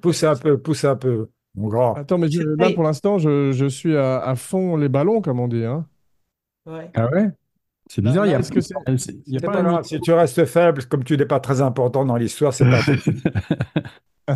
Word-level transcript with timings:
pousse 0.00 0.22
un 0.24 0.34
peu, 0.36 0.58
pousse 0.58 0.84
un 0.84 0.96
peu, 0.96 1.28
mon 1.54 1.68
grand. 1.68 1.94
Attends, 1.94 2.18
mais 2.18 2.28
je- 2.30 2.42
là, 2.42 2.70
pour 2.74 2.84
l'instant, 2.84 3.18
je, 3.18 3.52
je 3.52 3.66
suis 3.66 3.96
à, 3.96 4.18
à 4.20 4.34
fond 4.34 4.76
les 4.76 4.88
ballons, 4.88 5.20
comme 5.20 5.40
on 5.40 5.48
dit. 5.48 5.64
Hein. 5.64 5.86
Ouais. 6.66 6.90
Ah 6.94 7.08
ouais? 7.10 7.28
C'est 7.88 8.02
bizarre, 8.02 8.26
il 8.26 8.30
y 8.32 8.34
a, 8.34 8.38
Est-ce 8.38 8.52
que 8.52 8.60
c'est- 8.60 8.74
il 9.26 9.34
y 9.34 9.36
a 9.36 9.40
pas 9.40 9.52
pas 9.54 9.58
un 9.58 9.62
grave, 9.64 9.84
si 9.84 10.00
tu 10.00 10.12
restes 10.12 10.44
faible, 10.44 10.84
comme 10.84 11.02
tu 11.02 11.16
n'es 11.16 11.26
pas 11.26 11.40
très 11.40 11.60
important 11.60 12.04
dans 12.04 12.16
l'histoire, 12.16 12.52
c'est 12.54 12.64
pas 12.70 12.78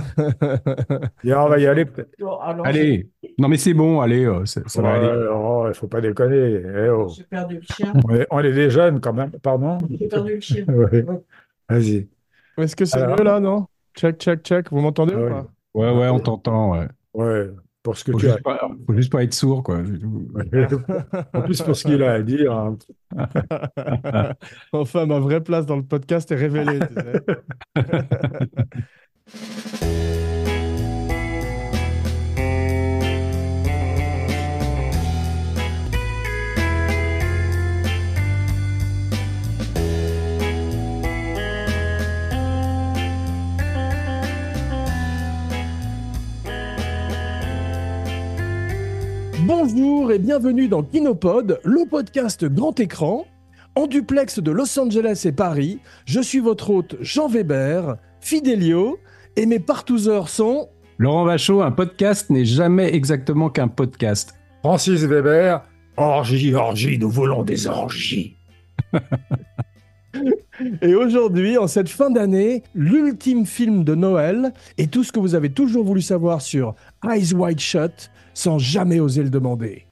Et 1.24 1.32
on 1.34 1.48
va 1.48 1.58
y 1.58 1.66
aller. 1.66 1.84
peut-être. 1.84 2.10
Bon, 2.18 2.36
alors, 2.38 2.66
Allez, 2.66 3.08
non 3.38 3.46
mais 3.48 3.56
c'est 3.56 3.74
bon, 3.74 4.00
allez, 4.00 4.24
euh, 4.24 4.44
ça, 4.44 4.60
va 4.82 4.82
Ouais, 4.82 4.88
aller. 5.08 5.28
oh, 5.32 5.66
il 5.68 5.74
faut 5.74 5.86
pas 5.86 6.00
déconner. 6.00 6.62
Eh 6.64 6.88
oh. 6.88 7.08
J'ai 7.16 7.22
perdu 7.24 7.56
le 7.56 7.62
chien. 7.62 7.92
On 8.04 8.14
est, 8.14 8.26
on 8.30 8.40
est 8.40 8.52
des 8.52 8.70
jeunes 8.70 9.00
quand 9.00 9.12
même, 9.12 9.30
pardon? 9.42 9.78
J'ai 9.88 10.08
perdu 10.08 10.34
le 10.34 10.40
chien. 10.40 10.64
Ouais. 10.68 11.04
Vas-y. 11.68 12.08
Est-ce 12.58 12.74
que 12.76 12.84
c'est 12.84 12.98
Alors- 12.98 13.16
mieux 13.16 13.24
là, 13.24 13.38
non? 13.40 13.66
Check, 13.96 14.18
check, 14.18 14.42
check. 14.42 14.70
Vous 14.72 14.80
m'entendez 14.80 15.14
Ah 15.16 15.20
ou 15.20 15.24
oui. 15.24 15.30
pas? 15.30 15.46
Ouais, 15.74 15.90
ouais, 15.92 16.08
on 16.08 16.20
t'entend. 16.20 16.72
Ouais. 16.72 16.88
Ouais, 17.14 17.50
pour 17.82 17.96
ce 17.96 18.04
que 18.04 18.12
Faut 18.12 18.18
tu 18.18 18.26
as. 18.28 18.32
juste 18.32 18.42
pas, 18.42 18.68
faut 18.86 18.94
juste 18.94 19.12
pas 19.12 19.22
être 19.24 19.34
sourd, 19.34 19.62
quoi. 19.62 19.82
En 21.34 21.42
plus, 21.42 21.62
pour 21.62 21.76
ce 21.76 21.84
qu'il 21.84 22.02
a 22.02 22.12
à 22.12 22.22
dire. 22.22 22.52
hein. 22.52 22.76
Enfin, 24.72 25.06
ma 25.06 25.18
vraie 25.20 25.42
place 25.42 25.66
dans 25.66 25.76
le 25.76 25.84
podcast 25.84 26.30
est 26.32 26.36
révélée. 26.36 26.80
Bonjour 49.56 50.10
et 50.10 50.18
bienvenue 50.18 50.66
dans 50.66 50.82
Kinopod, 50.82 51.60
le 51.62 51.88
podcast 51.88 52.44
grand 52.44 52.78
écran. 52.80 53.24
En 53.76 53.86
duplex 53.86 54.40
de 54.40 54.50
Los 54.50 54.76
Angeles 54.80 55.22
et 55.26 55.32
Paris, 55.32 55.78
je 56.06 56.20
suis 56.20 56.40
votre 56.40 56.70
hôte 56.70 56.96
Jean 57.00 57.28
Weber, 57.28 57.96
Fidelio, 58.20 58.98
et 59.36 59.46
mes 59.46 59.60
partouzeurs 59.60 60.28
sont 60.28 60.70
Laurent 60.98 61.24
Vachaud, 61.24 61.62
un 61.62 61.70
podcast 61.70 62.30
n'est 62.30 62.44
jamais 62.44 62.92
exactement 62.96 63.48
qu'un 63.48 63.68
podcast. 63.68 64.34
Francis 64.64 65.04
Weber, 65.04 65.62
orgie, 65.96 66.52
orgie, 66.52 66.98
nous 66.98 67.10
voulons 67.10 67.44
des 67.44 67.68
orgies. 67.68 68.36
Et 70.82 70.94
aujourd'hui, 70.94 71.58
en 71.58 71.66
cette 71.66 71.88
fin 71.88 72.10
d'année, 72.10 72.62
l'ultime 72.74 73.44
film 73.46 73.84
de 73.84 73.94
Noël 73.94 74.52
et 74.78 74.86
tout 74.86 75.02
ce 75.02 75.10
que 75.10 75.18
vous 75.18 75.34
avez 75.34 75.50
toujours 75.50 75.84
voulu 75.84 76.00
savoir 76.00 76.40
sur 76.42 76.74
Eyes 77.04 77.34
Wide 77.34 77.58
Shut 77.58 78.10
sans 78.34 78.58
jamais 78.58 79.00
oser 79.00 79.22
le 79.22 79.30
demander. 79.30 79.86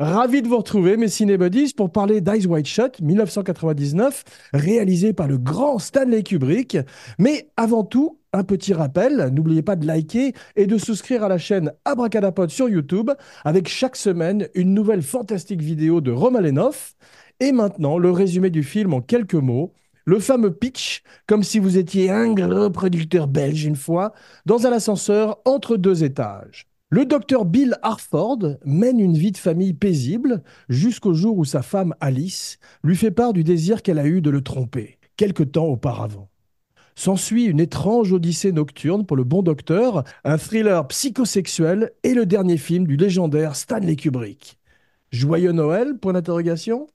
Ravi 0.00 0.42
de 0.42 0.48
vous 0.48 0.58
retrouver, 0.58 0.96
mes 0.96 1.08
cinébuddies, 1.08 1.74
pour 1.76 1.90
parler 1.90 2.20
d'Eyes 2.20 2.46
Wide 2.46 2.66
Shut, 2.66 3.00
1999, 3.00 4.22
réalisé 4.52 5.12
par 5.12 5.26
le 5.26 5.38
grand 5.38 5.80
Stanley 5.80 6.22
Kubrick. 6.22 6.78
Mais 7.18 7.48
avant 7.56 7.82
tout, 7.82 8.20
un 8.32 8.44
petit 8.44 8.72
rappel, 8.72 9.30
n'oubliez 9.32 9.62
pas 9.62 9.74
de 9.74 9.84
liker 9.84 10.34
et 10.54 10.66
de 10.68 10.78
souscrire 10.78 11.24
à 11.24 11.28
la 11.28 11.38
chaîne 11.38 11.72
Abracadapod 11.84 12.48
sur 12.48 12.68
YouTube, 12.68 13.10
avec 13.44 13.68
chaque 13.68 13.96
semaine 13.96 14.46
une 14.54 14.72
nouvelle 14.72 15.02
fantastique 15.02 15.62
vidéo 15.62 16.00
de 16.00 16.12
Romain 16.12 16.42
Lenoff. 16.42 16.94
Et 17.40 17.50
maintenant, 17.50 17.98
le 17.98 18.12
résumé 18.12 18.50
du 18.50 18.62
film 18.62 18.94
en 18.94 19.00
quelques 19.00 19.34
mots. 19.34 19.72
Le 20.08 20.20
fameux 20.20 20.54
pitch, 20.54 21.02
comme 21.26 21.42
si 21.42 21.58
vous 21.58 21.76
étiez 21.76 22.10
un 22.10 22.32
gros 22.32 22.70
producteur 22.70 23.26
belge 23.28 23.66
une 23.66 23.76
fois, 23.76 24.14
dans 24.46 24.66
un 24.66 24.72
ascenseur 24.72 25.36
entre 25.44 25.76
deux 25.76 26.02
étages. 26.02 26.66
Le 26.88 27.04
docteur 27.04 27.44
Bill 27.44 27.76
Harford 27.82 28.56
mène 28.64 29.00
une 29.00 29.18
vie 29.18 29.32
de 29.32 29.36
famille 29.36 29.74
paisible 29.74 30.42
jusqu'au 30.70 31.12
jour 31.12 31.36
où 31.36 31.44
sa 31.44 31.60
femme 31.60 31.94
Alice 32.00 32.58
lui 32.82 32.96
fait 32.96 33.10
part 33.10 33.34
du 33.34 33.44
désir 33.44 33.82
qu'elle 33.82 33.98
a 33.98 34.06
eu 34.06 34.22
de 34.22 34.30
le 34.30 34.40
tromper, 34.40 34.96
quelque 35.18 35.42
temps 35.42 35.66
auparavant. 35.66 36.30
S'ensuit 36.94 37.44
une 37.44 37.60
étrange 37.60 38.10
odyssée 38.10 38.52
nocturne 38.52 39.04
pour 39.04 39.18
le 39.18 39.24
bon 39.24 39.42
docteur, 39.42 40.04
un 40.24 40.38
thriller 40.38 40.88
psychosexuel 40.88 41.92
et 42.02 42.14
le 42.14 42.24
dernier 42.24 42.56
film 42.56 42.86
du 42.86 42.96
légendaire 42.96 43.54
Stanley 43.54 43.96
Kubrick. 43.96 44.58
Joyeux 45.10 45.52
Noël 45.52 45.98
Point 45.98 46.14
d'interrogation. 46.14 46.86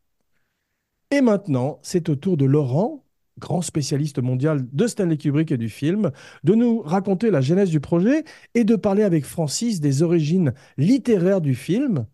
Et 1.11 1.21
maintenant, 1.21 1.77
c'est 1.83 2.09
au 2.09 2.15
tour 2.15 2.37
de 2.37 2.45
Laurent, 2.45 3.02
grand 3.39 3.61
spécialiste 3.61 4.21
mondial 4.21 4.65
de 4.71 4.87
Stanley 4.87 5.17
Kubrick 5.17 5.51
et 5.51 5.57
du 5.57 5.69
film, 5.69 6.11
de 6.43 6.53
nous 6.53 6.81
raconter 6.81 7.31
la 7.31 7.41
genèse 7.41 7.69
du 7.69 7.79
projet 7.79 8.23
et 8.53 8.63
de 8.63 8.75
parler 8.75 9.03
avec 9.03 9.25
Francis 9.25 9.81
des 9.81 10.03
origines 10.03 10.53
littéraires 10.77 11.41
du 11.41 11.55
film. 11.55 12.05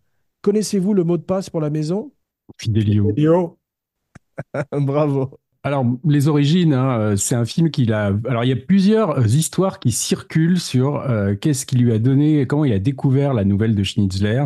Connaissez-vous 0.42 0.94
le 0.94 1.04
mot 1.04 1.18
de 1.18 1.22
passe 1.22 1.50
pour 1.50 1.60
la 1.60 1.70
maison? 1.70 2.12
Fidelio. 2.58 3.12
Yo, 3.16 3.58
Bravo. 4.72 5.38
Alors, 5.62 5.84
les 6.06 6.28
origines, 6.28 6.72
hein, 6.72 6.98
euh, 6.98 7.16
c'est 7.16 7.34
un 7.34 7.44
film 7.44 7.70
qu'il 7.70 7.92
a. 7.92 8.12
Alors, 8.26 8.44
il 8.44 8.48
y 8.48 8.52
a 8.52 8.56
plusieurs 8.56 9.18
euh, 9.18 9.26
histoires 9.26 9.78
qui 9.78 9.92
circulent 9.92 10.58
sur 10.58 10.96
euh, 10.96 11.34
qu'est-ce 11.34 11.66
qui 11.66 11.76
lui 11.76 11.92
a 11.92 11.98
donné, 11.98 12.46
comment 12.46 12.64
il 12.64 12.72
a 12.72 12.78
découvert 12.78 13.34
la 13.34 13.44
nouvelle 13.44 13.74
de 13.74 13.82
Schnitzler. 13.82 14.44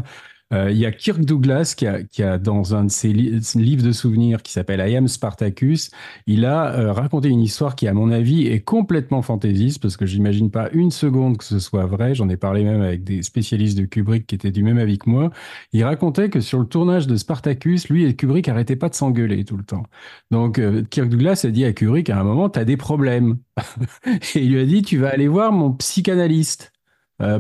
Euh, 0.53 0.71
il 0.71 0.77
y 0.77 0.85
a 0.87 0.93
Kirk 0.93 1.25
Douglas 1.25 1.75
qui 1.77 1.87
a, 1.87 2.03
qui 2.05 2.23
a 2.23 2.39
dans 2.39 2.75
un 2.75 2.85
de 2.85 2.91
ses 2.91 3.13
li- 3.13 3.41
livres 3.57 3.83
de 3.83 3.93
souvenirs 3.93 4.43
qui 4.43 4.53
s'appelle 4.53 4.87
I 4.89 4.95
Am 4.95 5.09
Spartacus, 5.09 5.91
il 6.27 6.45
a 6.45 6.75
euh, 6.79 6.93
raconté 6.93 7.29
une 7.29 7.41
histoire 7.41 7.75
qui, 7.75 7.89
à 7.89 7.95
mon 7.95 8.11
avis, 8.11 8.47
est 8.47 8.61
complètement 8.61 9.23
fantaisiste 9.23 9.81
parce 9.83 9.97
que 9.97 10.05
j'imagine 10.07 10.51
pas 10.51 10.69
une 10.73 10.91
seconde 10.91 11.39
que 11.39 11.45
ce 11.45 11.59
soit 11.59 11.87
vrai. 11.87 12.15
J'en 12.15 12.29
ai 12.29 12.37
parlé 12.37 12.63
même 12.63 12.83
avec 12.83 13.03
des 13.05 13.23
spécialistes 13.23 13.77
de 13.79 13.87
Kubrick 13.87 14.27
qui 14.27 14.35
étaient 14.35 14.53
du 14.53 14.63
même 14.63 14.79
avis 14.79 14.99
que 14.99 15.09
moi. 15.09 15.31
Il 15.73 15.83
racontait 15.83 16.29
que 16.31 16.41
sur 16.41 16.61
le 16.61 16.67
tournage 16.67 17.07
de 17.07 17.17
Spartacus, 17.17 17.89
lui 17.89 18.05
et 18.05 18.15
Kubrick 18.15 18.49
arrêtaient 18.49 18.77
pas 18.77 18.91
de 18.91 18.95
s'engueuler 18.95 19.45
tout 19.45 19.57
le 19.57 19.65
temps. 19.65 19.85
Donc, 20.31 20.59
euh, 20.59 20.85
Kirk 20.85 21.09
Douglas 21.09 21.41
a 21.45 21.49
dit 21.51 21.65
à 21.65 21.73
Kubrick 21.73 22.11
à 22.11 22.21
un 22.21 22.25
moment, 22.25 22.51
tu 22.51 22.59
as 22.59 22.65
des 22.67 22.77
problèmes. 22.77 23.39
et 24.35 24.45
il 24.45 24.53
lui 24.53 24.61
a 24.61 24.67
dit, 24.67 24.83
tu 24.83 24.99
vas 24.99 25.09
aller 25.11 25.29
voir 25.29 25.53
mon 25.53 25.73
psychanalyste 25.73 26.73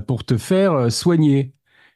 pour 0.06 0.24
te 0.24 0.36
faire 0.38 0.90
soigner. 0.92 1.53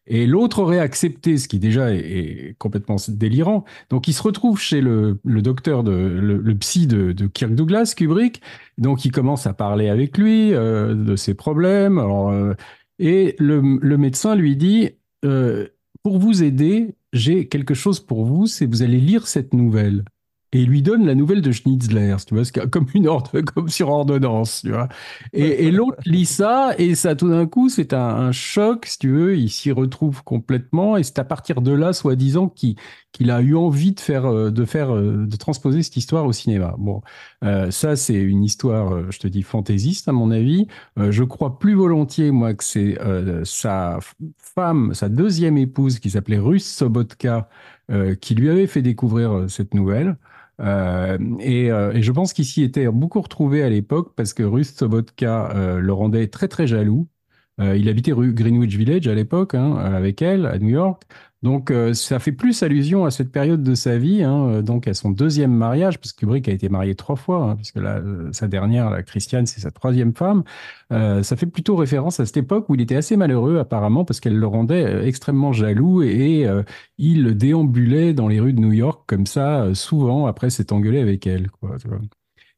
Et 0.08 0.26
l'autre 0.26 0.60
aurait 0.60 0.78
accepté, 0.78 1.36
ce 1.36 1.48
qui 1.48 1.58
déjà 1.58 1.94
est, 1.94 2.56
complètement 2.58 2.96
délirant. 3.08 3.64
Donc, 3.90 4.08
il 4.08 4.14
se 4.14 4.22
retrouve 4.22 4.58
chez 4.58 4.80
le, 4.80 5.18
docteur, 5.24 5.82
le, 5.82 6.54
psy 6.54 6.86
de, 6.86 7.26
Kirk 7.26 7.54
Douglas, 7.54 7.94
Kubrick. 7.96 8.40
Donc, 8.78 9.04
il 9.04 9.12
commence 9.12 9.46
à 9.46 9.52
parler 9.52 9.88
avec 9.88 10.16
lui 10.16 10.54
euh, 10.54 10.94
de 10.94 11.14
ses 11.14 11.34
problèmes. 11.34 11.98
Euh, 11.98 12.54
et 12.98 13.36
le, 13.38 13.78
le 13.80 13.98
médecin 13.98 14.34
lui 14.34 14.56
dit, 14.56 14.90
euh, 15.24 15.68
pour 16.02 16.18
vous 16.18 16.42
aider, 16.42 16.94
j'ai 17.12 17.46
quelque 17.48 17.74
chose 17.74 18.00
pour 18.00 18.24
vous, 18.24 18.46
c'est 18.46 18.66
vous 18.66 18.82
allez 18.82 19.00
lire 19.00 19.26
cette 19.26 19.52
nouvelle. 19.52 20.04
Et 20.52 20.64
lui 20.64 20.80
donne 20.80 21.04
la 21.04 21.14
nouvelle 21.14 21.42
de 21.42 21.52
Schnitzler, 21.52 22.16
tu 22.26 22.34
vois, 22.34 22.44
comme 22.68 22.86
une 22.94 23.06
ordre, 23.06 23.40
comme 23.54 23.68
sur 23.68 23.90
ordonnance, 23.90 24.62
tu 24.62 24.70
vois. 24.70 24.88
Et, 25.32 25.66
et 25.66 25.70
l'autre 25.70 25.98
lit 26.06 26.24
ça, 26.24 26.72
et 26.78 26.94
ça, 26.94 27.14
tout 27.14 27.28
d'un 27.28 27.46
coup, 27.46 27.68
c'est 27.68 27.92
un, 27.92 27.98
un 27.98 28.32
choc, 28.32 28.86
si 28.86 28.98
tu 28.98 29.10
veux, 29.10 29.36
il 29.36 29.50
s'y 29.50 29.72
retrouve 29.72 30.24
complètement, 30.24 30.96
et 30.96 31.02
c'est 31.02 31.18
à 31.18 31.24
partir 31.24 31.60
de 31.60 31.72
là, 31.72 31.92
soi-disant, 31.92 32.48
qu'il 32.48 33.30
a 33.30 33.40
eu 33.42 33.54
envie 33.56 33.92
de 33.92 34.00
faire, 34.00 34.24
euh, 34.26 34.50
de 34.50 34.64
faire, 34.64 34.94
euh, 34.94 35.26
de 35.26 35.36
transposer 35.36 35.82
cette 35.82 35.96
histoire 35.96 36.24
au 36.24 36.32
cinéma. 36.32 36.74
Bon, 36.78 37.02
euh, 37.44 37.70
ça, 37.70 37.96
c'est 37.96 38.14
une 38.14 38.44
histoire, 38.44 39.10
je 39.12 39.18
te 39.18 39.28
dis, 39.28 39.42
fantaisiste, 39.42 40.08
à 40.08 40.12
mon 40.12 40.30
avis. 40.30 40.66
Euh, 40.98 41.10
je 41.12 41.24
crois 41.24 41.58
plus 41.58 41.74
volontiers, 41.74 42.30
moi, 42.30 42.54
que 42.54 42.64
c'est 42.64 43.00
euh, 43.00 43.44
sa 43.44 43.98
femme, 44.38 44.94
sa 44.94 45.08
deuxième 45.08 45.58
épouse, 45.58 45.98
qui 45.98 46.10
s'appelait 46.10 46.38
Ruth 46.38 46.62
Sobotka, 46.62 47.48
qui 48.20 48.34
lui 48.34 48.50
avait 48.50 48.66
fait 48.66 48.82
découvrir 48.82 49.46
cette 49.48 49.72
nouvelle. 49.72 50.18
Euh, 50.60 51.18
et, 51.40 51.70
euh, 51.70 51.92
et 51.92 52.02
je 52.02 52.10
pense 52.12 52.32
qu'il 52.32 52.44
s'y 52.44 52.62
était 52.62 52.88
beaucoup 52.88 53.20
retrouvé 53.20 53.62
à 53.62 53.68
l'époque 53.70 54.14
parce 54.16 54.34
que 54.34 54.42
Ruth 54.42 54.66
Sobotka 54.66 55.50
euh, 55.54 55.78
le 55.78 55.92
rendait 55.92 56.28
très 56.28 56.48
très 56.48 56.66
jaloux. 56.66 57.08
Euh, 57.60 57.76
il 57.76 57.88
habitait 57.88 58.12
rue 58.12 58.32
Greenwich 58.32 58.76
Village 58.76 59.06
à 59.08 59.14
l'époque 59.14 59.54
hein, 59.54 59.76
avec 59.76 60.22
elle 60.22 60.46
à 60.46 60.58
New 60.58 60.68
York. 60.70 61.02
Donc 61.42 61.70
euh, 61.70 61.94
ça 61.94 62.18
fait 62.18 62.32
plus 62.32 62.64
allusion 62.64 63.04
à 63.04 63.12
cette 63.12 63.30
période 63.30 63.62
de 63.62 63.74
sa 63.76 63.96
vie, 63.96 64.24
hein, 64.24 64.48
euh, 64.48 64.62
donc 64.62 64.88
à 64.88 64.94
son 64.94 65.10
deuxième 65.10 65.52
mariage, 65.52 65.98
parce 65.98 66.12
que 66.12 66.20
Kubrick 66.20 66.48
a 66.48 66.52
été 66.52 66.68
marié 66.68 66.96
trois 66.96 67.14
fois, 67.14 67.50
hein, 67.50 67.56
puisque 67.56 67.76
euh, 67.76 68.28
sa 68.32 68.48
dernière, 68.48 68.90
la 68.90 69.04
Christiane, 69.04 69.46
c'est 69.46 69.60
sa 69.60 69.70
troisième 69.70 70.14
femme. 70.14 70.42
Euh, 70.92 71.22
ça 71.22 71.36
fait 71.36 71.46
plutôt 71.46 71.76
référence 71.76 72.18
à 72.18 72.26
cette 72.26 72.38
époque 72.38 72.68
où 72.68 72.74
il 72.74 72.80
était 72.80 72.96
assez 72.96 73.16
malheureux 73.16 73.58
apparemment, 73.58 74.04
parce 74.04 74.18
qu'elle 74.18 74.36
le 74.36 74.46
rendait 74.48 74.84
euh, 74.84 75.04
extrêmement 75.06 75.52
jaloux 75.52 76.02
et, 76.02 76.44
euh, 76.46 76.64
il 76.98 77.36
déambulait 77.36 78.14
dans 78.14 78.26
les 78.26 78.40
rues 78.40 78.52
de 78.52 78.60
New 78.60 78.72
York 78.72 79.04
comme 79.06 79.26
ça, 79.26 79.62
euh, 79.62 79.74
souvent 79.74 80.26
après 80.26 80.50
s'être 80.50 80.72
engueulé 80.72 80.98
avec 81.00 81.24
elle. 81.28 81.50
Quoi, 81.52 81.76
tu 81.78 81.86
vois. 81.86 82.00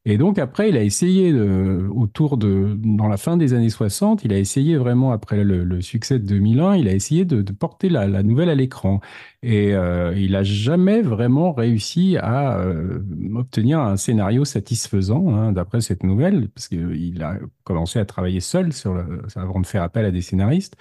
Et 0.06 0.16
donc 0.16 0.38
après, 0.38 0.70
il 0.70 0.78
a 0.78 0.82
essayé, 0.82 1.30
autour 1.34 2.38
de, 2.38 2.74
dans 2.78 3.06
la 3.06 3.18
fin 3.18 3.36
des 3.36 3.52
années 3.52 3.68
60, 3.68 4.24
il 4.24 4.32
a 4.32 4.38
essayé 4.38 4.78
vraiment, 4.78 5.12
après 5.12 5.44
le, 5.44 5.80
succès 5.82 6.18
de 6.18 6.26
2001, 6.26 6.76
il 6.76 6.88
a 6.88 6.94
essayé 6.94 7.26
de, 7.26 7.42
porter 7.52 7.90
la, 7.90 8.22
nouvelle 8.22 8.48
à 8.48 8.54
l'écran. 8.54 9.00
Et 9.42 9.74
euh, 9.74 10.14
il 10.16 10.32
n'a 10.32 10.42
jamais 10.42 11.02
vraiment 11.02 11.52
réussi 11.52 12.16
à 12.16 12.58
euh, 12.60 13.00
obtenir 13.34 13.80
un 13.80 13.98
scénario 13.98 14.46
satisfaisant, 14.46 15.34
hein, 15.34 15.52
d'après 15.52 15.82
cette 15.82 16.02
nouvelle, 16.02 16.48
parce 16.48 16.68
qu'il 16.68 17.22
a 17.22 17.38
commencé 17.64 17.98
à 17.98 18.06
travailler 18.06 18.40
seul 18.40 18.72
sur 18.72 18.94
le, 18.94 19.22
avant 19.36 19.60
de 19.60 19.66
faire 19.66 19.82
appel 19.82 20.06
à 20.06 20.10
des 20.10 20.22
scénaristes. 20.22 20.76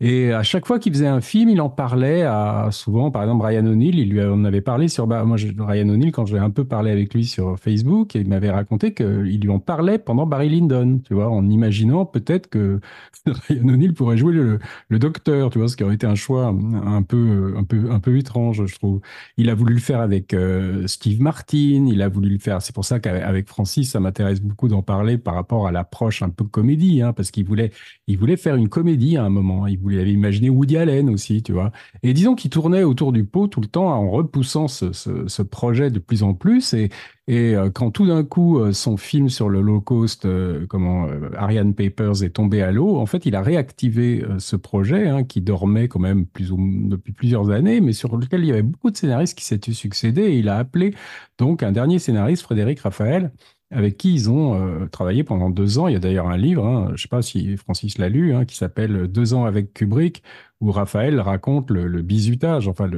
Et 0.00 0.32
à 0.32 0.44
chaque 0.44 0.64
fois 0.64 0.78
qu'il 0.78 0.92
faisait 0.92 1.08
un 1.08 1.20
film, 1.20 1.48
il 1.48 1.60
en 1.60 1.70
parlait 1.70 2.22
à 2.22 2.68
souvent, 2.70 3.10
par 3.10 3.22
exemple, 3.22 3.44
Ryan 3.44 3.66
O'Neill. 3.66 3.98
Il 3.98 4.10
lui 4.10 4.22
en 4.22 4.44
avait 4.44 4.60
parlé 4.60 4.86
sur. 4.86 5.08
Bah, 5.08 5.24
moi, 5.24 5.36
Ryan 5.36 5.88
O'Neill, 5.88 6.12
quand 6.12 6.24
j'ai 6.24 6.38
un 6.38 6.50
peu 6.50 6.64
parlé 6.64 6.92
avec 6.92 7.12
lui 7.14 7.24
sur 7.24 7.58
Facebook, 7.58 8.14
il 8.14 8.28
m'avait 8.28 8.50
raconté 8.50 8.94
qu'il 8.94 9.40
lui 9.40 9.48
en 9.48 9.58
parlait 9.58 9.98
pendant 9.98 10.24
Barry 10.24 10.50
Lyndon, 10.50 11.00
tu 11.04 11.14
vois, 11.14 11.28
en 11.28 11.48
imaginant 11.48 12.06
peut-être 12.06 12.48
que 12.48 12.78
Ryan 13.26 13.68
O'Neill 13.70 13.92
pourrait 13.92 14.16
jouer 14.16 14.32
le, 14.34 14.60
docteur, 15.00 15.50
tu 15.50 15.58
vois, 15.58 15.66
ce 15.66 15.76
qui 15.76 15.82
aurait 15.82 15.96
été 15.96 16.06
un 16.06 16.14
choix 16.14 16.46
un 16.46 17.02
peu, 17.02 17.54
un 17.56 17.64
peu, 17.64 17.90
un 17.90 17.98
peu 17.98 18.16
étrange, 18.18 18.66
je 18.66 18.74
trouve. 18.76 19.00
Il 19.36 19.50
a 19.50 19.54
voulu 19.54 19.74
le 19.74 19.80
faire 19.80 20.00
avec 20.00 20.32
euh, 20.32 20.86
Steve 20.86 21.20
Martin. 21.20 21.86
Il 21.88 22.02
a 22.02 22.08
voulu 22.08 22.30
le 22.30 22.38
faire. 22.38 22.62
C'est 22.62 22.74
pour 22.74 22.84
ça 22.84 23.00
qu'avec 23.00 23.48
Francis, 23.48 23.90
ça 23.90 23.98
m'intéresse 24.00 24.40
beaucoup 24.40 24.68
d'en 24.68 24.82
parler 24.82 25.18
par 25.18 25.34
rapport 25.34 25.66
à 25.66 25.72
l'approche 25.72 26.22
un 26.22 26.30
peu 26.30 26.44
comédie, 26.44 27.02
hein, 27.02 27.12
parce 27.12 27.32
qu'il 27.32 27.44
voulait, 27.44 27.72
il 28.06 28.16
voulait 28.16 28.36
faire 28.36 28.54
une 28.54 28.68
comédie 28.68 29.16
à 29.16 29.24
un 29.24 29.28
moment. 29.28 29.66
Il 29.90 30.00
avait 30.00 30.12
imaginé 30.12 30.50
Woody 30.50 30.76
Allen 30.76 31.10
aussi, 31.10 31.42
tu 31.42 31.52
vois. 31.52 31.72
Et 32.02 32.12
disons 32.12 32.34
qu'il 32.34 32.50
tournait 32.50 32.82
autour 32.82 33.12
du 33.12 33.24
pot 33.24 33.48
tout 33.48 33.60
le 33.60 33.66
temps 33.66 33.88
en 33.88 34.10
repoussant 34.10 34.68
ce, 34.68 35.42
projet 35.42 35.90
de 35.90 35.98
plus 35.98 36.22
en 36.22 36.34
plus. 36.34 36.74
Et, 36.74 36.90
euh, 37.30 37.70
quand 37.70 37.90
tout 37.90 38.06
d'un 38.06 38.24
coup, 38.24 38.58
euh, 38.58 38.72
son 38.72 38.96
film 38.96 39.28
sur 39.28 39.48
le 39.48 39.60
low 39.60 39.80
cost, 39.80 40.24
euh, 40.24 40.66
comment 40.66 41.08
Ariane 41.36 41.74
Papers 41.74 42.22
est 42.22 42.30
tombé 42.30 42.62
à 42.62 42.72
l'eau, 42.72 42.96
en 42.96 43.06
fait, 43.06 43.26
il 43.26 43.36
a 43.36 43.42
réactivé 43.42 44.24
ce 44.38 44.56
projet 44.56 45.08
hein, 45.08 45.24
qui 45.24 45.40
dormait 45.40 45.88
quand 45.88 46.00
même 46.00 46.26
depuis 46.34 47.12
plusieurs 47.12 47.50
années, 47.50 47.80
mais 47.80 47.92
sur 47.92 48.16
lequel 48.16 48.40
il 48.40 48.46
y 48.48 48.52
avait 48.52 48.62
beaucoup 48.62 48.90
de 48.90 48.96
scénaristes 48.96 49.36
qui 49.36 49.44
s'étaient 49.44 49.72
succédés. 49.72 50.22
Et 50.22 50.38
il 50.38 50.48
a 50.48 50.56
appelé 50.56 50.94
donc 51.38 51.62
un 51.62 51.72
dernier 51.72 51.98
scénariste, 51.98 52.42
Frédéric 52.42 52.80
Raphaël, 52.80 53.32
avec 53.70 53.96
qui 53.98 54.14
ils 54.14 54.30
ont 54.30 54.54
euh, 54.54 54.86
travaillé 54.86 55.24
pendant 55.24 55.50
deux 55.50 55.78
ans. 55.78 55.88
Il 55.88 55.92
y 55.92 55.96
a 55.96 56.00
d'ailleurs 56.00 56.28
un 56.28 56.36
livre, 56.36 56.64
hein, 56.64 56.86
je 56.88 56.92
ne 56.92 56.96
sais 56.96 57.08
pas 57.08 57.22
si 57.22 57.56
Francis 57.56 57.98
l'a 57.98 58.08
lu, 58.08 58.34
hein, 58.34 58.44
qui 58.44 58.56
s'appelle 58.56 59.08
Deux 59.08 59.34
ans 59.34 59.44
avec 59.44 59.74
Kubrick, 59.74 60.22
où 60.60 60.72
Raphaël 60.72 61.20
raconte 61.20 61.70
le, 61.70 62.02
bizutage, 62.02 62.66
enfin 62.68 62.90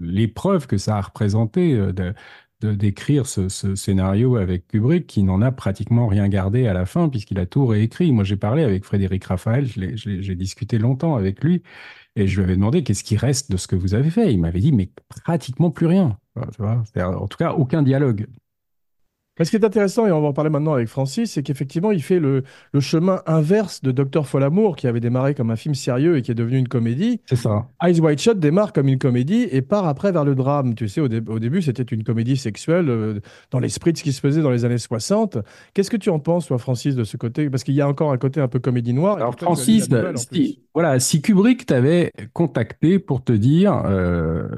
l'épreuve 0.00 0.66
que 0.66 0.78
ça 0.78 0.96
a 0.96 1.00
représenté 1.00 1.74
euh, 1.74 1.92
de, 1.92 2.74
d'écrire 2.74 3.26
ce, 3.26 3.48
scénario 3.48 4.36
avec 4.36 4.66
Kubrick, 4.66 5.06
qui 5.06 5.22
n'en 5.22 5.40
a 5.42 5.52
pratiquement 5.52 6.08
rien 6.08 6.28
gardé 6.28 6.66
à 6.66 6.72
la 6.72 6.84
fin, 6.84 7.08
puisqu'il 7.08 7.38
a 7.38 7.46
tout 7.46 7.66
réécrit. 7.66 8.10
Moi, 8.10 8.24
j'ai 8.24 8.36
parlé 8.36 8.64
avec 8.64 8.84
Frédéric 8.84 9.24
Raphaël, 9.24 9.66
j'ai 9.66 10.34
discuté 10.34 10.78
longtemps 10.78 11.14
avec 11.14 11.44
lui, 11.44 11.62
et 12.16 12.26
je 12.26 12.36
lui 12.36 12.44
avais 12.44 12.56
demandé 12.56 12.82
qu'est-ce 12.82 13.04
qui 13.04 13.16
reste 13.16 13.52
de 13.52 13.56
ce 13.56 13.68
que 13.68 13.76
vous 13.76 13.94
avez 13.94 14.10
fait. 14.10 14.32
Il 14.32 14.40
m'avait 14.40 14.58
dit, 14.58 14.72
mais 14.72 14.90
pratiquement 15.24 15.70
plus 15.70 15.86
rien. 15.86 16.18
En 16.34 17.26
tout 17.28 17.38
cas, 17.38 17.52
aucun 17.52 17.82
dialogue 17.82 18.26
ce 19.44 19.50
qui 19.50 19.56
est 19.56 19.64
intéressant, 19.64 20.06
et 20.06 20.12
on 20.12 20.20
va 20.20 20.28
en 20.28 20.32
parler 20.32 20.50
maintenant 20.50 20.74
avec 20.74 20.88
Francis, 20.88 21.32
c'est 21.32 21.42
qu'effectivement, 21.42 21.90
il 21.90 22.02
fait 22.02 22.18
le, 22.18 22.42
chemin 22.80 23.22
inverse 23.26 23.82
de 23.82 23.92
Docteur 23.92 24.26
Folamour, 24.26 24.76
qui 24.76 24.86
avait 24.86 25.00
démarré 25.00 25.34
comme 25.34 25.50
un 25.50 25.56
film 25.56 25.74
sérieux 25.74 26.16
et 26.16 26.22
qui 26.22 26.30
est 26.30 26.34
devenu 26.34 26.58
une 26.58 26.68
comédie. 26.68 27.20
C'est 27.26 27.36
ça. 27.36 27.68
Eyes 27.82 28.00
Wide 28.00 28.18
Shut 28.18 28.38
démarre 28.38 28.72
comme 28.72 28.88
une 28.88 28.98
comédie 28.98 29.48
et 29.50 29.62
part 29.62 29.86
après 29.86 30.12
vers 30.12 30.24
le 30.24 30.34
drame. 30.34 30.74
Tu 30.74 30.88
sais, 30.88 31.00
au, 31.00 31.08
début, 31.08 31.62
c'était 31.62 31.82
une 31.82 32.04
comédie 32.04 32.36
sexuelle 32.36 32.88
euh, 32.88 33.20
dans 33.50 33.58
l'esprit 33.58 33.92
de 33.92 33.98
ce 33.98 34.02
qui 34.02 34.12
se 34.12 34.20
faisait 34.20 34.42
dans 34.42 34.50
les 34.50 34.64
années 34.64 34.78
60. 34.78 35.38
Qu'est-ce 35.74 35.90
que 35.90 35.96
tu 35.96 36.10
en 36.10 36.18
penses, 36.18 36.46
toi, 36.46 36.58
Francis, 36.58 36.94
de 36.94 37.04
ce 37.04 37.16
côté? 37.16 37.50
Parce 37.50 37.64
qu'il 37.64 37.74
y 37.74 37.80
a 37.80 37.88
encore 37.88 38.12
un 38.12 38.18
côté 38.18 38.40
un 38.40 38.48
peu 38.48 38.58
comédie 38.58 38.92
noire. 38.92 39.16
Alors, 39.16 39.34
Francis, 39.34 39.88
si, 40.32 40.60
voilà, 40.74 41.00
si 41.00 41.22
Kubrick 41.22 41.66
t'avait 41.66 42.12
contacté 42.32 42.98
pour 42.98 43.22
te 43.22 43.32
dire. 43.32 43.82
Euh, 43.86 44.48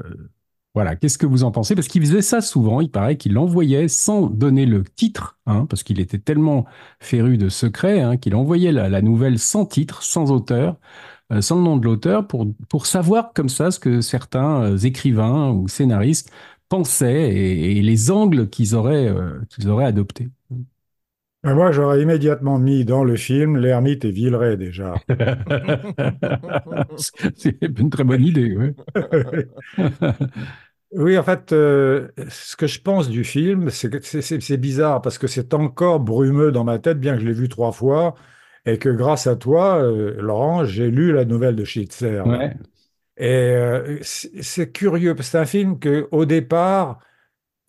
voilà, 0.73 0.95
qu'est-ce 0.95 1.17
que 1.17 1.25
vous 1.25 1.43
en 1.43 1.51
pensez? 1.51 1.75
Parce 1.75 1.89
qu'il 1.89 2.01
faisait 2.01 2.21
ça 2.21 2.39
souvent, 2.39 2.79
il 2.79 2.89
paraît 2.89 3.17
qu'il 3.17 3.37
envoyait 3.37 3.89
sans 3.89 4.27
donner 4.27 4.65
le 4.65 4.83
titre, 4.85 5.37
hein, 5.45 5.65
parce 5.65 5.83
qu'il 5.83 5.99
était 5.99 6.17
tellement 6.17 6.65
féru 7.01 7.37
de 7.37 7.49
secrets, 7.49 7.99
hein, 8.01 8.15
qu'il 8.15 8.35
envoyait 8.35 8.71
la, 8.71 9.01
nouvelle 9.01 9.37
sans 9.37 9.65
titre, 9.65 10.01
sans 10.01 10.31
auteur, 10.31 10.77
euh, 11.33 11.41
sans 11.41 11.57
le 11.57 11.63
nom 11.63 11.75
de 11.75 11.83
l'auteur, 11.85 12.25
pour, 12.27 12.85
savoir 12.85 13.33
comme 13.33 13.49
ça 13.49 13.71
ce 13.71 13.79
que 13.79 13.99
certains 13.99 14.63
euh, 14.63 14.77
écrivains 14.77 15.51
ou 15.51 15.67
scénaristes 15.67 16.31
pensaient 16.69 17.29
et, 17.33 17.81
les 17.81 18.11
angles 18.11 18.49
qu'ils 18.49 18.75
auraient, 18.75 19.09
euh, 19.09 19.41
qu'ils 19.49 19.67
auraient 19.69 19.85
adoptés. 19.85 20.29
Moi, 21.43 21.71
j'aurais 21.71 22.01
immédiatement 22.01 22.59
mis 22.59 22.85
dans 22.85 23.03
le 23.03 23.15
film 23.15 23.57
l'ermite 23.57 24.05
et 24.05 24.11
Villeray 24.11 24.57
déjà. 24.57 24.93
C'est 27.35 27.57
une 27.61 27.89
très 27.89 28.03
bonne 28.03 28.23
idée, 28.23 28.55
oui. 28.55 28.73
oui, 30.91 31.17
en 31.17 31.23
fait, 31.23 31.51
euh, 31.51 32.09
ce 32.29 32.55
que 32.55 32.67
je 32.67 32.79
pense 32.79 33.09
du 33.09 33.23
film, 33.23 33.71
c'est 33.71 33.89
que 33.89 33.99
c'est 34.01 34.57
bizarre 34.57 35.01
parce 35.01 35.17
que 35.17 35.25
c'est 35.25 35.55
encore 35.55 35.99
brumeux 35.99 36.51
dans 36.51 36.63
ma 36.63 36.77
tête, 36.77 36.99
bien 36.99 37.15
que 37.15 37.21
je 37.21 37.25
l'ai 37.25 37.33
vu 37.33 37.49
trois 37.49 37.71
fois, 37.71 38.13
et 38.67 38.77
que 38.77 38.89
grâce 38.89 39.25
à 39.25 39.35
toi, 39.35 39.81
euh, 39.81 40.21
Laurent, 40.21 40.65
j'ai 40.65 40.91
lu 40.91 41.11
la 41.11 41.25
nouvelle 41.25 41.55
de 41.55 41.63
Schitzer. 41.63 42.21
Ouais. 42.27 42.53
Et 43.17 43.25
euh, 43.27 43.97
c'est 44.03 44.71
curieux, 44.71 45.15
parce 45.15 45.29
que 45.29 45.31
c'est 45.31 45.37
un 45.39 45.45
film 45.45 45.79
que 45.79 46.07
au 46.11 46.25
départ, 46.25 46.99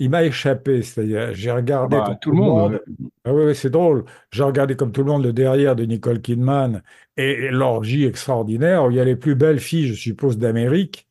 il 0.02 0.10
m'a 0.10 0.24
échappé. 0.24 0.82
C'est-à-dire, 0.82 1.32
j'ai 1.32 1.52
regardé 1.52 1.96
bah, 1.96 2.18
tout 2.20 2.32
le 2.32 2.36
monde. 2.36 2.80
Ah 3.24 3.32
oui, 3.32 3.54
c'est 3.54 3.70
drôle. 3.70 4.04
J'ai 4.32 4.42
regardé 4.42 4.74
comme 4.74 4.90
tout 4.90 5.02
le 5.02 5.10
monde 5.10 5.24
le 5.24 5.32
derrière 5.32 5.76
de 5.76 5.84
Nicole 5.84 6.20
Kidman 6.20 6.82
et, 7.16 7.50
l'orgie 7.50 8.04
extraordinaire 8.04 8.84
où 8.84 8.90
il 8.90 8.96
y 8.96 9.00
a 9.00 9.04
les 9.04 9.16
plus 9.16 9.36
belles 9.36 9.60
filles, 9.60 9.86
je 9.86 9.94
suppose, 9.94 10.38
d'Amérique, 10.38 11.06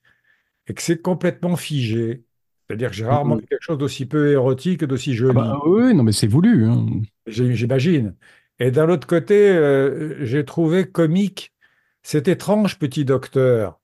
et 0.67 0.73
que 0.73 0.81
c'est 0.81 1.01
complètement 1.01 1.55
figé. 1.55 2.23
C'est-à-dire 2.67 2.89
que 2.89 2.95
j'ai 2.95 3.05
rarement 3.05 3.35
vu 3.35 3.45
quelque 3.45 3.63
chose 3.63 3.77
d'aussi 3.77 4.05
peu 4.05 4.31
érotique 4.31 4.83
d'aussi 4.83 5.13
joli. 5.13 5.37
Ah 5.37 5.41
bah, 5.41 5.59
oui, 5.65 5.93
non, 5.93 6.03
mais 6.03 6.11
c'est 6.11 6.27
voulu. 6.27 6.65
Hein. 6.65 6.85
J'imagine. 7.27 8.15
Et 8.59 8.71
d'un 8.71 8.89
autre 8.89 9.07
côté, 9.07 9.49
euh, 9.49 10.23
j'ai 10.25 10.43
trouvé 10.43 10.85
comique 10.85 11.53
cet 12.03 12.27
étrange 12.27 12.77
petit 12.77 13.05
docteur, 13.05 13.79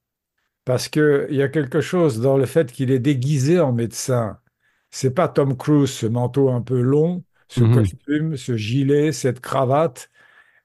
parce 0.65 0.89
qu'il 0.89 1.27
y 1.31 1.41
a 1.41 1.47
quelque 1.47 1.79
chose 1.79 2.19
dans 2.19 2.37
le 2.37 2.45
fait 2.45 2.71
qu'il 2.71 2.91
est 2.91 2.99
déguisé 2.99 3.59
en 3.59 3.71
médecin 3.71 4.37
c'est 4.89 5.13
pas 5.13 5.27
Tom 5.27 5.57
Cruise, 5.57 5.89
ce 5.89 6.05
manteau 6.05 6.49
un 6.49 6.61
peu 6.61 6.81
long, 6.81 7.23
ce 7.47 7.61
mhm. 7.61 7.73
costume, 7.73 8.37
ce 8.37 8.57
gilet, 8.57 9.11
cette 9.11 9.39
cravate 9.39 10.09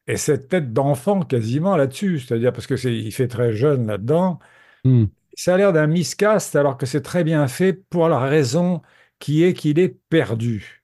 et 0.06 0.16
cette 0.16 0.48
tête 0.48 0.72
d'enfant 0.72 1.22
quasiment 1.22 1.76
là-dessus. 1.76 2.20
C'est-à-dire 2.20 2.52
parce 2.52 2.66
que 2.66 2.76
c'est, 2.76 2.94
il 2.94 3.12
fait 3.12 3.28
très 3.28 3.52
jeune 3.52 3.86
là-dedans. 3.86 4.38
Mhm. 4.84 5.08
Ça 5.34 5.54
a 5.54 5.56
l'air 5.56 5.72
d'un 5.72 5.86
miscast 5.86 6.56
alors 6.56 6.76
que 6.76 6.86
c'est 6.86 7.00
très 7.02 7.24
bien 7.24 7.48
fait 7.48 7.72
pour 7.72 8.08
la 8.08 8.18
raison 8.18 8.82
qui 9.18 9.44
est 9.44 9.54
qu'il 9.54 9.78
est 9.78 9.96
perdu. 10.08 10.81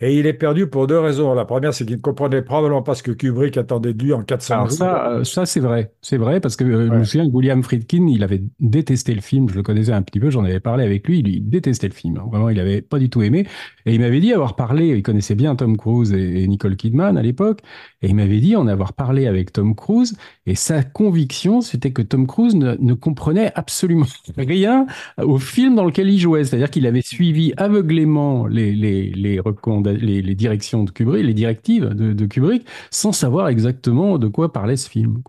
Et 0.00 0.16
il 0.16 0.26
est 0.26 0.32
perdu 0.32 0.68
pour 0.68 0.86
deux 0.86 1.00
raisons. 1.00 1.34
La 1.34 1.44
première, 1.44 1.74
c'est 1.74 1.84
qu'il 1.84 1.96
ne 1.96 2.00
comprenait 2.00 2.42
probablement 2.42 2.82
pas 2.82 2.94
ce 2.94 3.02
que 3.02 3.10
Kubrick 3.10 3.56
attendait 3.56 3.94
de 3.94 4.04
lui 4.04 4.12
en 4.12 4.22
400 4.22 4.54
Alors 4.54 4.70
Ça, 4.70 5.10
euh, 5.10 5.24
ça 5.24 5.44
c'est 5.44 5.58
vrai. 5.58 5.92
C'est 6.02 6.18
vrai 6.18 6.38
parce 6.38 6.54
que 6.54 6.62
euh, 6.62 6.86
je 6.86 6.92
me 6.92 7.02
souviens 7.02 7.28
que 7.28 7.34
William 7.34 7.64
Friedkin, 7.64 8.06
il 8.06 8.22
avait 8.22 8.42
détesté 8.60 9.12
le 9.12 9.20
film. 9.20 9.48
Je 9.48 9.56
le 9.56 9.64
connaissais 9.64 9.90
un 9.90 10.02
petit 10.02 10.20
peu, 10.20 10.30
j'en 10.30 10.44
avais 10.44 10.60
parlé 10.60 10.84
avec 10.84 11.08
lui. 11.08 11.18
Il 11.18 11.50
détestait 11.50 11.88
le 11.88 11.94
film. 11.94 12.20
Vraiment, 12.30 12.48
il 12.48 12.58
n'avait 12.58 12.80
pas 12.80 13.00
du 13.00 13.10
tout 13.10 13.22
aimé. 13.22 13.48
Et 13.86 13.94
il 13.94 14.00
m'avait 14.00 14.20
dit 14.20 14.32
avoir 14.32 14.54
parlé, 14.54 14.86
il 14.86 15.02
connaissait 15.02 15.34
bien 15.34 15.56
Tom 15.56 15.76
Cruise 15.76 16.12
et, 16.12 16.46
Nicole 16.46 16.76
Kidman 16.76 17.18
à 17.18 17.22
l'époque. 17.22 17.58
Et 18.00 18.10
il 18.10 18.14
m'avait 18.14 18.38
dit 18.38 18.54
en 18.54 18.68
avoir 18.68 18.92
parlé 18.92 19.26
avec 19.26 19.52
Tom 19.52 19.74
Cruise. 19.74 20.16
Et 20.46 20.54
sa 20.54 20.84
conviction, 20.84 21.60
c'était 21.60 21.90
que 21.90 22.02
Tom 22.02 22.28
Cruise 22.28 22.54
ne, 22.54 22.76
ne 22.78 22.94
comprenait 22.94 23.50
absolument 23.56 24.06
rien 24.36 24.86
au 25.20 25.38
film 25.38 25.74
dans 25.74 25.84
lequel 25.84 26.08
il 26.08 26.20
jouait. 26.20 26.44
C'est-à-dire 26.44 26.70
qu'il 26.70 26.86
avait 26.86 27.02
suivi 27.02 27.52
aveuglément 27.56 28.46
les, 28.46 28.72
les, 28.72 29.10
les 29.10 29.40
recommandations 29.40 29.87
les, 29.92 30.34
directions 30.34 30.84
de 30.84 30.90
Kubrick, 30.90 31.24
les 31.24 31.34
directives 31.34 31.88
de, 31.88 32.26
Kubrick, 32.26 32.66
sans 32.90 33.12
savoir 33.12 33.48
exactement 33.48 34.18
de 34.18 34.28
quoi 34.28 34.52
parlait 34.52 34.76
ce 34.76 34.88
film. 34.88 35.22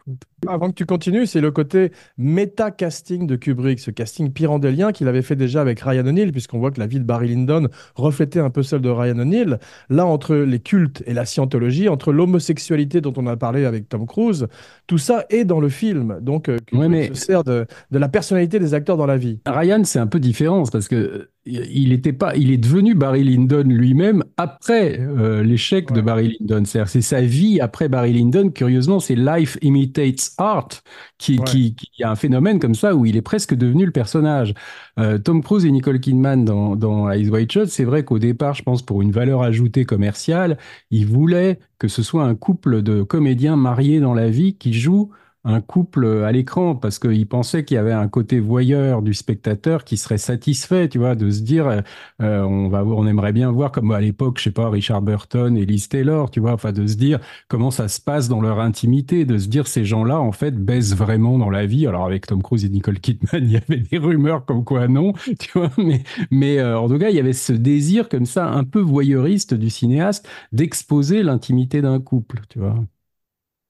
Avant 0.48 0.70
que 0.70 0.76
tu 0.76 0.86
continues, 0.86 1.26
c'est 1.26 1.42
le 1.42 1.52
côté 1.52 1.92
méta-casting 2.18 3.28
de 3.28 3.36
Kubrick, 3.36 3.80
ce 3.80 3.92
casting 3.92 4.32
pyrandélien 4.32 4.92
qu'il 4.92 5.08
avait 5.08 5.22
fait 5.22 5.36
déjà 5.36 5.62
avec 5.62 5.80
Ryan 5.82 6.08
O'Neill, 6.08 6.32
puisqu'on 6.32 6.60
voit 6.60 6.72
que 6.72 6.80
la 6.80 6.88
vie 6.88 7.00
de 7.00 7.04
Barry 7.04 7.28
Lyndon 7.28 7.68
reflétait 7.96 8.40
un 8.40 8.50
peu 8.50 8.64
celle 8.64 8.82
de 8.82 8.90
Ryan 8.90 9.20
O'Neill. 9.20 9.60
Là, 9.90 10.06
entre 10.06 10.36
les 10.36 10.60
cultes 10.60 11.04
et 11.06 11.14
la 11.14 11.26
scientologie, 11.26 11.90
entre 11.90 12.12
l'homosexualité 12.14 13.02
dont 13.02 13.14
on 13.18 13.28
a 13.28 13.36
parlé 13.36 13.66
avec 13.66 13.90
Tom 13.90 14.06
Cruise, 14.06 14.48
tout 14.88 14.98
ça 14.98 15.26
est 15.30 15.46
dans 15.46 15.60
le 15.60 15.70
film. 15.70 16.20
Donc, 16.22 16.50
euh, 16.50 16.58
Kubrick 16.68 17.16
se 17.16 17.26
sert 17.26 17.44
de, 17.44 17.66
de, 17.92 17.98
la 17.98 18.08
personnalité 18.08 18.60
des 18.60 18.74
acteurs 18.74 18.98
dans 18.98 19.06
la 19.06 19.18
vie. 19.18 19.40
Ryan, 19.46 19.84
c'est 19.84 20.00
un 20.00 20.08
peu 20.08 20.20
différent, 20.20 20.64
parce 20.72 20.88
que 20.88 21.30
il 21.50 21.94
était 21.94 22.14
pas, 22.14 22.36
il 22.36 22.52
est 22.52 22.58
devenu 22.58 22.96
Barry 22.96 23.24
Lyndon 23.24 23.64
lui-même 23.66 24.24
après 24.38 25.00
euh, 25.00 25.42
l'échec 25.42 25.92
de 25.92 26.02
Barry 26.02 26.38
Lyndon. 26.40 26.64
C'est 26.66 27.02
sa 27.02 27.22
vie 27.22 27.60
après 27.60 27.90
Barry 27.90 28.14
Lyndon. 28.14 28.50
Curieusement, 28.50 29.00
c'est 29.00 29.16
Life 29.16 29.58
Imitates 29.62 30.29
Art, 30.38 30.70
qui, 31.18 31.38
Ouais. 31.38 31.44
qui, 31.44 31.76
qui 31.76 32.04
a 32.04 32.12
un 32.12 32.16
phénomène 32.16 32.60
comme 32.60 32.76
ça 32.76 32.96
où 32.96 33.06
il 33.06 33.18
est 33.18 33.22
presque 33.22 33.54
devenu 33.56 33.86
le 33.86 33.92
personnage. 33.92 34.54
Euh, 35.00 35.18
Tom 35.18 35.44
Cruise 35.44 35.66
et 35.66 35.72
Nicole 35.72 36.00
Kidman 36.00 36.46
dans, 36.46 36.76
dans 36.76 37.10
Eyes 37.12 37.30
Wide 37.30 37.52
Shut, 37.52 37.68
c'est 37.68 37.84
vrai 37.86 38.04
qu'au 38.04 38.20
départ, 38.20 38.54
je 38.54 38.64
pense 38.64 38.82
pour 38.82 39.02
une 39.02 39.12
valeur 39.12 39.42
ajoutée 39.44 39.86
commerciale, 39.86 40.58
ils 40.92 41.06
voulaient 41.08 41.60
que 41.78 41.88
ce 41.88 42.04
soit 42.04 42.24
un 42.24 42.36
couple 42.36 42.82
de 42.82 43.04
comédiens 43.04 43.56
mariés 43.56 44.00
dans 44.00 44.14
la 44.14 44.30
vie 44.30 44.58
qui 44.58 44.74
jouent 44.74 45.12
un 45.46 45.62
couple 45.62 46.06
à 46.26 46.32
l'écran 46.32 46.76
parce 46.76 47.00
qu'ils 47.00 47.28
pensaient 47.28 47.64
qu'il 47.64 47.76
y 47.76 47.78
avait 47.78 47.94
un 47.94 48.08
côté 48.08 48.40
voyeur 48.40 49.02
du 49.02 49.14
spectateur 49.14 49.84
qui 49.86 49.98
serait 49.98 50.18
satisfait, 50.18 50.90
tu 50.90 51.00
vois, 51.00 51.16
de 51.16 51.30
se 51.30 51.42
dire 51.42 51.68
euh, 51.68 51.82
euh, 52.22 52.44
on 52.44 53.08
aimerait 53.08 53.32
bien 53.32 53.52
voir 53.52 53.72
comme 53.72 53.92
à 53.92 54.02
l'époque, 54.02 54.38
je 54.38 54.46
sais 54.46 54.52
pas, 54.52 54.70
Richard 54.70 55.02
Burton 55.02 55.56
et 55.58 55.66
Liz 55.66 55.88
Taylor, 55.88 56.30
tu 56.30 56.40
vois, 56.40 56.54
enfin 56.54 56.72
de 56.74 56.86
se 56.86 56.96
dire 56.96 57.20
comment 57.48 57.72
ça 57.72 57.88
se 57.88 58.02
passe 58.02 58.28
dans 58.28 58.42
leur 58.42 58.60
intimité, 58.60 59.26
de 59.26 59.38
se 59.38 59.48
dire 59.48 59.68
ces 59.68 59.86
gens-là 59.86 60.20
en 60.20 60.32
fait 60.32 60.56
baissent 60.58 60.96
vraiment 60.96 61.38
dans 61.38 61.50
la 61.50 61.66
vie. 61.66 61.88
Alors 61.88 62.06
avec 62.06 62.28
Tom 62.28 62.44
Cruise 62.44 62.66
et 62.66 62.70
Nicole 62.70 63.00
Kidman, 63.00 63.30
il 63.44 63.52
y 63.52 63.58
avait 63.58 63.78
des 63.78 63.98
rumeurs 63.98 64.46
comme 64.46 64.64
quoi 64.66 64.88
non, 64.88 65.14
tu 65.40 65.52
vois, 65.58 65.72
mais 65.78 66.04
mais 66.32 66.60
euh, 66.60 66.80
en 66.80 66.90
tout 66.90 67.00
cas 67.00 67.10
il 67.10 67.16
y 67.16 67.20
avait 67.20 67.34
ce 67.34 67.54
désir 67.54 68.10
comme 68.10 68.26
ça 68.26 68.50
un 68.50 68.64
peu 68.66 68.80
voyeuriste 68.82 69.54
du 69.54 69.70
cinéaste 69.70 70.28
d'exposer 70.52 71.24
l'intimité 71.24 71.82
d'un 71.82 72.00
couple, 72.00 72.42
tu 72.50 72.60
vois. 72.60 72.76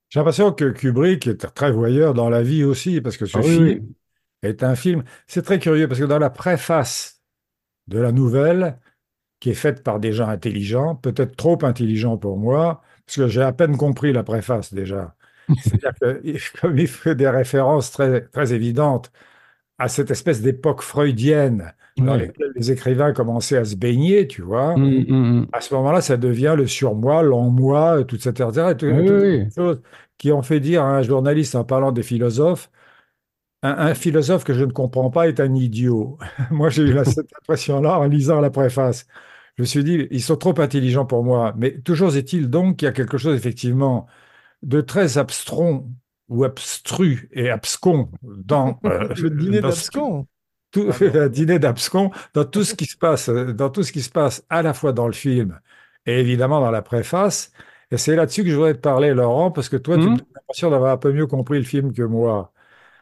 J'ai 0.09 0.19
l'impression 0.19 0.51
que 0.53 0.65
Kubrick 0.71 1.27
est 1.27 1.37
très 1.53 1.71
voyeur 1.71 2.13
dans 2.13 2.29
la 2.29 2.41
vie 2.41 2.63
aussi, 2.63 3.01
parce 3.01 3.17
que 3.17 3.25
ce 3.25 3.39
Ah 3.39 3.41
oui, 3.43 3.57
film 3.57 3.79
oui. 3.79 3.95
est 4.43 4.63
un 4.63 4.75
film. 4.75 5.03
C'est 5.27 5.43
très 5.43 5.59
curieux, 5.59 5.87
parce 5.87 5.99
que 6.01 6.05
dans 6.05 6.19
la 6.19 6.29
préface 6.31 7.21
de 7.87 7.99
la 7.99 8.11
nouvelle, 8.11 8.79
qui 9.39 9.51
est 9.51 9.53
faite 9.55 9.83
par 9.83 9.99
des 9.99 10.13
gens 10.13 10.29
intelligents, 10.29 10.95
peut-être 10.95 11.35
trop 11.37 11.63
intelligents 11.65 12.17
pour 12.17 12.37
moi, 12.37 12.83
parce 13.05 13.17
que 13.17 13.27
j'ai 13.29 13.41
à 13.43 13.53
peine 13.53 13.77
compris 13.77 14.13
la 14.13 14.23
préface 14.23 14.73
déjà. 14.73 15.15
C'est-à-dire 15.59 15.93
que, 16.01 16.59
comme 16.61 16.77
il 16.79 16.87
fait 16.87 17.15
des 17.15 17.29
références 17.29 17.91
très, 17.91 18.23
très 18.29 18.53
évidentes 18.53 19.11
à 19.77 19.87
cette 19.89 20.11
espèce 20.11 20.41
d'époque 20.41 20.81
freudienne 20.81 21.73
dans 22.01 22.13
Ouais. 22.13 22.27
laquelle 22.27 22.51
les 22.55 22.71
écrivains 22.71 23.13
commençaient 23.13 23.57
à 23.57 23.65
se 23.65 23.75
baigner, 23.75 24.27
tu 24.27 24.41
vois. 24.41 24.73
Hum, 24.73 24.83
hum, 24.83 25.05
hum. 25.09 25.47
À 25.53 25.61
ce 25.61 25.73
moment-là, 25.75 26.01
ça 26.01 26.17
devient 26.17 26.55
le 26.57 26.67
surmoi, 26.67 27.23
l'en-moi, 27.23 28.03
toute 28.05 28.21
cette 28.21 28.39
etc. 28.39 28.71
et 28.71 28.77
tout- 28.77 28.85
Oui, 28.87 29.05
toutes 29.05 29.21
oui. 29.21 29.45
ces 29.49 29.55
choses 29.55 29.81
qui 30.17 30.31
ont 30.31 30.41
fait 30.41 30.59
dire 30.59 30.83
à 30.83 30.97
un 30.97 31.01
journaliste 31.03 31.55
en 31.55 31.63
parlant 31.63 31.91
des 31.91 32.03
philosophes, 32.03 32.69
un, 33.63 33.71
un 33.89 33.93
philosophe 33.95 34.43
que 34.43 34.53
je 34.53 34.63
ne 34.65 34.71
comprends 34.71 35.09
pas 35.11 35.27
est 35.27 35.39
un 35.39 35.53
idiot. 35.55 36.17
Moi, 36.51 36.69
j'ai 36.69 36.83
eu 36.83 36.93
la- 36.93 37.05
cette 37.05 37.29
impression-là 37.41 37.99
en 37.99 38.05
lisant 38.07 38.39
la 38.41 38.49
préface. 38.49 39.05
Je 39.57 39.63
me 39.63 39.67
suis 39.67 39.83
dit, 39.83 40.07
ils 40.11 40.21
sont 40.23 40.37
trop 40.37 40.59
intelligents 40.61 41.05
pour 41.05 41.23
moi. 41.23 41.53
Mais 41.57 41.81
toujours 41.81 42.15
est-il 42.15 42.49
donc 42.49 42.77
qu'il 42.77 42.85
y 42.85 42.89
a 42.89 42.93
quelque 42.93 43.17
chose, 43.17 43.35
effectivement, 43.37 44.07
de 44.63 44.81
très 44.81 45.17
abstron 45.17 45.91
ou 46.29 46.43
abstru 46.45 47.29
et 47.33 47.49
abscon 47.49 48.11
dans, 48.23 48.79
euh, 48.85 49.09
Le 49.17 49.29
dîner 49.31 49.57
ce- 49.57 49.61
d'abscon. 49.63 50.27
Tout, 50.71 50.89
un 51.15 51.27
dîner 51.29 51.59
d'abscon 51.59 52.11
dans 52.33 52.45
tout 52.45 52.63
ce 52.63 52.75
qui 52.75 52.85
se 52.85 52.97
passe, 52.97 53.29
dans 53.29 53.69
tout 53.69 53.83
ce 53.83 53.91
qui 53.91 54.01
se 54.01 54.09
passe 54.09 54.43
à 54.49 54.61
la 54.61 54.73
fois 54.73 54.93
dans 54.93 55.07
le 55.07 55.13
film 55.13 55.59
et 56.05 56.19
évidemment 56.19 56.59
dans 56.61 56.71
la 56.71 56.81
préface. 56.81 57.51
Et 57.91 57.97
c'est 57.97 58.15
là-dessus 58.15 58.43
que 58.43 58.49
je 58.49 58.55
voudrais 58.55 58.75
te 58.75 58.79
parler, 58.79 59.13
Laurent, 59.13 59.51
parce 59.51 59.69
que 59.69 59.77
toi, 59.77 59.97
tu 59.97 60.09
me 60.09 60.17
donnes 60.17 60.27
l'impression 60.35 60.69
d'avoir 60.69 60.93
un 60.93 60.97
peu 60.97 61.11
mieux 61.11 61.27
compris 61.27 61.57
le 61.59 61.63
film 61.65 61.93
que 61.93 62.03
moi. 62.03 62.53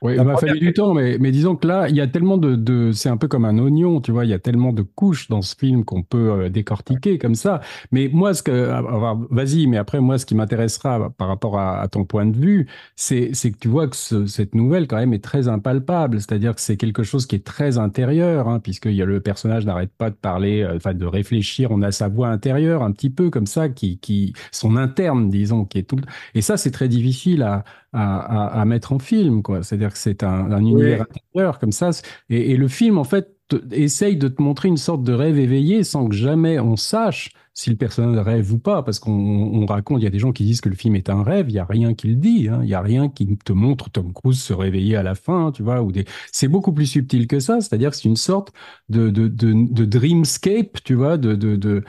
Oui, 0.01 0.15
il 0.19 0.23
m'a 0.23 0.37
première 0.37 0.37
fallu 0.37 0.59
du 0.59 0.73
temps, 0.73 0.93
mais, 0.93 1.17
mais 1.19 1.31
disons 1.31 1.55
que 1.55 1.65
là, 1.67 1.89
il 1.89 1.95
y 1.95 2.01
a 2.01 2.07
tellement 2.07 2.37
de, 2.37 2.55
de 2.55 2.91
c'est 2.91 3.09
un 3.09 3.17
peu 3.17 3.27
comme 3.27 3.45
un 3.45 3.57
oignon, 3.57 3.99
tu 3.99 4.11
vois, 4.11 4.25
il 4.25 4.29
y 4.29 4.33
a 4.33 4.37
tellement 4.37 4.71
de 4.71 4.83
couches 4.83 5.27
dans 5.27 5.41
ce 5.41 5.55
film 5.55 5.83
qu'on 5.85 6.03
peut 6.03 6.29
euh, 6.45 6.49
décortiquer 6.49 7.17
comme 7.17 7.33
ça. 7.33 7.61
Mais 7.91 8.07
moi, 8.13 8.35
ce 8.35 8.43
que, 8.43 8.69
ah, 8.69 9.15
vas-y, 9.31 9.65
mais 9.65 9.77
après, 9.77 9.99
moi, 9.99 10.19
ce 10.19 10.27
qui 10.27 10.35
m'intéressera 10.35 11.09
par 11.17 11.27
rapport 11.29 11.57
à, 11.57 11.81
à 11.81 11.87
ton 11.87 12.05
point 12.05 12.27
de 12.27 12.37
vue, 12.37 12.67
c'est, 12.95 13.31
c'est 13.33 13.51
que 13.51 13.57
tu 13.57 13.69
vois 13.69 13.87
que 13.87 13.95
ce- 13.95 14.27
cette 14.27 14.53
nouvelle, 14.53 14.85
quand 14.87 14.97
même, 14.97 15.13
est 15.13 15.23
très 15.23 15.47
impalpable. 15.47 16.19
C'est-à-dire 16.21 16.53
que 16.53 16.61
c'est 16.61 16.77
quelque 16.77 17.01
chose 17.01 17.25
qui 17.25 17.35
est 17.35 17.43
très 17.45 17.79
intérieur, 17.79 18.47
hein, 18.49 18.59
puisque 18.59 18.85
y 18.85 19.01
a 19.01 19.05
le 19.05 19.19
personnage 19.19 19.65
n'arrête 19.65 19.91
pas 19.97 20.11
de 20.11 20.15
parler, 20.15 20.61
euh, 20.61 20.75
enfin, 20.77 20.93
de 20.93 21.05
réfléchir. 21.07 21.71
On 21.71 21.81
a 21.81 21.91
sa 21.91 22.07
voix 22.07 22.27
intérieure, 22.29 22.83
un 22.83 22.91
petit 22.91 23.09
peu 23.09 23.31
comme 23.31 23.47
ça, 23.47 23.67
qui, 23.69 23.97
qui, 23.97 24.33
son 24.51 24.75
interne, 24.77 25.29
disons, 25.31 25.65
qui 25.65 25.79
est 25.79 25.83
tout. 25.89 25.97
Et 26.35 26.41
ça, 26.41 26.55
c'est 26.57 26.71
très 26.71 26.87
difficile 26.87 27.41
à, 27.41 27.63
à, 27.93 28.47
à- 28.57 28.61
à 28.61 28.65
mettre 28.65 28.91
en 28.93 28.99
film, 28.99 29.41
quoi. 29.43 29.63
C'est-à-dire 29.63 29.91
que 29.93 29.97
c'est 29.97 30.23
un, 30.23 30.51
un 30.51 30.59
univers 30.59 31.01
intérieur 31.33 31.59
comme 31.59 31.71
ça. 31.71 31.89
Et, 32.29 32.51
et 32.51 32.57
le 32.57 32.67
film, 32.67 32.97
en 32.97 33.03
fait, 33.03 33.36
essaye 33.71 34.17
de 34.17 34.27
te 34.27 34.41
montrer 34.41 34.67
une 34.67 34.77
sorte 34.77 35.03
de 35.03 35.13
rêve 35.13 35.39
éveillé 35.39 35.83
sans 35.83 36.07
que 36.07 36.15
jamais 36.15 36.59
on 36.59 36.75
sache 36.75 37.31
si 37.57 37.71
le 37.71 37.75
personnage 37.75 38.23
rêve 38.23 38.53
ou 38.53 38.59
pas, 38.59 38.83
parce 38.83 38.99
qu'on 38.99 39.11
on 39.11 39.65
raconte, 39.65 39.99
il 39.99 40.03
y 40.03 40.07
a 40.07 40.11
des 40.11 40.19
gens 40.19 40.31
qui 40.31 40.43
disent 40.43 40.61
que 40.61 40.69
le 40.69 40.75
film 40.75 40.95
est 40.95 41.09
un 41.09 41.23
rêve, 41.23 41.49
il 41.49 41.55
y 41.55 41.59
a 41.59 41.65
rien 41.65 41.95
qui 41.95 42.07
le 42.09 42.15
dit, 42.15 42.49
hein. 42.49 42.59
il 42.61 42.69
y 42.69 42.75
a 42.75 42.81
rien 42.81 43.09
qui 43.09 43.35
te 43.35 43.51
montre 43.51 43.89
Tom 43.89 44.13
Cruise 44.13 44.39
se 44.39 44.53
réveiller 44.53 44.95
à 44.95 45.01
la 45.01 45.15
fin, 45.15 45.51
tu 45.51 45.63
vois, 45.63 45.81
ou 45.81 45.91
des... 45.91 46.05
c'est 46.31 46.47
beaucoup 46.47 46.71
plus 46.71 46.85
subtil 46.85 47.25
que 47.25 47.39
ça, 47.39 47.59
c'est-à-dire 47.59 47.89
que 47.89 47.95
c'est 47.95 48.03
une 48.03 48.15
sorte 48.15 48.53
de, 48.89 49.09
de, 49.09 49.27
de, 49.27 49.85
dreamscape, 49.85 50.83
tu 50.83 50.93
vois, 50.93 51.17
de, 51.17 51.33
de- 51.33 51.83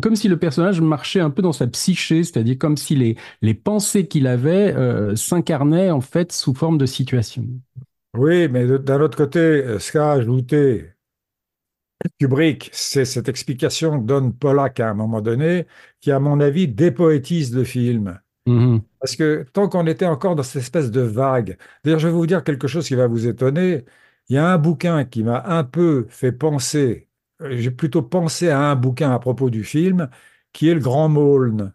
comme 0.00 0.16
si 0.16 0.28
le 0.28 0.38
personnage 0.38 0.80
marchait 0.80 1.20
un 1.20 1.28
peu 1.28 1.42
dans 1.42 1.52
sa 1.52 1.66
psyché, 1.66 2.24
c'est-à-dire 2.24 2.56
comme 2.58 2.78
si 2.78 2.94
les, 2.94 3.16
les 3.42 3.52
pensées 3.52 4.06
qu'il 4.06 4.26
avait 4.26 4.74
euh, 4.74 5.16
s'incarnaient 5.16 5.90
en 5.90 6.00
fait 6.00 6.32
sous 6.32 6.54
forme 6.54 6.78
de 6.78 6.86
situation. 6.86 7.44
Oui, 8.14 8.48
mais 8.48 8.66
de- 8.66 8.78
d'un 8.78 9.00
autre 9.02 9.16
côté, 9.18 9.38
euh, 9.38 9.78
ce 9.78 9.92
qu'a 9.92 10.12
ajouté 10.12 10.92
Kubrick, 12.18 12.70
c'est 12.72 13.04
cette 13.04 13.28
explication 13.28 14.00
que 14.00 14.06
donne 14.06 14.32
Pollack 14.36 14.80
à 14.80 14.90
un 14.90 14.94
moment 14.94 15.20
donné, 15.20 15.66
qui, 16.00 16.10
à 16.10 16.18
mon 16.20 16.40
avis, 16.40 16.68
dépoétise 16.68 17.54
le 17.54 17.64
film. 17.64 18.20
Mhm. 18.46 18.84
Parce 19.00 19.16
que 19.16 19.44
tant 19.52 19.68
qu'on 19.68 19.86
était 19.86 20.06
encore 20.06 20.36
dans 20.36 20.42
cette 20.44 20.62
espèce 20.62 20.90
de 20.90 21.00
vague, 21.02 21.58
d'ailleurs, 21.84 22.00
je 22.00 22.08
vais 22.08 22.14
vous 22.14 22.26
dire 22.26 22.44
quelque 22.44 22.68
chose 22.68 22.88
qui 22.88 22.96
va 22.96 23.06
vous 23.08 23.26
étonner. 23.28 23.84
Il 24.28 24.36
y 24.36 24.38
a 24.38 24.48
un 24.52 24.58
bouquin 24.58 25.04
qui 25.04 25.24
m'a 25.24 25.44
un 25.46 25.64
peu 25.64 26.06
fait 26.10 26.32
penser, 26.32 27.08
euh, 27.42 27.56
j'ai 27.58 27.70
plutôt 27.72 28.02
pensé 28.02 28.50
à 28.50 28.60
un 28.70 28.76
bouquin 28.76 29.12
à 29.12 29.18
propos 29.20 29.50
du 29.50 29.64
film, 29.64 30.10
qui 30.52 30.68
est 30.68 30.74
Le 30.74 30.80
Grand 30.80 31.08
Maulne. 31.08 31.74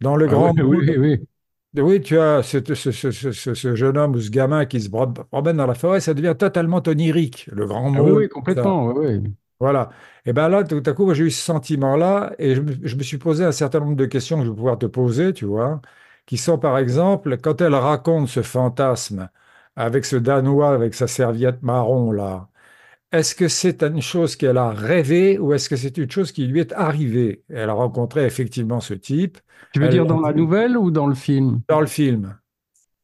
Dans 0.00 0.16
Le 0.16 0.26
Ah 0.26 0.28
Grand 0.28 0.54
oui, 0.62 0.62
Maulne, 0.62 0.94
oui, 0.96 0.96
oui. 0.98 1.27
Oui, 1.76 2.00
tu 2.00 2.18
as 2.18 2.42
ce, 2.42 2.58
ce- 2.74 2.90
ce- 2.92 3.10
ce- 3.10 3.32
ce- 3.32 3.54
ce 3.54 3.74
jeune 3.76 3.96
homme 3.98 4.14
ou 4.16 4.20
ce 4.20 4.30
gamin 4.30 4.64
qui 4.66 4.80
se 4.80 4.88
promène 4.90 5.56
dans 5.56 5.66
la 5.66 5.74
forêt, 5.74 6.00
ça 6.00 6.14
devient 6.14 6.34
totalement 6.38 6.82
onirique, 6.86 7.46
Le 7.52 7.66
Grand 7.66 7.90
Ah 7.92 8.02
oui, 8.02 8.10
Maulne. 8.10 8.24
oui, 8.24 8.28
complètement. 8.28 8.86
oui, 8.86 9.06
oui. 9.18 9.34
Voilà. 9.60 9.90
Et 10.24 10.32
bien 10.32 10.48
là, 10.48 10.62
tout 10.64 10.82
à 10.86 10.92
coup, 10.92 11.12
j'ai 11.14 11.24
eu 11.24 11.30
ce 11.30 11.42
sentiment-là 11.44 12.32
et 12.38 12.54
je 12.54 12.60
me, 12.60 12.72
je 12.86 12.96
me 12.96 13.02
suis 13.02 13.18
posé 13.18 13.44
un 13.44 13.50
certain 13.52 13.80
nombre 13.80 13.96
de 13.96 14.06
questions 14.06 14.38
que 14.38 14.44
je 14.44 14.50
vais 14.50 14.54
pouvoir 14.56 14.78
te 14.78 14.86
poser, 14.86 15.32
tu 15.32 15.46
vois, 15.46 15.80
qui 16.26 16.36
sont 16.38 16.58
par 16.58 16.78
exemple, 16.78 17.38
quand 17.38 17.60
elle 17.60 17.74
raconte 17.74 18.28
ce 18.28 18.42
fantasme 18.42 19.28
avec 19.74 20.04
ce 20.04 20.14
Danois 20.16 20.70
avec 20.74 20.94
sa 20.94 21.08
serviette 21.08 21.62
marron 21.62 22.12
là, 22.12 22.48
est-ce 23.12 23.34
que 23.34 23.48
c'est 23.48 23.82
une 23.82 24.02
chose 24.02 24.36
qu'elle 24.36 24.58
a 24.58 24.70
rêvé 24.70 25.38
ou 25.38 25.52
est-ce 25.54 25.68
que 25.68 25.76
c'est 25.76 25.96
une 25.98 26.10
chose 26.10 26.32
qui 26.32 26.46
lui 26.46 26.60
est 26.60 26.72
arrivée? 26.72 27.44
Elle 27.48 27.70
a 27.70 27.72
rencontré 27.72 28.24
effectivement 28.26 28.80
ce 28.80 28.94
type 28.94 29.38
Tu 29.72 29.80
veux 29.80 29.88
Elle 29.88 29.88
dire 29.88 30.04
dans 30.04 30.20
la 30.20 30.34
nouvelle 30.34 30.76
ou 30.76 30.90
dans 30.90 31.06
le 31.06 31.14
film? 31.14 31.62
dans 31.68 31.80
le 31.80 31.86
film. 31.86 32.38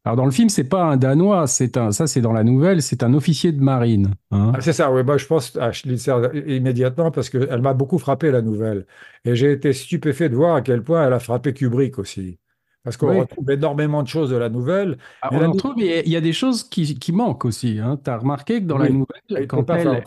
Alors 0.04 0.16
dans 0.16 0.24
le 0.26 0.30
film, 0.30 0.48
c'est 0.48 0.64
pas 0.64 0.84
un 0.84 0.96
Danois, 0.96 1.46
c'est 1.46 1.76
un, 1.76 1.90
ça 1.92 2.06
c'est 2.06 2.20
dans 2.20 2.32
la 2.32 2.44
nouvelle, 2.44 2.82
c'est 2.82 3.02
un 3.02 3.14
officier 3.14 3.52
de 3.52 3.60
marine. 3.62 4.14
hein. 4.30 4.56
Ah, 4.56 4.60
c'est 4.60 4.72
ça, 4.72 4.92
oui, 4.92 5.02
moi, 5.02 5.18
je 5.18 5.26
pense 5.26 5.56
à 5.56 5.72
Schlitzer 5.72 6.14
immédiatement 6.46 7.10
parce 7.10 7.28
qu'elle 7.28 7.60
m'a 7.60 7.74
beaucoup 7.74 7.98
frappé 7.98 8.30
la 8.30 8.40
nouvelle. 8.40 8.86
Et 9.24 9.34
j'ai 9.34 9.50
été 9.52 9.72
stupéfait 9.72 10.28
de 10.28 10.36
voir 10.36 10.54
à 10.54 10.62
quel 10.62 10.82
point 10.84 11.04
elle 11.06 11.12
a 11.12 11.18
frappé 11.18 11.52
Kubrick 11.52 11.98
aussi. 11.98 12.38
Parce 12.84 12.96
qu'on 12.96 13.08
Oui. 13.10 13.20
retrouve 13.20 13.50
énormément 13.50 14.02
de 14.02 14.08
choses 14.08 14.30
de 14.30 14.36
la 14.36 14.50
nouvelle. 14.50 14.98
Ah, 15.22 15.30
on 15.32 15.36
en 15.36 15.74
mais 15.76 16.02
il 16.04 16.12
y 16.12 16.16
a- 16.16 16.20
des 16.20 16.32
choses 16.34 16.62
qui, 16.64 16.94
qui 16.98 17.12
manquent 17.12 17.44
aussi. 17.46 17.78
Hein. 17.82 17.98
Tu 18.04 18.10
as 18.10 18.18
remarqué 18.18 18.60
que 18.60 18.66
dans 18.66 18.78
Oui. 18.78 18.84
la 18.84 18.90
nouvelle, 18.90 19.46
quand 19.48 19.68
elle, 19.70 20.02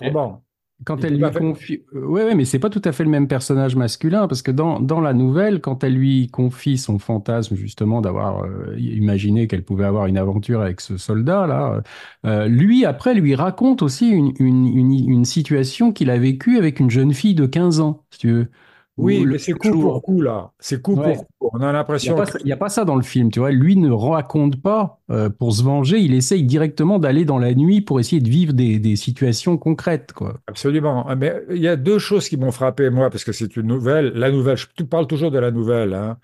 quand 0.85 1.03
lui 1.03 1.19
confie. 1.31 1.81
Oui, 1.91 2.21
ouais, 2.21 2.35
mais 2.35 2.45
c'est 2.45 2.59
pas 2.59 2.69
tout 2.69 2.81
à 2.85 2.91
fait 2.91 3.03
le 3.03 3.09
même 3.09 3.27
personnage 3.27 3.75
masculin, 3.75 4.27
parce 4.27 4.43
que 4.43 4.51
dans, 4.51 4.79
dans 4.79 5.01
la 5.01 5.13
nouvelle, 5.13 5.59
quand 5.59 5.83
elle 5.83 5.95
lui 5.95 6.27
confie 6.27 6.77
son 6.77 6.99
fantasme, 6.99 7.55
justement, 7.55 7.99
d'avoir 7.99 8.43
euh, 8.43 8.75
imaginé 8.77 9.47
qu'elle 9.47 9.63
pouvait 9.63 9.85
avoir 9.85 10.05
une 10.05 10.17
aventure 10.19 10.61
avec 10.61 10.79
ce 10.81 10.97
soldat-là, 10.97 11.81
euh, 12.25 12.47
lui, 12.47 12.85
après, 12.85 13.15
lui 13.15 13.33
raconte 13.33 13.81
aussi 13.81 14.07
une, 14.09 14.33
une, 14.39 14.67
une, 14.67 14.91
une 15.11 15.25
situation 15.25 15.91
qu'il 15.91 16.11
a 16.11 16.17
vécue 16.19 16.57
avec 16.59 16.79
une 16.79 16.91
jeune 16.91 17.13
fille 17.13 17.33
de 17.35 17.47
15 17.47 17.79
ans, 17.79 18.03
si 18.11 18.19
tu 18.19 18.31
veux. 18.31 18.47
Oui, 18.97 19.25
mais 19.25 19.37
c'est 19.37 19.53
coup 19.53 19.71
pour 19.71 20.01
coup, 20.01 20.21
là. 20.21 20.51
C'est 20.59 20.81
coup 20.81 20.95
Ouais. 20.95 21.13
pour 21.13 21.27
coup. 21.27 21.49
On 21.53 21.59
a 21.59 21.59
Il 21.59 21.61
n'y 21.61 21.65
a, 21.67 21.71
l'impression 21.73 22.15
que 22.15 22.37
il 22.43 22.47
y 22.47 22.51
a 22.51 22.57
pas 22.57 22.69
ça 22.69 22.83
dans 22.83 22.95
le 22.95 23.03
film, 23.03 23.31
tu 23.31 23.39
vois. 23.39 23.51
Lui 23.51 23.77
ne 23.77 23.89
raconte 23.91 24.61
pas 24.61 24.99
euh, 25.11 25.29
pour 25.29 25.53
se 25.53 25.63
venger, 25.63 25.99
il 25.99 26.13
essaye 26.13 26.43
directement 26.43 26.99
d'aller 26.99 27.23
dans 27.23 27.37
la 27.37 27.53
nuit 27.53 27.81
pour 27.81 27.99
essayer 27.99 28.21
de 28.21 28.29
vivre 28.29 28.53
des, 28.53 28.79
des 28.79 28.95
situations 28.95 29.57
concrètes, 29.57 30.13
quoi. 30.13 30.39
Absolument. 30.47 31.05
Mais 31.15 31.35
il 31.51 31.61
y 31.61 31.67
a 31.67 31.75
deux 31.75 31.99
choses 31.99 32.27
qui 32.27 32.37
m'ont 32.37 32.51
frappé, 32.51 32.89
moi, 32.89 33.09
parce 33.09 33.23
que 33.23 33.31
c'est 33.31 33.55
une 33.55 33.67
nouvelle. 33.67 34.13
La 34.15 34.31
nouvelle, 34.31 34.57
je 34.57 34.83
parle 34.83 35.07
toujours 35.07 35.31
de 35.31 35.39
la 35.39 35.51
nouvelle, 35.51 35.93
hein, 35.93 36.17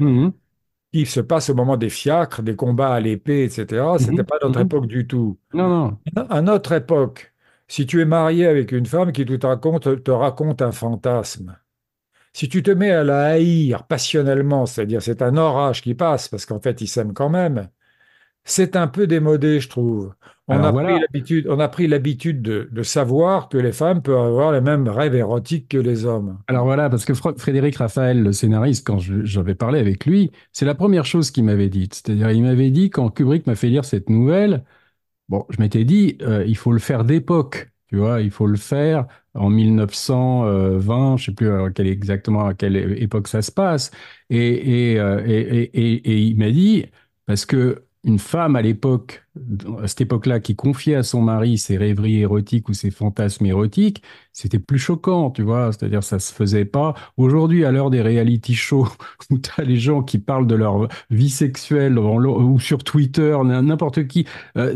qui 0.92 1.06
se 1.06 1.20
passe 1.20 1.50
au 1.50 1.56
moment 1.56 1.78
des 1.78 1.90
fiacres, 1.90 2.44
des 2.44 2.56
combats 2.56 2.94
à 2.94 3.00
l'épée, 3.00 3.46
etc. 3.46 3.98
C'était 3.98 4.22
Mhm. 4.22 4.24
pas 4.24 4.38
notre 4.44 4.60
Mhm. 4.60 4.66
époque 4.66 4.88
du 4.88 5.08
tout. 5.08 5.38
Non, 5.54 5.68
non. 5.68 5.98
À 6.30 6.42
notre 6.42 6.72
époque, 6.74 7.34
si 7.68 7.86
tu 7.88 8.02
es 8.02 8.06
marié 8.06 8.46
avec 8.46 8.72
une 8.72 8.86
femme 8.86 9.12
qui 9.12 9.26
tout 9.26 9.40
raconte, 9.42 10.04
te 10.04 10.12
raconte 10.12 10.62
un 10.62 10.72
fantasme, 10.72 11.56
si 12.34 12.50
tu 12.50 12.64
te 12.64 12.72
mets 12.72 12.92
à 12.92 13.04
la 13.04 13.26
haïr 13.34 13.86
passionnellement, 13.88 14.66
c'est-à-dire 14.66 15.02
c'est 15.02 15.22
un 15.22 15.38
orage 15.38 15.82
qui 15.82 15.96
passe, 15.96 16.28
parce 16.30 16.46
qu'en 16.46 16.60
fait 16.60 16.82
ils 16.82 16.88
s'aiment 16.88 17.14
quand 17.14 17.30
même, 17.30 17.70
c'est 18.46 18.76
un 18.78 18.88
peu 18.88 19.08
démodé, 19.08 19.60
je 19.60 19.70
trouve. 19.70 20.14
On 20.48 20.64
Alors 20.64 20.64
a 20.64 20.72
voilà. 20.72 20.74
pris 20.74 21.00
l'habitude, 21.00 21.48
on 21.50 21.60
a 21.60 21.70
pris 21.70 21.88
l'habitude 21.88 22.42
de, 22.42 22.70
de 22.72 22.84
savoir 22.84 23.50
que 23.50 23.58
les 23.58 23.72
femmes 23.74 24.02
peuvent 24.02 24.18
avoir 24.26 24.52
les 24.54 24.62
mêmes 24.62 24.88
rêves 24.90 25.16
érotiques 25.16 25.70
que 25.70 25.78
les 25.78 26.06
hommes. 26.06 26.40
Alors 26.48 26.66
voilà, 26.66 26.90
parce 26.90 27.06
que 27.06 27.14
Fr- 27.14 27.38
Frédéric 27.40 27.78
Raphaël, 27.78 28.22
le 28.22 28.34
scénariste, 28.34 28.86
quand 28.86 29.00
j'avais 29.00 29.56
parlé 29.56 29.80
avec 29.80 30.06
lui, 30.06 30.32
c'est 30.52 30.66
la 30.66 30.76
première 30.76 31.06
chose 31.06 31.32
qu'il 31.32 31.46
m'avait 31.46 31.70
dite. 31.70 31.94
C'est-à-dire, 31.96 32.32
il 32.32 32.44
m'avait 32.44 32.70
dit, 32.70 32.90
quand 32.90 33.10
Kubrick 33.10 33.48
m'a 33.48 33.56
fait 33.56 33.70
lire 33.70 33.86
cette 33.86 34.10
nouvelle, 34.10 34.66
bon, 35.30 35.46
je 35.50 35.60
m'étais 35.62 35.86
dit, 35.86 36.18
euh, 36.24 36.46
il 36.48 36.58
faut 36.58 36.74
le 36.74 36.80
faire 36.80 37.06
d'époque, 37.06 37.72
tu 37.88 37.98
vois, 37.98 38.22
il 38.22 38.32
faut 38.32 38.48
le 38.48 38.58
faire 38.58 39.08
en 39.36 39.50
1920, 39.50 41.18
je 41.18 41.26
sais 41.26 41.32
plus 41.34 41.50
à 41.52 41.70
quelle, 41.72 41.88
exactement 41.88 42.46
à 42.48 42.54
quelle 42.54 42.76
époque 43.02 43.28
ça 43.28 43.42
se 43.42 43.52
passe. 43.52 43.92
Euh, 44.32 44.36
et, 44.36 44.94
et, 44.96 45.62
et- 45.80 46.12
et 46.12 46.20
il 46.22 46.38
m'a 46.38 46.52
dit, 46.52 46.86
parce 47.26 47.46
que 47.46 47.86
une 48.04 48.20
femme 48.20 48.56
à 48.56 48.62
l'époque, 48.62 49.23
à 49.82 49.88
cette 49.88 50.02
époque-là, 50.02 50.40
qui 50.40 50.56
confiait 50.56 50.96
à 50.96 51.04
son 51.04 51.22
mari 51.22 51.58
ses 51.58 51.78
rêveries 51.78 52.20
érotiques 52.20 52.70
ou 52.70 52.74
ses 52.74 52.92
fantasmes 52.92 53.46
érotiques, 53.46 54.04
c'était 54.32 54.60
plus 54.60 54.80
choquant, 54.80 55.32
tu 55.32 55.42
vois. 55.42 55.72
C'est-à-dire, 55.72 56.04
ça 56.04 56.20
se 56.20 56.34
faisait 56.34 56.66
pas. 56.66 56.94
Aujourd'hui, 57.18 57.66
à 57.66 57.72
l'heure 57.72 57.90
des 57.90 58.02
reality 58.02 58.54
shows, 58.54 58.88
où 59.32 59.38
as 59.58 59.64
les 59.64 59.78
gens 59.78 60.04
qui 60.04 60.20
parlent 60.20 60.48
de 60.48 60.56
leur 60.56 60.88
vie 61.10 61.30
sexuelle 61.30 61.98
ou 61.98 62.60
sur 62.60 62.84
Twitter, 62.84 63.38
n'importe 63.44 64.08
qui, 64.08 64.26
euh. 64.58 64.76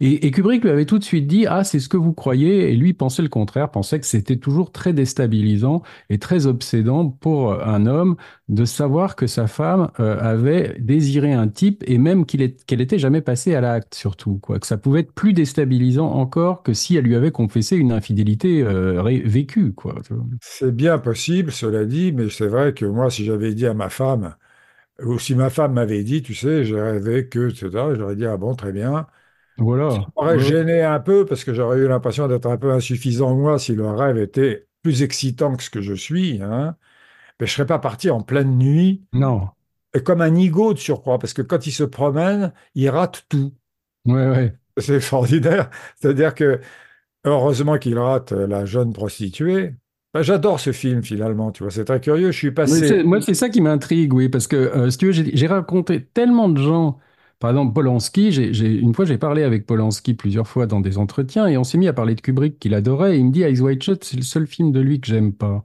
Et, 0.00 0.30
Kubrick 0.30 0.62
lui 0.62 0.70
avait 0.70 0.86
tout 0.86 0.98
de 0.98 1.04
suite 1.04 1.26
dit, 1.26 1.46
ah, 1.46 1.64
c'est 1.64 1.78
ce 1.78 1.88
que 1.88 1.96
vous 1.96 2.12
croyez. 2.12 2.70
Et 2.70 2.76
lui 2.76 2.94
pensait 2.94 3.22
le 3.22 3.28
contraire, 3.28 3.70
pensait 3.70 4.00
que 4.00 4.06
c'était 4.06 4.36
toujours 4.36 4.72
très 4.72 4.92
déstabilisant 4.92 5.82
et 6.10 6.18
très 6.18 6.46
obsédant 6.46 7.08
pour 7.08 7.52
un 7.52 7.86
homme 7.86 8.16
de 8.48 8.64
savoir 8.64 9.16
que 9.16 9.26
sa 9.26 9.46
femme 9.46 9.90
euh, 10.00 10.18
avait 10.20 10.76
désiré 10.78 11.32
un 11.32 11.48
type 11.48 11.84
et 11.86 11.98
même 11.98 12.24
qu'elle 12.24 12.80
était 12.80 12.98
jamais 12.98 13.20
passée 13.20 13.54
à 13.54 13.60
l'acte, 13.60 13.94
surtout, 13.98 14.38
quoi. 14.38 14.58
Que 14.60 14.66
ça 14.66 14.78
pouvait 14.78 15.00
être 15.00 15.12
plus 15.12 15.32
déstabilisant 15.32 16.10
encore 16.10 16.62
que 16.62 16.72
si 16.74 16.96
elle 16.96 17.04
lui 17.04 17.16
avait 17.16 17.32
confessé 17.32 17.76
une 17.76 17.92
infidélité 17.92 18.62
euh, 18.62 19.02
vécue, 19.24 19.72
quoi. 19.74 19.96
C'est 20.40 20.74
bien 20.74 20.98
possible, 20.98 21.52
cela 21.52 21.84
dit, 21.84 22.12
mais 22.12 22.30
c'est 22.30 22.46
vrai 22.48 22.74
que 22.74 22.84
moi, 22.84 23.10
si 23.10 23.24
j'avais 23.24 23.54
dit 23.54 23.66
à 23.66 23.74
ma 23.74 23.88
femme, 23.90 24.36
ou 25.02 25.18
si 25.18 25.34
ma 25.36 25.50
femme 25.50 25.74
m'avait 25.74 26.04
dit, 26.04 26.22
tu 26.22 26.34
sais, 26.34 26.64
je 26.64 26.76
rêvais 26.76 27.28
que, 27.28 27.50
etc., 27.50 27.94
j'aurais 27.96 28.16
dit, 28.16 28.26
ah 28.26 28.36
bon, 28.38 28.54
très 28.56 28.72
bien. 28.72 29.06
Voilà. 29.58 29.90
Ça 29.90 30.00
m'aurait 30.16 30.38
Ouais. 30.38 30.40
gêné 30.40 30.82
un 30.82 31.00
peu 31.00 31.26
parce 31.26 31.44
que 31.44 31.54
j'aurais 31.54 31.78
eu 31.80 31.88
l'impression 31.88 32.28
d'être 32.28 32.46
un 32.46 32.58
peu 32.58 32.72
insuffisant, 32.72 33.36
moi, 33.36 33.58
si 33.58 33.74
le 33.74 33.88
rêve 33.90 34.18
était 34.18 34.68
plus 34.82 35.02
excitant 35.02 35.56
que 35.56 35.62
ce 35.64 35.70
que 35.70 35.82
je 35.82 35.94
suis, 35.94 36.40
hein. 36.42 36.76
Mais 37.40 37.46
je 37.46 37.52
ne 37.52 37.56
serais 37.56 37.66
pas 37.66 37.78
parti 37.80 38.10
en 38.10 38.22
pleine 38.22 38.58
nuit, 38.58 39.04
Non. 39.12 39.50
et 39.94 40.02
comme 40.04 40.22
un 40.22 40.30
nigaud 40.30 40.74
de 40.74 40.80
surcroît, 40.80 41.18
parce 41.20 41.34
que 41.34 41.42
quand 41.42 41.66
il 41.66 41.72
se 41.72 41.84
promène, 41.84 42.52
il 42.76 42.90
rate 42.90 43.26
tout. 43.30 43.54
Ouais, 44.08 44.26
ouais. 44.28 44.54
C'est 44.78 44.96
extraordinaire. 44.96 45.70
C'est-à-dire 46.00 46.34
que, 46.34 46.60
heureusement 47.24 47.78
qu'il 47.78 47.98
rate 47.98 48.32
la 48.32 48.64
jeune 48.66 48.92
prostituée. 48.92 49.74
Ben, 50.14 50.22
j'adore 50.22 50.60
ce 50.60 50.72
film, 50.72 51.02
finalement, 51.02 51.52
tu 51.52 51.62
vois, 51.64 51.72
c'est 51.72 51.84
très 51.84 52.00
curieux. 52.00 52.32
Je 52.32 52.38
suis 52.38 52.50
passé. 52.52 53.02
moi, 53.04 53.20
c'est 53.22 53.34
ça 53.34 53.50
qui 53.50 53.60
m'intrigue, 53.60 54.14
oui, 54.14 54.28
parce 54.28 54.46
que 54.48 54.56
euh, 54.56 54.90
si 54.90 54.98
tu 54.98 55.06
veux, 55.10 55.12
j'ai 55.12 55.46
rencontré 55.46 56.04
tellement 56.04 56.48
de 56.48 56.60
gens. 56.62 56.98
Par 57.40 57.50
exemple, 57.50 57.74
Polanski, 57.74 58.32
j'ai, 58.32 58.52
j'ai- 58.54 58.74
une 58.78 58.94
fois 58.94 59.04
j'ai 59.04 59.18
parlé 59.18 59.44
avec 59.44 59.66
Polanski 59.66 60.14
plusieurs 60.14 60.48
fois 60.48 60.66
dans 60.66 60.80
des 60.80 60.98
entretiens 60.98 61.46
et 61.46 61.56
on 61.58 61.64
s'est 61.64 61.78
mis 61.78 61.88
à 61.88 61.92
parler 61.92 62.14
de 62.16 62.20
Kubrick 62.22 62.58
qu'il 62.58 62.74
adorait. 62.74 63.16
Et 63.16 63.20
il 63.20 63.26
me 63.26 63.32
dit 63.32 63.42
Eyes 63.42 63.60
Wide 63.60 63.82
Shut, 63.82 64.04
c'est 64.04 64.16
le 64.16 64.22
seul 64.24 64.46
film 64.48 64.72
de 64.72 64.80
lui 64.80 65.00
que 65.00 65.06
j'aime 65.08 65.32
pas. 65.34 65.64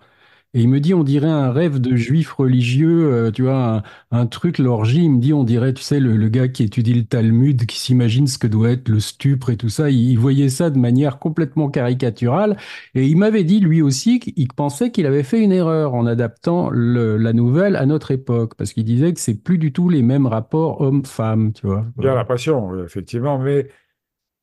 Et 0.55 0.61
il 0.61 0.69
me 0.69 0.79
dit, 0.79 0.93
on 0.93 1.03
dirait 1.03 1.27
un 1.27 1.51
rêve 1.51 1.79
de 1.79 1.95
juif 1.95 2.31
religieux, 2.31 3.11
euh, 3.11 3.31
tu 3.31 3.41
vois, 3.41 3.81
un, 4.11 4.27
truc, 4.27 4.59
l'orgie. 4.59 5.03
Il 5.03 5.13
me 5.13 5.19
dit, 5.19 5.33
on 5.33 5.43
dirait, 5.43 5.73
tu 5.73 5.81
sais, 5.81 5.99
le, 5.99 6.29
gars 6.29 6.47
qui 6.47 6.61
étudie 6.61 6.93
le 6.93 7.05
Talmud, 7.05 7.65
qui 7.65 7.79
s'imagine 7.79 8.27
ce 8.27 8.37
que 8.37 8.45
doit 8.45 8.69
être 8.69 8.87
le 8.87 8.99
stupre 8.99 9.49
et 9.49 9.57
tout 9.57 9.69
ça. 9.69 9.89
Il, 9.89 10.11
il 10.11 10.19
voyait 10.19 10.49
ça 10.49 10.69
de 10.69 10.77
manière 10.77 11.17
complètement 11.17 11.69
caricaturale. 11.69 12.55
Et 12.93 13.07
il 13.07 13.17
m'avait 13.17 13.43
dit, 13.43 13.61
lui 13.61 13.81
aussi, 13.81 14.19
qu'il 14.19 14.47
pensait 14.53 14.91
qu'il 14.91 15.07
avait 15.07 15.23
fait 15.23 15.41
une 15.41 15.51
erreur 15.51 15.95
en 15.95 16.05
adaptant 16.05 16.69
la 16.71 17.33
nouvelle 17.33 17.75
à 17.75 17.87
notre 17.87 18.11
époque. 18.11 18.53
Parce 18.55 18.73
qu'il 18.73 18.83
disait 18.83 19.11
que 19.11 19.19
c'est 19.19 19.41
plus 19.41 19.57
du 19.57 19.73
tout 19.73 19.89
les 19.89 20.03
mêmes 20.03 20.27
rapports 20.27 20.81
homme-femme, 20.81 21.53
tu 21.53 21.65
vois. 21.65 21.83
Bien 21.97 22.13
l'impression, 22.13 22.69
oui, 22.69 22.81
effectivement, 22.85 23.39
mais 23.39 23.69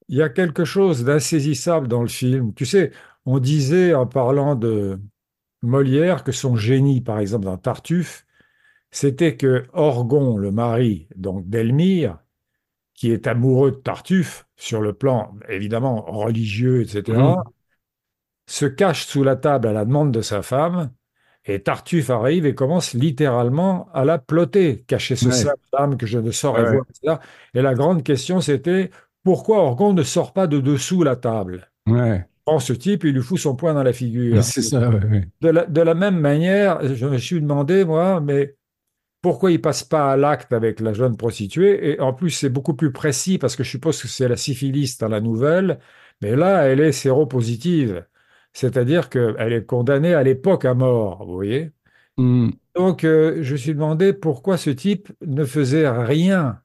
il 0.09 0.17
y 0.17 0.23
a 0.23 0.29
quelque 0.29 0.64
chose 0.64 1.05
d'insaisissable 1.05 1.87
dans 1.87 2.02
le 2.02 2.09
film. 2.09 2.52
Tu 2.55 2.67
sais, 2.67 2.90
on 3.26 3.38
disait 3.38 3.95
en 3.95 4.07
parlant 4.07 4.57
de 4.57 4.99
Molière 5.62 6.25
que 6.25 6.33
son 6.33 6.57
génie, 6.57 7.00
par 7.00 7.19
exemple, 7.19 7.45
dans 7.47 7.59
Tartuffe, 7.59 8.26
c'était 8.93 9.37
que 9.37 9.67
Orgon, 9.73 10.38
le 10.38 10.52
mari, 10.52 11.09
donc 11.17 11.49
d'Elmire, 11.49 12.19
qui 12.95 13.13
est 13.13 13.26
amoureux 13.28 13.73
de 13.73 13.76
Tartuffe, 13.76 14.47
sur 14.56 14.80
le 14.82 14.95
plan 14.95 15.37
évidemment 15.49 16.02
religieux, 16.02 16.82
etc., 16.82 17.37
Mhm. 17.37 17.50
se 18.47 18.67
cache 18.67 19.06
sous 19.06 19.23
la 19.25 19.37
table 19.37 19.69
à 19.69 19.73
la 19.73 19.84
demande 19.84 20.13
de 20.13 20.23
sa 20.23 20.43
femme, 20.43 20.93
et 21.47 21.63
Tartuffe 21.63 22.11
arrive 22.11 22.47
et 22.47 22.54
commence 22.54 22.95
littéralement 22.95 23.89
à 23.95 24.04
la 24.04 24.19
ploter, 24.19 24.82
cacher 24.87 25.17
ce 25.17 25.30
Ouais. 25.30 25.30
sein 25.30 25.54
d'âme 25.73 25.97
que 25.97 26.06
je 26.06 26.19
ne 26.19 26.30
saurais 26.32 26.65
Ouais. 26.65 26.67
voir, 26.67 26.84
etc. 26.91 27.21
Et 27.54 27.63
la 27.63 27.75
grande 27.75 28.02
question, 28.04 28.41
c'était 28.41 28.91
pourquoi 29.25 29.58
Orgon 29.63 29.93
ne 29.95 30.02
sort 30.02 30.32
pas 30.34 30.47
de 30.47 30.61
dessous 30.61 31.02
la 31.02 31.17
table? 31.17 31.71
Ouais, 31.87 32.26
Prend 32.50 32.58
ce 32.58 32.73
type 32.73 33.04
et 33.04 33.10
il 33.10 33.15
lui 33.15 33.23
fout 33.23 33.39
son 33.39 33.54
poing 33.54 33.75
dans 33.75 33.84
la 33.84 33.93
figure. 33.93 34.43
c'est 34.43 34.60
ça, 34.60 34.91
ouais, 34.91 35.04
ouais. 35.06 35.28
De 35.41 35.50
la, 35.50 35.67
de 35.67 35.80
la 35.80 35.95
même 35.95 36.19
manière, 36.19 36.95
je 36.95 37.06
me 37.06 37.17
suis 37.17 37.41
demandé, 37.41 37.84
moi, 37.84 38.21
mais 38.21 38.56
pourquoi 39.23 39.52
il 39.52 39.60
passe 39.60 39.84
pas 39.84 40.10
à 40.10 40.17
l'acte 40.17 40.52
avec 40.52 40.80
la 40.80 40.93
jeune 40.93 41.17
prostituée? 41.17 41.93
Et 41.93 42.00
en 42.00 42.13
plus, 42.13 42.30
c'est 42.30 42.49
beaucoup 42.49 42.75
plus 42.75 42.91
précis 42.91 43.39
parce 43.39 43.54
que 43.54 43.63
je 43.63 43.71
suppose 43.71 44.02
que 44.02 44.08
c'est 44.08 44.26
la 44.26 44.36
syphilis 44.36 44.99
dans 44.99 45.06
la 45.06 45.21
nouvelle, 45.21 45.78
mais 46.23 46.34
là, 46.34 46.65
elle 46.65 46.80
est 46.80 46.91
séropositive. 46.91 48.04
C'est-à-dire 48.52 49.10
qu'elle 49.10 49.52
est 49.52 49.65
condamnée 49.65 50.15
à 50.15 50.25
l'époque 50.25 50.65
à 50.65 50.75
mort, 50.75 51.25
vous 51.25 51.34
voyez? 51.34 51.71
Mhm. 52.17 52.52
Donc, 52.75 53.04
euh, 53.04 53.43
je 53.43 53.52
me 53.52 53.58
suis 53.58 53.75
demandé 53.75 54.13
pourquoi 54.13 54.56
ce 54.56 54.71
type 54.71 55.13
ne 55.25 55.45
faisait 55.45 55.89
rien. 55.89 56.60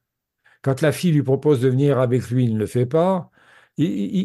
Quand 0.63 0.81
la 0.81 0.91
fille 0.91 1.11
lui 1.11 1.23
propose 1.23 1.61
de 1.61 1.69
venir 1.69 1.99
avec 1.99 2.29
lui, 2.31 2.45
il 2.45 2.55
ne 2.55 2.59
le 2.59 2.65
fait 2.65 2.87
pas. 2.87 3.29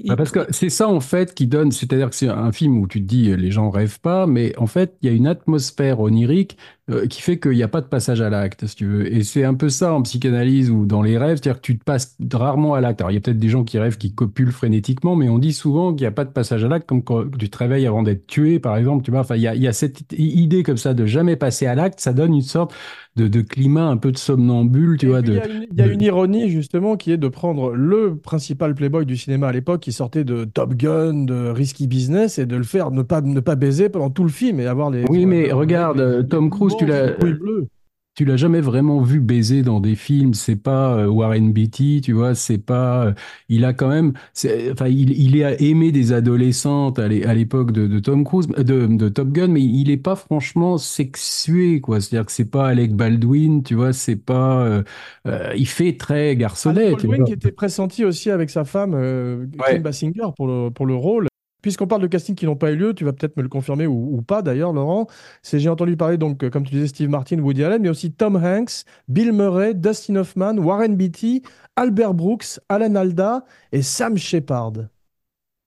Bah, 0.06 0.16
parce 0.16 0.30
que 0.30 0.46
c'est 0.50 0.70
ça 0.70 0.88
en 0.88 1.00
fait 1.00 1.34
qui 1.34 1.46
donne, 1.46 1.72
c'est-à-dire 1.72 2.10
que 2.10 2.16
c'est 2.16 2.28
un 2.28 2.52
film 2.52 2.78
où 2.78 2.86
tu 2.86 3.00
te 3.00 3.06
dis 3.06 3.36
les 3.36 3.50
gens 3.50 3.70
rêvent 3.70 4.00
pas, 4.00 4.26
mais 4.26 4.56
en 4.56 4.66
fait 4.66 4.96
il 5.02 5.10
y 5.10 5.12
a 5.12 5.16
une 5.16 5.26
atmosphère 5.26 6.00
onirique 6.00 6.56
euh, 6.90 7.06
qui 7.06 7.22
fait 7.22 7.38
qu'il 7.38 7.52
n'y 7.52 7.62
a 7.62 7.68
pas 7.68 7.80
de 7.80 7.86
passage 7.86 8.20
à 8.20 8.30
l'acte, 8.30 8.66
si 8.66 8.74
tu 8.76 8.86
veux. 8.86 9.12
Et 9.12 9.22
c'est 9.22 9.44
un 9.44 9.54
peu 9.54 9.68
ça 9.68 9.92
en 9.94 10.02
psychanalyse 10.02 10.70
ou 10.70 10.86
dans 10.86 11.02
les 11.02 11.16
rêves, 11.18 11.38
c'est-à-dire 11.40 11.60
que 11.60 11.66
tu 11.66 11.78
te 11.78 11.84
passes 11.84 12.16
rarement 12.32 12.74
à 12.74 12.80
l'acte. 12.80 13.00
Alors 13.00 13.10
il 13.10 13.14
y 13.14 13.16
a 13.16 13.20
peut-être 13.20 13.38
des 13.38 13.48
gens 13.48 13.64
qui 13.64 13.78
rêvent, 13.78 13.96
qui 13.98 14.12
copulent 14.14 14.52
frénétiquement, 14.52 15.16
mais 15.16 15.28
on 15.28 15.38
dit 15.38 15.52
souvent 15.52 15.92
qu'il 15.92 16.02
n'y 16.02 16.06
a 16.08 16.10
pas 16.12 16.24
de 16.24 16.30
passage 16.30 16.64
à 16.64 16.68
l'acte, 16.68 16.88
comme 16.88 17.02
quand 17.04 17.24
tu 17.38 17.48
te 17.50 17.58
réveilles 17.58 17.86
avant 17.86 18.02
d'être 18.02 18.26
tué, 18.26 18.58
par 18.58 18.76
exemple. 18.76 19.04
Tu 19.04 19.10
vois, 19.10 19.20
enfin 19.20 19.36
il 19.36 19.42
y 19.42 19.46
a, 19.48 19.54
il 19.54 19.62
y 19.62 19.68
a 19.68 19.72
cette 19.72 20.04
idée 20.16 20.62
comme 20.62 20.76
ça 20.78 20.94
de 20.94 21.06
jamais 21.06 21.36
passer 21.36 21.66
à 21.66 21.74
l'acte, 21.74 22.00
ça 22.00 22.12
donne 22.12 22.34
une 22.34 22.42
sorte 22.42 22.74
de, 23.16 23.26
de 23.28 23.40
climat 23.40 23.86
un 23.86 23.96
peu 23.96 24.12
de 24.12 24.16
somnambule, 24.18 24.96
tu 24.98 25.06
Et 25.06 25.08
vois. 25.08 25.20
il 25.20 25.34
y 25.34 25.38
a 25.38 25.46
une- 25.46 25.66
il 25.72 25.78
y 25.78 25.82
a 25.82 25.86
une 25.86 26.00
ironie 26.02 26.48
justement 26.50 26.96
qui 26.96 27.10
est 27.12 27.16
de 27.16 27.28
prendre 27.28 27.72
le 27.72 28.16
principal 28.16 28.74
playboy 28.74 29.04
du 29.04 29.16
cinéma 29.16 29.48
à 29.48 29.52
l'époque 29.52 29.80
qui 29.80 29.92
sortait 29.92 30.24
de 30.24 30.44
Top 30.44 30.74
Gun, 30.74 31.24
de 31.24 31.48
Risky 31.50 31.86
Business 31.88 32.38
et 32.38 32.46
de 32.46 32.56
le 32.56 32.62
faire 32.62 32.90
ne 32.92 33.02
pas, 33.02 33.20
ne 33.20 33.40
pas 33.40 33.56
baiser 33.56 33.88
pendant 33.88 34.10
tout 34.10 34.22
le 34.22 34.30
film 34.30 34.60
et 34.60 34.66
avoir 34.66 34.90
les. 34.90 35.04
Oui, 35.08 35.26
mais 35.26 35.50
regarde, 35.52 36.00
euh, 36.00 36.22
Tom 36.22 36.50
Cruise, 36.50 36.76
tu 36.80 36.86
l'as- 36.86 37.16
tu 38.16 38.24
l'as 38.26 38.36
jamais 38.36 38.60
vraiment 38.60 39.00
vu 39.00 39.20
baiser 39.20 39.62
dans 39.62 39.80
des 39.80 39.94
films. 39.94 40.34
C'est 40.34 40.56
pas 40.56 40.94
euh, 40.98 41.06
Warren 41.06 41.52
Beatty, 41.52 42.00
tu 42.02 42.12
vois. 42.12 42.34
C'est 42.34 42.58
pas. 42.58 43.06
euh, 43.06 43.12
il 43.48 43.64
a 43.64 43.72
quand 43.72 43.88
même. 43.88 44.12
Enfin, 44.72 44.88
il, 44.88 45.12
il 45.18 45.36
est 45.40 45.62
aimé 45.62 45.90
des 45.92 46.12
adolescentes 46.12 46.98
à 46.98 47.06
l'é- 47.08 47.24
à 47.24 47.32
l'époque 47.32 47.70
de, 47.70 47.86
de 47.86 47.98
Tom 48.00 48.24
Cruise, 48.24 48.48
euh, 48.58 48.62
de, 48.64 48.86
de 48.86 49.08
Top 49.08 49.28
Gun, 49.30 49.46
mais 49.48 49.62
il 49.62 49.90
est 49.90 49.96
pas 49.96 50.16
franchement 50.16 50.76
sexué, 50.76 51.80
quoi. 51.80 52.00
C'est-à-dire 52.00 52.26
que 52.26 52.32
c'est 52.32 52.50
pas 52.50 52.66
Alec 52.68 52.94
Baldwin, 52.94 53.62
tu 53.62 53.74
vois. 53.76 53.92
C'est 53.92 54.16
pas. 54.16 54.64
euh, 54.66 54.82
euh, 55.26 55.52
il 55.56 55.68
fait 55.68 55.96
très 55.96 56.36
garçonnet, 56.36 56.86
Alec 56.86 56.98
tu 56.98 57.06
Baldwin 57.06 57.16
vois. 57.20 57.26
qui 57.26 57.32
était 57.32 57.52
pressenti 57.52 58.04
aussi 58.04 58.30
avec 58.30 58.50
sa 58.50 58.64
femme 58.64 58.92
euh, 58.94 59.46
Ouais. 59.60 59.74
Kim 59.74 59.82
Basinger 59.82 60.26
pour 60.36 60.46
le, 60.48 60.70
pour 60.70 60.84
le 60.84 60.94
rôle. 60.96 61.26
Puisqu'on 61.62 61.86
parle 61.86 62.02
de 62.02 62.06
casting 62.06 62.34
qui 62.34 62.46
n'ont 62.46 62.56
pas 62.56 62.72
eu 62.72 62.76
lieu, 62.76 62.94
tu 62.94 63.04
vas 63.04 63.12
peut-être 63.12 63.36
me 63.36 63.42
le 63.42 63.48
confirmer 63.48 63.86
ou, 63.86 64.22
pas 64.22 64.42
d'ailleurs, 64.42 64.72
Laurent. 64.72 65.06
J'ai 65.42 65.68
entendu 65.68 65.96
parler 65.96 66.16
donc, 66.16 66.42
euh, 66.42 66.50
comme 66.50 66.64
tu 66.64 66.74
disais, 66.74 66.88
Steve 66.88 67.08
Martin, 67.10 67.38
Woody 67.38 67.64
Allen, 67.64 67.82
mais 67.82 67.88
aussi 67.88 68.12
Tom 68.12 68.36
Hanks, 68.36 68.84
Bill 69.08 69.32
Murray, 69.32 69.74
Dustin 69.74 70.16
Hoffman, 70.16 70.58
Warren 70.58 70.96
Beatty, 70.96 71.42
Albert 71.76 72.14
Brooks, 72.14 72.60
Alan 72.68 72.94
Alda 72.94 73.44
et 73.72 73.82
Sam 73.82 74.16
Shepard. 74.16 74.72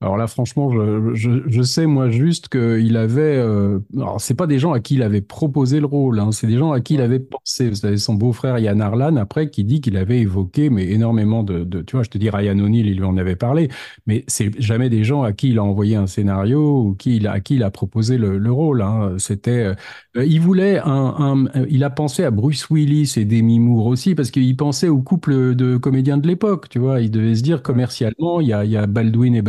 Alors 0.04 0.18
là, 0.18 0.28
franchement, 0.28 0.70
je, 0.70 1.14
je, 1.16 1.30
je 1.48 1.62
sais 1.62 1.86
moi 1.86 2.10
juste 2.10 2.50
qu'il 2.50 2.98
avait. 2.98 3.38
Euh, 3.38 3.80
alors, 3.96 4.20
c'est 4.20 4.34
pas 4.34 4.48
des 4.48 4.60
gens 4.60 4.74
à 4.74 4.82
qui 4.82 4.96
il 4.96 5.02
avait 5.02 5.22
proposé 5.22 5.80
le 5.80 5.86
rôle, 5.86 6.20
hein, 6.20 6.34
c'est 6.34 6.46
des 6.48 6.58
gens 6.58 6.74
à 6.74 6.82
qui 6.82 6.96
il 6.96 7.02
avait 7.02 7.22
pensé. 7.22 7.70
Vous 7.70 7.76
savez, 7.76 7.96
son 7.98 8.16
beau-frère 8.16 8.60
Yann 8.60 8.82
Arlan, 8.82 9.16
après, 9.16 9.50
qui 9.50 9.64
dit 9.64 9.80
qu'il 9.80 9.96
avait 9.96 10.20
évoqué, 10.20 10.70
mais 10.70 10.90
énormément 10.90 11.42
de, 11.44 11.64
de. 11.64 11.82
Tu 11.84 11.96
vois, 11.96 12.04
je 12.04 12.10
te 12.10 12.18
dis, 12.18 12.30
Ryan 12.30 12.60
O'Neill, 12.60 12.86
il 12.88 12.98
lui 12.98 13.06
en 13.06 13.16
avait 13.16 13.38
parlé, 13.38 13.70
mais 14.06 14.26
c'est 14.28 14.52
jamais 14.60 14.90
des 14.90 15.06
gens 15.06 15.24
à 15.24 15.32
qui 15.32 15.52
il 15.52 15.58
a 15.58 15.64
envoyé 15.64 15.96
un 15.96 16.08
scénario 16.08 16.82
ou 16.82 16.96
qui 16.96 17.16
il 17.16 17.26
a, 17.28 17.32
à 17.34 17.40
qui 17.40 17.56
il 17.56 17.64
a 17.64 17.72
proposé 17.72 18.18
le, 18.18 18.38
le 18.38 18.52
rôle. 18.52 18.82
Hein. 18.82 19.16
C'était. 19.20 19.74
euh, 20.18 20.26
il 20.26 20.40
voulait 20.42 20.80
un, 20.80 21.46
un. 21.46 21.46
Il 21.70 21.84
a 21.84 21.90
pensé 21.90 22.24
à 22.24 22.32
Bruce 22.32 22.70
Willis 22.70 23.14
et 23.18 23.26
Demi 23.26 23.60
Moore 23.60 23.88
aussi, 23.88 24.16
parce 24.16 24.32
qu'il 24.32 24.56
pensait 24.58 24.90
au 24.90 25.02
couple 25.02 25.56
de 25.56 25.78
comédiens 25.78 26.18
de 26.18 26.28
l'époque, 26.28 26.70
tu 26.70 26.80
vois. 26.80 27.02
Il 27.02 27.12
devait 27.12 27.36
se 27.36 27.42
dire 27.44 27.62
commercialement, 27.64 28.42
il 28.42 28.48
y 28.48 28.54
a, 28.54 28.66
il 28.66 28.72
y 28.72 28.78
a 28.78 28.86
Baldwin 28.88 29.36
et 29.36 29.42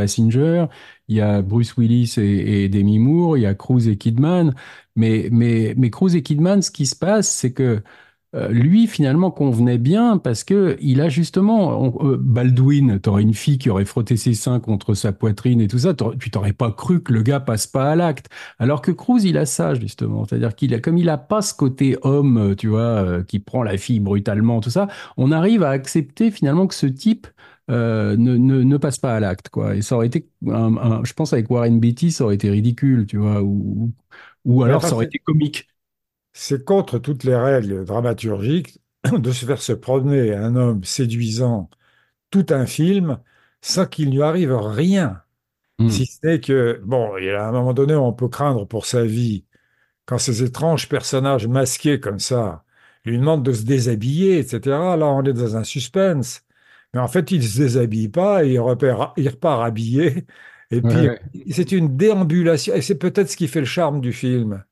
Il 1.09 1.16
y 1.16 1.20
a 1.20 1.42
Bruce 1.42 1.76
Willis 1.76 2.14
et, 2.18 2.68
Demi 2.68 2.98
Moore, 2.98 3.37
il 3.38 3.42
y 3.42 3.46
a 3.46 3.54
Cruise 3.54 3.88
et 3.88 3.96
Kidman. 3.96 4.54
Mais, 4.96 5.28
mais, 5.33 5.74
mais 5.76 5.90
Cruise 5.90 6.14
et 6.16 6.22
Kidman, 6.22 6.62
ce 6.62 6.70
qui 6.70 6.87
se 6.87 6.96
passe, 6.96 7.28
c'est 7.30 7.52
que 7.52 7.83
euh, 8.35 8.48
lui, 8.48 8.88
finalement, 8.88 9.30
convenait 9.30 9.78
bien 9.78 10.18
parce 10.18 10.42
que 10.42 10.76
il 10.80 11.00
a 11.00 11.09
justement. 11.09 11.80
on- 11.80 12.09
euh, 12.11 12.16
Baldwin, 12.20 12.98
t'aurais 12.98 13.22
une 13.22 13.35
fille 13.35 13.59
qui 13.59 13.70
aurait 13.70 13.85
frotté 13.85 14.16
ses 14.16 14.35
seins 14.35 14.59
contre 14.59 14.94
sa 14.94 15.12
poitrine 15.12 15.61
et 15.61 15.68
tout 15.68 15.78
ça, 15.78 15.94
tu 16.18 16.30
t'aurais 16.33 16.52
pas 16.52 16.72
cru 16.72 17.00
que 17.02 17.12
le 17.12 17.22
gars 17.22 17.38
passe 17.40 17.66
pas 17.68 17.92
à 17.92 17.96
l'acte. 17.96 18.28
Alors 18.59 18.83
que 18.83 18.90
Cruise, 18.90 19.24
il 19.24 19.38
a 19.38 19.46
ça, 19.46 19.74
justement. 19.74 20.24
C'est-à-dire 20.24 20.54
qu'il 20.57 20.74
a, 20.74 20.80
comme 20.80 20.98
il 20.98 21.09
a 21.11 21.18
pas 21.18 21.42
ce 21.42 21.54
côté 21.54 21.96
homme, 22.02 22.54
tu 22.59 22.68
vois, 22.68 22.80
euh, 22.80 23.22
qui 23.22 23.38
prend 23.38 23.62
la 23.62 23.76
fille 23.78 24.00
brutalement, 24.00 24.61
tout 24.61 24.70
ça, 24.70 24.88
on 25.16 25.30
arrive 25.30 25.62
à 25.62 25.70
accepter 25.70 26.30
finalement 26.33 26.66
que 26.66 26.74
ce 26.74 26.87
type 26.87 27.28
euh, 27.70 28.16
ne, 28.16 28.37
ne, 28.37 28.62
ne 28.62 28.77
passe 28.77 28.98
pas 28.98 29.14
à 29.16 29.20
l'acte, 29.20 29.48
quoi. 29.50 29.74
Et 29.77 29.83
ça 29.83 29.96
aurait 29.96 30.07
été, 30.09 30.29
un- 30.48 30.77
un- 30.77 31.05
je 31.05 31.12
pense, 31.14 31.33
avec 31.33 31.50
Warren 31.50 31.81
Beatty, 31.81 32.12
ça 32.12 32.24
aurait 32.24 32.35
été 32.37 32.50
ridicule, 32.50 33.07
tu 33.07 33.18
vois, 33.18 33.42
ou, 33.42 33.92
ou 34.44 34.62
alors 34.64 34.85
ça 34.85 34.94
aurait 34.96 35.07
été 35.07 35.18
comique. 35.18 35.68
c'est 36.33 36.64
contre 36.64 36.98
toutes 36.98 37.24
les 37.24 37.37
règles 37.37 37.85
dramaturgiques 37.85 38.81
de 39.12 39.33
se 39.33 39.46
faire 39.46 39.62
se 39.62 39.72
promener 39.72 40.35
un 40.35 40.57
homme 40.57 40.85
séduisant 40.85 41.70
tout 42.31 42.46
un 42.50 42.66
film 42.66 43.20
sans 43.62 43.87
qu'il 43.87 44.11
lui 44.12 44.22
arrive 44.22 44.55
rien. 44.57 45.22
Hmm. 45.79 45.88
Si 45.88 46.07
ce 46.07 46.18
n'est 46.27 46.40
que, 46.40 46.81
bon, 46.85 47.16
il 47.18 47.27
y 47.27 47.31
a 47.31 47.46
un 47.48 47.53
moment 47.53 47.74
donné 47.74 47.94
on 47.96 48.12
peut 48.12 48.29
craindre 48.29 48.66
pour 48.66 48.87
sa 48.87 49.05
vie, 49.05 49.46
quand 50.07 50.18
ces 50.18 50.42
étranges 50.44 50.88
personnages 50.90 51.48
masqués 51.48 52.00
comme 52.00 52.20
ça 52.20 52.64
lui 53.07 53.18
demandent 53.18 53.44
de 53.44 53.53
se 53.55 53.64
déshabiller, 53.64 54.40
etc. 54.40 54.96
Là, 54.98 55.07
on 55.09 55.24
est 55.24 55.35
dans 55.35 55.57
un 55.57 55.64
suspense. 55.64 56.43
Mais 56.94 57.00
en 57.00 57.09
fait, 57.09 57.30
il 57.33 57.38
ne 57.40 57.44
se 57.44 57.59
déshabille 57.62 58.09
pas 58.09 58.44
et 58.44 58.52
il 58.54 58.61
repart, 58.61 59.12
il 59.18 59.28
repart 59.28 59.62
habillé. 59.64 60.24
Et 60.70 60.80
puis, 60.80 61.09
ouais. 61.09 61.20
c'est 61.50 61.72
une 61.72 61.96
déambulation. 61.96 62.74
Et 62.74 62.80
c'est 62.80 62.94
peut-être 62.96 63.28
ce 63.30 63.37
qui 63.37 63.48
fait 63.48 63.61
le 63.61 63.66
charme 63.66 64.00
du 64.00 64.12
film. 64.12 64.64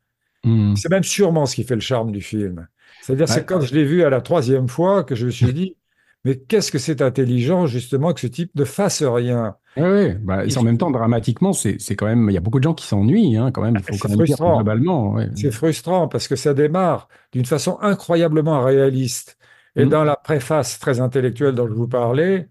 Hmm. 0.45 0.75
C'est 0.77 0.89
même 0.89 1.05
sûrement 1.05 1.47
ce 1.47 1.55
qui 1.55 1.65
fait 1.65 1.75
le 1.75 1.81
charme 1.81 2.13
du 2.13 2.21
film. 2.23 2.67
C'est-à-dire, 3.03 3.29
c'est 3.29 3.41
Ouais. 3.41 3.45
quand 3.47 3.61
je 3.61 3.75
l'ai 3.75 3.85
vu 3.85 4.03
à 4.03 4.11
la 4.11 4.21
troisième 4.21 4.69
fois 4.69 5.05
que 5.05 5.15
je 5.15 5.27
me 5.27 5.31
suis 5.31 5.53
dit, 5.53 5.77
mais 6.25 6.37
qu'est-ce 6.39 6.71
que 6.73 6.79
c'est 6.79 7.03
intelligent, 7.03 7.67
justement, 7.67 8.13
que 8.13 8.21
ce 8.21 8.27
type 8.29 8.53
ne 8.55 8.65
fasse 8.65 9.03
rien. 9.03 9.57
Ouais, 9.77 9.83
ouais. 9.83 10.15
Bah, 10.23 10.45
Il- 10.47 10.57
en 10.59 10.63
même 10.63 10.79
temps, 10.79 10.91
dramatiquement, 10.91 11.53
c'est 11.53 11.81
c'est 11.81 11.97
quand 11.97 12.07
même, 12.07 12.29
il 12.31 12.33
y 12.35 12.37
a 12.37 12.41
beaucoup 12.41 12.59
de 12.59 12.65
gens 12.65 12.75
qui 12.75 12.87
s'ennuient, 12.87 13.37
hein, 13.37 13.51
quand 13.53 13.63
même. 13.63 13.77
Il 13.79 13.83
faut 13.83 13.93
C'est 13.95 13.99
quand 13.99 14.09
même 14.09 14.19
dire 14.19 14.37
frustrant. 14.37 14.57
globalement. 14.57 15.13
ouais. 15.15 15.29
C'est 15.35 15.51
frustrant 15.51 16.09
parce 16.09 16.29
que 16.29 16.37
ça 16.37 16.55
démarre 16.55 17.09
d'une 17.33 17.45
façon 17.47 17.79
incroyablement 17.81 18.63
réaliste. 18.63 19.37
Et 19.77 19.85
Mm. 19.85 19.89
dans 19.89 20.05
la 20.05 20.17
préface 20.17 20.79
très 20.79 21.01
intellectuelle 21.01 21.55
dont 21.55 21.67
je 21.69 21.73
vous 21.73 21.89
parlais, 21.89 22.49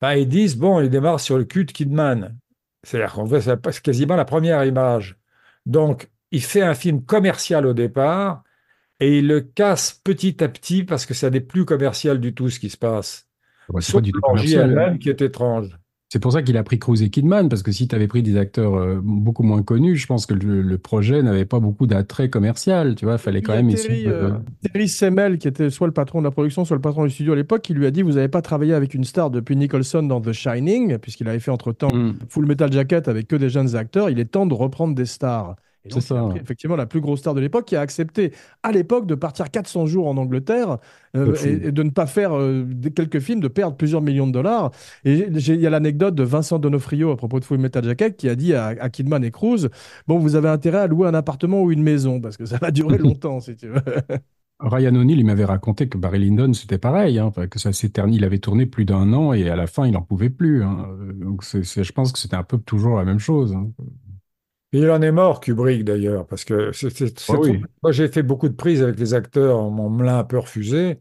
ben, 0.00 0.14
ils 0.14 0.28
disent, 0.28 0.56
bon, 0.56 0.80
il 0.80 0.88
démarre 0.90 1.20
sur 1.20 1.36
le 1.38 1.44
cul 1.44 1.64
de 1.64 1.72
Kidman. 1.72 2.36
C'est-à-dire 2.84 3.12
qu'on 3.12 3.24
voit 3.24 3.40
quasiment 3.82 4.16
la 4.16 4.24
première 4.24 4.64
image. 4.64 5.18
Donc, 5.66 6.10
il 6.30 6.42
fait 6.42 6.62
un 6.62 6.74
film 6.74 7.04
commercial 7.04 7.66
au 7.66 7.74
départ 7.74 8.42
et 9.00 9.18
il 9.18 9.26
le 9.28 9.40
casse 9.40 9.92
petit 10.04 10.42
à 10.44 10.48
petit 10.48 10.84
parce 10.84 11.06
que 11.06 11.14
ça 11.14 11.28
n'est 11.30 11.40
plus 11.40 11.64
commercial 11.64 12.20
du 12.20 12.34
tout 12.34 12.48
ce 12.50 12.60
qui 12.60 12.70
se 12.70 12.76
passe. 12.78 13.28
Ouais, 13.68 13.82
Sauf 13.82 14.02
l'orgie 14.22 14.56
commercial. 14.56 14.70
elle-même 14.70 14.98
qui 14.98 15.08
est 15.10 15.20
étrange. 15.22 15.76
C'est 16.12 16.18
pour 16.18 16.32
ça 16.32 16.42
qu'il 16.42 16.56
a 16.56 16.64
pris 16.64 16.80
Cruise 16.80 17.02
et 17.02 17.08
Kidman, 17.08 17.48
parce 17.48 17.62
que 17.62 17.70
si 17.70 17.86
tu 17.86 17.94
avais 17.94 18.08
pris 18.08 18.24
des 18.24 18.36
acteurs 18.36 18.74
euh, 18.74 18.98
beaucoup 19.00 19.44
moins 19.44 19.62
connus, 19.62 19.94
je 19.96 20.08
pense 20.08 20.26
que 20.26 20.34
le, 20.34 20.60
le 20.60 20.76
projet 20.78 21.22
n'avait 21.22 21.44
pas 21.44 21.60
beaucoup 21.60 21.86
d'attrait 21.86 22.28
commercial, 22.28 22.96
tu 22.96 23.04
vois, 23.04 23.14
il 23.14 23.18
fallait 23.20 23.42
quand 23.42 23.54
Il 23.54 23.64
même 23.64 23.68
Terry, 23.76 23.92
essayer 23.92 24.06
de... 24.06 24.12
euh, 24.12 24.30
Terry 24.60 24.88
Semel, 24.88 25.38
qui 25.38 25.46
était 25.46 25.70
soit 25.70 25.86
le 25.86 25.92
patron 25.92 26.18
de 26.18 26.24
la 26.24 26.32
production, 26.32 26.64
soit 26.64 26.74
le 26.74 26.82
patron 26.82 27.04
du 27.04 27.10
studio 27.10 27.34
à 27.34 27.36
l'époque, 27.36 27.62
qui 27.62 27.74
lui 27.74 27.86
a 27.86 27.92
dit 27.92 28.02
Vous 28.02 28.14
n'avez 28.14 28.26
pas 28.26 28.42
travaillé 28.42 28.74
avec 28.74 28.92
une 28.94 29.04
star 29.04 29.30
depuis 29.30 29.54
Nicholson 29.54 30.02
dans 30.02 30.20
The 30.20 30.32
Shining, 30.32 30.98
puisqu'il 30.98 31.28
avait 31.28 31.38
fait 31.38 31.52
entre-temps 31.52 31.90
Hmm. 31.92 32.14
Full 32.28 32.46
Metal 32.46 32.72
Jacket 32.72 33.06
avec 33.06 33.28
que 33.28 33.36
des 33.36 33.48
jeunes 33.48 33.76
acteurs. 33.76 34.10
Il 34.10 34.18
est 34.18 34.24
temps 34.24 34.46
de 34.46 34.54
reprendre 34.54 34.96
des 34.96 35.06
stars. 35.06 35.54
Et 35.84 35.88
donc, 35.88 36.02
ça, 36.02 36.22
pris 36.28 36.40
effectivement 36.40 36.76
la 36.76 36.86
plus 36.86 37.00
grosse 37.00 37.20
star 37.20 37.34
de 37.34 37.40
l'époque 37.40 37.64
qui 37.64 37.76
a 37.76 37.80
accepté 37.80 38.32
à 38.62 38.70
l'époque 38.72 39.06
de 39.06 39.14
partir 39.14 39.50
400 39.50 39.86
jours 39.86 40.08
en 40.08 40.16
Angleterre 40.16 40.78
euh, 41.16 41.34
et, 41.42 41.68
et 41.68 41.72
de 41.72 41.82
ne 41.82 41.90
pas 41.90 42.06
faire 42.06 42.36
euh, 42.36 42.66
quelques 42.94 43.18
films, 43.20 43.40
de 43.40 43.48
perdre 43.48 43.76
plusieurs 43.76 44.02
millions 44.02 44.26
de 44.26 44.32
dollars. 44.32 44.70
Et 45.04 45.26
il 45.28 45.60
y 45.60 45.66
a 45.66 45.70
l'anecdote 45.70 46.14
de 46.14 46.22
Vincent 46.22 46.58
Donofrio 46.58 47.10
à 47.10 47.16
propos 47.16 47.40
de 47.40 47.44
Full 47.44 47.58
Metal 47.58 47.82
Jacket 47.84 48.16
qui 48.16 48.28
a 48.28 48.34
dit 48.36 48.54
à, 48.54 48.66
à 48.66 48.88
Kidman 48.90 49.24
et 49.24 49.30
Cruz 49.30 49.68
Bon, 50.06 50.18
vous 50.18 50.36
avez 50.36 50.48
intérêt 50.48 50.78
à 50.78 50.86
louer 50.86 51.08
un 51.08 51.14
appartement 51.14 51.62
ou 51.62 51.72
une 51.72 51.82
maison 51.82 52.20
parce 52.20 52.36
que 52.36 52.46
ça 52.46 52.58
va 52.58 52.70
durer 52.70 52.98
longtemps 52.98 53.40
si 53.40 53.56
tu 53.56 53.68
veux. 53.68 53.80
Ryan 54.60 54.94
O'Neill, 54.94 55.18
il 55.18 55.24
m'avait 55.24 55.46
raconté 55.46 55.88
que 55.88 55.96
Barry 55.96 56.18
Lyndon, 56.18 56.52
c'était 56.52 56.76
pareil, 56.78 57.18
hein, 57.18 57.32
que 57.50 57.58
ça 57.58 57.72
s'éternise. 57.72 58.16
Il 58.18 58.24
avait 58.24 58.38
tourné 58.40 58.66
plus 58.66 58.84
d'un 58.84 59.12
an 59.14 59.32
et 59.32 59.48
à 59.48 59.56
la 59.56 59.66
fin, 59.66 59.86
il 59.86 59.92
n'en 59.92 60.02
pouvait 60.02 60.28
plus. 60.28 60.62
hein. 60.62 60.86
Donc, 61.14 61.42
je 61.44 61.92
pense 61.92 62.12
que 62.12 62.18
c'était 62.18 62.36
un 62.36 62.42
peu 62.42 62.58
toujours 62.58 62.98
la 62.98 63.04
même 63.04 63.18
chose. 63.18 63.54
hein. 63.54 63.70
Et 64.72 64.78
il 64.78 64.90
en 64.90 65.02
est 65.02 65.10
mort, 65.12 65.40
Kubrick 65.40 65.84
d'ailleurs, 65.84 66.26
parce 66.26 66.44
que 66.44 66.70
c'est, 66.72 66.90
c'est- 66.90 67.18
c'est 67.18 67.32
Ah 67.32 67.40
oui. 67.40 67.60
moi 67.82 67.90
j'ai 67.92 68.08
fait 68.08 68.22
beaucoup 68.22 68.48
de 68.48 68.54
prises 68.54 68.82
avec 68.82 68.98
les 69.00 69.14
acteurs, 69.14 69.58
on 69.58 69.90
me 69.90 70.04
l'a 70.04 70.18
un 70.20 70.24
peu 70.24 70.38
refusé, 70.38 71.00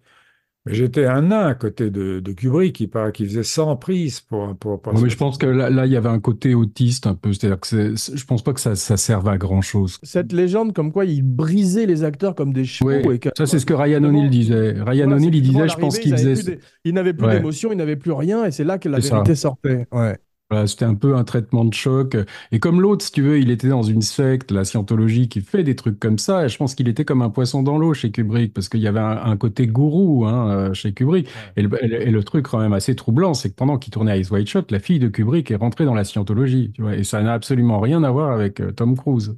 mais 0.65 0.73
j'étais 0.73 1.05
un 1.05 1.21
nain 1.21 1.45
à 1.45 1.53
côté 1.53 1.91
de, 1.91 2.19
de 2.19 2.31
Kubrick, 2.33 2.89
paraît 2.91 3.11
qu'il 3.11 3.27
faisait 3.27 3.43
100 3.43 3.75
prises 3.77 4.21
pour, 4.21 4.55
pour, 4.57 4.81
pour 4.81 4.93
Ouais, 4.95 5.01
mais 5.03 5.09
je 5.09 5.17
pense 5.17 5.37
que 5.37 5.45
là, 5.45 5.69
là, 5.69 5.85
il 5.85 5.91
y 5.91 5.95
avait 5.95 6.09
un 6.09 6.19
côté 6.19 6.55
autiste 6.55 7.05
un 7.05 7.13
peu. 7.13 7.31
C'est-à-dire 7.31 7.59
que 7.59 7.67
c'est- 7.67 7.95
c'est- 7.95 8.17
je 8.17 8.25
pense 8.25 8.43
pas 8.43 8.53
que 8.53 8.59
ça, 8.59 8.75
ça 8.75 8.97
serve 8.97 9.27
à 9.29 9.37
grand-chose. 9.37 9.99
Cette 10.01 10.33
légende 10.33 10.73
comme 10.73 10.91
quoi 10.91 11.05
il 11.05 11.21
brisait 11.21 11.85
les 11.85 12.03
acteurs 12.03 12.33
comme 12.33 12.51
des 12.53 12.65
chevaux. 12.65 13.11
Et 13.11 13.19
que- 13.19 13.29
ça, 13.37 13.45
c'est 13.45 13.59
ce 13.59 13.65
que 13.67 13.73
Ryan 13.75 14.03
O'Neill 14.03 14.29
disait. 14.31 14.71
Ryan 14.71 15.05
Voilà, 15.05 15.15
O'Neill, 15.15 15.35
il 15.35 15.41
disait, 15.43 15.69
je 15.69 15.77
pense 15.77 15.99
qu'il 15.99 16.11
faisait. 16.11 16.33
plus 16.33 16.45
des- 16.45 16.59
Il 16.85 16.95
n'avait 16.95 17.13
plus 17.13 17.27
Ouais. 17.27 17.35
d'émotion, 17.37 17.71
il 17.71 17.77
n'avait 17.77 17.95
plus 17.97 18.11
rien, 18.13 18.45
et 18.45 18.51
c'est 18.51 18.63
là 18.65 18.79
que 18.79 18.89
la 18.89 18.99
C'est 18.99 19.09
ça. 19.09 19.15
vérité 19.15 19.35
sortait. 19.35 19.87
Ouais. 19.91 20.17
Voilà, 20.51 20.65
c'était 20.65 20.85
un 20.85 20.95
peu 20.95 21.15
un 21.15 21.23
traitement 21.23 21.63
de 21.63 21.73
choc. 21.75 22.17
Et 22.51 22.59
comme 22.59 22.81
l'autre, 22.81 23.05
si 23.05 23.11
tu 23.11 23.21
veux, 23.21 23.39
il 23.39 23.51
était 23.51 23.67
dans 23.67 23.83
une 23.83 24.01
secte, 24.01 24.49
la 24.49 24.65
scientologie, 24.65 25.29
qui 25.29 25.41
fait 25.41 25.63
des 25.63 25.75
trucs 25.75 25.99
comme 25.99 26.17
ça. 26.17 26.45
Et 26.45 26.49
je 26.49 26.57
pense 26.57 26.73
qu'il 26.73 26.87
était 26.87 27.05
comme 27.05 27.21
un 27.21 27.29
poisson 27.29 27.61
dans 27.61 27.77
l'eau 27.77 27.93
chez 27.93 28.09
Kubrick, 28.09 28.51
parce 28.51 28.67
qu'il 28.67 28.79
y 28.79 28.87
avait 28.87 28.99
un, 28.99 29.25
un 29.25 29.37
côté 29.37 29.67
gourou 29.67 30.25
hein, 30.25 30.49
euh, 30.49 30.73
chez 30.73 30.91
Kubrick. 30.91 31.27
Et, 31.55 31.61
le, 31.61 32.07
et 32.07 32.23
truc 32.23 32.47
quand 32.47 32.57
même 32.57 32.73
assez 32.73 32.95
troublant, 32.95 33.35
c'est 33.35 33.51
que 33.51 33.55
pendant 33.55 33.77
qu'il 33.77 33.93
tournait 33.93 34.19
Ice 34.19 34.31
White 34.31 34.47
Shot, 34.47 34.63
la 34.71 34.79
fille 34.79 34.97
de 34.97 35.07
Kubrick 35.07 35.51
est 35.51 35.55
rentrée 35.55 35.85
dans 35.85 35.93
la 35.93 36.03
scientologie. 36.03 36.71
Tu 36.73 36.81
vois, 36.81 36.95
et 36.95 37.03
ça 37.03 37.21
n'a 37.21 37.33
absolument 37.33 37.79
rien 37.79 38.03
à 38.03 38.09
voir 38.09 38.31
avec 38.31 38.59
euh, 38.59 38.71
Tom 38.71 38.97
Cruise. 38.97 39.35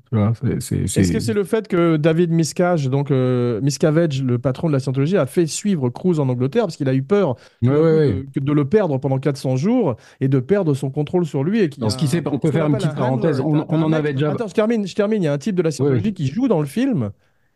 Est-ce 0.95 1.11
que 1.11 1.19
c'est 1.19 1.33
le 1.33 1.43
fait 1.43 1.67
que 1.67 1.97
David 1.97 2.31
Miscavige, 2.31 2.89
donc 2.89 3.11
euh, 3.11 3.59
Miscavige, 3.61 4.23
le 4.23 4.39
patron 4.39 4.67
de 4.67 4.73
la 4.73 4.79
Scientologie, 4.79 5.17
a 5.17 5.25
fait 5.25 5.45
suivre 5.47 5.89
Cruz 5.89 6.19
en 6.19 6.29
Angleterre 6.29 6.63
parce 6.63 6.77
qu'il 6.77 6.87
a 6.89 6.93
eu 6.93 7.03
peur 7.03 7.35
Ouais, 7.61 7.69
ouais, 7.69 8.23
de, 8.35 8.39
de 8.39 8.51
le 8.53 8.65
perdre 8.65 8.97
pendant 8.97 9.19
400 9.19 9.55
jours 9.55 9.95
et 10.19 10.27
de 10.27 10.39
perdre 10.39 10.73
son 10.73 10.89
contrôle 11.01 11.25
sur 11.25 11.43
lui. 11.43 11.59
Et 11.61 11.69
qu'il 11.69 11.81
y 11.81 11.81
Dans 11.81 11.89
ce 11.89 11.97
qui 11.97 12.07
s'est- 12.07 12.23
on 12.27 12.37
peut 12.39 12.51
faire 12.51 12.67
une 12.67 12.75
petite 12.77 12.95
parenthèse. 12.95 13.39
On- 13.39 13.59
t'as 13.59 13.65
on 13.69 13.81
en 13.81 13.91
avait 13.91 14.13
déjà- 14.13 14.31
Attends, 14.31 14.47
je 14.47 14.53
termine, 14.53 14.85
je 14.87 14.95
termine. 14.95 15.21
Il 15.23 15.25
y 15.25 15.29
a 15.29 15.33
un 15.33 15.37
type 15.37 15.55
de 15.55 15.61
la 15.61 15.71
Oui, 15.79 16.13
qui 16.13 16.27
joue 16.27 16.47
dans 16.47 16.59
le 16.59 16.65
film 16.67 17.11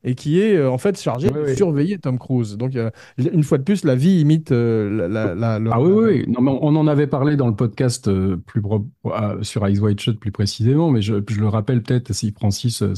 et 0.06 0.16
qui 0.16 0.40
est 0.40 0.56
euh, 0.56 0.70
en 0.72 0.78
fait 0.78 1.00
chargé 1.02 1.28
Oui, 1.28 1.34
de 1.34 1.46
oui. 1.48 1.56
surveiller 1.58 1.98
Tom 1.98 2.18
Cruise. 2.18 2.56
Donc, 2.58 2.72
une 3.18 3.44
fois 3.44 3.58
de 3.58 3.64
plus, 3.64 3.84
la 3.84 3.96
vie 3.96 4.22
imite 4.22 4.52
euh, 4.54 5.08
la, 5.08 5.08
la- 5.10 5.36
la- 5.36 5.60
le- 5.60 5.70
Ah 5.74 5.82
oui, 5.82 5.92
oui, 5.92 6.06
oui. 6.06 6.26
Non, 6.28 6.42
mais 6.42 6.52
on 6.62 6.76
en 6.76 6.88
avait 6.88 7.08
parlé 7.08 7.36
dans 7.36 7.48
le 7.48 7.56
podcast 7.56 8.08
euh, 8.08 8.38
plus 8.38 8.62
euh, 9.08 9.42
sur 9.42 9.68
Ice 9.68 9.80
White 9.82 10.00
Shot 10.00 10.14
plus 10.14 10.32
précisément, 10.32 10.92
mais 10.92 11.02
je, 11.02 11.16
je 11.30 11.40
le 11.40 11.48
rappelle 11.48 11.82
peut-être 11.84 12.14
si 12.14 12.32
Francis 12.32 12.82
euh, 12.82 12.94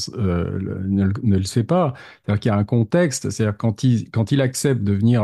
ne, 0.88 1.06
le- 1.06 1.14
ne 1.24 1.38
le 1.38 1.44
sait 1.44 1.64
pas. 1.64 1.94
C'est-à-dire 2.26 2.40
qu'il 2.42 2.50
y 2.52 2.54
a 2.54 2.58
un 2.58 2.64
contexte, 2.64 3.30
c'est-à-dire 3.30 3.58
quand 3.58 3.84
il, 3.84 4.10
quand 4.12 4.32
il 4.32 4.42
accepte 4.42 4.84
de 4.84 4.94
venir 4.94 5.24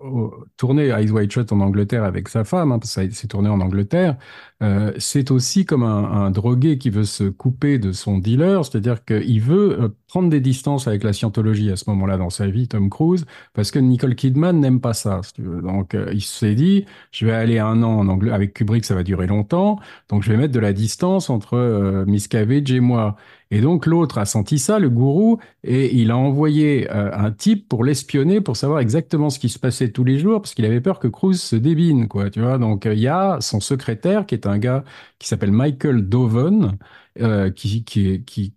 au- 0.00 0.32
tourner 0.56 0.92
Ice 1.02 1.10
White 1.10 1.32
Shot 1.32 1.46
en 1.50 1.60
Angleterre 1.60 2.04
avec 2.04 2.28
sa 2.28 2.44
femme, 2.44 2.72
hein, 2.72 2.78
parce 2.78 2.94
que 2.94 3.02
ça 3.08 3.10
s'est 3.10 3.26
tourné 3.28 3.48
en 3.48 3.60
Angleterre, 3.60 4.16
euh, 4.62 4.92
c'est 4.98 5.30
aussi 5.30 5.64
comme 5.64 5.82
un, 5.82 6.04
un 6.04 6.30
drogué 6.30 6.78
qui 6.78 6.90
veut 6.90 7.04
se 7.04 7.24
couper 7.24 7.78
de 7.78 7.92
son 7.92 8.18
dealer, 8.18 8.64
c'est-à-dire 8.64 9.04
qu'il 9.04 9.40
veut 9.40 9.92
prendre 10.14 10.30
des 10.30 10.38
distances 10.38 10.86
avec 10.86 11.02
la 11.02 11.12
scientologie 11.12 11.72
à 11.72 11.76
ce 11.76 11.90
moment-là 11.90 12.16
dans 12.18 12.30
sa 12.30 12.46
vie, 12.46 12.68
Tom 12.68 12.88
Cruise, 12.88 13.26
parce 13.52 13.72
que 13.72 13.80
Nicole 13.80 14.14
Kidman 14.14 14.60
n'aime 14.60 14.80
pas 14.80 14.94
ça. 14.94 15.22
Donc, 15.38 15.96
euh, 15.96 16.08
il 16.12 16.22
s'est 16.22 16.54
dit, 16.54 16.84
je 17.10 17.26
vais 17.26 17.32
aller 17.32 17.58
un 17.58 17.82
an 17.82 17.98
en 17.98 18.06
anglais 18.06 18.30
avec 18.30 18.54
Kubrick, 18.54 18.84
ça 18.84 18.94
va 18.94 19.02
durer 19.02 19.26
longtemps, 19.26 19.80
donc 20.08 20.22
je 20.22 20.30
vais 20.30 20.38
mettre 20.38 20.54
de 20.54 20.60
la 20.60 20.72
distance 20.72 21.30
entre 21.30 21.54
euh, 21.54 22.04
et 22.06 22.80
moi. 22.80 23.16
Et 23.50 23.60
donc 23.60 23.86
l'autre 23.86 24.18
a 24.18 24.24
senti 24.24 24.58
ça, 24.58 24.78
le 24.78 24.88
gourou, 24.88 25.38
et 25.62 25.94
il 25.94 26.10
a 26.10 26.16
envoyé 26.16 26.90
euh, 26.90 27.10
un 27.12 27.30
type 27.30 27.68
pour 27.68 27.84
l'espionner, 27.84 28.40
pour 28.40 28.56
savoir 28.56 28.80
exactement 28.80 29.30
ce 29.30 29.38
qui 29.38 29.48
se 29.48 29.58
passait 29.58 29.90
tous 29.90 30.04
les 30.04 30.18
jours, 30.18 30.40
parce 30.40 30.54
qu'il 30.54 30.64
avait 30.64 30.80
peur 30.80 30.98
que 30.98 31.08
Cruise 31.08 31.40
se 31.40 31.56
débine, 31.56 32.08
quoi, 32.08 32.30
tu 32.30 32.40
vois. 32.40 32.58
Donc 32.58 32.86
euh, 32.86 32.94
il 32.94 33.00
y 33.00 33.08
a 33.08 33.38
son 33.40 33.60
secrétaire, 33.60 34.26
qui 34.26 34.34
est 34.34 34.46
un 34.46 34.58
gars 34.58 34.84
qui 35.18 35.28
s'appelle 35.28 35.52
Michael 35.52 36.08
Doven, 36.08 36.78
euh, 37.20 37.50
qui, 37.50 37.84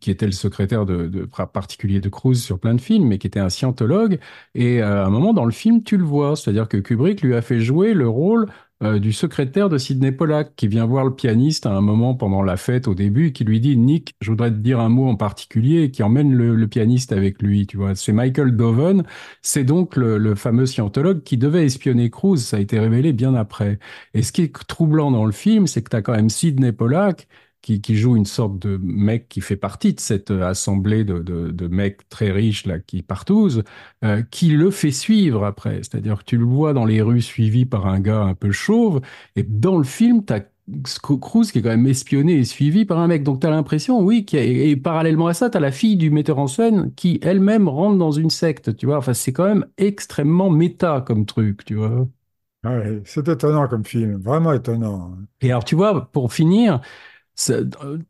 était 0.07 0.25
le 0.25 0.31
secrétaire 0.31 0.87
de, 0.87 1.27
particulier 1.53 1.99
de 1.99 2.09
Cruise 2.09 2.43
sur 2.43 2.59
plein 2.59 2.73
de 2.73 2.81
films, 2.81 3.07
mais 3.07 3.19
qui 3.19 3.27
était 3.27 3.39
un 3.39 3.49
scientologue. 3.49 4.19
Et 4.55 4.81
euh, 4.81 5.03
à 5.03 5.05
un 5.05 5.09
moment 5.11 5.33
dans 5.33 5.45
le 5.45 5.51
film, 5.51 5.83
tu 5.83 5.95
le 5.95 6.03
vois, 6.03 6.35
c'est-à-dire 6.35 6.67
que 6.67 6.77
Kubrick 6.77 7.21
lui 7.21 7.35
a 7.35 7.43
fait 7.43 7.59
jouer 7.59 7.93
le 7.93 8.09
rôle 8.09 8.47
euh, 8.83 8.97
du 8.99 9.11
secrétaire 9.13 9.69
de 9.69 9.77
Sidney 9.77 10.11
Pollack, 10.11 10.55
qui 10.55 10.67
vient 10.67 10.85
voir 10.85 11.03
le 11.05 11.13
pianiste 11.13 11.67
à 11.67 11.71
un 11.71 11.81
moment 11.81 12.15
pendant 12.15 12.41
la 12.41 12.57
fête 12.57 12.87
au 12.87 12.95
début, 12.95 13.31
qui 13.31 13.43
lui 13.43 13.59
dit 13.59 13.77
Nick, 13.77 14.15
je 14.21 14.31
voudrais 14.31 14.49
te 14.51 14.57
dire 14.57 14.79
un 14.79 14.89
mot 14.89 15.07
en 15.07 15.15
particulier, 15.15 15.83
et 15.83 15.91
qui 15.91 16.01
emmène 16.01 16.33
le, 16.33 16.67
pianiste 16.67 17.11
avec 17.11 17.41
lui. 17.41 17.67
Tu 17.67 17.77
vois, 17.77 17.95
c'est 17.95 18.11
Michael 18.11 18.55
Doven, 18.55 19.03
c'est 19.41 19.63
donc 19.63 19.95
le, 19.95 20.17
le 20.17 20.35
fameux 20.35 20.65
scientologue 20.65 21.23
qui 21.23 21.37
devait 21.37 21.65
espionner 21.65 22.09
Cruise. 22.09 22.45
Ça 22.45 22.57
a 22.57 22.59
été 22.59 22.79
révélé 22.79 23.13
bien 23.13 23.35
après. 23.35 23.79
Et 24.15 24.23
ce 24.23 24.31
qui 24.31 24.41
est 24.43 24.67
troublant 24.67 25.11
dans 25.11 25.25
le 25.25 25.31
film, 25.31 25.67
c'est 25.67 25.81
que 25.83 25.89
tu 25.89 25.95
as 25.95 26.01
quand 26.01 26.15
même 26.15 26.29
Sidney 26.29 26.71
Pollack 26.71 27.27
qui, 27.61 27.81
qui 27.81 27.95
joue 27.97 28.15
une 28.15 28.25
sorte 28.25 28.59
de 28.59 28.77
mec 28.81 29.27
qui 29.29 29.41
fait 29.41 29.55
partie 29.57 29.93
de 29.93 29.99
cette 29.99 30.31
euh, 30.31 30.43
assemblée 30.47 31.03
de, 31.03 31.19
de, 31.19 31.51
de 31.51 31.67
mecs 31.67 32.07
très 32.09 32.31
riches 32.31 32.65
là 32.65 32.79
qui 32.79 33.01
partousent, 33.03 33.63
euh, 34.03 34.21
qui 34.23 34.49
le 34.49 34.71
fait 34.71 34.91
suivre 34.91 35.45
après. 35.45 35.77
C'est-à-dire 35.77 36.19
que 36.19 36.23
tu 36.25 36.37
le 36.37 36.45
vois 36.45 36.73
dans 36.73 36.85
les 36.85 37.01
rues 37.01 37.21
suivi 37.21 37.65
par 37.65 37.87
un 37.87 37.99
gars 37.99 38.21
un 38.21 38.33
peu 38.35 38.51
chauve, 38.51 39.01
et 39.35 39.43
dans 39.43 39.77
le 39.77 39.83
film, 39.83 40.23
tu 40.25 40.33
as 40.33 40.41
Cruise 41.21 41.51
qui 41.51 41.59
est 41.59 41.61
quand 41.61 41.69
même 41.69 41.87
espionné 41.87 42.33
et 42.33 42.43
suivi 42.43 42.83
par 42.85 42.99
un 42.99 43.07
mec. 43.07 43.23
Donc 43.23 43.39
tu 43.39 43.47
as 43.47 43.49
l'impression, 43.49 44.01
oui, 44.01 44.25
a- 44.33 44.37
et 44.43 44.75
parallèlement 44.75 45.27
à 45.27 45.33
ça, 45.33 45.49
tu 45.49 45.55
as 45.57 45.59
la 45.61 45.71
fille 45.71 45.95
du 45.95 46.09
metteur 46.11 46.39
en 46.39 46.47
scène 46.47 46.93
qui 46.95 47.19
elle-même 47.21 47.67
rentre 47.69 47.97
dans 47.97 48.11
une 48.11 48.29
secte, 48.29 48.75
tu 48.75 48.85
vois. 48.85 48.97
Enfin, 48.97 49.13
c'est 49.13 49.31
quand 49.33 49.45
même 49.45 49.65
extrêmement 49.77 50.49
méta 50.49 51.01
comme 51.05 51.25
truc, 51.25 51.63
tu 51.65 51.75
vois. 51.75 52.07
Ouais, 52.63 53.01
c'est 53.05 53.27
étonnant 53.27 53.67
comme 53.67 53.85
film, 53.85 54.17
vraiment 54.17 54.51
étonnant. 54.51 55.15
Et 55.41 55.51
alors, 55.51 55.63
tu 55.63 55.75
vois, 55.75 56.11
pour 56.11 56.33
finir, 56.33 56.81
ça- 57.38 57.60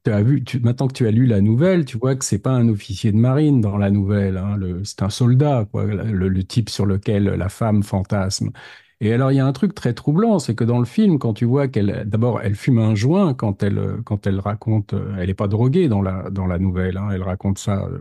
as 0.08 0.24
vu, 0.24 0.44
tu- 0.44 0.60
maintenant 0.62 0.88
que 0.88 0.94
tu 0.94 1.08
as 1.08 1.12
lu 1.12 1.26
la 1.28 1.42
nouvelle, 1.42 1.86
tu 1.86 1.98
vois 2.00 2.16
que 2.16 2.26
c'est 2.26 2.40
pas 2.40 2.52
un 2.52 2.70
officier 2.70 3.12
de 3.12 3.18
marine 3.18 3.62
dans 3.62 3.78
la 3.78 3.92
nouvelle, 3.92 4.38
hein, 4.38 4.58
c'est 4.86 5.04
un 5.04 5.10
soldat, 5.12 5.68
quoi, 5.72 5.86
le, 5.86 6.30
le 6.30 6.44
type 6.46 6.70
sur 6.70 6.86
lequel 6.88 7.26
la 7.26 7.50
femme 7.50 7.84
fantasme. 7.84 8.52
Et 9.00 9.14
alors, 9.14 9.32
il 9.32 9.36
y 9.36 9.40
a 9.40 9.46
un 9.46 9.54
truc 9.54 9.76
très 9.76 9.94
troublant, 9.94 10.40
c'est 10.40 10.56
que 10.56 10.64
dans 10.64 10.80
le 10.80 10.86
film, 10.86 11.20
quand 11.20 11.34
tu 11.34 11.46
vois 11.46 11.68
qu'elle, 11.68 12.04
d'abord, 12.08 12.42
elle 12.42 12.56
fume 12.56 12.80
un 12.80 12.96
joint 12.96 13.36
quand 13.36 13.62
elle, 13.62 13.80
quand 14.06 14.26
elle 14.26 14.40
raconte, 14.40 14.94
euh, 14.94 15.16
elle 15.20 15.28
n'est 15.28 15.34
pas 15.36 15.48
droguée 15.48 15.88
dans 15.88 16.02
la, 16.02 16.30
dans 16.32 16.48
la 16.48 16.58
nouvelle, 16.58 16.98
hein, 16.98 17.10
elle 17.14 17.22
raconte 17.22 17.60
ça 17.60 17.86
euh, 17.86 18.00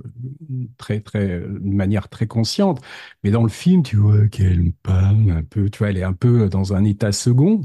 très, 0.79 1.01
très, 1.01 1.41
de 1.41 1.59
manière 1.63 2.09
très 2.09 2.27
consciente. 2.27 2.81
Mais 3.23 3.31
dans 3.31 3.43
le 3.43 3.51
film, 3.51 3.83
tu 3.83 3.97
vois 3.97 4.27
qu'elle 4.29 4.73
parle 4.83 5.31
un 5.31 5.43
peu, 5.43 5.69
tu 5.69 5.79
vois, 5.79 5.91
elle 5.91 5.99
est 5.99 6.03
un 6.03 6.13
peu 6.15 6.49
dans 6.49 6.73
un 6.73 6.85
état 6.85 7.13
second. 7.13 7.61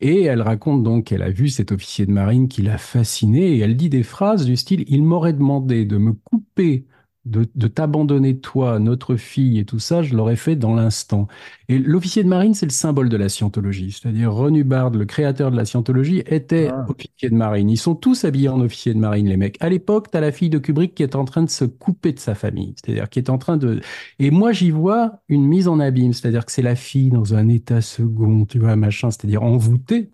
Et 0.00 0.22
elle 0.24 0.42
raconte 0.42 0.82
donc 0.82 1.04
qu'elle 1.06 1.22
a 1.22 1.30
vu 1.30 1.48
cet 1.48 1.72
officier 1.72 2.06
de 2.06 2.12
marine 2.12 2.48
qui 2.48 2.62
l'a 2.62 2.78
fascinée 2.78 3.56
et 3.56 3.58
elle 3.60 3.76
dit 3.76 3.88
des 3.90 4.02
phrases 4.02 4.44
du 4.44 4.56
style 4.56 4.84
Il 4.88 5.02
m'aurait 5.04 5.32
demandé 5.32 5.84
de 5.84 5.98
me 5.98 6.12
couper, 6.12 6.86
de, 7.26 7.46
de 7.54 7.66
t'abandonner 7.68 8.38
toi, 8.38 8.78
notre 8.78 9.16
fille 9.16 9.58
et 9.58 9.64
tout 9.64 9.78
ça, 9.78 10.02
je 10.02 10.14
l'aurais 10.16 10.36
fait 10.36 10.56
dans 10.56 10.74
l'instant. 10.74 11.28
Et 11.68 11.78
l'officier 11.78 12.22
de 12.24 12.28
marine, 12.28 12.54
c'est 12.54 12.66
le 12.66 12.70
symbole 12.72 13.08
de 13.08 13.16
la 13.16 13.28
scientologie. 13.28 13.92
C'est-à-dire 13.92 14.32
Ron 14.32 14.54
Hubbard, 14.54 14.90
le 14.90 15.04
créateur 15.04 15.50
de 15.50 15.56
la 15.56 15.64
scientologie, 15.66 16.22
était 16.26 16.68
Ah. 16.72 16.86
officier 16.88 17.28
de 17.30 17.34
marine. 17.34 17.68
Ils 17.70 17.76
sont 17.76 17.94
tous 17.94 18.24
habillés 18.24 18.48
en 18.48 18.60
officier 18.60 18.94
de 18.94 18.98
marine, 18.98 19.28
les 19.28 19.36
mecs. 19.36 19.56
À 19.60 19.68
l'époque, 19.68 20.10
tu 20.10 20.16
as 20.16 20.20
la 20.20 20.32
fille 20.32 20.50
de 20.50 20.58
Kubrick 20.58 20.94
qui 20.94 21.02
est 21.02 21.14
en 21.14 21.24
train 21.24 21.42
de 21.42 21.50
se 21.50 21.64
couper 21.64 22.12
de 22.12 22.18
sa 22.18 22.34
famille. 22.34 22.74
C'est-à-dire 22.82 23.08
qui 23.10 23.18
est 23.18 23.30
en 23.30 23.38
train 23.38 23.56
de. 23.58 23.80
Et 24.18 24.30
moi, 24.30 24.52
j'y 24.52 24.70
vois 24.70 25.20
une 25.28 25.44
mise 25.46 25.68
en 25.68 25.78
abîme. 25.80 26.12
C'est-à-dire 26.12 26.46
que 26.46 26.52
c'est 26.52 26.62
la 26.62 26.76
fille 26.76 27.10
dans 27.10 27.34
un 27.34 27.48
état 27.48 27.80
second, 27.80 28.46
tu 28.46 28.58
vois, 28.58 28.76
machin, 28.76 29.10
c'est-à-dire 29.10 29.42
envoûtée. 29.42 30.10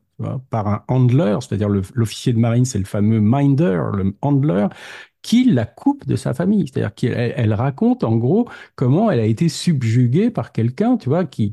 par 0.50 0.66
un 0.68 0.82
handler, 0.88 1.36
c'est-à-dire 1.42 1.68
l'officier 1.68 2.32
de 2.32 2.38
marine, 2.38 2.64
c'est 2.64 2.78
le 2.78 2.86
fameux 2.86 3.20
minder, 3.20 3.82
le 3.94 4.14
handler, 4.22 4.66
qui 5.26 5.42
la 5.44 5.66
coupe 5.66 6.06
de 6.06 6.14
sa 6.14 6.34
famille. 6.34 6.68
C'est-à-dire 6.68 6.94
qu'elle 6.94 7.34
elle- 7.36 7.52
raconte 7.52 8.04
en 8.04 8.14
gros 8.16 8.48
comment 8.76 9.10
elle 9.10 9.18
a 9.18 9.24
été 9.26 9.48
subjuguée 9.48 10.30
par 10.30 10.52
quelqu'un, 10.52 10.96
tu 10.96 11.08
vois, 11.08 11.24
qui 11.24 11.52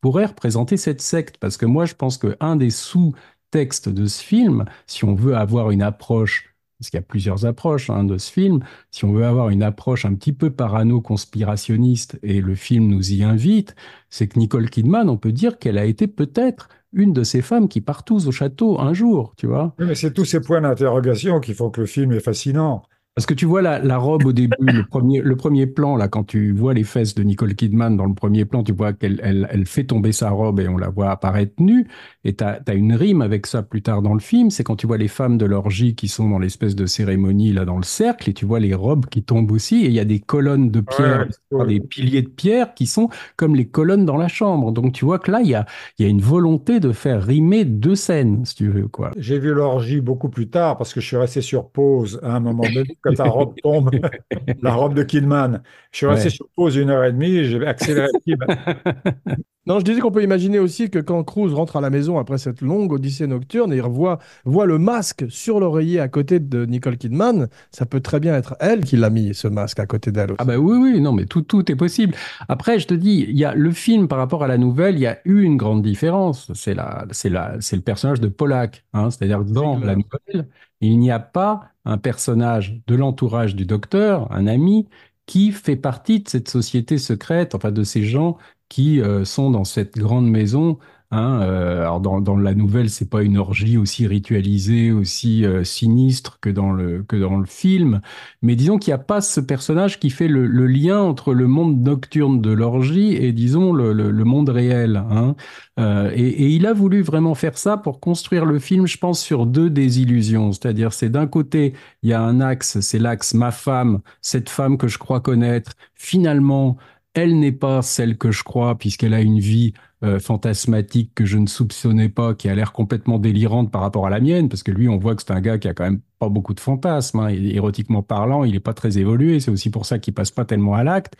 pourrait 0.00 0.26
représenter 0.26 0.76
cette 0.76 1.00
secte. 1.00 1.36
Parce 1.38 1.56
que 1.56 1.64
moi, 1.66 1.84
je 1.84 1.94
pense 1.94 2.18
qu'un 2.18 2.56
des 2.56 2.70
sous-textes 2.70 3.88
de 3.88 4.06
ce 4.06 4.20
film, 4.22 4.64
si 4.88 5.04
on 5.04 5.14
veut 5.14 5.36
avoir 5.36 5.70
une 5.70 5.82
approche, 5.82 6.56
parce 6.80 6.90
qu'il 6.90 6.98
y 6.98 7.02
a 7.02 7.06
plusieurs 7.06 7.46
approches 7.46 7.88
hein, 7.88 8.02
de 8.02 8.18
ce 8.18 8.32
film, 8.32 8.64
si 8.90 9.04
on 9.04 9.12
veut 9.12 9.26
avoir 9.26 9.50
une 9.50 9.62
approche 9.62 10.04
un 10.04 10.14
petit 10.14 10.32
peu 10.32 10.50
parano-conspirationniste, 10.50 12.18
et 12.24 12.40
le 12.40 12.54
film 12.56 12.88
nous 12.88 13.12
y 13.12 13.22
invite, 13.22 13.76
c'est 14.10 14.26
que 14.28 14.38
Nicole 14.40 14.70
Kidman, 14.70 15.08
on 15.08 15.16
peut 15.18 15.32
dire 15.32 15.58
qu'elle 15.58 15.78
a 15.78 15.84
été 15.84 16.06
peut-être 16.08 16.68
une 16.92 17.12
de 17.12 17.22
ces 17.22 17.42
femmes 17.42 17.68
qui 17.68 17.80
partent 17.80 18.06
tous 18.06 18.26
au 18.26 18.32
château 18.32 18.80
un 18.80 18.92
jour, 18.94 19.34
tu 19.36 19.46
vois. 19.46 19.74
Mais 19.78 19.94
c'est 19.94 20.12
tous 20.12 20.24
ces 20.24 20.40
points 20.40 20.60
d'interrogation 20.60 21.40
qui 21.40 21.54
font 21.54 21.70
que 21.70 21.80
le 21.80 21.86
film 21.86 22.12
est 22.12 22.20
fascinant. 22.20 22.82
Parce 23.14 23.26
que 23.26 23.34
tu 23.34 23.46
vois 23.46 23.62
la, 23.62 23.80
la 23.80 23.98
robe 23.98 24.26
au 24.26 24.32
début, 24.32 24.54
le 24.60 24.84
premier, 24.84 25.20
le 25.20 25.34
premier 25.34 25.66
plan, 25.66 25.96
là, 25.96 26.06
quand 26.06 26.22
tu 26.22 26.52
vois 26.52 26.72
les 26.72 26.84
fesses 26.84 27.16
de 27.16 27.24
Nicole 27.24 27.56
Kidman 27.56 27.96
dans 27.96 28.06
le 28.06 28.14
premier 28.14 28.44
plan, 28.44 28.62
tu 28.62 28.72
vois 28.72 28.92
qu'elle 28.92 29.20
elle, 29.24 29.48
elle 29.50 29.66
fait 29.66 29.82
tomber 29.82 30.12
sa 30.12 30.30
robe 30.30 30.60
et 30.60 30.68
on 30.68 30.76
la 30.78 30.88
voit 30.88 31.10
apparaître 31.10 31.54
nue. 31.60 31.88
Et 32.22 32.36
tu 32.36 32.44
as, 32.44 32.62
une 32.74 32.92
rime 32.94 33.20
avec 33.20 33.46
ça 33.46 33.64
plus 33.64 33.82
tard 33.82 34.02
dans 34.02 34.14
le 34.14 34.20
film. 34.20 34.50
C'est 34.50 34.62
quand 34.62 34.76
tu 34.76 34.86
vois 34.86 34.98
les 34.98 35.08
femmes 35.08 35.36
de 35.36 35.46
l'orgie 35.46 35.96
qui 35.96 36.06
sont 36.06 36.30
dans 36.30 36.38
l'espèce 36.38 36.76
de 36.76 36.86
cérémonie, 36.86 37.52
là, 37.52 37.64
dans 37.64 37.76
le 37.78 37.82
cercle, 37.82 38.30
et 38.30 38.34
tu 38.34 38.44
vois 38.46 38.60
les 38.60 38.74
robes 38.74 39.06
qui 39.06 39.24
tombent 39.24 39.50
aussi. 39.50 39.84
Et 39.84 39.86
il 39.86 39.92
y 39.94 40.00
a 40.00 40.04
des 40.04 40.20
colonnes 40.20 40.70
de 40.70 40.80
pierre, 40.80 41.26
Ouais, 41.50 41.58
ouais. 41.58 41.66
des 41.66 41.80
piliers 41.80 42.22
de 42.22 42.28
pierre 42.28 42.74
qui 42.74 42.86
sont 42.86 43.08
comme 43.36 43.56
les 43.56 43.66
colonnes 43.68 44.04
dans 44.04 44.16
la 44.16 44.28
chambre. 44.28 44.70
Donc 44.72 44.92
tu 44.92 45.04
vois 45.04 45.18
que 45.18 45.30
là, 45.32 45.40
il 45.42 45.48
y 45.48 45.54
a, 45.56 45.66
y 45.98 46.04
a 46.04 46.08
une 46.08 46.20
volonté 46.20 46.78
de 46.78 46.92
faire 46.92 47.24
rimer 47.24 47.64
deux 47.64 47.96
scènes, 47.96 48.44
si 48.44 48.54
tu 48.54 48.68
veux, 48.68 48.86
quoi. 48.88 49.10
J'ai 49.16 49.38
vu 49.38 49.52
l'orgie 49.54 50.00
beaucoup 50.00 50.28
plus 50.28 50.48
tard 50.48 50.76
parce 50.76 50.92
que 50.94 51.00
je 51.00 51.06
suis 51.06 51.16
resté 51.16 51.40
sur 51.40 51.70
pause 51.70 52.20
à 52.22 52.36
un 52.36 52.40
moment 52.40 52.68
donné 52.68 52.97
quand 53.02 53.14
ta 53.14 53.24
robe 53.26 53.54
tombe, 53.62 53.90
la 54.62 54.74
robe 54.74 54.94
de 54.94 55.02
Kidman. 55.02 55.62
Je 55.92 55.98
suis 55.98 56.06
resté 56.06 56.28
Ouais. 56.28 56.30
sur 56.30 56.48
pause 56.56 56.76
une 56.76 56.90
heure 56.90 57.04
et 57.04 57.12
demie, 57.12 57.44
j'ai 57.44 57.64
accéléré 57.66 58.08
le 58.12 58.20
film. 58.24 58.38
Non, 59.66 59.78
je 59.80 59.84
disais 59.84 60.00
qu'on 60.00 60.10
peut 60.10 60.22
imaginer 60.22 60.58
aussi 60.58 60.88
que 60.88 60.98
quand 60.98 61.22
Cruise 61.24 61.52
rentre 61.52 61.76
à 61.76 61.82
la 61.82 61.90
maison 61.90 62.18
après 62.18 62.38
cette 62.38 62.62
longue 62.62 62.90
odyssée 62.90 63.26
nocturne 63.26 63.70
et 63.74 63.76
il 63.76 63.82
revoit, 63.82 64.18
voit 64.46 64.64
le 64.64 64.78
masque 64.78 65.26
sur 65.28 65.60
l'oreiller 65.60 66.00
à 66.00 66.08
côté 66.08 66.40
de 66.40 66.64
Nicole 66.64 66.96
Kidman, 66.96 67.48
ça 67.70 67.84
peut 67.84 68.00
très 68.00 68.18
bien 68.18 68.34
être 68.34 68.56
elle 68.60 68.82
qui 68.82 68.96
l'a 68.96 69.10
mis, 69.10 69.34
ce 69.34 69.46
masque, 69.46 69.78
à 69.78 69.84
côté 69.84 70.10
d'elle 70.10 70.30
aussi. 70.32 70.36
Ah 70.38 70.46
bah 70.46 70.56
oui, 70.56 70.78
oui, 70.78 71.00
non, 71.02 71.12
mais 71.12 71.26
tout, 71.26 71.42
tout 71.42 71.70
est 71.70 71.76
possible. 71.76 72.14
Après, 72.48 72.78
je 72.78 72.86
te 72.86 72.94
dis, 72.94 73.26
il 73.28 73.36
y 73.36 73.44
a 73.44 73.54
le 73.54 73.70
film 73.72 74.08
par 74.08 74.16
rapport 74.18 74.42
à 74.42 74.46
la 74.46 74.56
nouvelle, 74.56 74.94
il 74.94 75.00
y 75.02 75.06
a 75.06 75.18
eu 75.26 75.42
une 75.42 75.58
grande 75.58 75.82
différence. 75.82 76.50
C'est 76.54 76.72
la, 76.74 77.04
c'est 77.10 77.28
la, 77.28 77.56
c'est 77.60 77.76
le 77.76 77.82
personnage 77.82 78.20
de 78.20 78.28
Pollack. 78.28 78.86
Hein, 78.94 79.10
C'est-à-dire 79.10 79.40
que 79.40 79.50
dans 79.50 79.78
la 79.80 79.96
nouvelle, 79.96 80.48
il 80.80 80.98
n'y 80.98 81.10
a 81.10 81.18
pas 81.18 81.72
un 81.88 81.98
personnage 81.98 82.80
de 82.86 82.94
l'entourage 82.94 83.56
du 83.56 83.66
docteur, 83.66 84.30
un 84.30 84.46
ami, 84.46 84.86
qui 85.26 85.52
fait 85.52 85.76
partie 85.76 86.20
de 86.20 86.28
cette 86.28 86.48
société 86.48 86.98
secrète, 86.98 87.54
enfin 87.54 87.72
de 87.72 87.82
ces 87.82 88.04
gens 88.04 88.38
qui 88.68 89.00
euh, 89.00 89.24
sont 89.24 89.50
dans 89.50 89.64
cette 89.64 89.96
grande 89.96 90.28
maison. 90.28 90.78
Hein, 91.10 91.40
euh, 91.40 91.80
alors 91.80 92.00
dans, 92.00 92.36
la 92.36 92.54
nouvelle, 92.54 92.90
c'est 92.90 93.08
pas 93.08 93.22
une 93.22 93.38
orgie 93.38 93.78
aussi 93.78 94.06
ritualisée, 94.06 94.92
aussi 94.92 95.42
euh, 95.46 95.64
sinistre 95.64 96.38
que 96.40 96.50
dans 96.50 96.70
le 96.70 97.02
que 97.02 97.16
dans 97.16 97.38
le 97.38 97.46
film, 97.46 98.02
mais 98.42 98.56
disons 98.56 98.76
qu'il 98.76 98.90
n'y 98.90 98.96
a 98.96 98.98
pas 98.98 99.22
ce 99.22 99.40
personnage 99.40 100.00
qui 100.00 100.10
fait 100.10 100.28
le, 100.28 100.46
lien 100.66 101.00
entre 101.00 101.32
le 101.32 101.46
monde 101.46 101.82
nocturne 101.82 102.42
de 102.42 102.50
l'orgie 102.50 103.14
et 103.14 103.32
disons 103.32 103.72
le, 103.72 103.94
le, 103.94 104.10
le 104.10 104.24
monde 104.24 104.50
réel. 104.50 104.96
Hein. 104.96 105.34
Euh, 105.80 106.10
et, 106.14 106.26
et 106.28 106.48
il 106.48 106.66
a 106.66 106.74
voulu 106.74 107.00
vraiment 107.00 107.34
faire 107.34 107.56
ça 107.56 107.78
pour 107.78 108.00
construire 108.00 108.44
le 108.44 108.58
film, 108.58 108.86
je 108.86 108.98
pense, 108.98 109.20
sur 109.20 109.46
deux 109.46 109.70
désillusions. 109.70 110.52
C'est-à-dire, 110.52 110.92
c'est 110.92 111.08
d'un 111.08 111.26
côté, 111.26 111.72
il 112.02 112.10
y 112.10 112.12
a 112.12 112.20
un 112.20 112.40
axe, 112.40 112.80
c'est 112.80 112.98
l'axe 112.98 113.32
ma 113.32 113.50
femme, 113.50 114.00
cette 114.20 114.50
femme 114.50 114.76
que 114.76 114.88
je 114.88 114.98
crois 114.98 115.20
connaître. 115.20 115.72
Finalement, 115.94 116.76
elle 117.18 117.38
n'est 117.38 117.52
pas 117.52 117.82
celle 117.82 118.16
que 118.16 118.30
je 118.30 118.44
crois 118.44 118.76
puisqu'elle 118.78 119.14
a 119.14 119.20
une 119.20 119.38
vie 119.40 119.74
euh, 120.04 120.20
fantasmatique 120.20 121.12
que 121.16 121.26
je 121.26 121.38
ne 121.38 121.48
soupçonnais 121.48 122.08
pas, 122.08 122.34
qui 122.34 122.48
a 122.48 122.54
l'air 122.54 122.72
complètement 122.72 123.18
délirante 123.18 123.72
par 123.72 123.80
rapport 123.80 124.06
à 124.06 124.10
la 124.10 124.20
mienne, 124.20 124.48
parce 124.48 124.62
que 124.62 124.70
lui, 124.70 124.88
on 124.88 124.96
voit 124.96 125.16
que 125.16 125.22
c'est 125.22 125.32
un 125.32 125.40
gars 125.40 125.58
qui 125.58 125.66
a 125.66 125.74
quand 125.74 125.84
même 125.84 126.00
pas 126.20 126.28
beaucoup 126.28 126.54
de 126.54 126.60
fantasmes, 126.60 127.18
hein, 127.18 127.28
érotiquement 127.28 128.02
parlant, 128.02 128.44
il 128.44 128.52
n'est 128.52 128.60
pas 128.60 128.74
très 128.74 128.98
évolué, 128.98 129.40
c'est 129.40 129.50
aussi 129.50 129.70
pour 129.70 129.86
ça 129.86 129.98
qu'il 129.98 130.14
passe 130.14 130.30
pas 130.30 130.44
tellement 130.44 130.74
à 130.74 130.84
l'acte. 130.84 131.14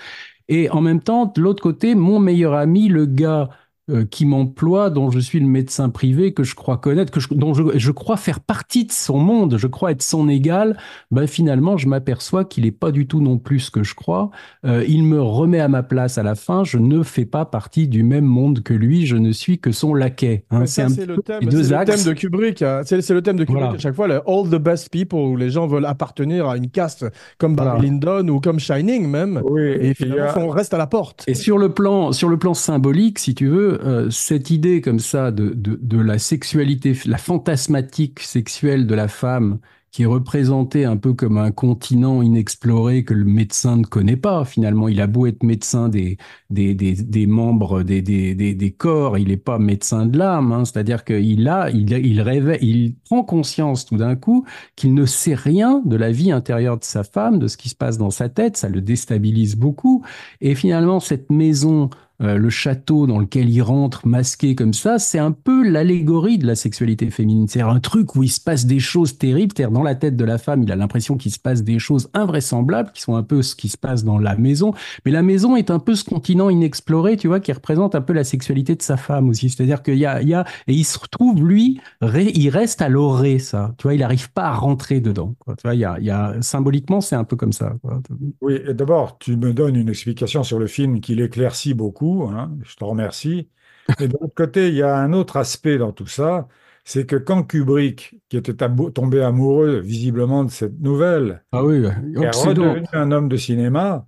Et 0.49 0.71
en 0.71 0.81
même 0.81 1.01
temps, 1.03 1.27
de 1.27 1.41
l'autre 1.41 1.63
côté, 1.63 1.97
mon 1.97 2.21
meilleur 2.21 2.55
ami, 2.55 2.89
le 2.89 3.07
gars 3.07 3.51
euh, 3.91 4.05
qui 4.05 4.27
m'emploie, 4.27 4.91
dont 4.91 5.11
je 5.11 5.19
suis 5.19 5.41
le 5.41 5.47
médecin 5.47 5.89
privé, 5.89 6.33
que 6.35 6.43
je 6.45 6.55
crois 6.55 6.77
connaître, 6.77 7.11
que 7.13 7.21
je, 7.21 7.29
dont 7.33 7.55
je, 7.55 7.63
je 7.77 7.91
crois 7.91 8.17
faire 8.17 8.41
partie 8.41 8.85
de 8.85 8.93
son 8.93 9.19
monde, 9.19 9.57
je 9.59 9.67
crois 9.67 9.93
être 9.93 10.03
son 10.03 10.29
égal, 10.29 10.77
ben 11.11 11.27
finalement, 11.27 11.77
je 11.77 11.89
m'aperçois 11.89 12.45
qu'il 12.45 12.65
n'est 12.65 12.71
pas 12.71 12.91
du 12.91 13.07
tout 13.07 13.21
non 13.21 13.39
plus 13.39 13.61
ce 13.61 13.71
que 13.71 13.83
je 13.83 13.95
crois. 13.95 14.31
Euh, 14.65 14.85
il 14.89 15.03
me 15.05 15.21
remet 15.23 15.61
à 15.61 15.69
ma 15.69 15.83
place 15.83 16.19
à 16.19 16.23
la 16.23 16.35
fin. 16.35 16.65
Je 16.65 16.79
ne 16.79 17.03
fais 17.03 17.25
pas 17.25 17.45
partie 17.45 17.89
du 17.89 18.03
même 18.03 18.25
monde 18.25 18.63
que 18.63 18.75
lui. 18.75 19.07
Je 19.07 19.17
ne 19.17 19.33
suis 19.33 19.59
que 19.59 19.73
son 19.73 19.95
laquais. 19.95 20.45
Hein. 20.51 20.67
C'est 20.67 20.85
le 21.07 21.19
thème, 21.19 21.41
les 21.43 21.51
c'est 21.51 21.57
deux 21.57 21.69
le 21.71 21.77
axes. 21.77 21.91
thème 22.05 22.15
de 22.15 22.19
Kubrick. 22.19 22.63
hein. 22.63 22.81
C'est 22.85 23.09
le 23.11 23.23
thème 23.23 23.37
de 23.37 23.45
Kubrick 23.45 23.63
Voilà. 23.63 23.77
à 23.77 23.79
chaque 23.79 23.95
fois, 23.95 24.09
le 24.09 24.21
All 24.27 24.49
the 24.51 24.57
Best 24.63 24.91
People, 24.91 25.19
où 25.19 25.37
les 25.37 25.51
gens 25.51 25.67
veulent 25.67 25.87
appartenir 25.87 26.47
à 26.49 26.57
une 26.57 26.69
caste 26.71 27.07
comme 27.39 27.57
Barry 27.57 27.71
Voilà. 27.79 27.83
Lyndon 27.85 28.29
ou 28.29 28.41
comme 28.41 28.59
Shining 28.59 29.07
même. 29.09 29.41
Oui, 29.45 29.63
Et 29.81 29.91
y 29.91 29.95
finalement, 29.95 30.25
a- 30.31 30.39
on 30.39 30.49
reste 30.49 30.75
à 30.75 30.79
la 30.79 30.87
porte. 30.87 31.25
Et 31.27 31.35
sur 31.35 31.59
le 31.59 31.71
plan, 31.71 32.13
sur 32.13 32.29
le 32.29 32.37
plan 32.39 32.55
symbolique, 32.55 33.19
si 33.19 33.35
tu 33.35 33.47
veux, 33.49 33.78
euh, 33.83 34.11
cette 34.11 34.51
idée 34.51 34.81
comme 34.81 34.99
ça 34.99 35.31
de, 35.31 35.53
de, 35.55 35.99
la 35.99 36.19
sexualité, 36.19 36.97
la 37.07 37.19
fantasmatique 37.19 38.21
sexuelle 38.21 38.87
de 38.87 38.95
la 38.95 39.09
femme, 39.09 39.59
qui 39.91 40.03
est 40.03 40.07
représentée 40.07 40.85
un 40.85 40.97
peu 40.97 41.15
comme 41.15 41.39
un 41.39 41.51
continent 41.51 42.21
inexploré 42.21 43.05
que 43.05 43.15
le 43.15 43.25
médecin 43.25 43.79
ne 43.79 43.85
connaît 43.85 44.17
pas. 44.17 44.45
Finalement, 44.45 44.89
il 44.89 45.01
a 45.01 45.07
beau 45.07 45.27
être 45.27 45.43
médecin 45.43 45.89
des, 45.89 46.19
des, 46.51 46.75
des, 46.75 47.27
membres 47.27 47.83
des, 47.83 48.03
des, 48.03 48.35
des, 48.35 48.71
corps, 48.71 49.17
il 49.17 49.29
n'est 49.29 49.37
pas 49.37 49.59
médecin 49.59 50.07
de 50.07 50.19
l'âme. 50.19 50.53
hein. 50.53 50.65
C'est-à-dire 50.65 51.05
qu'il 51.05 51.49
a, 51.49 51.71
il, 51.71 51.91
il 51.93 52.59
il 52.61 52.95
prend 53.07 53.25
conscience 53.25 53.87
tout 53.87 53.97
d'un 53.97 54.15
coup 54.15 54.45
qu'il 54.77 54.95
ne 54.95 55.07
sait 55.07 55.35
rien 55.35 55.83
de 55.85 55.97
la 55.97 56.13
vie 56.13 56.33
intérieure 56.33 56.79
de 56.79 56.85
sa 56.85 57.03
femme, 57.03 57.39
de 57.39 57.49
ce 57.49 57.57
qui 57.57 57.71
se 57.71 57.77
passe 57.77 57.97
dans 57.99 58.11
sa 58.11 58.29
tête. 58.29 58.57
Ça 58.57 58.69
le 58.69 58.83
déstabilise 58.83 59.57
beaucoup. 59.57 60.05
Et 60.43 60.55
finalement, 60.55 61.01
cette 61.01 61.31
maison, 61.31 61.89
euh, 62.21 62.37
le 62.37 62.51
château 62.51 63.07
dans 63.07 63.19
lequel 63.19 63.49
il 63.49 63.63
rentre 63.63 64.07
masqué 64.07 64.55
comme 64.55 64.73
ça, 64.73 64.99
c'est 64.99 65.19
un 65.19 65.33
peu 65.33 65.69
l'allégorie 65.69 66.39
de 66.39 66.47
la 66.47 66.57
sexualité 66.57 67.11
féminine. 67.11 67.47
C'est 67.49 67.61
un 67.61 67.79
truc 67.81 68.17
où 68.17 68.23
il 68.23 68.29
se 68.29 68.41
passe 68.41 68.67
des 68.67 68.81
choses 68.81 69.19
terribles. 69.19 69.53
C'est-à-dire, 69.57 69.73
dans 69.73 69.85
la 69.85 69.95
tête 69.95 70.17
de 70.17 70.25
la 70.25 70.39
femme, 70.39 70.63
il 70.63 70.73
a 70.73 70.77
l'impression 70.77 71.17
qu'il 71.17 71.31
se 71.31 71.39
passe 71.39 71.63
des 71.63 71.79
choses 71.79 72.11
invraisemblables, 72.15 72.91
qui 72.93 73.03
sont 73.03 73.15
un 73.15 73.23
peu 73.23 73.43
ce 73.43 73.55
qui 73.55 73.69
se 73.69 73.77
passe 73.77 74.05
dans 74.05 74.19
la 74.19 74.37
maison. 74.37 74.75
Mais 75.05 75.13
la 75.13 75.23
maison 75.23 75.55
est 75.57 75.71
un 75.71 75.79
peu 75.79 75.95
ce 75.95 76.05
continent 76.05 76.51
inexploré, 76.51 77.17
tu 77.17 77.29
vois, 77.29 77.41
qui 77.41 77.53
représente 77.53 77.95
un 77.95 78.01
peu 78.01 78.13
la 78.13 78.25
sexualité 78.25 78.75
de 78.75 78.83
sa 78.83 78.97
femme 78.97 79.29
aussi. 79.29 79.51
C'est-à-dire 79.51 79.83
qu'il 79.83 79.99
y 79.99 80.07
a, 80.07 80.21
il 80.23 80.29
y 80.29 80.35
a, 80.35 80.45
et 80.67 80.75
il 80.75 80.85
se 80.85 80.99
retrouve, 80.99 81.47
lui, 81.47 81.81
il 82.03 82.49
reste 82.51 82.83
à 82.83 82.89
l'orée, 82.89 83.39
ça. 83.39 83.75
Tu 83.79 83.85
vois, 83.85 83.95
il 83.95 84.01
n'arrive 84.01 84.33
pas 84.33 84.47
à 84.47 84.55
rentrer 84.55 85.01
dedans. 85.01 85.35
Tu 85.47 85.55
vois, 85.63 85.75
il 85.75 85.81
y 85.81 85.85
a, 85.85 85.99
y 86.01 86.11
a, 86.11 86.35
symboliquement, 86.41 87.01
c'est 87.01 87.17
un 87.17 87.25
peu 87.25 87.37
comme 87.37 87.53
ça. 87.53 87.75
quoi. 87.83 88.01
Oui, 88.41 88.59
d'abord, 88.75 89.19
tu 89.19 89.37
me 89.37 89.53
donnes 89.53 89.77
une 89.77 89.89
explication 89.89 90.43
sur 90.43 90.59
le 90.59 90.67
film 90.67 91.01
qui 91.01 91.15
l'éclaircit 91.15 91.75
beaucoup, 91.75 92.08
hein, 92.31 92.57
je 92.65 92.77
te 92.77 92.85
remercie. 92.85 93.51
Mais 93.99 94.09
de 94.09 94.15
l'autre 94.21 94.35
côté, 94.35 94.69
il 94.69 94.75
y 94.75 94.83
a 94.83 94.97
un 94.97 95.13
autre 95.13 95.37
aspect 95.37 95.79
dans 95.79 95.93
tout 95.93 96.07
ça, 96.07 96.49
c'est 96.85 97.07
que 97.07 97.17
quand 97.17 97.43
Kubrick, 97.45 98.17
qui 98.29 98.37
était 98.37 98.55
tombé 98.95 99.23
amoureux 99.23 99.81
visiblement 99.81 100.45
de 100.45 100.51
cette 100.51 100.79
nouvelle, 100.81 101.45
Ah 101.53 101.63
oui, 101.65 101.85
est 102.21 102.31
redevenu 102.31 102.87
un 102.93 103.11
homme 103.13 103.29
de 103.29 103.37
cinéma, 103.37 104.07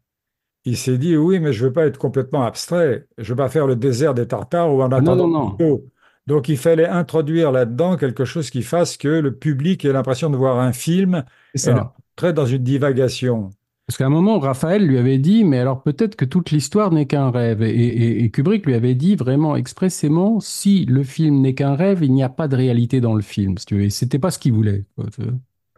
il 0.65 0.77
s'est 0.77 0.99
dit, 0.99 1.17
oui, 1.17 1.41
mais 1.41 1.53
je 1.53 1.67
veux 1.67 1.73
pas 1.73 1.87
être 1.87 1.99
complètement 1.99 2.45
abstrait, 2.45 3.09
je 3.19 3.31
veux 3.33 3.37
pas 3.37 3.49
faire 3.49 3.67
le 3.67 3.77
désert 3.77 4.15
des 4.15 4.27
Tartares 4.29 4.73
ou 4.75 4.83
en 4.83 4.93
non, 4.93 4.97
attendant 4.99 5.17
non, 5.17 5.29
non. 5.29 5.59
Plutôt. 5.59 5.87
Donc 6.27 6.49
il 6.49 6.59
fallait 6.59 6.87
introduire 6.87 7.53
là-dedans 7.53 7.97
quelque 7.97 8.25
chose 8.25 8.51
qui 8.51 8.63
fasse 8.63 8.97
que 8.97 9.09
le 9.09 9.35
public 9.37 9.85
ait 9.85 9.93
l'impression 9.93 10.31
de 10.31 10.37
voir 10.37 10.59
un 10.61 10.73
film 10.73 11.25
C'est 11.55 11.59
et 11.65 11.73
ça. 11.73 11.75
non 11.75 11.91
très 12.17 12.33
dans 12.33 12.47
une 12.47 12.63
divagation. 12.63 13.51
Parce 13.91 13.99
qu'à 13.99 14.07
un 14.07 14.11
moment, 14.11 14.39
Raphaël 14.39 14.87
lui 14.87 14.99
avait 14.99 15.19
dit, 15.19 15.43
mais 15.43 15.59
alors 15.59 15.83
peut-être 15.83 16.15
que 16.15 16.25
toute 16.25 16.53
l'histoire 16.53 16.93
n'est 16.93 17.09
qu'un 17.09 17.33
rêve. 17.33 17.61
Et, 17.61 17.71
et- 17.71 18.23
et 18.23 18.31
Kubrick 18.31 18.65
lui 18.65 18.75
avait 18.75 18.95
dit 18.95 19.17
vraiment 19.17 19.57
expressément, 19.57 20.39
si 20.39 20.85
le 20.85 21.03
film 21.03 21.41
n'est 21.41 21.55
qu'un 21.55 21.75
rêve, 21.75 22.05
il 22.05 22.13
n'y 22.13 22.23
a 22.23 22.29
pas 22.29 22.47
de 22.47 22.55
réalité 22.55 23.01
dans 23.01 23.15
le 23.17 23.21
film. 23.21 23.59
Si 23.59 23.67
tu 23.67 23.75
veux. 23.75 23.83
Et 23.83 23.91
c'était 23.91 24.21
pas 24.21 24.31
ce 24.31 24.39
qu'il 24.39 24.53
voulait. 24.53 24.85
quoi. 24.95 25.07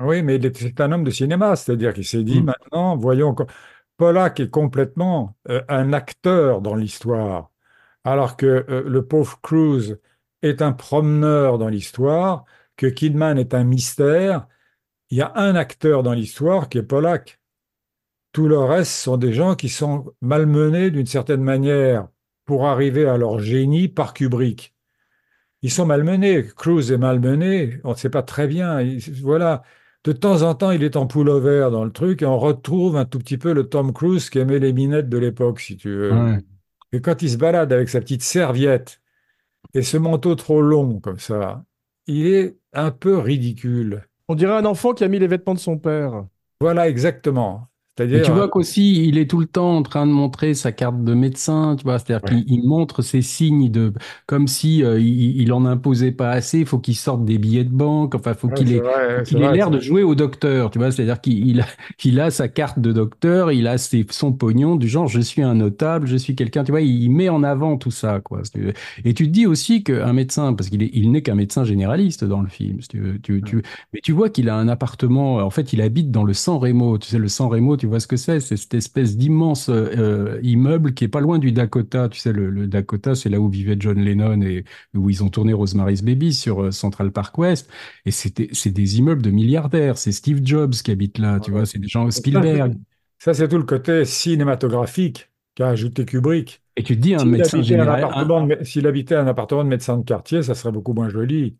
Oui, 0.00 0.22
mais 0.22 0.38
c'est 0.54 0.78
un 0.82 0.92
homme 0.92 1.04
de 1.04 1.10
cinéma, 1.10 1.56
c'est-à-dire 1.56 1.94
qu'il 1.94 2.04
s'est 2.04 2.22
dit 2.22 2.42
Mm. 2.42 2.44
maintenant, 2.44 2.96
voyons, 2.98 3.34
Pollack 3.96 4.40
est 4.40 4.50
complètement 4.50 5.34
euh, 5.48 5.62
un 5.70 5.94
acteur 5.94 6.60
dans 6.60 6.74
l'histoire, 6.74 7.50
alors 8.04 8.36
que 8.36 8.66
euh, 8.68 8.82
le 8.86 9.06
pauvre 9.06 9.40
Cruise 9.40 9.98
est 10.42 10.60
un 10.60 10.72
promeneur 10.72 11.56
dans 11.56 11.68
l'histoire, 11.68 12.44
que 12.76 12.88
Kidman 12.88 13.38
est 13.38 13.54
un 13.54 13.64
mystère. 13.64 14.48
Il 15.10 15.16
y 15.18 15.22
a 15.22 15.32
un 15.36 15.54
acteur 15.54 16.02
dans 16.02 16.12
l'histoire 16.12 16.68
qui 16.68 16.76
est 16.76 16.82
Pollack. 16.82 17.38
Tout 18.32 18.48
le 18.48 18.58
reste 18.58 18.92
sont 18.92 19.16
des 19.18 19.32
gens 19.32 19.54
qui 19.54 19.68
sont 19.68 20.12
malmenés 20.20 20.90
d'une 20.90 21.06
certaine 21.06 21.42
manière 21.42 22.08
pour 22.46 22.66
arriver 22.66 23.06
à 23.06 23.16
leur 23.18 23.38
génie 23.40 23.88
par 23.88 24.14
Kubrick. 24.14 24.74
Ils 25.62 25.70
sont 25.70 25.86
malmenés. 25.86 26.44
Cruise 26.56 26.90
est 26.90 26.98
malmené. 26.98 27.78
On 27.84 27.90
ne 27.90 27.94
sait 27.96 28.08
pas 28.10 28.22
très 28.22 28.46
bien. 28.46 28.80
Il- 28.80 29.00
voilà. 29.22 29.62
De 30.04 30.12
temps 30.12 30.42
en 30.42 30.54
temps, 30.54 30.72
il 30.72 30.82
est 30.82 30.96
en 30.96 31.06
pullover 31.06 31.68
dans 31.70 31.84
le 31.84 31.92
truc 31.92 32.22
et 32.22 32.26
on 32.26 32.38
retrouve 32.38 32.96
un 32.96 33.04
tout 33.04 33.18
petit 33.20 33.38
peu 33.38 33.52
le 33.52 33.68
Tom 33.68 33.92
Cruise 33.92 34.30
qui 34.30 34.38
aimait 34.40 34.58
les 34.58 34.72
minettes 34.72 35.08
de 35.08 35.18
l'époque, 35.18 35.60
si 35.60 35.76
tu 35.76 35.90
veux. 35.90 36.12
Ouais. 36.12 36.38
Et 36.92 37.00
quand 37.00 37.22
il 37.22 37.30
se 37.30 37.36
balade 37.36 37.72
avec 37.72 37.88
sa 37.88 38.00
petite 38.00 38.22
serviette 38.22 39.00
et 39.74 39.82
ce 39.82 39.96
manteau 39.98 40.34
trop 40.34 40.60
long 40.60 40.98
comme 40.98 41.20
ça, 41.20 41.64
il 42.08 42.26
est 42.26 42.56
un 42.72 42.90
peu 42.90 43.16
ridicule. 43.18 44.02
On 44.28 44.34
dirait 44.34 44.56
un 44.56 44.64
enfant 44.64 44.92
qui 44.92 45.04
a 45.04 45.08
mis 45.08 45.20
les 45.20 45.28
vêtements 45.28 45.54
de 45.54 45.60
son 45.60 45.78
père. 45.78 46.26
Voilà, 46.60 46.88
exactement. 46.88 47.68
C'est-à-dire, 47.96 48.20
tu 48.20 48.30
vois 48.32 48.48
qu'aussi, 48.48 49.06
il 49.08 49.18
est 49.18 49.28
tout 49.30 49.38
le 49.40 49.46
temps 49.46 49.76
en 49.76 49.82
train 49.82 50.06
de 50.06 50.12
montrer 50.12 50.54
sa 50.54 50.72
carte 50.72 51.02
de 51.04 51.14
médecin, 51.14 51.76
tu 51.76 51.84
vois, 51.84 51.98
c'est-à-dire 51.98 52.22
Ouais. 52.22 52.42
qu'il 52.42 52.44
il 52.46 52.66
montre 52.66 53.02
ses 53.02 53.20
signes 53.22 53.70
de, 53.70 53.92
comme 54.26 54.48
si 54.48 54.82
euh, 54.84 54.98
il, 55.00 55.40
il 55.40 55.52
en 55.52 55.64
imposait 55.66 56.12
pas 56.12 56.30
assez, 56.30 56.60
il 56.60 56.66
faut 56.66 56.78
qu'il 56.78 56.96
sorte 56.96 57.24
des 57.24 57.38
billets 57.38 57.64
de 57.64 57.70
banque, 57.70 58.14
enfin, 58.14 58.34
faut 58.34 58.48
Ouais, 58.50 58.50
qu'il 58.50 58.72
ait, 58.72 58.84
vrai, 58.84 59.24
qu'il 59.24 59.38
l'air 59.50 59.70
de 59.70 59.78
jouer 59.80 60.02
au 60.02 60.14
docteur, 60.14 60.70
tu 60.70 60.78
vois, 60.78 60.90
c'est-à-dire 60.90 61.20
qu'il 61.20 61.46
il 61.46 61.60
a, 61.60 61.66
il 62.04 62.20
a 62.20 62.30
sa 62.30 62.48
carte 62.48 62.78
de 62.78 62.92
docteur, 62.92 63.52
il 63.52 63.66
a 63.66 63.76
ses, 63.78 64.06
son 64.10 64.32
pognon 64.32 64.76
du 64.76 64.88
genre, 64.88 65.08
je 65.08 65.20
suis 65.20 65.42
un 65.42 65.54
notable, 65.54 66.06
je 66.06 66.16
suis 66.16 66.34
quelqu'un, 66.34 66.64
tu 66.64 66.72
vois, 66.72 66.80
il, 66.80 67.10
met 67.10 67.28
en 67.28 67.42
avant 67.42 67.76
tout 67.76 67.90
ça, 67.90 68.20
quoi. 68.20 68.42
Et 69.04 69.14
tu 69.14 69.26
te 69.26 69.30
dis 69.30 69.46
aussi 69.46 69.82
qu'un 69.84 70.12
médecin, 70.12 70.54
parce 70.54 70.68
qu'il 70.70 70.82
est, 70.82 70.90
il 70.92 71.10
n'est 71.12 71.22
qu'un 71.22 71.34
médecin 71.34 71.64
généraliste 71.64 72.24
dans 72.24 72.40
le 72.40 72.48
film, 72.48 72.80
si 72.80 72.88
tu 72.88 73.00
veux, 73.00 73.18
tu, 73.20 73.42
tu, 73.42 73.62
mais 73.92 74.00
tu 74.00 74.12
vois 74.12 74.30
qu'il 74.30 74.48
a 74.48 74.56
un 74.56 74.68
appartement, 74.68 75.36
en 75.36 75.50
fait, 75.50 75.72
il 75.72 75.80
habite 75.82 76.10
dans 76.10 76.24
le 76.24 76.32
San 76.34 76.56
Remo. 76.56 76.98
Tu 76.98 77.08
sais, 77.08 77.18
le 77.18 77.28
San 77.28 77.48
Remo, 77.48 77.76
tu 77.82 77.88
vois 77.88 77.98
ce 77.98 78.06
que 78.06 78.16
c'est? 78.16 78.38
C'est 78.38 78.56
cette 78.56 78.74
espèce 78.74 79.16
d'immense 79.16 79.68
euh, 79.68 80.38
immeuble 80.44 80.94
qui 80.94 81.02
est 81.02 81.08
pas 81.08 81.20
loin 81.20 81.40
du 81.40 81.50
Dakota. 81.50 82.08
Tu 82.08 82.20
sais, 82.20 82.32
le, 82.32 82.48
le 82.48 82.68
Dakota, 82.68 83.16
c'est 83.16 83.28
là 83.28 83.40
où 83.40 83.48
vivait 83.48 83.74
John 83.76 83.98
Lennon 83.98 84.40
et 84.42 84.62
où 84.94 85.10
ils 85.10 85.24
ont 85.24 85.28
tourné 85.30 85.52
Rosemary's 85.52 86.02
Baby 86.02 86.32
sur 86.32 86.62
euh, 86.62 86.70
Central 86.70 87.10
Park 87.10 87.36
West. 87.38 87.68
Et 88.06 88.12
c'était, 88.12 88.48
c'est 88.52 88.70
des 88.70 89.00
immeubles 89.00 89.20
de 89.22 89.30
milliardaires. 89.30 89.98
C'est 89.98 90.12
Steve 90.12 90.42
Jobs 90.44 90.74
qui 90.74 90.92
habite 90.92 91.18
là, 91.18 91.40
tu 91.40 91.50
vois, 91.50 91.66
c'est 91.66 91.80
des 91.80 91.88
gens 91.88 92.08
Spielberg. 92.08 92.78
Ça, 93.18 93.34
c'est 93.34 93.48
tout 93.48 93.58
le 93.58 93.64
côté 93.64 94.04
cinématographique 94.04 95.28
qu'a 95.56 95.70
ajouté 95.70 96.04
Kubrick. 96.04 96.62
Et 96.76 96.84
tu 96.84 96.96
te 96.96 97.00
dis, 97.02 97.16
un 97.16 97.24
médecin 97.24 97.58
habitait 97.58 97.74
un 97.74 97.78
général. 97.78 98.04
un- 98.04 98.06
appartement 98.06 98.46
de 98.46 98.54
mé- 98.54 98.64
s'il 98.64 98.86
habitait 98.86 99.16
un 99.16 99.26
appartement 99.26 99.64
de 99.64 99.68
médecin 99.68 99.98
de 99.98 100.04
quartier, 100.04 100.42
ça 100.44 100.54
serait 100.54 100.72
beaucoup 100.72 100.92
moins 100.92 101.08
joli. 101.08 101.56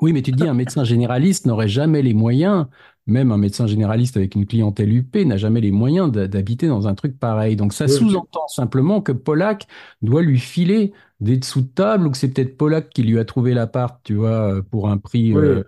Oui, 0.00 0.12
mais 0.12 0.22
tu 0.22 0.32
te 0.32 0.36
dis, 0.36 0.48
un 0.48 0.54
médecin 0.54 0.84
généraliste 0.84 1.46
n'aurait 1.46 1.68
jamais 1.68 2.02
les 2.02 2.14
moyens, 2.14 2.66
même 3.06 3.32
un 3.32 3.36
médecin 3.36 3.66
généraliste 3.66 4.16
avec 4.16 4.34
une 4.34 4.46
clientèle 4.46 4.92
UP 4.94 5.16
n'a 5.24 5.36
jamais 5.36 5.60
les 5.60 5.72
moyens 5.72 6.10
d'habiter 6.12 6.68
dans 6.68 6.86
un 6.86 6.94
truc 6.94 7.18
pareil. 7.18 7.56
Donc 7.56 7.72
ça 7.72 7.86
Oui. 7.86 7.90
sous-entend 7.90 8.46
simplement 8.48 9.00
que 9.00 9.12
Pollack 9.12 9.66
doit 10.02 10.22
lui 10.22 10.38
filer 10.38 10.92
des 11.20 11.36
dessous 11.36 11.62
de 11.62 11.66
table 11.68 12.06
ou 12.06 12.10
que 12.10 12.16
c'est 12.16 12.28
peut-être 12.28 12.56
Pollack 12.56 12.90
qui 12.90 13.02
lui 13.02 13.18
a 13.18 13.24
trouvé 13.24 13.54
l'appart, 13.54 13.98
tu 14.04 14.14
vois, 14.14 14.62
pour 14.70 14.88
un 14.88 14.98
prix. 14.98 15.32
Oui. 15.34 15.44
euh, 15.44 15.62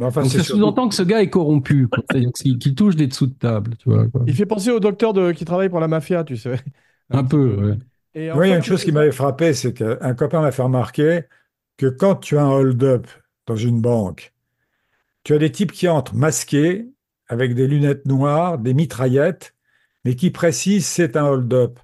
enfin, 0.00 0.22
Donc 0.22 0.30
ça 0.30 0.42
surtout- 0.42 0.58
sous-entend 0.60 0.88
que 0.88 0.94
ce 0.94 1.02
gars 1.02 1.22
est 1.22 1.30
corrompu. 1.30 1.88
C'est-à-dire 2.10 2.32
qu'il 2.32 2.74
touche 2.74 2.96
des 2.96 3.06
dessous 3.06 3.26
de 3.26 3.34
table, 3.34 3.76
tu 3.78 3.90
vois. 3.90 4.06
quoi. 4.08 4.22
Il 4.26 4.34
fait 4.34 4.46
penser 4.46 4.70
au 4.70 4.80
docteur 4.80 5.12
de... 5.12 5.32
qui 5.32 5.44
travaille 5.44 5.68
pour 5.68 5.80
la 5.80 5.88
mafia, 5.88 6.24
tu 6.24 6.36
sais. 6.36 6.56
Un 7.10 7.24
peu, 7.24 7.56
ouais. 7.56 7.74
Et 8.14 8.30
en 8.30 8.38
Oui, 8.38 8.48
il 8.48 8.50
y 8.50 8.52
a 8.52 8.56
une 8.56 8.62
chose 8.62 8.82
qui 8.84 8.92
m'avait 8.92 9.12
frappé, 9.12 9.52
c'est 9.52 9.72
qu'un 9.74 10.14
copain 10.14 10.40
m'a 10.40 10.52
fait 10.52 10.62
remarquer 10.62 11.20
que 11.76 11.86
quand 11.86 12.16
tu 12.16 12.36
as 12.38 12.44
un 12.44 12.50
hold-up 12.50 13.06
dans 13.46 13.56
une 13.56 13.80
banque, 13.80 14.32
tu 15.28 15.34
as 15.34 15.38
des 15.38 15.52
types 15.52 15.72
qui 15.72 15.88
entrent 15.88 16.14
masqués, 16.14 16.88
avec 17.26 17.54
des 17.54 17.66
lunettes 17.66 18.06
noires, 18.06 18.56
des 18.56 18.72
mitraillettes, 18.72 19.54
mais 20.06 20.16
qui 20.16 20.30
précisent 20.30 20.86
c'est 20.86 21.18
un 21.18 21.26
hold-up. 21.26 21.78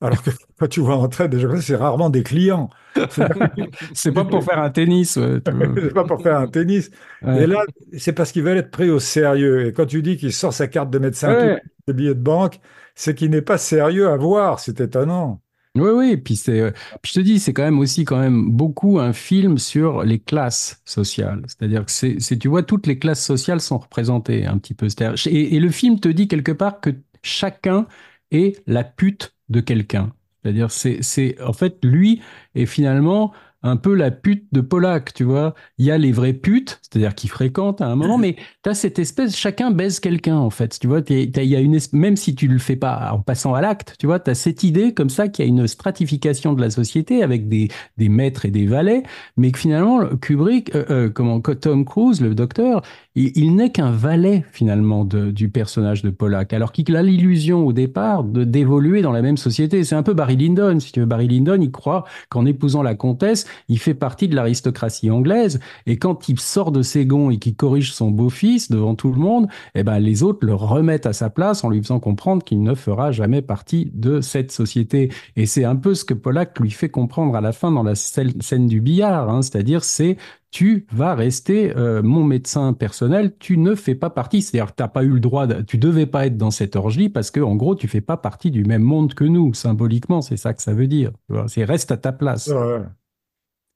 Alors 0.00 0.20
que 0.20 0.30
quand 0.58 0.66
tu 0.66 0.80
vois 0.80 0.96
entrer 0.96 1.28
des 1.28 1.38
gens, 1.38 1.60
c'est 1.60 1.76
rarement 1.76 2.10
des 2.10 2.24
clients. 2.24 2.68
C'est 3.94 4.10
pas 4.10 4.24
pour 4.24 4.42
faire 4.42 4.58
un 4.58 4.70
tennis, 4.70 5.16
ouais. 5.18 5.38
C'est 5.76 5.94
pas 5.94 6.02
pour 6.02 6.20
faire 6.20 6.36
un 6.38 6.48
tennis. 6.48 6.90
Ouais. 7.22 7.44
Et 7.44 7.46
là, 7.46 7.62
c'est 7.96 8.12
parce 8.12 8.32
qu'ils 8.32 8.42
veulent 8.42 8.58
être 8.58 8.72
pris 8.72 8.90
au 8.90 8.98
sérieux. 8.98 9.68
Et 9.68 9.72
quand 9.72 9.86
tu 9.86 10.02
dis 10.02 10.16
qu'il 10.16 10.32
sort 10.32 10.52
sa 10.52 10.66
carte 10.66 10.90
de 10.90 10.98
médecin, 10.98 11.32
Ouais. 11.32 11.62
des 11.86 11.92
billets 11.92 12.14
de 12.14 12.20
banque, 12.20 12.58
c'est 12.96 13.14
qu'il 13.14 13.30
n'est 13.30 13.40
pas 13.42 13.58
sérieux 13.58 14.08
à 14.08 14.16
voir. 14.16 14.58
C'est 14.58 14.80
étonnant. 14.80 15.40
Oui, 15.80 15.90
oui, 15.94 16.16
puis 16.16 16.36
c'est, 16.36 16.60
euh, 16.60 16.70
je 17.02 17.12
te 17.12 17.20
dis, 17.20 17.38
c'est 17.38 17.54
quand 17.54 17.62
même 17.62 17.78
aussi 17.78 18.04
quand 18.04 18.18
même 18.18 18.50
beaucoup 18.50 18.98
un 18.98 19.12
film 19.12 19.56
sur 19.56 20.04
les 20.04 20.18
classes 20.18 20.82
sociales. 20.84 21.42
C'est-à-dire 21.46 21.86
que 21.86 21.90
c'est, 21.90 22.18
tu 22.38 22.48
vois, 22.48 22.62
toutes 22.62 22.86
les 22.86 22.98
classes 22.98 23.24
sociales 23.24 23.60
sont 23.60 23.78
représentées 23.78 24.44
un 24.46 24.58
petit 24.58 24.74
peu. 24.74 24.88
Et, 25.26 25.58
le 25.58 25.70
film 25.70 25.98
te 25.98 26.08
dit 26.08 26.28
quelque 26.28 26.52
part 26.52 26.80
que 26.80 26.90
chacun 27.22 27.86
est 28.30 28.62
la 28.66 28.84
pute 28.84 29.34
de 29.48 29.60
quelqu'un. 29.60 30.12
C'est-à-dire, 30.42 30.70
c'est, 30.70 30.98
c'est, 31.02 31.40
en 31.42 31.52
fait, 31.52 31.78
lui 31.82 32.20
est 32.54 32.66
finalement 32.66 33.32
un 33.62 33.76
peu 33.76 33.94
la 33.94 34.10
pute 34.10 34.46
de 34.52 34.60
Polak, 34.60 35.12
tu 35.14 35.24
vois. 35.24 35.54
Il 35.78 35.84
y 35.84 35.90
a 35.90 35.98
les 35.98 36.12
vraies 36.12 36.32
putes, 36.32 36.80
c'est-à-dire 36.82 37.14
qui 37.14 37.28
fréquentent 37.28 37.80
à 37.80 37.86
un 37.86 37.96
moment, 37.96 38.18
mais 38.18 38.36
tu 38.62 38.70
as 38.70 38.74
cette 38.74 38.98
espèce, 38.98 39.36
chacun 39.36 39.70
baise 39.70 40.00
quelqu'un, 40.00 40.36
en 40.36 40.50
fait. 40.50 40.78
Tu 40.78 40.86
vois, 40.86 41.00
y 41.08 41.56
a 41.56 41.60
une, 41.60 41.78
même 41.92 42.16
si 42.16 42.34
tu 42.34 42.48
le 42.48 42.58
fais 42.58 42.76
pas 42.76 43.10
en 43.12 43.20
passant 43.20 43.54
à 43.54 43.60
l'acte, 43.60 43.94
tu 43.98 44.06
vois, 44.06 44.20
tu 44.20 44.30
as 44.30 44.34
cette 44.34 44.62
idée 44.62 44.94
comme 44.94 45.10
ça 45.10 45.28
qu'il 45.28 45.44
y 45.44 45.48
a 45.48 45.50
une 45.50 45.66
stratification 45.66 46.52
de 46.54 46.60
la 46.60 46.70
société 46.70 47.22
avec 47.22 47.48
des, 47.48 47.68
des 47.96 48.08
maîtres 48.08 48.46
et 48.46 48.50
des 48.50 48.66
valets, 48.66 49.02
mais 49.36 49.50
que 49.50 49.58
finalement, 49.58 50.00
Kubrick, 50.20 50.74
euh, 50.74 50.84
euh, 50.90 51.10
comment, 51.10 51.40
Tom 51.40 51.84
Cruise, 51.84 52.20
le 52.20 52.34
docteur, 52.34 52.82
il, 53.14 53.32
il 53.36 53.56
n'est 53.56 53.70
qu'un 53.72 53.90
valet 53.90 54.44
finalement 54.52 55.04
de- 55.04 55.30
du 55.30 55.48
personnage 55.48 56.02
de 56.02 56.10
Polak, 56.10 56.52
alors 56.52 56.72
qu'il 56.72 56.94
a 56.96 57.02
l'illusion 57.02 57.66
au 57.66 57.72
départ 57.72 58.24
de 58.24 58.44
d'évoluer 58.44 59.02
dans 59.02 59.12
la 59.12 59.22
même 59.22 59.36
société. 59.36 59.84
C'est 59.84 59.94
un 59.94 60.02
peu 60.02 60.14
Barry 60.14 60.36
Lyndon, 60.36 60.80
si 60.80 60.92
tu 60.92 61.00
veux. 61.00 61.06
Barry 61.06 61.28
Lyndon, 61.28 61.58
il 61.60 61.70
croit 61.70 62.04
qu'en 62.28 62.46
épousant 62.46 62.82
la 62.82 62.94
comtesse, 62.94 63.46
il 63.68 63.78
fait 63.78 63.94
partie 63.94 64.28
de 64.28 64.34
l'aristocratie 64.36 65.10
anglaise, 65.10 65.60
et 65.86 65.96
quand 65.98 66.28
il 66.28 66.38
sort 66.40 66.72
de 66.72 66.82
ses 66.82 67.06
gonds 67.06 67.30
et 67.30 67.38
qu'il 67.38 67.54
corrige 67.56 67.92
son 67.92 68.10
beau-fils 68.10 68.70
devant 68.70 68.94
tout 68.94 69.12
le 69.12 69.18
monde, 69.18 69.48
eh 69.74 69.82
ben 69.82 69.98
les 69.98 70.22
autres 70.22 70.44
le 70.46 70.54
remettent 70.54 71.06
à 71.06 71.12
sa 71.12 71.30
place 71.30 71.64
en 71.64 71.70
lui 71.70 71.80
faisant 71.82 72.00
comprendre 72.00 72.44
qu'il 72.44 72.62
ne 72.62 72.74
fera 72.74 73.12
jamais 73.12 73.42
partie 73.42 73.90
de 73.94 74.20
cette 74.20 74.52
société. 74.52 75.10
Et 75.36 75.46
c'est 75.46 75.64
un 75.64 75.76
peu 75.76 75.94
ce 75.94 76.04
que 76.04 76.14
Polak 76.14 76.58
lui 76.60 76.70
fait 76.70 76.88
comprendre 76.88 77.34
à 77.36 77.40
la 77.40 77.52
fin 77.52 77.70
dans 77.70 77.82
la 77.82 77.94
scène 77.94 78.66
du 78.66 78.80
billard, 78.80 79.28
hein, 79.30 79.42
c'est-à-dire 79.42 79.84
c'est 79.84 80.16
tu 80.52 80.84
vas 80.92 81.14
rester 81.14 81.76
euh, 81.76 82.02
mon 82.02 82.24
médecin 82.24 82.72
personnel, 82.72 83.34
tu 83.38 83.56
ne 83.56 83.76
fais 83.76 83.94
pas 83.94 84.10
partie, 84.10 84.42
c'est-à-dire 84.42 84.74
tu 84.74 84.82
n'as 84.82 84.88
pas 84.88 85.04
eu 85.04 85.10
le 85.10 85.20
droit, 85.20 85.46
de- 85.46 85.62
tu 85.62 85.78
devais 85.78 86.06
pas 86.06 86.26
être 86.26 86.36
dans 86.36 86.50
cette 86.50 86.74
orgie 86.74 87.08
parce 87.08 87.30
que 87.30 87.38
en 87.38 87.54
gros 87.54 87.76
tu 87.76 87.86
fais 87.86 88.00
pas 88.00 88.16
partie 88.16 88.50
du 88.50 88.64
même 88.64 88.82
monde 88.82 89.14
que 89.14 89.22
nous, 89.22 89.54
symboliquement, 89.54 90.22
c'est 90.22 90.36
ça 90.36 90.52
que 90.52 90.60
ça 90.62 90.74
veut 90.74 90.88
dire. 90.88 91.12
C'est 91.46 91.62
reste 91.64 91.92
à 91.92 91.96
ta 91.96 92.10
place. 92.10 92.48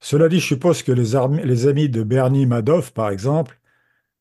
Cela 0.05 0.28
dit, 0.28 0.38
je 0.38 0.46
suppose 0.46 0.82
que 0.82 0.92
les, 0.92 1.16
amis 1.66 1.88
de 1.88 2.02
Bernie 2.02 2.44
Madoff, 2.44 2.92
par 2.92 3.09
exemple, 3.09 3.59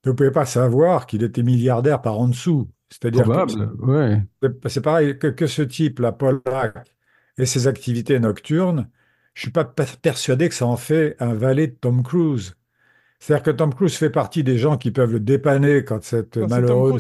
ne 0.06 0.14
pouvaient 0.14 0.32
pas 0.32 0.46
savoir 0.46 1.08
qu'il 1.08 1.24
était 1.24 1.44
milliardaire 1.44 2.02
par 2.02 2.18
en 2.20 2.30
dessous. 2.30 2.70
C'est-à-dire 2.90 3.28
ouais. 3.28 4.22
c'est 4.68 4.82
pareil 4.82 5.20
que, 5.20 5.28
que 5.28 5.46
ce 5.46 5.62
type-là, 5.62 6.14
Pollack, 6.14 6.88
et 7.38 7.46
ses 7.46 7.68
activités 7.68 8.18
nocturnes, 8.20 8.90
je 9.34 9.42
suis 9.42 9.52
pas 9.52 9.66
per- 9.66 9.84
persuadé 10.02 10.48
que 10.48 10.56
ça 10.56 10.68
en 10.68 10.78
fait 10.78 11.18
un 11.20 11.34
valet 11.34 11.68
de 11.68 11.74
Tom 11.74 12.02
Cruise. 12.02 12.56
C'est-à-dire 13.20 13.44
que 13.44 13.52
Tom 13.52 13.74
Cruise 13.74 13.96
fait 13.98 14.10
partie 14.10 14.44
des 14.44 14.58
gens 14.58 14.78
qui 14.78 14.92
peuvent 14.92 15.12
le 15.14 15.20
dépanner 15.20 15.84
quand 15.84 16.02
cette 16.04 16.38
Non, 16.38 16.48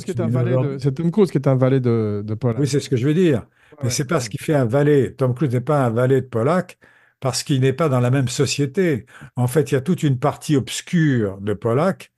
C'est 0.05 0.15
Tom 0.15 0.31
malheureuse 0.31 0.81
c'est 0.81 0.93
Tom 0.93 1.11
Cruise 1.11 1.31
qui 1.31 1.37
est 1.37 1.47
un 1.47 1.55
valet 1.55 1.79
de, 1.79 2.21
de 2.25 2.33
Paul. 2.33 2.55
Oui, 2.59 2.67
c'est 2.67 2.81
ce 2.81 2.89
que 2.89 2.97
je 2.97 3.07
veux 3.07 3.13
dire. 3.13 3.45
Mais 3.81 3.89
Ouais. 3.89 3.89
c'est 3.89 4.05
pas 4.05 4.19
ce 4.19 4.29
qui 4.29 4.37
fait 4.37 4.53
un 4.53 4.65
valet. 4.65 5.13
Tom 5.15 5.33
Cruise 5.35 5.51
n'est 5.53 5.61
pas 5.61 5.85
un 5.85 5.89
valet 5.89 6.21
de 6.21 6.27
Pollack 6.27 6.77
parce 7.23 7.43
qu'il 7.43 7.61
n'est 7.61 7.71
pas 7.71 7.87
dans 7.87 8.01
la 8.01 8.11
même 8.11 8.27
société. 8.27 9.05
En 9.37 9.47
fait, 9.47 9.71
il 9.71 9.75
y 9.75 9.77
a 9.77 9.81
toute 9.81 10.03
une 10.03 10.19
partie 10.19 10.57
obscure 10.57 11.39
de 11.39 11.53
Pollack 11.53 12.11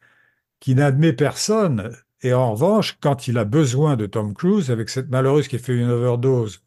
qui 0.60 0.74
n'admet 0.74 1.14
personne. 1.14 1.96
Et 2.24 2.34
en 2.34 2.54
revanche, 2.54 2.98
quand 3.02 3.28
il 3.28 3.38
a 3.38 3.46
besoin 3.46 3.98
de 3.98 4.08
Tom 4.08 4.34
Cruise, 4.34 4.72
avec 4.72 4.90
cette 4.90 5.10
malheureuse 5.10 5.48
qui 5.48 5.60
fait 5.60 5.76
une 5.78 5.92
overdose, 5.92 6.64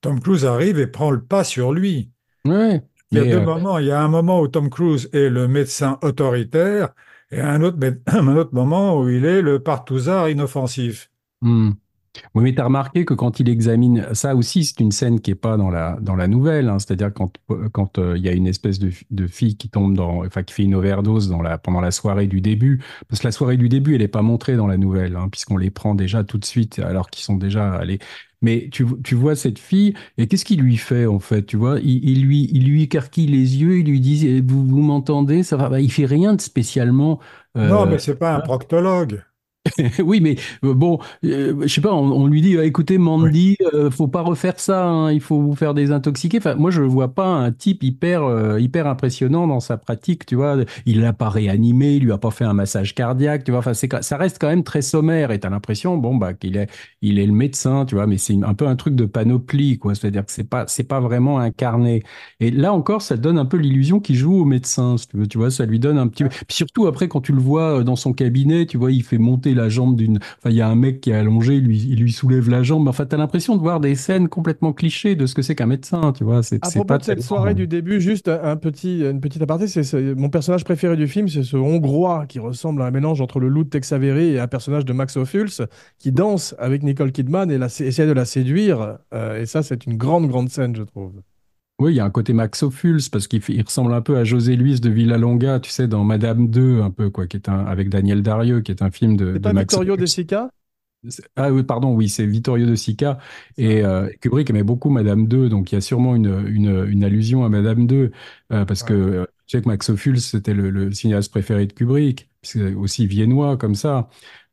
Tom 0.00 0.20
Cruise 0.20 0.46
arrive 0.46 0.78
et 0.78 0.86
prend 0.86 1.10
le 1.10 1.20
pas 1.20 1.42
sur 1.42 1.72
lui. 1.72 2.12
Il 3.10 3.18
y 3.18 3.20
a 3.20 3.24
deux 3.24 3.38
euh, 3.38 3.44
moments. 3.44 3.80
Il 3.80 3.86
y 3.86 3.90
a 3.90 4.00
un 4.00 4.06
moment 4.06 4.40
où 4.40 4.46
Tom 4.46 4.70
Cruise 4.70 5.10
est 5.12 5.28
le 5.28 5.48
médecin 5.48 5.98
autoritaire 6.02 6.90
et 7.32 7.40
un 7.40 7.62
autre, 7.62 7.78
mé- 7.78 8.00
un 8.06 8.36
autre 8.36 8.54
moment 8.54 8.96
où 8.96 9.08
il 9.08 9.24
est 9.24 9.42
le 9.42 9.58
partouzard 9.60 10.28
inoffensif. 10.28 11.10
hmm. 11.40 11.70
Oui, 12.34 12.42
mais 12.44 12.54
tu 12.54 12.60
as 12.60 12.64
remarqué 12.64 13.04
que 13.04 13.14
quand 13.14 13.40
il 13.40 13.48
examine, 13.48 14.06
ça 14.14 14.34
aussi, 14.36 14.64
c'est 14.64 14.80
une 14.80 14.92
scène 14.92 15.20
qui 15.20 15.30
est 15.32 15.34
pas 15.34 15.56
dans 15.56 15.70
la, 15.70 15.96
dans 16.00 16.14
la 16.16 16.28
nouvelle, 16.28 16.68
hein. 16.68 16.78
c'est-à-dire 16.78 17.12
quand 17.12 17.32
quand 17.72 17.98
euh, 17.98 18.16
il 18.16 18.22
y 18.24 18.28
a 18.28 18.32
une 18.32 18.46
espèce 18.46 18.78
de, 18.78 18.90
de 19.10 19.26
fille 19.26 19.56
qui 19.56 19.68
tombe 19.70 19.94
dans, 19.96 20.24
enfin, 20.24 20.42
qui 20.42 20.54
fait 20.54 20.62
une 20.64 20.74
overdose 20.74 21.28
dans 21.28 21.42
la, 21.42 21.58
pendant 21.58 21.80
la 21.80 21.90
soirée 21.90 22.26
du 22.26 22.40
début, 22.40 22.82
parce 23.08 23.20
que 23.20 23.26
la 23.26 23.32
soirée 23.32 23.56
du 23.56 23.68
début, 23.68 23.94
elle 23.94 24.00
n'est 24.02 24.08
pas 24.08 24.22
montrée 24.22 24.56
dans 24.56 24.66
la 24.66 24.76
nouvelle, 24.76 25.16
hein, 25.16 25.28
puisqu'on 25.30 25.56
les 25.56 25.70
prend 25.70 25.94
déjà 25.94 26.24
tout 26.24 26.38
de 26.38 26.44
suite 26.44 26.78
alors 26.78 27.10
qu'ils 27.10 27.24
sont 27.24 27.36
déjà 27.36 27.72
allés. 27.74 27.98
Mais 28.42 28.68
tu, 28.70 28.84
tu 29.02 29.14
vois 29.14 29.34
cette 29.34 29.58
fille, 29.58 29.94
et 30.18 30.26
qu'est-ce 30.28 30.44
qu'il 30.44 30.60
lui 30.60 30.76
fait 30.76 31.06
en 31.06 31.18
fait, 31.18 31.44
tu 31.46 31.56
vois? 31.56 31.80
Il, 31.80 32.04
il 32.08 32.22
lui, 32.22 32.48
il 32.52 32.66
lui 32.68 32.82
écarquille 32.82 33.26
les 33.26 33.56
yeux, 33.56 33.78
il 33.78 33.86
lui 33.86 34.00
dit, 34.00 34.26
Eh, 34.28 34.40
vous, 34.42 34.66
vous 34.66 34.80
m'entendez, 34.82 35.42
ça 35.42 35.56
va, 35.56 35.68
Bah, 35.70 35.80
il 35.80 35.90
fait 35.90 36.04
rien 36.06 36.34
de 36.34 36.40
spécialement. 36.40 37.18
euh, 37.56 37.68
Non, 37.68 37.86
mais 37.86 37.98
c'est 37.98 38.16
pas 38.16 38.34
un 38.34 38.40
proctologue. 38.40 39.22
oui, 40.04 40.20
mais 40.20 40.36
euh, 40.64 40.74
bon, 40.74 40.98
euh, 41.24 41.62
je 41.62 41.66
sais 41.68 41.80
pas, 41.80 41.92
on, 41.92 42.10
on 42.12 42.26
lui 42.26 42.40
dit, 42.42 42.56
euh, 42.56 42.64
écoutez, 42.64 42.98
Mandy, 42.98 43.56
euh, 43.74 43.90
faut 43.90 44.06
pas 44.08 44.20
refaire 44.22 44.60
ça, 44.60 44.86
hein, 44.86 45.12
il 45.12 45.20
faut 45.20 45.40
vous 45.40 45.54
faire 45.56 45.74
désintoxiquer. 45.74 46.38
Enfin, 46.38 46.54
moi, 46.54 46.70
je 46.70 46.82
ne 46.82 46.86
vois 46.86 47.14
pas 47.14 47.26
un 47.26 47.50
type 47.52 47.82
hyper, 47.82 48.22
euh, 48.24 48.60
hyper 48.60 48.86
impressionnant 48.86 49.46
dans 49.46 49.60
sa 49.60 49.76
pratique, 49.76 50.26
tu 50.26 50.36
vois. 50.36 50.56
Il 50.84 51.00
l'a 51.00 51.12
pas 51.12 51.28
réanimé, 51.30 51.94
il 51.96 52.04
lui 52.04 52.12
a 52.12 52.18
pas 52.18 52.30
fait 52.30 52.44
un 52.44 52.52
massage 52.54 52.94
cardiaque, 52.94 53.44
tu 53.44 53.50
vois. 53.50 53.58
Enfin, 53.60 53.74
c'est, 53.74 53.88
ça 54.02 54.16
reste 54.16 54.38
quand 54.40 54.48
même 54.48 54.64
très 54.64 54.82
sommaire 54.82 55.30
et 55.30 55.40
t'as 55.40 55.50
l'impression, 55.50 55.96
bon, 55.96 56.16
bah, 56.16 56.34
qu'il 56.34 56.56
est, 56.56 56.68
il 57.02 57.18
est 57.18 57.26
le 57.26 57.32
médecin, 57.32 57.84
tu 57.86 57.94
vois, 57.96 58.06
mais 58.06 58.18
c'est 58.18 58.34
un 58.44 58.54
peu 58.54 58.66
un 58.68 58.76
truc 58.76 58.94
de 58.94 59.04
panoplie, 59.06 59.78
quoi. 59.78 59.94
C'est-à-dire 59.94 60.24
que 60.24 60.32
c'est 60.32 60.48
pas, 60.48 60.66
c'est 60.68 60.84
pas 60.84 61.00
vraiment 61.00 61.38
incarné. 61.38 62.02
Et 62.40 62.50
là 62.50 62.72
encore, 62.72 63.02
ça 63.02 63.16
donne 63.16 63.38
un 63.38 63.46
peu 63.46 63.56
l'illusion 63.56 64.00
qu'il 64.00 64.16
joue 64.16 64.34
au 64.34 64.44
médecin, 64.44 64.96
si 64.96 65.08
tu 65.08 65.16
veux, 65.16 65.26
tu 65.26 65.38
vois, 65.38 65.50
ça 65.50 65.64
lui 65.66 65.78
donne 65.78 65.98
un 65.98 66.08
petit. 66.08 66.24
Puis 66.24 66.56
surtout 66.56 66.86
après, 66.86 67.08
quand 67.08 67.20
tu 67.20 67.32
le 67.32 67.40
vois 67.40 67.82
dans 67.84 67.96
son 67.96 68.12
cabinet, 68.12 68.66
tu 68.66 68.76
vois, 68.78 68.92
il 68.92 69.02
fait 69.02 69.18
monter 69.18 69.54
la 69.56 69.68
jambe 69.68 69.96
d'une. 69.96 70.18
Enfin, 70.38 70.50
il 70.50 70.56
y 70.56 70.60
a 70.60 70.68
un 70.68 70.74
mec 70.76 71.00
qui 71.00 71.10
est 71.10 71.14
allongé, 71.14 71.56
il 71.56 71.64
lui, 71.64 71.78
il 71.88 71.98
lui 72.00 72.12
soulève 72.12 72.48
la 72.48 72.62
jambe. 72.62 72.86
Enfin, 72.88 73.06
t'as 73.06 73.16
l'impression 73.16 73.56
de 73.56 73.60
voir 73.60 73.80
des 73.80 73.94
scènes 73.96 74.28
complètement 74.28 74.72
clichés 74.72 75.16
de 75.16 75.26
ce 75.26 75.34
que 75.34 75.42
c'est 75.42 75.54
qu'un 75.54 75.66
médecin, 75.66 76.12
tu 76.12 76.24
vois. 76.24 76.42
C'est, 76.42 76.64
À 76.64 76.70
propos 76.70 76.84
pas 76.84 76.98
de 76.98 77.04
cette 77.04 77.22
soirée 77.22 77.54
du 77.54 77.66
début, 77.66 78.00
juste 78.00 78.28
un 78.28 78.56
petit, 78.56 79.00
une 79.00 79.20
petite 79.20 79.42
aparté, 79.42 79.66
c'est 79.66 79.82
c'est- 79.82 80.14
mon 80.14 80.28
personnage 80.28 80.64
préféré 80.64 80.96
du 80.96 81.08
film, 81.08 81.28
c'est 81.28 81.42
ce 81.42 81.56
Hongrois 81.56 82.26
qui 82.26 82.38
ressemble 82.38 82.82
à 82.82 82.86
un 82.86 82.90
mélange 82.90 83.20
entre 83.20 83.40
le 83.40 83.48
loup 83.48 83.64
de 83.64 83.70
Tex 83.70 83.92
Avery 83.92 84.30
et 84.34 84.40
un 84.40 84.46
personnage 84.48 84.84
de 84.84 84.92
Max 84.92 85.16
Ophuls 85.16 85.50
qui 85.98 86.12
danse 86.12 86.54
avec 86.58 86.82
Nicole 86.82 87.12
Kidman 87.12 87.50
et 87.50 87.58
la, 87.58 87.66
essaie 87.66 88.06
de 88.06 88.12
la 88.12 88.24
séduire. 88.24 88.98
Euh, 89.14 89.40
et 89.42 89.46
ça, 89.46 89.62
c'est 89.62 89.86
une 89.86 89.96
grande, 89.96 90.28
grande 90.28 90.48
scène, 90.50 90.74
je 90.76 90.82
trouve. 90.82 91.12
Oui, 91.78 91.92
il 91.92 91.96
y 91.96 92.00
a 92.00 92.04
un 92.06 92.10
côté 92.10 92.32
Max 92.32 92.62
Ophuls 92.62 93.02
parce 93.12 93.28
qu'il 93.28 93.42
il 93.48 93.62
ressemble 93.62 93.92
un 93.92 94.00
peu 94.00 94.16
à 94.16 94.24
José 94.24 94.56
Luis 94.56 94.80
de 94.80 94.88
Villalonga, 94.88 95.60
tu 95.60 95.70
sais, 95.70 95.86
dans 95.86 96.04
Madame 96.04 96.48
2, 96.48 96.80
un 96.80 96.90
peu, 96.90 97.10
quoi, 97.10 97.26
qui 97.26 97.36
est 97.36 97.50
un, 97.50 97.66
avec 97.66 97.90
Daniel 97.90 98.22
Darieux, 98.22 98.62
qui 98.62 98.70
est 98.72 98.80
un 98.82 98.90
film 98.90 99.16
de, 99.16 99.34
C'est 99.34 99.40
pas 99.40 99.52
Max 99.52 99.74
Vittorio 99.74 99.92
Ophuls. 99.92 100.00
De 100.00 100.06
Sica 100.06 100.50
Ah 101.36 101.52
oui, 101.52 101.62
pardon, 101.62 101.94
oui, 101.94 102.08
c'est 102.08 102.26
Vittorio 102.26 102.66
De 102.66 102.74
Sica. 102.74 103.18
Et 103.58 103.84
euh, 103.84 104.08
Kubrick 104.20 104.48
aimait 104.50 104.62
beaucoup 104.62 104.88
Madame 104.90 105.28
2, 105.28 105.48
donc 105.50 105.70
il 105.70 105.74
y 105.76 105.78
a 105.78 105.80
sûrement 105.82 106.16
une, 106.16 106.46
une, 106.48 106.86
une 106.88 107.04
allusion 107.04 107.44
à 107.44 107.48
Madame 107.50 107.86
2, 107.86 108.10
euh, 108.52 108.64
parce 108.64 108.82
que 108.82 108.94
euh, 108.94 109.24
tu 109.46 109.58
sais 109.58 109.62
que 109.62 109.68
Max 109.68 109.88
Ophuls, 109.90 110.20
c'était 110.20 110.54
le, 110.54 110.70
le 110.70 110.90
cinéaste 110.92 111.30
préféré 111.30 111.66
de 111.66 111.72
Kubrick, 111.74 112.30
c'est 112.42 112.72
aussi 112.74 113.06
viennois 113.06 113.56
comme 113.56 113.74
ça. 113.74 114.08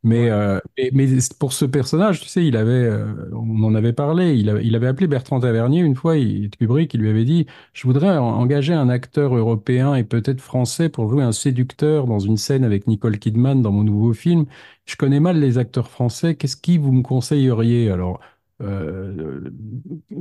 Mais, 0.06 0.30
euh, 0.30 0.60
et- 0.76 0.91
mais 0.93 1.08
pour 1.39 1.54
ce 1.54 1.64
personnage, 1.64 2.20
tu 2.22 2.28
sais, 2.28 2.45
il 2.45 2.58
avait, 2.58 2.72
euh, 2.72 3.30
on 3.34 3.64
en 3.64 3.74
avait 3.74 3.93
parlé, 3.93 4.34
il, 4.36 4.49
a- 4.49 4.62
il 4.62 4.76
avait 4.76 4.88
appelé 4.88 5.08
Bertrand 5.08 5.39
Tavernier 5.39 5.80
une 5.82 5.95
fois, 5.95 6.18
il, 6.18 6.49
Kubrick, 6.49 6.93
il 6.93 6.99
lui 7.01 7.10
avait 7.10 7.24
dit, 7.24 7.45
je 7.74 7.84
voudrais 7.88 8.18
en- 8.18 8.24
engager 8.26 8.74
un 8.74 8.89
acteur 8.89 9.34
européen 9.36 9.95
et 9.95 10.04
peut-être 10.04 10.41
français 10.41 10.89
pour 10.89 11.10
jouer 11.10 11.24
un 11.24 11.32
séducteur 11.32 12.06
dans 12.06 12.20
une 12.20 12.36
scène 12.36 12.66
avec 12.66 12.86
Nicole 12.88 13.18
Kidman 13.18 13.62
dans 13.62 13.72
mon 13.72 13.84
nouveau 13.84 14.14
film. 14.14 14.45
Je 14.86 14.97
connais 14.97 15.22
mal 15.22 15.39
les 15.39 15.58
acteurs 15.58 15.89
français. 15.89 16.36
Qu'est-ce 16.36 16.58
qui 16.58 16.78
vous 16.78 16.91
me 16.91 17.01
conseilleriez? 17.01 17.89
Alors, 17.89 18.20
euh, 18.62 19.49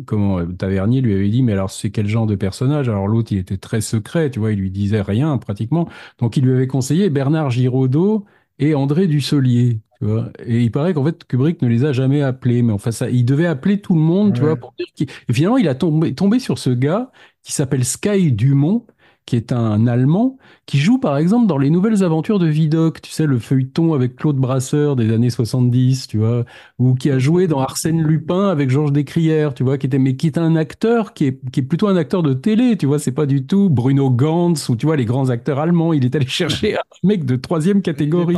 comment 0.07 0.45
Tavernier 0.55 1.01
lui 1.01 1.15
avait 1.15 1.29
dit, 1.29 1.43
mais 1.43 1.53
alors 1.53 1.71
c'est 1.71 1.91
quel 1.91 2.07
genre 2.09 2.27
de 2.27 2.35
personnage? 2.37 2.89
Alors 2.89 3.09
l'autre, 3.09 3.33
il 3.33 3.39
était 3.39 3.57
très 3.59 3.81
secret, 3.81 4.31
tu 4.31 4.39
vois, 4.41 4.53
il 4.53 4.59
lui 4.59 4.71
disait 4.71 5.03
rien 5.03 5.37
pratiquement. 5.39 5.89
Donc 6.19 6.37
il 6.37 6.45
lui 6.45 6.53
avait 6.55 6.67
conseillé 6.67 7.11
Bernard 7.11 7.51
Giraudot 7.51 8.25
et 8.63 8.75
André 8.75 9.07
Dussolier. 9.09 9.81
Tu 9.99 10.07
vois. 10.07 10.31
Et 10.47 10.63
il 10.63 10.71
paraît 10.71 10.95
qu'en 10.95 11.05
fait 11.05 11.25
Kubrick 11.25 11.63
ne 11.63 11.69
les 11.69 11.85
a 11.85 11.93
jamais 11.93 12.23
appelés, 12.23 12.63
mais 12.63 12.73
enfin 12.73 12.93
ça, 12.93 13.11
il 13.11 13.25
devait 13.25 13.47
appeler 13.47 13.81
tout 13.81 13.95
le 13.95 14.01
monde, 14.01 14.35
tu 14.35 14.41
vois, 14.41 14.57
pour 14.57 14.73
dire 14.79 14.87
qu'il. 14.95 15.09
Et 15.29 15.33
finalement, 15.33 15.59
il 15.59 15.69
a 15.69 15.75
tombé, 15.75 16.15
tombé 16.15 16.39
sur 16.39 16.59
ce 16.59 16.71
gars 16.71 17.11
qui 17.43 17.53
s'appelle 17.53 17.85
Sky 17.85 18.33
Dumont, 18.33 18.87
qui 19.27 19.37
est 19.37 19.53
un 19.53 19.87
Allemand 19.87 20.37
qui 20.67 20.79
joue 20.79 20.99
par 20.99 21.17
exemple 21.17 21.47
dans 21.47 21.59
les 21.59 21.71
nouvelles 21.71 22.03
aventures 22.03 22.39
de 22.39 22.47
Vidocq, 22.47 23.01
tu 23.01 23.11
sais, 23.11 23.27
le 23.27 23.39
feuilleton 23.39 23.95
avec 23.95 24.17
Claude 24.17 24.37
Brasseur 24.37 24.97
des 24.97 25.13
années 25.13 25.31
70, 25.31 26.07
tu 26.09 26.19
vois, 26.19 26.45
ou 26.79 26.95
qui 26.95 27.11
a 27.11 27.19
joué 27.19 27.47
dans 27.47 27.61
Arsène 27.61 28.03
Lupin 28.03 28.49
avec 28.49 28.71
Georges 28.71 28.93
Descrières, 28.93 29.55
tu 29.55 29.63
vois, 29.65 29.79
qui 29.79 29.87
était, 29.87 29.99
mais 29.99 30.17
qui 30.17 30.27
est 30.27 30.39
un 30.39 30.57
acteur 30.57 31.15
qui 31.15 31.27
est, 31.27 31.41
qui 31.51 31.61
est 31.61 31.63
plutôt 31.63 31.89
un 31.89 31.97
acteur 31.97 32.23
de 32.23 32.35
télé, 32.35 32.77
tu 32.77 32.87
vois, 32.87 32.99
c'est 32.99 33.13
pas 33.13 33.27
du 33.27 33.47
tout 33.47 33.71
Bruno 33.71 34.11
Gantz 34.11 34.69
ou 34.69 34.77
tu 34.77 34.87
vois, 34.87 34.97
les 34.97 35.05
grands 35.05 35.31
acteurs 35.31 35.59
allemands. 35.59 35.93
Il 35.93 36.05
est 36.05 36.15
allé 36.15 36.27
chercher 36.27 36.77
un 36.77 36.81
mec 37.03 37.25
de 37.25 37.37
troisième 37.37 37.83
catégorie, 37.83 38.37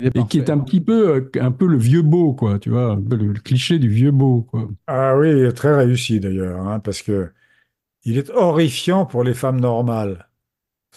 et 0.00 0.24
qui 0.26 0.38
est 0.38 0.50
un 0.50 0.58
petit 0.58 0.80
peu, 0.80 1.10
euh, 1.10 1.30
un 1.40 1.52
peu 1.52 1.66
le 1.66 1.78
vieux 1.78 2.02
beau, 2.02 2.34
quoi, 2.34 2.58
tu 2.58 2.70
vois, 2.70 2.92
un 2.92 3.00
peu 3.00 3.16
le, 3.16 3.32
le 3.32 3.40
cliché 3.40 3.78
du 3.78 3.88
vieux 3.88 4.10
beau, 4.10 4.42
quoi. 4.42 4.68
Ah 4.86 5.16
oui, 5.16 5.30
il 5.30 5.44
est 5.44 5.52
très 5.52 5.74
réussi 5.74 6.18
d'ailleurs, 6.20 6.66
hein, 6.66 6.80
parce 6.80 7.02
que 7.02 7.30
il 8.04 8.18
est 8.18 8.30
horrifiant 8.30 9.06
pour 9.06 9.24
les 9.24 9.34
femmes 9.34 9.60
normales. 9.60 10.28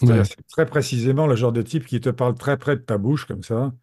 Ouais. 0.01 0.25
c'est 0.25 0.47
très 0.47 0.65
précisément 0.65 1.27
le 1.27 1.35
genre 1.35 1.51
de 1.53 1.61
type 1.61 1.85
qui 1.85 2.01
te 2.01 2.09
parle 2.09 2.35
très 2.35 2.57
près 2.57 2.75
de 2.77 2.81
ta 2.81 2.97
bouche 2.97 3.25
comme 3.25 3.43
ça. 3.43 3.73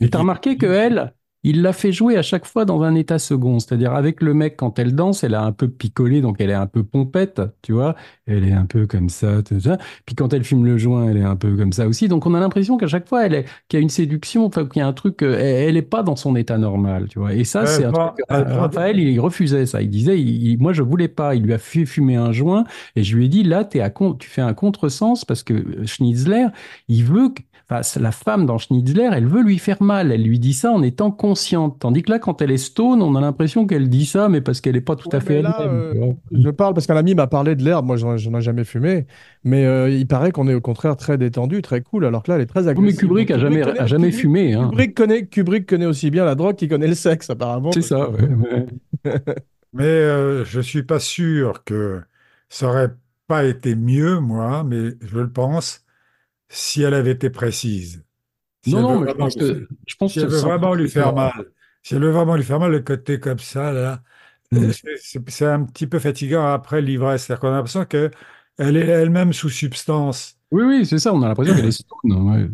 Et 0.00 0.06
Et 0.06 0.10
t'as 0.10 0.18
qui- 0.18 0.20
remarqué 0.20 0.56
que 0.56 0.66
elle, 0.66 1.14
il 1.42 1.62
l'a 1.62 1.72
fait 1.72 1.92
jouer 1.92 2.16
à 2.16 2.22
chaque 2.22 2.46
fois 2.46 2.64
dans 2.64 2.82
un 2.82 2.94
état 2.94 3.18
second. 3.18 3.58
C'est-à-dire 3.60 3.92
avec 3.94 4.22
le 4.22 4.34
mec, 4.34 4.56
quand 4.56 4.78
elle 4.78 4.94
danse, 4.94 5.24
elle 5.24 5.34
a 5.34 5.42
un 5.42 5.52
peu 5.52 5.68
picolé, 5.70 6.20
donc 6.22 6.36
elle 6.40 6.50
est 6.50 6.54
un 6.54 6.66
peu 6.66 6.84
pompette, 6.84 7.40
tu 7.62 7.72
vois. 7.72 7.96
Elle 8.30 8.48
est 8.48 8.52
un 8.52 8.64
peu 8.66 8.86
comme 8.86 9.08
ça, 9.08 9.42
tout 9.42 9.58
ça. 9.60 9.76
Puis 10.06 10.14
quand 10.14 10.32
elle 10.32 10.44
fume 10.44 10.64
le 10.64 10.78
joint, 10.78 11.08
elle 11.10 11.16
est 11.16 11.22
un 11.24 11.36
peu 11.36 11.56
comme 11.56 11.72
ça 11.72 11.88
aussi. 11.88 12.06
Donc 12.08 12.26
on 12.26 12.34
a 12.34 12.40
l'impression 12.40 12.76
qu'à 12.76 12.86
chaque 12.86 13.08
fois, 13.08 13.26
elle 13.26 13.34
est, 13.34 13.44
qu'il 13.68 13.78
y 13.78 13.80
a 13.80 13.82
une 13.82 13.88
séduction, 13.88 14.44
enfin 14.46 14.66
qu'il 14.66 14.80
y 14.80 14.82
a 14.82 14.86
un 14.86 14.92
truc, 14.92 15.22
euh, 15.22 15.36
elle, 15.38 15.70
elle 15.70 15.76
est 15.76 15.82
pas 15.82 16.02
dans 16.02 16.16
son 16.16 16.36
état 16.36 16.56
normal, 16.58 17.06
tu 17.08 17.18
vois. 17.18 17.34
Et 17.34 17.44
ça, 17.44 17.62
Elle 17.62 17.68
c'est 17.68 17.84
un 17.84 17.92
truc. 17.92 18.24
prend- 18.28 18.44
Raphaël, 18.60 18.98
il 19.00 19.18
refusait 19.20 19.66
ça. 19.66 19.82
Il 19.82 19.90
disait, 19.90 20.20
il- 20.20 20.58
moi, 20.58 20.72
je 20.72 20.82
voulais 20.82 21.08
pas. 21.08 21.34
Il 21.34 21.42
lui 21.42 21.52
a 21.52 21.58
fait 21.58 21.84
fumer 21.86 22.16
un 22.16 22.32
joint, 22.32 22.64
et 22.96 23.02
je 23.02 23.16
lui 23.16 23.26
ai 23.26 23.28
dit, 23.28 23.42
là, 23.42 23.64
t'es 23.64 23.80
à 23.80 23.90
tu 24.18 24.28
fais 24.30 24.40
un 24.42 24.54
contresens 24.54 25.24
parce 25.24 25.42
que 25.42 25.84
Schnitzler, 25.84 26.46
il 26.88 27.04
veut, 27.04 27.28
que- 27.30 27.42
enfin, 27.70 27.80
la 28.00 28.12
femme 28.12 28.46
dans 28.46 28.56
Schnitzler, 28.58 29.10
elle 29.12 29.26
veut 29.26 29.42
lui 29.42 29.58
faire 29.58 29.82
mal. 29.82 30.10
Elle 30.12 30.22
lui 30.22 30.38
dit 30.38 30.54
ça 30.54 30.70
en 30.72 30.82
étant 30.82 31.10
consciente. 31.10 31.76
Tandis 31.80 32.02
que 32.02 32.10
là, 32.12 32.18
quand 32.18 32.40
elle 32.42 32.50
est 32.50 32.56
stone, 32.56 33.02
on 33.02 33.14
a 33.16 33.20
l'impression 33.20 33.66
qu'elle 33.66 33.88
dit 33.88 34.06
ça, 34.06 34.28
mais 34.28 34.40
parce 34.40 34.60
qu'elle 34.60 34.76
est 34.76 34.80
pas 34.80 34.96
tout 34.96 35.08
à 35.12 35.20
fait 35.20 35.42
là, 35.42 35.56
elle-même. 35.60 35.92
euh. 36.02 36.12
Je 36.32 36.50
parle 36.50 36.74
parce 36.74 36.86
qu'un 36.86 36.96
ami 36.96 37.14
m'a 37.14 37.26
parlé 37.26 37.54
de 37.56 37.62
l'herbe. 37.64 37.86
Moi, 37.86 37.96
j'en 37.96 38.16
j'en 38.20 38.38
ai 38.38 38.40
jamais 38.42 38.64
fumé. 38.64 39.06
Mais 39.44 39.64
euh, 39.66 39.88
il 39.90 40.06
paraît 40.06 40.30
qu'on 40.32 40.46
est 40.48 40.54
au 40.54 40.60
contraire 40.60 40.96
très 40.96 41.18
détendu, 41.18 41.62
très 41.62 41.80
cool. 41.82 42.04
Alors 42.04 42.22
que 42.22 42.30
là, 42.30 42.36
elle 42.36 42.42
est 42.42 42.46
très 42.46 42.68
agressive. 42.68 42.94
mais 42.96 43.00
Kubrick 43.00 43.28
Donc, 43.28 43.36
a 43.36 43.40
jamais, 43.40 43.60
connaît- 43.62 43.80
a 43.80 43.86
jamais 43.86 44.08
Kubrick- 44.10 44.20
fumé. 44.20 44.54
Hein. 44.54 44.68
Kubrick 44.70 44.94
connaît, 44.96 45.26
Kubrick 45.26 45.66
connaît 45.68 45.86
aussi 45.86 46.10
bien 46.10 46.24
la 46.24 46.34
drogue 46.34 46.56
qu'il 46.56 46.68
connaît 46.68 46.86
le 46.88 46.94
sexe, 46.94 47.28
apparemment. 47.30 47.72
C'est 47.72 47.82
ça. 47.82 48.08
ouais, 48.10 48.28
ouais. 48.28 48.66
Mais 49.72 49.84
euh, 49.84 50.44
je 50.44 50.60
suis 50.60 50.82
pas 50.82 50.98
sûr 50.98 51.62
que 51.64 52.00
ça 52.48 52.66
aurait 52.68 52.90
pas 53.28 53.44
été 53.44 53.76
mieux, 53.76 54.18
moi, 54.18 54.64
mais 54.64 54.90
je 55.00 55.18
le 55.20 55.30
pense, 55.30 55.84
si 56.48 56.82
elle 56.82 56.94
avait 56.94 57.12
été 57.12 57.30
précise. 57.30 58.02
Si 58.64 58.74
Non, 58.74 58.82
non, 58.82 59.00
mais 59.00 59.10
je 59.10 59.14
pense 59.14 59.36
que, 59.36 59.68
je 59.86 59.94
pense 59.94 60.12
si 60.12 60.18
elle 60.18 60.26
que 60.26 60.30
veut 60.32 60.38
ça- 60.38 60.46
vraiment 60.48 60.74
lui 60.74 60.88
faire 60.90 61.14
mal, 61.14 61.32
si 61.84 61.94
elle 61.94 62.02
veut 62.02 62.10
vraiment 62.10 62.34
lui 62.34 62.42
faire 62.42 62.58
mal, 62.58 62.72
le 62.72 62.80
côté 62.80 63.20
comme 63.20 63.38
ça, 63.38 63.72
là, 63.72 64.02
Mm. 64.52 64.72
c'est- 64.72 65.46
un 65.46 65.64
petit 65.64 65.86
peu 65.86 65.98
fatigant 66.00 66.44
après 66.46 66.82
l'ivresse. 66.82 67.24
C'est-à-dire 67.26 67.40
qu'on 67.40 67.48
a 67.48 67.52
l'impression 67.52 67.84
qu'elle 67.84 68.10
est 68.76 68.86
elle-même 68.86 69.32
sous 69.32 69.48
substance. 69.48 70.38
Oui, 70.50 70.64
oui, 70.64 70.86
c'est 70.86 70.98
ça. 70.98 71.14
On 71.14 71.22
a 71.22 71.28
l'impression 71.28 71.54
qu'elle 71.54 71.66
est 71.66 71.70
stone. 71.72 72.12
ouais. 72.12 72.48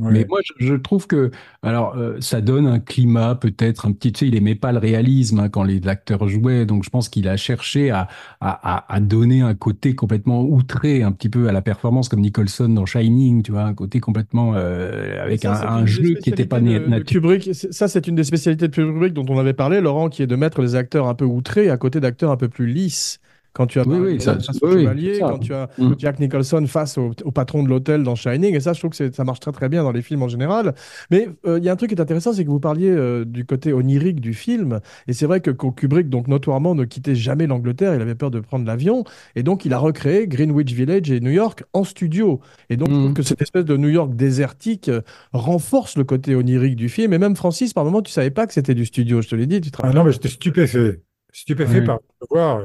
Oui. 0.00 0.12
Mais 0.12 0.26
moi, 0.28 0.40
je, 0.44 0.66
je 0.66 0.74
trouve 0.74 1.06
que, 1.06 1.30
alors, 1.62 1.96
euh, 1.96 2.16
ça 2.20 2.40
donne 2.40 2.66
un 2.66 2.78
climat 2.78 3.34
peut-être 3.34 3.86
un 3.86 3.92
petit, 3.92 4.12
tu 4.12 4.20
sais, 4.20 4.28
il 4.28 4.34
aimait 4.34 4.54
pas 4.54 4.72
le 4.72 4.78
réalisme 4.78 5.40
hein, 5.40 5.48
quand 5.48 5.62
les 5.62 5.86
acteurs 5.88 6.28
jouaient, 6.28 6.66
donc 6.66 6.84
je 6.84 6.90
pense 6.90 7.08
qu'il 7.08 7.28
a 7.28 7.36
cherché 7.36 7.90
à, 7.90 8.08
à, 8.40 9.00
donner 9.00 9.40
un 9.42 9.54
côté 9.54 9.94
complètement 9.94 10.42
outré 10.42 11.02
un 11.02 11.12
petit 11.12 11.28
peu 11.28 11.48
à 11.48 11.52
la 11.52 11.62
performance, 11.62 12.08
comme 12.08 12.20
Nicholson 12.20 12.68
dans 12.68 12.86
Shining, 12.86 13.42
tu 13.42 13.52
vois, 13.52 13.62
un 13.62 13.74
côté 13.74 14.00
complètement 14.00 14.52
euh, 14.54 15.22
avec 15.22 15.42
Ça, 15.42 15.70
un, 15.70 15.86
jeu 15.86 16.14
qui 16.22 16.30
n'était 16.30 16.46
pas 16.46 16.60
naturel. 16.60 17.04
Kubrick. 17.04 17.54
Ça, 17.54 17.88
c'est 17.88 18.06
une 18.06 18.14
des 18.14 18.24
spécialités 18.24 18.68
de 18.68 18.74
Kubrick 18.74 19.12
dont 19.12 19.26
on 19.28 19.38
avait 19.38 19.52
parlé, 19.52 19.80
Laurent, 19.80 20.08
qui 20.08 20.22
est 20.22 20.26
de 20.26 20.36
mettre 20.36 20.62
les 20.62 20.74
acteurs 20.74 21.08
un 21.08 21.14
peu 21.14 21.24
outrés 21.24 21.70
à 21.70 21.76
côté 21.76 22.00
d'acteurs 22.00 22.30
un 22.30 22.36
peu 22.36 22.48
plus 22.48 22.66
lisses. 22.66 23.20
Quand 23.56 23.66
tu 23.66 23.80
as 23.80 23.86
Oui, 23.88 24.20
ça- 24.20 24.34
face 24.38 24.58
chevalier, 24.60 25.18
quand 25.18 25.38
tu 25.38 25.54
as 25.54 25.70
Mm. 25.78 25.94
Jack 25.96 26.20
Nicholson 26.20 26.62
face 26.66 26.98
au, 26.98 27.12
au 27.24 27.30
patron 27.30 27.62
de 27.62 27.68
l'hôtel 27.70 28.02
dans 28.02 28.14
Shining, 28.14 28.54
et 28.54 28.60
ça, 28.60 28.74
je 28.74 28.80
trouve 28.80 28.90
que 28.90 29.10
ça 29.10 29.24
marche 29.24 29.40
très 29.40 29.50
très 29.52 29.70
bien 29.70 29.82
dans 29.82 29.92
les 29.92 30.02
films 30.02 30.22
en 30.22 30.28
général. 30.28 30.74
Mais 31.10 31.28
euh, 31.46 31.58
il 31.58 31.64
y 31.64 31.70
a 31.70 31.72
un 31.72 31.76
truc 31.76 31.88
qui 31.88 31.96
est 31.96 32.00
intéressant, 32.02 32.34
c'est 32.34 32.44
que 32.44 32.50
vous 32.50 32.60
parliez 32.60 32.90
euh, 32.90 33.24
du 33.24 33.46
côté 33.46 33.72
onirique 33.72 34.20
du 34.20 34.34
film, 34.34 34.80
et 35.08 35.14
c'est 35.14 35.24
vrai 35.24 35.40
que 35.40 35.50
Kubrick, 35.50 36.10
donc 36.10 36.28
notoirement, 36.28 36.74
ne 36.74 36.84
quittait 36.84 37.14
jamais 37.14 37.46
l'Angleterre, 37.46 37.94
il 37.94 38.02
avait 38.02 38.14
peur 38.14 38.30
de 38.30 38.40
prendre 38.40 38.66
l'avion, 38.66 39.04
et 39.36 39.42
donc 39.42 39.64
il 39.64 39.72
a 39.72 39.78
recréé 39.78 40.26
Greenwich 40.28 40.72
Village 40.72 41.10
et 41.10 41.20
New 41.20 41.30
York 41.30 41.64
en 41.72 41.84
studio. 41.84 42.40
Et 42.68 42.76
donc 42.76 42.88
je 42.90 42.94
trouve 42.94 43.10
Mm. 43.10 43.14
que 43.14 43.22
cette 43.22 43.40
espèce 43.40 43.64
de 43.64 43.76
New 43.78 43.88
York 43.88 44.14
désertique 44.14 44.90
euh, 44.90 45.00
renforce 45.32 45.96
le 45.96 46.04
côté 46.04 46.34
onirique 46.34 46.76
du 46.76 46.88
film. 46.90 47.12
Et 47.14 47.18
même 47.18 47.36
Francis, 47.36 47.72
par 47.72 47.84
moment, 47.86 48.02
tu 48.02 48.12
savais 48.12 48.30
pas 48.30 48.46
que 48.46 48.52
c'était 48.52 48.74
du 48.74 48.84
studio, 48.84 49.22
je 49.22 49.28
te 49.28 49.34
l'ai 49.34 49.46
dit, 49.46 49.60
tu 49.62 49.70
te 49.70 49.78
Ah 49.82 49.92
non, 49.92 50.04
mais 50.04 50.12
j'étais 50.12 50.28
stupéfait. 50.28 51.00
Stupéfait 51.32 51.80
Oui. 51.80 51.86
par 51.86 51.98
voir 52.30 52.60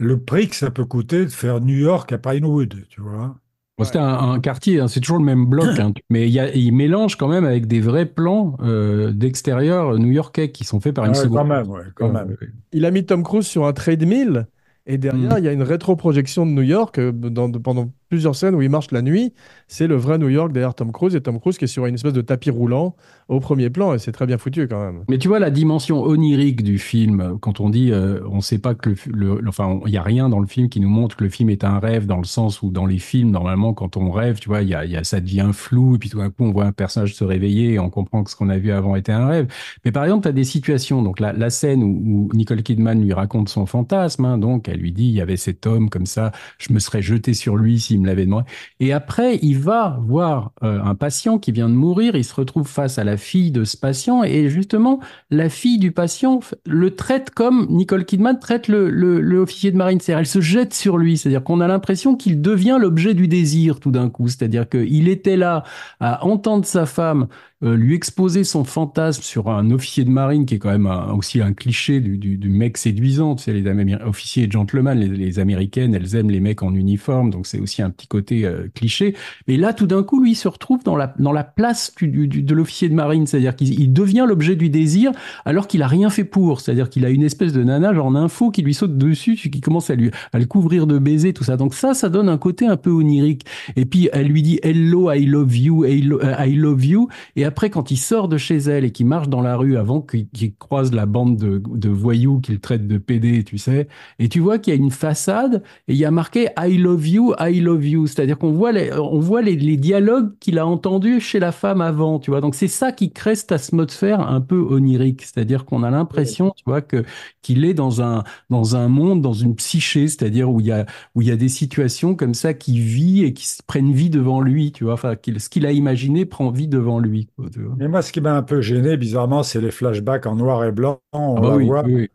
le 0.00 0.18
prix 0.20 0.48
que 0.48 0.56
ça 0.56 0.70
peut 0.70 0.84
coûter 0.86 1.24
de 1.26 1.30
faire 1.30 1.60
New 1.60 1.76
York 1.76 2.10
à 2.12 2.18
Pinewood, 2.18 2.74
tu 2.88 3.00
vois. 3.02 3.36
Bon, 3.78 3.84
C'était 3.84 3.98
un, 3.98 4.32
un 4.32 4.40
quartier, 4.40 4.80
hein, 4.80 4.88
c'est 4.88 5.00
toujours 5.00 5.18
le 5.18 5.24
même 5.24 5.46
bloc, 5.46 5.78
hein, 5.78 5.92
mais 6.10 6.28
il, 6.28 6.32
y 6.32 6.40
a, 6.40 6.54
il 6.54 6.72
mélange 6.72 7.16
quand 7.16 7.28
même 7.28 7.44
avec 7.44 7.66
des 7.66 7.80
vrais 7.80 8.06
plans 8.06 8.56
euh, 8.62 9.12
d'extérieur 9.12 9.98
new-yorkais 9.98 10.50
qui 10.52 10.64
sont 10.64 10.80
faits 10.80 10.94
par 10.94 11.04
une 11.06 11.14
Ouais, 11.16 11.16
seconde. 11.16 11.38
quand 11.38 11.44
même, 11.44 11.68
ouais, 11.68 11.82
quand 11.94 12.10
même. 12.12 12.30
Ouais, 12.40 12.48
Il 12.72 12.84
a 12.84 12.90
mis 12.90 13.06
Tom 13.06 13.22
Cruise 13.22 13.46
sur 13.46 13.66
un 13.66 13.72
treadmill. 13.72 14.46
Et 14.86 14.98
derrière, 14.98 15.36
Mm. 15.36 15.38
il 15.38 15.44
y 15.44 15.48
a 15.48 15.52
une 15.52 15.62
rétroprojection 15.62 16.46
de 16.46 16.52
New 16.52 16.62
York 16.62 16.98
euh, 16.98 17.12
dans- 17.12 17.50
pendant 17.52 17.92
plusieurs 18.10 18.34
scènes 18.36 18.54
où 18.54 18.60
il 18.60 18.68
marche 18.68 18.90
la 18.90 19.00
nuit. 19.00 19.32
C'est 19.68 19.86
le 19.86 19.94
vrai 19.96 20.18
New 20.18 20.28
York 20.28 20.52
derrière 20.52 20.74
Tom 20.74 20.92
Cruise. 20.92 21.14
Et 21.14 21.20
Tom 21.22 21.40
Cruise 21.40 21.56
qui 21.56 21.64
est 21.64 21.68
sur 21.68 21.86
une 21.86 21.94
espèce 21.94 22.12
de 22.12 22.20
tapis 22.20 22.50
roulant 22.50 22.94
au 23.28 23.40
premier 23.40 23.70
plan. 23.70 23.94
Et 23.94 23.98
c'est 23.98 24.12
très 24.12 24.26
bien 24.26 24.36
foutu 24.36 24.66
quand 24.68 24.84
même. 24.84 25.04
Mais 25.08 25.16
tu 25.18 25.28
vois 25.28 25.38
la 25.38 25.50
dimension 25.50 26.02
onirique 26.02 26.62
du 26.62 26.78
film, 26.78 27.38
quand 27.40 27.60
on 27.60 27.70
dit 27.70 27.92
euh, 27.92 28.20
on 28.28 28.36
ne 28.36 28.40
sait 28.40 28.58
pas 28.58 28.74
que 28.74 28.90
le, 28.90 28.94
fi- 28.96 29.10
le- 29.10 29.40
le- 29.40 29.48
enfin 29.48 29.80
il 29.86 29.92
y 29.92 29.96
a 29.96 30.02
rien 30.02 30.28
dans 30.28 30.40
le 30.40 30.46
film 30.48 30.68
qui 30.68 30.80
nous 30.80 30.88
montre 30.88 31.16
que 31.16 31.22
le 31.24 31.30
film 31.30 31.48
est 31.50 31.62
un 31.64 31.78
rêve 31.78 32.06
dans 32.06 32.18
le 32.18 32.24
sens 32.24 32.62
où 32.62 32.70
dans 32.70 32.84
les 32.86 32.98
films 32.98 33.30
normalement 33.30 33.72
quand 33.74 33.96
on 33.96 34.10
rêve 34.10 34.40
tu 34.40 34.48
vois 34.48 34.62
il 34.62 34.68
y 34.70 35.04
ça 35.04 35.20
devient 35.20 35.50
flou 35.52 35.94
et 35.94 35.98
puis 35.98 36.10
tout 36.10 36.18
d'un 36.18 36.30
coup 36.30 36.42
on 36.44 36.50
voit 36.52 36.64
un 36.64 36.72
personnage 36.72 37.14
se 37.14 37.22
réveiller 37.24 37.74
et 37.74 37.78
on 37.78 37.90
comprend 37.90 38.24
que 38.24 38.30
ce 38.30 38.36
qu'on 38.36 38.48
a 38.48 38.58
vu 38.58 38.72
avant 38.72 38.96
était 38.96 39.12
un 39.12 39.26
rêve. 39.28 39.46
Mais 39.84 39.92
par 39.92 40.02
exemple 40.04 40.22
tu 40.22 40.28
as 40.28 40.32
des 40.32 40.44
situations 40.44 41.02
donc 41.02 41.20
la, 41.20 41.50
scène 41.50 41.82
où, 41.84 42.28
Nicole 42.34 42.62
Kidman 42.64 43.00
lui 43.00 43.12
raconte 43.12 43.48
son 43.48 43.66
fantasme 43.66 44.24
hein, 44.24 44.38
donc 44.38 44.68
elle 44.68 44.78
lui 44.80 44.90
dit 44.92 45.04
il 45.04 45.14
y 45.14 45.20
avait 45.20 45.36
cet 45.36 45.66
homme 45.66 45.88
comme 45.90 46.06
ça 46.06 46.32
je 46.58 46.72
me 46.72 46.80
serais 46.80 47.02
jeté 47.02 47.34
sur 47.34 47.56
lui 47.56 47.78
me 48.00 48.06
l'avait 48.06 48.24
demandé. 48.24 48.46
Et 48.80 48.92
après, 48.92 49.38
il 49.42 49.58
va 49.58 49.98
voir 50.02 50.52
euh, 50.62 50.80
un 50.82 50.94
patient 50.94 51.38
qui 51.38 51.52
vient 51.52 51.68
de 51.68 51.74
mourir, 51.74 52.16
il 52.16 52.24
se 52.24 52.34
retrouve 52.34 52.66
face 52.66 52.98
à 52.98 53.04
la 53.04 53.16
fille 53.16 53.50
de 53.50 53.64
ce 53.64 53.76
patient, 53.76 54.24
et 54.24 54.48
justement, 54.48 55.00
la 55.30 55.48
fille 55.48 55.78
du 55.78 55.92
patient 55.92 56.40
le 56.66 56.94
traite 56.94 57.30
comme 57.30 57.66
Nicole 57.70 58.04
Kidman 58.04 58.38
traite 58.38 58.68
le, 58.68 58.90
le, 58.90 59.38
officier 59.40 59.70
de 59.70 59.76
marine. 59.76 59.98
Elle 60.08 60.26
se 60.26 60.40
jette 60.40 60.74
sur 60.74 60.98
lui, 60.98 61.16
c'est-à-dire 61.16 61.44
qu'on 61.44 61.60
a 61.60 61.68
l'impression 61.68 62.16
qu'il 62.16 62.40
devient 62.40 62.78
l'objet 62.80 63.14
du 63.14 63.28
désir 63.28 63.80
tout 63.80 63.90
d'un 63.90 64.08
coup. 64.08 64.28
C'est-à-dire 64.28 64.68
qu'il 64.68 65.08
était 65.08 65.36
là 65.36 65.64
à 66.00 66.24
entendre 66.24 66.64
sa 66.64 66.86
femme 66.86 67.28
euh, 67.62 67.76
lui 67.76 67.94
exposer 67.94 68.44
son 68.44 68.64
fantasme 68.64 69.22
sur 69.22 69.48
un 69.50 69.70
officier 69.70 70.04
de 70.04 70.10
marine 70.10 70.46
qui 70.46 70.54
est 70.54 70.58
quand 70.58 70.70
même 70.70 70.86
un- 70.86 71.12
aussi 71.12 71.40
un 71.42 71.52
cliché 71.52 72.00
du, 72.00 72.16
du, 72.18 72.38
du 72.38 72.48
mec 72.48 72.78
séduisant. 72.78 73.34
Tu 73.34 73.44
sais, 73.44 73.52
les 73.52 73.64
Améri- 73.68 74.02
officiers 74.04 74.44
et 74.44 74.50
gentlemen, 74.50 74.98
les, 74.98 75.38
américaines, 75.38 75.94
elles 75.94 76.14
aiment 76.16 76.30
les 76.30 76.40
mecs 76.40 76.62
en 76.62 76.74
uniforme, 76.74 77.30
donc 77.30 77.46
c'est 77.46 77.60
aussi 77.60 77.82
un 77.82 77.90
petit 77.90 78.06
côté 78.06 78.44
euh, 78.46 78.68
cliché. 78.74 79.14
Mais 79.46 79.56
là, 79.56 79.72
tout 79.74 79.86
d'un 79.86 80.02
coup, 80.02 80.22
lui 80.22 80.32
il 80.32 80.36
se 80.36 80.48
retrouve 80.48 80.82
dans 80.84 80.96
la, 80.96 81.14
dans 81.18 81.32
la 81.32 81.44
place 81.44 81.92
du, 82.00 82.26
de 82.28 82.54
l'officier 82.54 82.88
de 82.88 82.94
marine, 82.94 83.26
c'est-à-dire 83.26 83.54
qu'il 83.56 83.78
il 83.78 83.92
devient 83.92 84.24
l'objet 84.26 84.56
du 84.56 84.70
désir 84.70 85.12
alors 85.44 85.66
qu'il 85.66 85.82
a 85.82 85.86
rien 85.86 86.08
fait 86.10 86.24
pour. 86.24 86.60
C'est-à-dire 86.60 86.88
qu'il 86.88 87.04
a 87.04 87.10
une 87.10 87.22
espèce 87.22 87.52
de 87.52 87.62
nana 87.62 87.92
genre 87.94 88.06
en 88.06 88.14
info 88.14 88.50
qui 88.50 88.62
lui 88.62 88.74
saute 88.74 88.96
dessus, 88.96 89.34
qui 89.36 89.60
commence 89.60 89.90
à 89.90 89.94
lui 89.94 90.10
à 90.32 90.38
le 90.38 90.46
couvrir 90.46 90.86
de 90.86 90.98
baisers, 90.98 91.32
tout 91.34 91.44
ça. 91.44 91.56
Donc 91.56 91.74
ça, 91.74 91.94
ça 91.94 92.08
donne 92.08 92.28
un 92.28 92.38
côté 92.38 92.66
un 92.66 92.76
peu 92.76 92.90
onirique. 92.90 93.44
Et 93.76 93.84
puis 93.84 94.08
elle 94.12 94.28
lui 94.28 94.42
dit 94.42 94.58
Hello, 94.62 95.10
I 95.12 95.26
love 95.26 95.56
you, 95.56 95.84
hello, 95.84 96.20
euh, 96.22 96.34
I 96.38 96.54
love 96.54 96.84
you. 96.84 97.08
Et 97.36 97.44
après, 97.50 97.68
quand 97.68 97.90
il 97.90 97.96
sort 97.96 98.28
de 98.28 98.38
chez 98.38 98.58
elle 98.58 98.84
et 98.84 98.92
qu'il 98.92 99.06
marche 99.06 99.28
dans 99.28 99.40
la 99.40 99.56
rue 99.56 99.76
avant 99.76 100.00
qu'il 100.00 100.54
croise 100.56 100.92
la 100.92 101.04
bande 101.04 101.36
de, 101.36 101.60
de 101.66 101.88
voyous 101.88 102.38
qu'il 102.38 102.60
traite 102.60 102.86
de 102.86 102.96
PD, 102.96 103.42
tu 103.42 103.58
sais, 103.58 103.88
et 104.20 104.28
tu 104.28 104.38
vois 104.38 104.60
qu'il 104.60 104.72
y 104.72 104.76
a 104.76 104.78
une 104.78 104.92
façade 104.92 105.64
et 105.88 105.94
il 105.94 105.98
y 105.98 106.04
a 106.04 106.12
marqué 106.12 106.46
I 106.56 106.78
love 106.78 107.08
you, 107.08 107.34
I 107.40 107.58
love 107.58 107.84
you. 107.84 108.06
C'est-à-dire 108.06 108.38
qu'on 108.38 108.52
voit 108.52 108.70
les, 108.70 108.92
on 108.92 109.18
voit 109.18 109.42
les, 109.42 109.56
les 109.56 109.76
dialogues 109.76 110.30
qu'il 110.38 110.60
a 110.60 110.66
entendus 110.66 111.20
chez 111.20 111.40
la 111.40 111.50
femme 111.50 111.80
avant, 111.80 112.20
tu 112.20 112.30
vois. 112.30 112.40
Donc 112.40 112.54
c'est 112.54 112.68
ça 112.68 112.92
qui 112.92 113.10
crée 113.10 113.34
cette 113.34 113.50
atmosphère 113.50 114.20
un 114.20 114.40
peu 114.40 114.60
onirique. 114.60 115.22
C'est-à-dire 115.22 115.64
qu'on 115.64 115.82
a 115.82 115.90
l'impression, 115.90 116.52
tu 116.56 116.62
vois, 116.66 116.82
que 116.82 117.04
qu'il 117.42 117.64
est 117.64 117.74
dans 117.74 118.00
un 118.00 118.22
dans 118.48 118.76
un 118.76 118.86
monde, 118.86 119.22
dans 119.22 119.32
une 119.32 119.56
psyché, 119.56 120.06
c'est-à-dire 120.06 120.48
où 120.52 120.60
il 120.60 120.66
y 120.66 120.72
a 120.72 120.86
où 121.16 121.22
il 121.22 121.26
y 121.26 121.32
a 121.32 121.36
des 121.36 121.48
situations 121.48 122.14
comme 122.14 122.34
ça 122.34 122.54
qui 122.54 122.78
vit 122.78 123.24
et 123.24 123.32
qui 123.34 123.48
se 123.48 123.60
prennent 123.66 123.92
vie 123.92 124.08
devant 124.10 124.40
lui, 124.40 124.70
tu 124.70 124.84
vois. 124.84 124.94
Enfin, 124.94 125.14
ce 125.38 125.48
qu'il 125.48 125.66
a 125.66 125.72
imaginé 125.72 126.24
prend 126.26 126.50
vie 126.52 126.68
devant 126.68 127.00
lui. 127.00 127.28
Quoi, 127.40 127.50
tu 127.50 127.62
vois. 127.64 127.78
Mais 127.78 127.88
moi, 127.88 128.02
ce 128.02 128.12
qui 128.12 128.20
m'a 128.20 128.34
un 128.36 128.42
peu 128.44 128.60
gêné, 128.60 128.96
bizarrement, 128.96 129.42
c'est 129.42 129.60
les 129.60 129.70
flashbacks 129.72 130.26
en 130.26 130.36
noir 130.36 130.64
et 130.64 130.72
blanc. 130.72 131.02
On 131.12 131.36
Ah 131.36 131.40
bah 131.40 131.50
oui, 131.50 131.64
voit. 131.64 131.82
oui, 131.82 131.94
oui. 131.94 132.08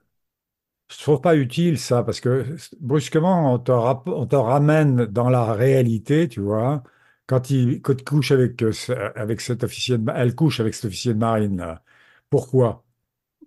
Je 0.91 0.97
trouve 1.01 1.19
pas 1.21 1.35
utile 1.35 1.79
ça, 1.79 2.03
parce 2.03 2.19
que 2.21 2.45
brusquement, 2.79 3.53
on 3.53 3.59
te, 3.59 3.71
rap- 3.71 4.07
on 4.07 4.27
te 4.27 4.35
ramène 4.35 5.05
dans 5.07 5.29
la 5.29 5.53
réalité, 5.53 6.29
tu 6.29 6.41
vois. 6.41 6.83
Quand 7.27 7.49
il, 7.49 7.81
quand 7.81 7.93
il 7.99 8.03
couche 8.03 8.31
avec, 8.31 8.61
euh, 8.63 8.71
avec 9.15 9.41
cet 9.41 9.63
officier 9.63 9.97
de, 9.97 10.11
elle 10.15 10.35
couche 10.35 10.59
avec 10.59 10.75
cet 10.75 10.85
officier 10.85 11.13
de 11.15 11.19
marine, 11.19 11.57
là. 11.57 11.83
Pourquoi? 12.29 12.84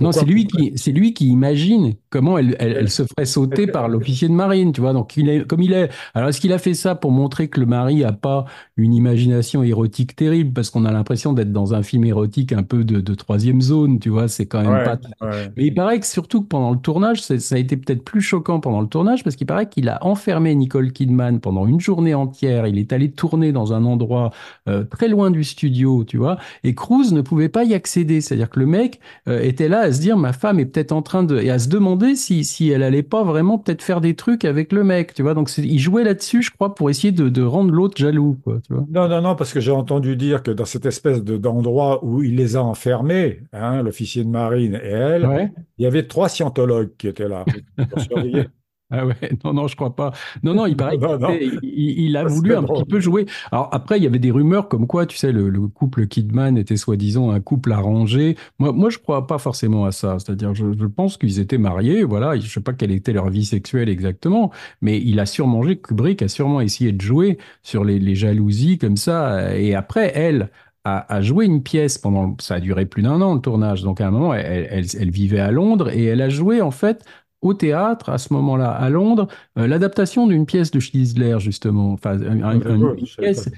Non, 0.00 0.12
c'est 0.12 0.24
lui 0.24 0.46
qui, 0.46 0.72
c'est 0.76 0.92
lui 0.92 1.12
qui 1.12 1.26
imagine 1.28 1.94
comment 2.10 2.38
elle, 2.38 2.54
elle, 2.60 2.72
elle 2.78 2.90
se 2.90 3.02
ferait 3.02 3.26
sauter 3.26 3.66
par 3.66 3.88
l'officier 3.88 4.28
de 4.28 4.32
marine, 4.32 4.72
tu 4.72 4.80
vois. 4.80 4.92
Donc, 4.92 5.16
il 5.16 5.28
est, 5.28 5.44
comme 5.44 5.60
il 5.60 5.72
est. 5.72 5.88
Alors, 6.14 6.28
est-ce 6.28 6.40
qu'il 6.40 6.52
a 6.52 6.58
fait 6.58 6.74
ça 6.74 6.94
pour 6.94 7.10
montrer 7.10 7.48
que 7.48 7.58
le 7.58 7.66
mari 7.66 8.04
a 8.04 8.12
pas 8.12 8.44
une 8.76 8.94
imagination 8.94 9.64
érotique 9.64 10.14
terrible, 10.14 10.52
parce 10.52 10.70
qu'on 10.70 10.84
a 10.84 10.92
l'impression 10.92 11.32
d'être 11.32 11.52
dans 11.52 11.74
un 11.74 11.82
film 11.82 12.04
érotique 12.04 12.52
un 12.52 12.62
peu 12.62 12.84
de, 12.84 13.00
de 13.00 13.14
troisième 13.14 13.60
zone, 13.60 13.98
tu 13.98 14.08
vois. 14.08 14.28
C'est 14.28 14.46
quand 14.46 14.60
même 14.62 14.70
Ouais, 14.70 14.84
pas. 14.84 14.98
ouais. 15.20 15.50
Mais 15.56 15.66
il 15.66 15.74
paraît 15.74 15.98
que 15.98 16.06
surtout 16.06 16.42
que 16.42 16.46
pendant 16.48 16.70
le 16.70 16.78
tournage, 16.78 17.20
ça 17.22 17.54
a 17.54 17.58
été 17.58 17.76
peut-être 17.76 18.04
plus 18.04 18.20
choquant 18.20 18.60
pendant 18.60 18.80
le 18.80 18.86
tournage, 18.88 19.24
parce 19.24 19.34
qu'il 19.34 19.48
paraît 19.48 19.68
qu'il 19.68 19.88
a 19.88 20.04
enfermé 20.06 20.54
Nicole 20.54 20.92
Kidman 20.92 21.40
pendant 21.40 21.66
une 21.66 21.80
journée 21.80 22.14
entière. 22.14 22.68
Il 22.68 22.78
est 22.78 22.92
allé 22.92 23.10
tourner 23.10 23.50
dans 23.50 23.72
un 23.72 23.84
endroit 23.84 24.30
euh, 24.68 24.84
très 24.84 25.08
loin 25.08 25.32
du 25.32 25.42
studio, 25.42 26.04
tu 26.04 26.18
vois. 26.18 26.38
Et 26.62 26.74
Cruise 26.76 27.12
ne 27.12 27.20
pouvait 27.20 27.48
pas 27.48 27.64
y 27.64 27.74
accéder. 27.74 28.20
C'est-à-dire 28.20 28.48
que 28.50 28.60
le 28.60 28.66
mec 28.66 29.00
euh, 29.28 29.40
était 29.42 29.68
là 29.68 29.87
à 29.88 29.92
se 29.92 30.00
dire 30.00 30.16
ma 30.16 30.32
femme 30.32 30.60
est 30.60 30.66
peut-être 30.66 30.92
en 30.92 31.02
train 31.02 31.22
de 31.22 31.38
et 31.38 31.50
à 31.50 31.58
se 31.58 31.68
demander 31.68 32.14
si 32.14 32.44
si 32.44 32.70
elle 32.70 32.82
allait 32.82 33.02
pas 33.02 33.24
vraiment 33.24 33.58
peut-être 33.58 33.82
faire 33.82 34.00
des 34.00 34.14
trucs 34.14 34.44
avec 34.44 34.72
le 34.72 34.84
mec, 34.84 35.12
tu 35.14 35.22
vois. 35.22 35.34
Donc 35.34 35.50
il 35.58 35.78
jouait 35.78 36.04
là-dessus, 36.04 36.42
je 36.42 36.50
crois, 36.50 36.74
pour 36.74 36.88
essayer 36.90 37.12
de, 37.12 37.28
de 37.28 37.42
rendre 37.42 37.72
l'autre 37.72 37.96
jaloux, 37.98 38.36
quoi, 38.44 38.58
tu 38.66 38.72
vois. 38.72 38.84
Non, 38.90 39.08
non, 39.08 39.20
non, 39.20 39.34
parce 39.34 39.52
que 39.52 39.60
j'ai 39.60 39.72
entendu 39.72 40.16
dire 40.16 40.42
que 40.42 40.50
dans 40.50 40.64
cette 40.64 40.86
espèce 40.86 41.22
de- 41.24 41.36
d'endroit 41.36 42.04
où 42.04 42.22
il 42.22 42.36
les 42.36 42.56
a 42.56 42.62
enfermés, 42.62 43.40
hein, 43.52 43.82
l'officier 43.82 44.24
de 44.24 44.28
marine 44.30 44.74
et 44.82 44.88
elle, 44.88 45.26
Ouais. 45.26 45.52
il 45.78 45.84
y 45.84 45.86
avait 45.86 46.06
trois 46.06 46.28
scientologues 46.28 46.90
qui 46.98 47.08
étaient 47.08 47.28
là 47.28 47.44
pour 47.90 48.00
surveiller. 48.00 48.48
Ah 48.90 49.04
ouais, 49.06 49.14
non, 49.44 49.52
non, 49.52 49.68
je 49.68 49.76
crois 49.76 49.94
pas. 49.94 50.12
Non, 50.42 50.54
non, 50.54 50.64
il 50.66 50.74
paraît 50.76 50.96
Non, 51.20 51.36
qu'il 51.38 51.58
il, 51.62 52.00
il 52.06 52.16
a 52.16 52.24
voulu 52.24 52.54
un 52.54 52.62
drôle. 52.62 52.84
petit 52.84 52.84
peu 52.84 53.00
jouer. 53.00 53.26
Alors 53.52 53.68
après, 53.72 53.98
il 53.98 54.04
y 54.04 54.06
avait 54.06 54.18
des 54.18 54.30
rumeurs 54.30 54.68
comme 54.68 54.86
quoi, 54.86 55.04
tu 55.04 55.16
sais, 55.18 55.30
le, 55.30 55.50
le 55.50 55.68
couple 55.68 56.06
Kidman 56.06 56.56
était 56.56 56.76
soi-disant 56.78 57.30
un 57.30 57.40
couple 57.40 57.72
arrangé. 57.72 58.36
Moi, 58.58 58.72
moi, 58.72 58.88
je 58.88 58.98
crois 58.98 59.26
pas 59.26 59.36
forcément 59.38 59.84
à 59.84 59.92
ça. 59.92 60.18
C'est-à-dire, 60.18 60.54
je, 60.54 60.72
je 60.78 60.86
pense 60.86 61.18
qu'ils 61.18 61.38
étaient 61.38 61.58
mariés. 61.58 62.02
Voilà, 62.02 62.38
je 62.38 62.48
sais 62.48 62.60
pas 62.62 62.72
quelle 62.72 62.90
était 62.92 63.12
leur 63.12 63.28
vie 63.28 63.44
sexuelle 63.44 63.90
exactement, 63.90 64.50
mais 64.80 64.98
il 65.00 65.20
a 65.20 65.26
sûrement, 65.26 65.60
Kubrick 65.60 66.22
a 66.22 66.28
sûrement 66.28 66.60
essayé 66.62 66.92
de 66.92 67.00
jouer 67.02 67.36
sur 67.62 67.84
les, 67.84 67.98
les 67.98 68.14
jalousies 68.14 68.78
comme 68.78 68.96
ça. 68.96 69.54
Et 69.58 69.74
après, 69.74 70.12
elle 70.14 70.50
a, 70.84 71.14
a 71.14 71.20
joué 71.20 71.44
une 71.44 71.62
pièce 71.62 71.98
pendant, 71.98 72.36
ça 72.40 72.54
a 72.54 72.60
duré 72.60 72.86
plus 72.86 73.02
d'un 73.02 73.20
an 73.20 73.34
le 73.34 73.40
tournage. 73.40 73.82
Donc 73.82 74.00
à 74.00 74.08
un 74.08 74.10
moment, 74.10 74.32
elle, 74.34 74.66
elle, 74.70 74.86
elle 74.98 75.10
vivait 75.10 75.40
à 75.40 75.50
Londres 75.50 75.90
et 75.90 76.04
elle 76.04 76.22
a 76.22 76.28
joué 76.30 76.62
en 76.62 76.70
fait 76.70 77.04
au 77.40 77.54
théâtre 77.54 78.10
à 78.10 78.18
ce 78.18 78.32
moment-là 78.32 78.70
à 78.70 78.90
Londres 78.90 79.28
euh, 79.58 79.66
l'adaptation 79.66 80.26
d'une 80.26 80.46
pièce 80.46 80.70
de 80.70 80.80
Schnitzler 80.80 81.38
justement, 81.40 81.92
enfin 81.92 82.18
une, 82.18 82.44
une 82.44 82.94
pièce. 83.20 83.48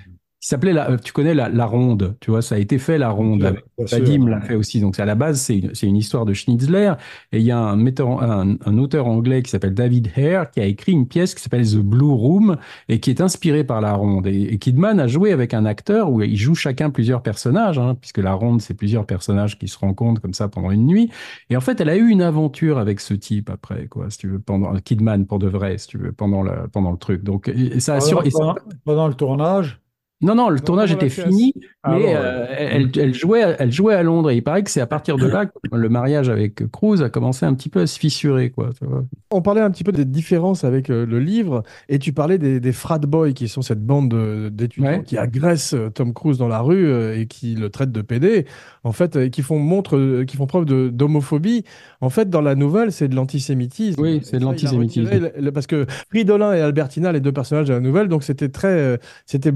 Qui 0.41 0.49
s'appelait 0.49 0.73
la, 0.73 0.91
euh, 0.93 0.97
tu 0.97 1.13
connais 1.13 1.35
la, 1.35 1.51
la 1.51 1.67
Ronde, 1.67 2.17
tu 2.21 2.31
vois, 2.31 2.41
ça 2.41 2.55
a 2.55 2.59
été 2.59 2.79
fait 2.79 2.97
la 2.97 3.11
Ronde. 3.11 3.55
Vadim 3.79 4.27
l'a 4.27 4.41
fait 4.41 4.55
aussi. 4.55 4.81
Donc, 4.81 4.99
à 4.99 5.05
la 5.05 5.15
base, 5.15 5.39
c'est 5.41 5.59
une, 5.59 5.73
une 5.83 5.97
histoire 5.97 6.25
de 6.25 6.33
Schnitzler. 6.33 6.95
Et 7.33 7.39
il 7.39 7.45
y 7.45 7.51
a 7.51 7.59
un, 7.59 7.77
metteur, 7.77 8.23
un, 8.23 8.57
un 8.65 8.79
auteur 8.79 9.07
anglais 9.07 9.43
qui 9.43 9.51
s'appelle 9.51 9.75
David 9.75 10.11
Hare 10.17 10.51
qui 10.51 10.61
a 10.61 10.65
écrit 10.65 10.93
une 10.93 11.07
pièce 11.07 11.35
qui 11.35 11.43
s'appelle 11.43 11.67
The 11.71 11.77
Blue 11.77 12.11
Room 12.13 12.57
et 12.89 13.01
qui 13.01 13.11
est 13.11 13.21
inspirée 13.21 13.65
par 13.65 13.83
la 13.83 13.93
Ronde. 13.93 14.27
Et, 14.27 14.45
et 14.55 14.59
Kidman 14.59 14.99
a 14.99 15.07
joué 15.07 15.33
avec 15.33 15.53
un 15.53 15.67
acteur 15.67 16.11
où 16.11 16.23
ils 16.23 16.37
jouent 16.39 16.55
chacun 16.55 16.89
plusieurs 16.89 17.23
personnages, 17.23 17.79
hein, 17.79 17.95
puisque 18.01 18.19
la 18.19 18.33
Ronde, 18.33 18.63
c'est 18.63 18.75
plusieurs 18.75 19.05
personnages 19.05 19.59
qui 19.59 19.69
se 19.69 19.79
rencontrent 19.79 20.23
comme 20.23 20.35
ça 20.35 20.49
pendant 20.49 20.71
une 20.71 20.87
nuit. 20.87 21.11
Et 21.51 21.57
en 21.57 21.61
fait, 21.61 21.81
elle 21.83 21.91
a 21.91 21.97
eu 21.97 22.09
une 22.09 22.23
aventure 22.23 22.79
avec 22.79 23.01
ce 23.01 23.13
type 23.13 23.51
après, 23.51 23.89
quoi, 23.89 24.09
si 24.09 24.17
tu 24.17 24.29
veux, 24.29 24.39
pendant 24.41 24.73
Kidman 24.77 25.27
pour 25.27 25.39
de 25.39 25.49
vrai, 25.49 25.77
si 25.77 25.89
tu 25.89 25.99
veux, 25.99 26.13
pendant 26.13 26.43
le, 26.43 26.67
pendant 26.73 26.93
le 26.93 26.99
truc. 26.99 27.23
Donc, 27.25 27.49
et, 27.49 27.79
ça 27.81 27.95
assure. 27.97 28.19
Pendant, 28.23 28.27
et 28.27 28.31
ça- 28.31 28.39
pendant- 28.39 28.55
pendant 28.87 29.09
le 29.09 29.15
tournage, 29.15 29.81
non, 30.23 30.35
non, 30.35 30.49
le 30.51 30.57
Non, 30.57 30.63
tournage 30.63 30.93
était 30.93 31.09
fini, 31.09 31.55
Ah 31.83 31.93
mais 31.95 31.99
bon, 32.01 32.05
ouais. 32.09 32.15
euh, 32.17 32.47
elle, 32.59 32.91
elle 32.99 33.15
jouait, 33.15 33.57
elle 33.59 33.73
jouait 33.73 33.95
à 33.95 34.03
Londres. 34.03 34.31
Et 34.31 34.37
il 34.37 34.43
paraît 34.43 34.63
que 34.63 34.71
c'est 34.71 34.81
à 34.83 34.87
partir 34.87 35.17
de 35.17 35.27
là 35.27 35.47
que 35.47 35.53
le 35.73 35.89
mariage 35.89 36.29
avec 36.29 36.71
Cruz 36.71 37.03
a 37.03 37.09
commencé 37.09 37.47
un 37.47 37.55
petit 37.55 37.69
peu 37.71 37.81
à 37.81 37.87
se 37.87 37.99
fissurer, 37.99 38.51
quoi. 38.51 38.71
tu 38.79 38.85
vois. 38.87 39.05
On 39.31 39.41
parlait 39.43 39.61
un 39.63 39.71
petit 39.71 39.85
peu 39.85 39.93
des 39.93 40.05
différences 40.05 40.65
avec 40.65 40.91
euh, 40.91 41.07
le 41.07 41.21
livre, 41.21 41.63
et 41.89 41.99
tu 41.99 42.13
parlais 42.13 42.37
des, 42.39 42.61
des 42.61 42.73
frat 42.73 42.99
boys, 42.99 43.33
qui 43.33 43.49
sont 43.49 43.63
cette 43.63 43.85
bande 43.85 44.11
de- 44.11 44.51
d'étudiants 44.53 44.91
Ouais. 44.91 45.03
qui 45.05 45.17
agressent 45.17 45.75
euh, 45.75 45.89
Tom 45.91 46.13
Cruise 46.13 46.37
dans 46.39 46.49
la 46.49 46.61
rue 46.61 46.91
et 47.19 47.27
qui 47.27 47.55
le 47.55 47.71
traitent 47.71 47.93
de 47.93 48.03
PD, 48.03 48.45
en 48.85 48.93
fait, 48.93 49.31
qui 49.31 49.43
font 49.43 49.59
montre, 49.59 50.25
qui 50.25 50.37
font 50.37 50.47
preuve 50.47 50.65
d'homophobie. 50.91 51.65
En 52.01 52.11
fait, 52.11 52.29
dans 52.31 52.41
la 52.41 52.55
nouvelle, 52.55 52.93
c'est 52.93 53.09
de 53.09 53.15
l'antisémitisme. 53.15 54.01
Oui, 54.01 54.21
c'est 54.23 54.39
de 54.39 54.45
l'antisémitisme. 54.45 55.09
parce 55.55 55.67
que 55.67 55.87
Fridolin 56.11 56.53
et 56.55 56.61
Albertina, 56.61 57.13
les 57.13 57.21
deux 57.21 57.33
personnages 57.33 57.69
de 57.69 57.73
la 57.75 57.81
nouvelle, 57.81 58.09
donc 58.09 58.23
c'était 58.23 58.49
très, 58.49 58.99
c'était 59.27 59.53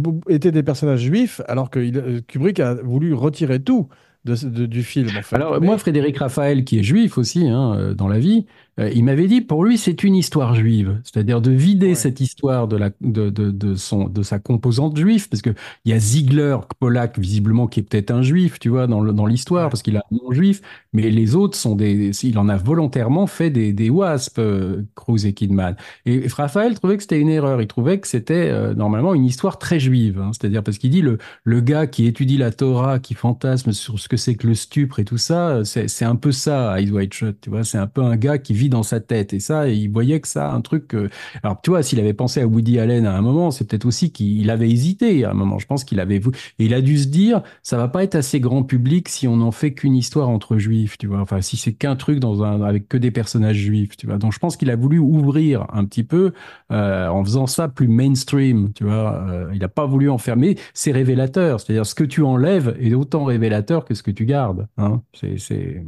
des 0.55 0.63
personnages 0.63 1.01
juifs, 1.03 1.41
alors 1.49 1.69
que 1.71 1.79
il- 1.81 1.99
euh, 1.99 2.21
Kubrick 2.27 2.59
a 2.61 2.75
voulu 2.75 3.13
retirer 3.15 3.61
tout 3.61 3.89
de, 4.25 4.65
du 4.65 4.83
film. 4.83 5.09
En 5.19 5.23
fait. 5.23 5.37
Alors, 5.37 5.61
Mais- 5.61 5.67
moi, 5.67 5.77
Frédéric 5.77 6.17
Raphaël, 6.19 6.65
qui 6.65 6.79
est 6.79 6.83
juif 6.83 7.19
aussi, 7.19 7.47
hein, 7.47 7.75
euh, 7.77 7.95
dans 7.95 8.09
la 8.09 8.19
vie, 8.19 8.47
euh, 8.81 8.91
il 8.95 9.05
m'avait 9.05 9.27
dit, 9.29 9.41
pour 9.41 9.65
lui, 9.65 9.79
c'est 9.79 10.03
une 10.05 10.15
histoire 10.17 10.55
juive. 10.55 11.01
C'est-à-dire 11.05 11.41
de 11.41 11.51
vider 11.51 11.95
Ouais. 11.95 11.95
cette 11.95 12.21
histoire 12.21 12.67
de, 12.69 12.77
la, 12.77 12.91
de, 13.01 13.31
de, 13.31 13.51
de, 13.51 13.75
son, 13.75 14.09
de 14.09 14.23
sa 14.23 14.39
composante 14.39 14.97
juive, 14.97 15.29
parce 15.29 15.43
qu'il 15.43 15.55
y 15.85 15.93
a 15.93 15.99
Ziegler, 15.99 16.57
Pollack, 16.81 17.19
visiblement, 17.19 17.67
qui 17.67 17.81
est 17.81 17.83
peut-être 17.85 18.11
un 18.11 18.23
juif, 18.23 18.59
tu 18.59 18.69
vois, 18.69 18.87
dans 18.87 19.01
le- 19.01 19.13
dans 19.13 19.27
l'histoire, 19.27 19.65
Ouais. 19.65 19.71
parce 19.71 19.83
qu'il 19.83 19.97
a 19.97 20.03
un 20.11 20.17
nom 20.17 20.33
juif, 20.33 20.61
mais 20.93 21.11
les 21.11 21.35
autres 21.35 21.57
sont 21.57 21.77
des... 21.77 22.11
Il 22.25 22.39
en 22.39 22.49
a 22.49 22.57
volontairement 22.57 23.27
fait 23.27 23.51
des, 23.51 23.73
des 23.73 23.91
wasps, 23.91 24.39
euh, 24.39 24.83
Cruz 24.95 25.27
et 25.27 25.35
Kidman. 25.35 25.77
Et 26.07 26.27
Raphaël 26.29 26.75
trouvait 26.75 26.97
que 26.97 27.03
c'était 27.03 27.21
une 27.21 27.29
erreur. 27.29 27.61
Il 27.63 27.67
trouvait 27.69 27.99
que 28.01 28.09
c'était 28.09 28.49
euh, 28.51 28.75
normalement 28.75 29.15
une 29.15 29.25
histoire 29.25 29.59
très 29.59 29.79
juive. 29.81 30.19
hein. 30.21 30.31
C'est-à-dire 30.33 30.63
parce 30.63 30.79
qu'il 30.79 30.91
dit 30.91 31.03
le, 31.03 31.19
le 31.45 31.61
gars 31.61 31.87
qui 31.87 32.07
étudie 32.07 32.37
la 32.39 32.51
Torah, 32.51 32.99
qui 32.99 33.15
fantasme 33.15 33.73
sur 33.73 33.99
ce 33.99 34.09
que 34.09 34.17
c'est 34.17 34.35
que 34.35 34.47
le 34.47 34.55
stupre 34.55 34.99
et 35.01 35.05
tout 35.05 35.19
ça, 35.19 35.65
c'est 35.65 35.89
c'est 35.89 36.05
un 36.05 36.17
peu 36.17 36.33
ça, 36.33 36.81
Eyes 36.81 36.91
Wide 36.91 37.13
Shut. 37.13 37.41
Tu 37.41 37.51
vois, 37.51 37.65
c'est 37.65 37.79
un 37.79 37.87
peu 37.87 38.03
un 38.03 38.17
gars 38.17 38.39
qui 38.39 38.53
vit 38.55 38.64
dans 38.69 38.83
sa 38.83 39.01
tête. 39.01 39.33
Et 39.33 39.41
ça, 39.41 39.69
il 39.69 39.89
voyait 39.91 40.21
que 40.21 40.29
ça, 40.29 40.53
un 40.53 40.61
truc. 40.61 40.89
que- 40.89 41.09
Alors, 41.43 41.61
tu 41.63 41.71
vois, 41.71 41.83
s'il 41.83 41.99
avait 42.01 42.15
pensé 42.15 42.41
à 42.41 42.47
Woody 42.47 42.79
Allen 42.79 43.07
à 43.07 43.17
un 43.17 43.21
moment, 43.23 43.51
c'est 43.51 43.65
peut-être 43.69 43.87
aussi 43.87 44.13
qu'il 44.13 44.49
avait 44.51 44.71
hésité 44.71 45.25
à 45.25 45.31
un 45.31 45.35
moment. 45.35 45.59
Je 45.59 45.67
pense 45.67 45.85
qu'il 45.85 46.01
avait. 46.01 46.17
Et 46.17 46.67
il 46.67 46.75
a 46.75 46.81
dû 46.81 46.99
se 46.99 47.07
dire, 47.09 47.43
ça 47.63 47.77
va 47.77 47.89
pas 47.89 48.03
être 48.05 48.15
assez 48.15 48.41
grand 48.41 48.63
public 48.63 49.09
si 49.09 49.27
on 49.29 49.37
n'en 49.37 49.51
fait 49.53 49.75
qu'une 49.75 49.95
histoire 49.97 50.29
entre 50.29 50.57
juifs, 50.59 50.99
tu 50.99 51.07
vois. 51.07 51.21
Enfin, 51.21 51.41
si 51.41 51.57
c'est 51.57 51.73
qu'un 51.73 51.97
truc 51.97 52.19
dans 52.21 52.43
un, 52.43 52.63
avec 52.63 52.89
que 52.89 52.97
des 52.97 53.11
personnages 53.11 53.57
juifs, 53.57 53.97
tu 53.97 54.07
vois. 54.07 54.19
Donc, 54.19 54.33
je 54.33 54.39
pense 54.39 54.57
qu'il 54.57 54.71
a 54.71 54.77
voulu 54.77 54.99
ouvrir 54.99 55.67
un 55.73 55.85
petit 55.85 56.05
peu 56.05 56.33
euh, 56.73 57.09
en 57.09 57.25
faisant 57.25 57.47
ça 57.47 57.69
plus 57.69 57.89
mainstream, 57.89 58.73
tu 58.75 58.85
vois. 58.85 59.25
Euh, 59.29 59.51
il 59.53 59.61
n'a 59.61 59.69
pas 59.69 59.87
voulu 59.87 60.11
enfermer. 60.11 60.57
C'est 60.75 60.93
révélateur, 60.93 61.61
c'est-à-dire 61.61 61.87
ce 61.87 61.95
que 61.95 62.05
tu 62.05 62.23
enlèves 62.23 62.77
est 62.81 62.95
autant 62.95 63.25
révélateur 63.25 63.85
que 63.85 63.95
ce 63.95 64.03
que 64.03 64.11
tu 64.11 64.25
gardes. 64.27 64.67
Hein. 64.79 65.03
C'est... 65.39 65.85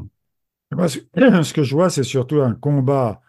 moi, 0.72 0.88
ce 0.88 0.98
ce 1.42 1.52
que 1.52 1.62
je 1.62 1.74
vois, 1.74 1.90
c'est 1.90 2.02
surtout 2.02 2.40
un 2.40 2.54
combat 2.54 3.20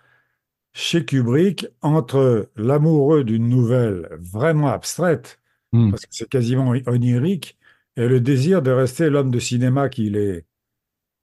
chez 0.74 1.06
Kubrick 1.06 1.68
entre 1.82 2.52
l'amoureux 2.58 3.24
d'une 3.24 3.50
nouvelle 3.50 4.10
vraiment 4.20 4.70
abstraite, 4.70 5.40
Hmm. 5.74 5.92
parce 5.92 6.04
que 6.06 6.16
c'est 6.16 6.30
quasiment 6.30 6.70
onirique, 6.88 7.58
et 7.98 8.08
le 8.08 8.22
désir 8.22 8.62
de 8.62 8.72
rester 8.72 9.10
l'homme 9.10 9.32
de 9.32 9.40
cinéma 9.40 9.90
qu'il 9.90 10.16
est. 10.18 10.46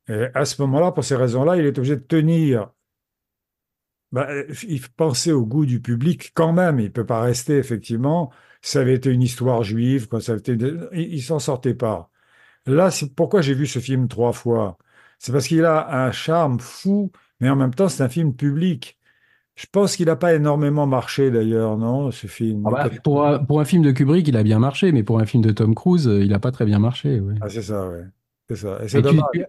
Et 0.09 0.29
à 0.35 0.45
ce 0.47 0.61
moment-là, 0.62 0.93
pour 0.93 1.05
ces 1.05 1.17
raisons-là, 1.17 1.57
il 1.57 1.67
est 1.67 1.79
obligé 1.79 1.97
de 1.97 2.03
tenir. 2.03 2.71
Ben, 4.12 4.45
il 4.69 4.81
penser 4.97 5.33
au 5.33 5.45
goût 5.45 5.67
du 5.67 5.81
public 5.81 6.33
quand 6.35 6.53
même. 6.53 6.79
Il 6.79 6.85
ne 6.85 6.89
peut 6.89 7.07
pas 7.07 7.21
rester, 7.23 7.57
effectivement. 7.59 8.33
Ça 8.62 8.81
avait 8.81 8.95
été 8.95 9.11
une 9.11 9.23
histoire 9.23 9.62
juive, 9.65 10.09
quand 10.09 10.21
ça 10.21 10.33
avait 10.33 10.41
été... 10.41 10.53
il, 10.93 11.15
il 11.15 11.23
s'en 11.23 11.39
sortait 11.41 11.75
pas. 11.75 12.11
Là, 12.67 12.91
c'est 12.91 13.15
pourquoi 13.15 13.43
j'ai 13.43 13.55
vu 13.55 13.67
ce 13.67 13.81
film 13.81 14.09
trois 14.09 14.33
fois. 14.33 14.79
C'est 15.19 15.33
parce 15.33 15.47
qu'il 15.49 15.65
a 15.65 16.07
un 16.07 16.12
charme 16.12 16.61
fou, 16.61 17.11
mais 17.41 17.49
en 17.51 17.57
même 17.57 17.75
temps, 17.75 17.89
c'est 17.89 18.03
un 18.03 18.09
film 18.09 18.35
public. 18.35 18.99
Je 19.57 19.67
pense 19.73 19.97
qu'il 19.97 20.07
n'a 20.07 20.17
pas 20.17 20.35
énormément 20.35 20.87
marché 20.87 21.31
d'ailleurs, 21.31 21.79
non, 21.79 22.11
ce 22.12 22.27
film? 22.29 22.67
Ah 22.67 22.71
bah, 22.71 22.91
pour, 23.03 23.27
un, 23.27 23.39
pour 23.45 23.61
un 23.61 23.65
film 23.65 23.83
de 23.83 23.91
Kubrick, 23.93 24.27
il 24.29 24.37
a 24.37 24.43
bien 24.43 24.59
marché, 24.59 24.91
mais 24.93 25.03
pour 25.03 25.19
un 25.21 25.27
film 25.27 25.43
de 25.43 25.51
Tom 25.53 25.75
Cruise, 25.75 26.09
euh, 26.09 26.23
il 26.25 26.31
n'a 26.31 26.39
pas 26.39 26.51
très 26.53 26.65
bien 26.65 26.79
marché. 26.79 27.21
ouais. 27.21 27.35
Ah, 27.41 27.49
c'est 27.49 27.62
ça, 27.62 27.89
ouais. 27.89 28.05
C'est 28.49 28.57
ça. 28.57 28.79
Et 28.85 28.89
c'est 28.89 29.03
tu- 29.03 29.03
dommage. 29.03 29.29
tu- 29.33 29.45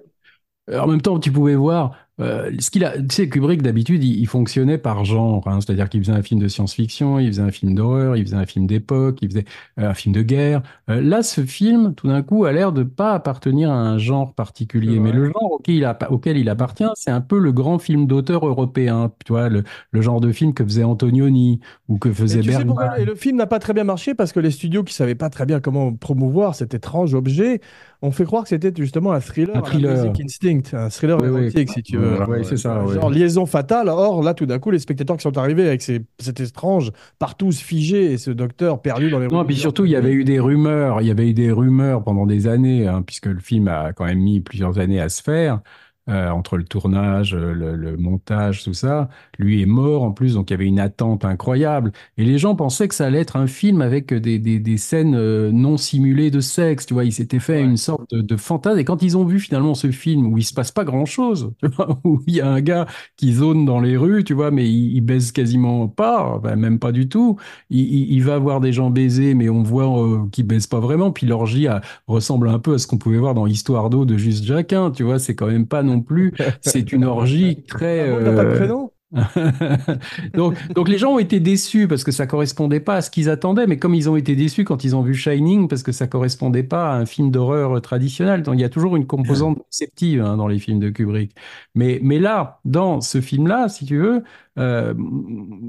en 0.73 0.87
même 0.87 1.01
temps, 1.01 1.19
tu 1.19 1.31
pouvais 1.33 1.55
voir 1.55 2.04
euh, 2.21 2.51
ce 2.59 2.69
qu'il 2.71 2.85
a. 2.85 2.97
Tu 2.97 3.05
sais, 3.11 3.29
Kubrick 3.29 3.61
d'habitude, 3.61 4.03
il, 4.03 4.19
il 4.19 4.27
fonctionnait 4.27 4.77
par 4.77 5.03
genre, 5.05 5.47
hein, 5.47 5.59
c'est-à-dire 5.61 5.89
qu'il 5.89 6.01
faisait 6.01 6.13
un 6.17 6.21
film 6.23 6.39
de 6.39 6.47
science-fiction, 6.47 7.19
il 7.19 7.27
faisait 7.27 7.41
un 7.41 7.51
film 7.51 7.75
d'horreur, 7.75 8.15
il 8.15 8.23
faisait 8.25 8.37
un 8.37 8.45
film 8.45 8.67
d'époque, 8.67 9.19
il 9.21 9.29
faisait 9.29 9.45
euh, 9.79 9.89
un 9.89 9.93
film 9.93 10.13
de 10.15 10.21
guerre. 10.21 10.61
Euh, 10.89 11.01
là, 11.01 11.23
ce 11.23 11.45
film, 11.45 11.93
tout 11.95 12.07
d'un 12.07 12.21
coup, 12.21 12.45
a 12.45 12.51
l'air 12.51 12.71
de 12.71 12.83
pas 12.83 13.13
appartenir 13.13 13.69
à 13.71 13.75
un 13.75 13.97
genre 13.97 14.33
particulier, 14.33 14.99
mais 14.99 15.11
le 15.11 15.25
genre 15.27 15.51
auquel 15.51 15.75
il, 15.75 15.83
appa- 15.85 16.07
auquel 16.09 16.37
il 16.37 16.49
appartient, 16.49 16.85
c'est 16.95 17.11
un 17.11 17.21
peu 17.21 17.39
le 17.39 17.51
grand 17.51 17.79
film 17.79 18.07
d'auteur 18.07 18.47
européen, 18.47 19.11
tu 19.25 19.33
vois, 19.33 19.49
le, 19.49 19.63
le 19.91 20.01
genre 20.01 20.21
de 20.21 20.31
film 20.31 20.53
que 20.53 20.63
faisait 20.63 20.83
Antonioni 20.83 21.59
ou 21.87 21.97
que 21.97 22.11
faisait 22.13 22.37
Et 22.37 22.41
tu 22.41 22.51
sais 22.51 22.57
Bergman. 22.57 22.67
pourquoi 22.67 22.99
et 22.99 23.05
le 23.05 23.15
film 23.15 23.37
n'a 23.37 23.47
pas 23.47 23.59
très 23.59 23.73
bien 23.73 23.83
marché? 23.83 24.13
Parce 24.15 24.31
que 24.31 24.39
les 24.39 24.51
studios 24.51 24.83
qui 24.83 24.93
savaient 24.93 25.15
pas 25.15 25.29
très 25.29 25.45
bien 25.45 25.59
comment 25.59 25.93
promouvoir 25.93 26.55
cet 26.55 26.73
étrange 26.73 27.13
objet 27.13 27.61
ont 28.01 28.11
fait 28.11 28.25
croire 28.25 28.43
que 28.43 28.49
c'était 28.49 28.71
justement 28.75 29.11
un 29.13 29.19
thriller, 29.19 29.55
Un 29.55 29.61
thriller. 29.61 30.11
Instinct, 30.23 30.73
un 30.73 30.89
thriller 30.89 31.17
Oui, 31.21 31.51
si 31.67 31.83
tu 31.83 31.97
veux. 31.97 32.04
Ouais, 32.05 32.25
ouais, 32.25 32.43
c'est 32.43 32.57
ça, 32.57 32.83
ouais. 32.83 32.95
Genre 32.95 33.09
liaison 33.09 33.45
fatale. 33.45 33.89
Or 33.89 34.23
là, 34.23 34.33
tout 34.33 34.45
d'un 34.45 34.59
coup, 34.59 34.71
les 34.71 34.79
spectateurs 34.79 35.17
qui 35.17 35.23
sont 35.23 35.37
arrivés 35.37 35.67
avec 35.67 35.81
ces, 35.81 36.01
cet 36.19 36.39
étrange 36.39 36.91
partout 37.19 37.51
figé 37.51 38.13
et 38.13 38.17
ce 38.17 38.31
docteur 38.31 38.81
perdu 38.81 39.09
dans 39.09 39.19
les 39.19 39.27
Non, 39.27 39.45
puis 39.45 39.55
surtout, 39.55 39.85
il 39.85 39.91
y 39.91 39.95
avait 39.95 40.11
eu 40.11 40.23
des 40.23 40.39
rumeurs, 40.39 41.01
il 41.01 41.07
y 41.07 41.11
avait 41.11 41.29
eu 41.29 41.33
des 41.33 41.51
rumeurs 41.51 42.03
pendant 42.03 42.25
des 42.25 42.47
années, 42.47 42.87
hein, 42.87 43.01
puisque 43.01 43.27
le 43.27 43.39
film 43.39 43.67
a 43.67 43.93
quand 43.93 44.05
même 44.05 44.19
mis 44.19 44.39
plusieurs 44.39 44.79
années 44.79 44.99
à 45.01 45.09
se 45.09 45.21
faire. 45.21 45.61
Euh, 46.09 46.29
entre 46.29 46.57
le 46.57 46.63
tournage, 46.65 47.33
euh, 47.33 47.53
le, 47.53 47.75
le 47.75 47.97
montage, 47.97 48.63
tout 48.63 48.73
ça. 48.73 49.09
Lui 49.39 49.61
est 49.61 49.65
mort 49.65 50.03
en 50.03 50.11
plus, 50.11 50.35
donc 50.35 50.49
il 50.49 50.53
y 50.53 50.55
avait 50.55 50.65
une 50.67 50.79
attente 50.79 51.25
incroyable. 51.25 51.91
Et 52.17 52.23
les 52.25 52.37
gens 52.37 52.55
pensaient 52.55 52.87
que 52.87 52.95
ça 52.95 53.05
allait 53.07 53.19
être 53.21 53.35
un 53.37 53.47
film 53.47 53.81
avec 53.81 54.13
des, 54.13 54.37
des, 54.39 54.59
des 54.59 54.77
scènes 54.77 55.15
euh, 55.15 55.51
non 55.51 55.77
simulées 55.77 56.31
de 56.31 56.39
sexe, 56.41 56.85
tu 56.85 56.93
vois. 56.93 57.05
Ils 57.05 57.11
s'étaient 57.13 57.39
fait 57.39 57.55
Ouais. 57.55 57.63
une 57.63 57.77
sorte 57.77 58.09
de, 58.13 58.21
de 58.21 58.35
fantasme. 58.37 58.79
Et 58.79 58.85
quand 58.85 59.01
ils 59.01 59.17
ont 59.17 59.25
vu 59.25 59.39
finalement 59.39 59.73
ce 59.73 59.91
film 59.91 60.27
où 60.27 60.37
il 60.37 60.43
se 60.43 60.53
passe 60.53 60.71
pas 60.71 60.83
grand-chose, 60.83 61.51
tu 61.61 61.69
vois, 61.69 61.99
où 62.03 62.21
il 62.27 62.35
y 62.35 62.41
a 62.41 62.49
un 62.49 62.61
gars 62.61 62.85
qui 63.17 63.33
zone 63.33 63.65
dans 63.65 63.79
les 63.79 63.97
rues, 63.97 64.23
tu 64.23 64.33
vois, 64.33 64.51
mais 64.51 64.69
il, 64.69 64.95
il 64.95 65.01
baise 65.01 65.31
quasiment 65.31 65.87
pas, 65.87 66.39
ben, 66.43 66.55
même 66.55 66.79
pas 66.79 66.91
du 66.91 67.07
tout. 67.09 67.37
Il, 67.69 67.79
il, 67.79 68.11
il 68.13 68.23
va 68.23 68.37
voir 68.39 68.59
des 68.61 68.73
gens 68.73 68.89
baiser, 68.89 69.33
mais 69.33 69.49
on 69.49 69.63
voit 69.63 69.85
euh, 70.03 70.27
qu'il 70.31 70.45
baise 70.47 70.67
pas 70.67 70.79
vraiment. 70.79 71.11
Puis 71.11 71.25
l'orgie 71.27 71.67
a- 71.67 71.81
ressemble 72.07 72.49
un 72.49 72.59
peu 72.59 72.73
à 72.75 72.77
ce 72.77 72.87
qu'on 72.87 72.97
pouvait 72.97 73.17
voir 73.17 73.33
dans 73.33 73.47
Histoire 73.47 73.89
d'eau 73.89 74.05
de 74.05 74.17
Juste 74.17 74.43
Jacquin, 74.43 74.91
tu 74.91 75.03
vois. 75.03 75.19
C'est 75.19 75.35
quand 75.35 75.47
même 75.47 75.67
pas 75.67 75.83
non 75.83 75.94
plus. 76.01 76.33
C'est 76.61 76.91
une 76.91 77.05
orgie 77.05 77.63
très. 77.67 78.01
Ah 78.01 78.07
bon, 78.07 78.19
il 78.19 78.23
n'a 78.23 78.31
pas 78.33 78.45
de 78.45 78.49
euh, 78.49 78.55
prénom 78.55 78.91
donc, 80.33 80.57
donc 80.73 80.89
les 80.89 80.97
gens 80.97 81.13
ont 81.13 81.19
été 81.19 81.39
déçus 81.39 81.87
parce 81.87 82.03
que 82.03 82.11
ça 82.11 82.27
correspondait 82.27 82.79
pas 82.81 82.95
à 82.97 83.01
ce 83.01 83.09
qu'ils 83.09 83.29
attendaient, 83.29 83.67
mais 83.67 83.77
comme 83.77 83.93
ils 83.95 84.09
ont 84.09 84.15
été 84.17 84.35
déçus 84.35 84.65
quand 84.65 84.83
ils 84.83 84.95
ont 84.95 85.03
vu 85.03 85.13
Shining 85.13 85.67
parce 85.69 85.83
que 85.83 85.91
ça 85.93 86.07
correspondait 86.07 86.63
pas 86.63 86.91
à 86.91 86.95
un 86.97 87.05
film 87.05 87.31
d'horreur 87.31 87.81
traditionnel. 87.81 88.43
Donc 88.43 88.55
il 88.55 88.61
y 88.61 88.63
a 88.65 88.69
toujours 88.69 88.95
une 88.97 89.07
composante 89.07 89.57
perceptive 89.63 90.21
hein, 90.21 90.35
dans 90.37 90.47
les 90.47 90.59
films 90.59 90.79
de 90.79 90.89
Kubrick. 90.89 91.33
Mais, 91.75 91.99
mais 92.03 92.19
là, 92.19 92.59
dans 92.65 92.99
ce 93.01 93.21
film-là, 93.21 93.69
si 93.69 93.85
tu 93.85 93.97
veux, 93.97 94.23
euh, 94.59 94.93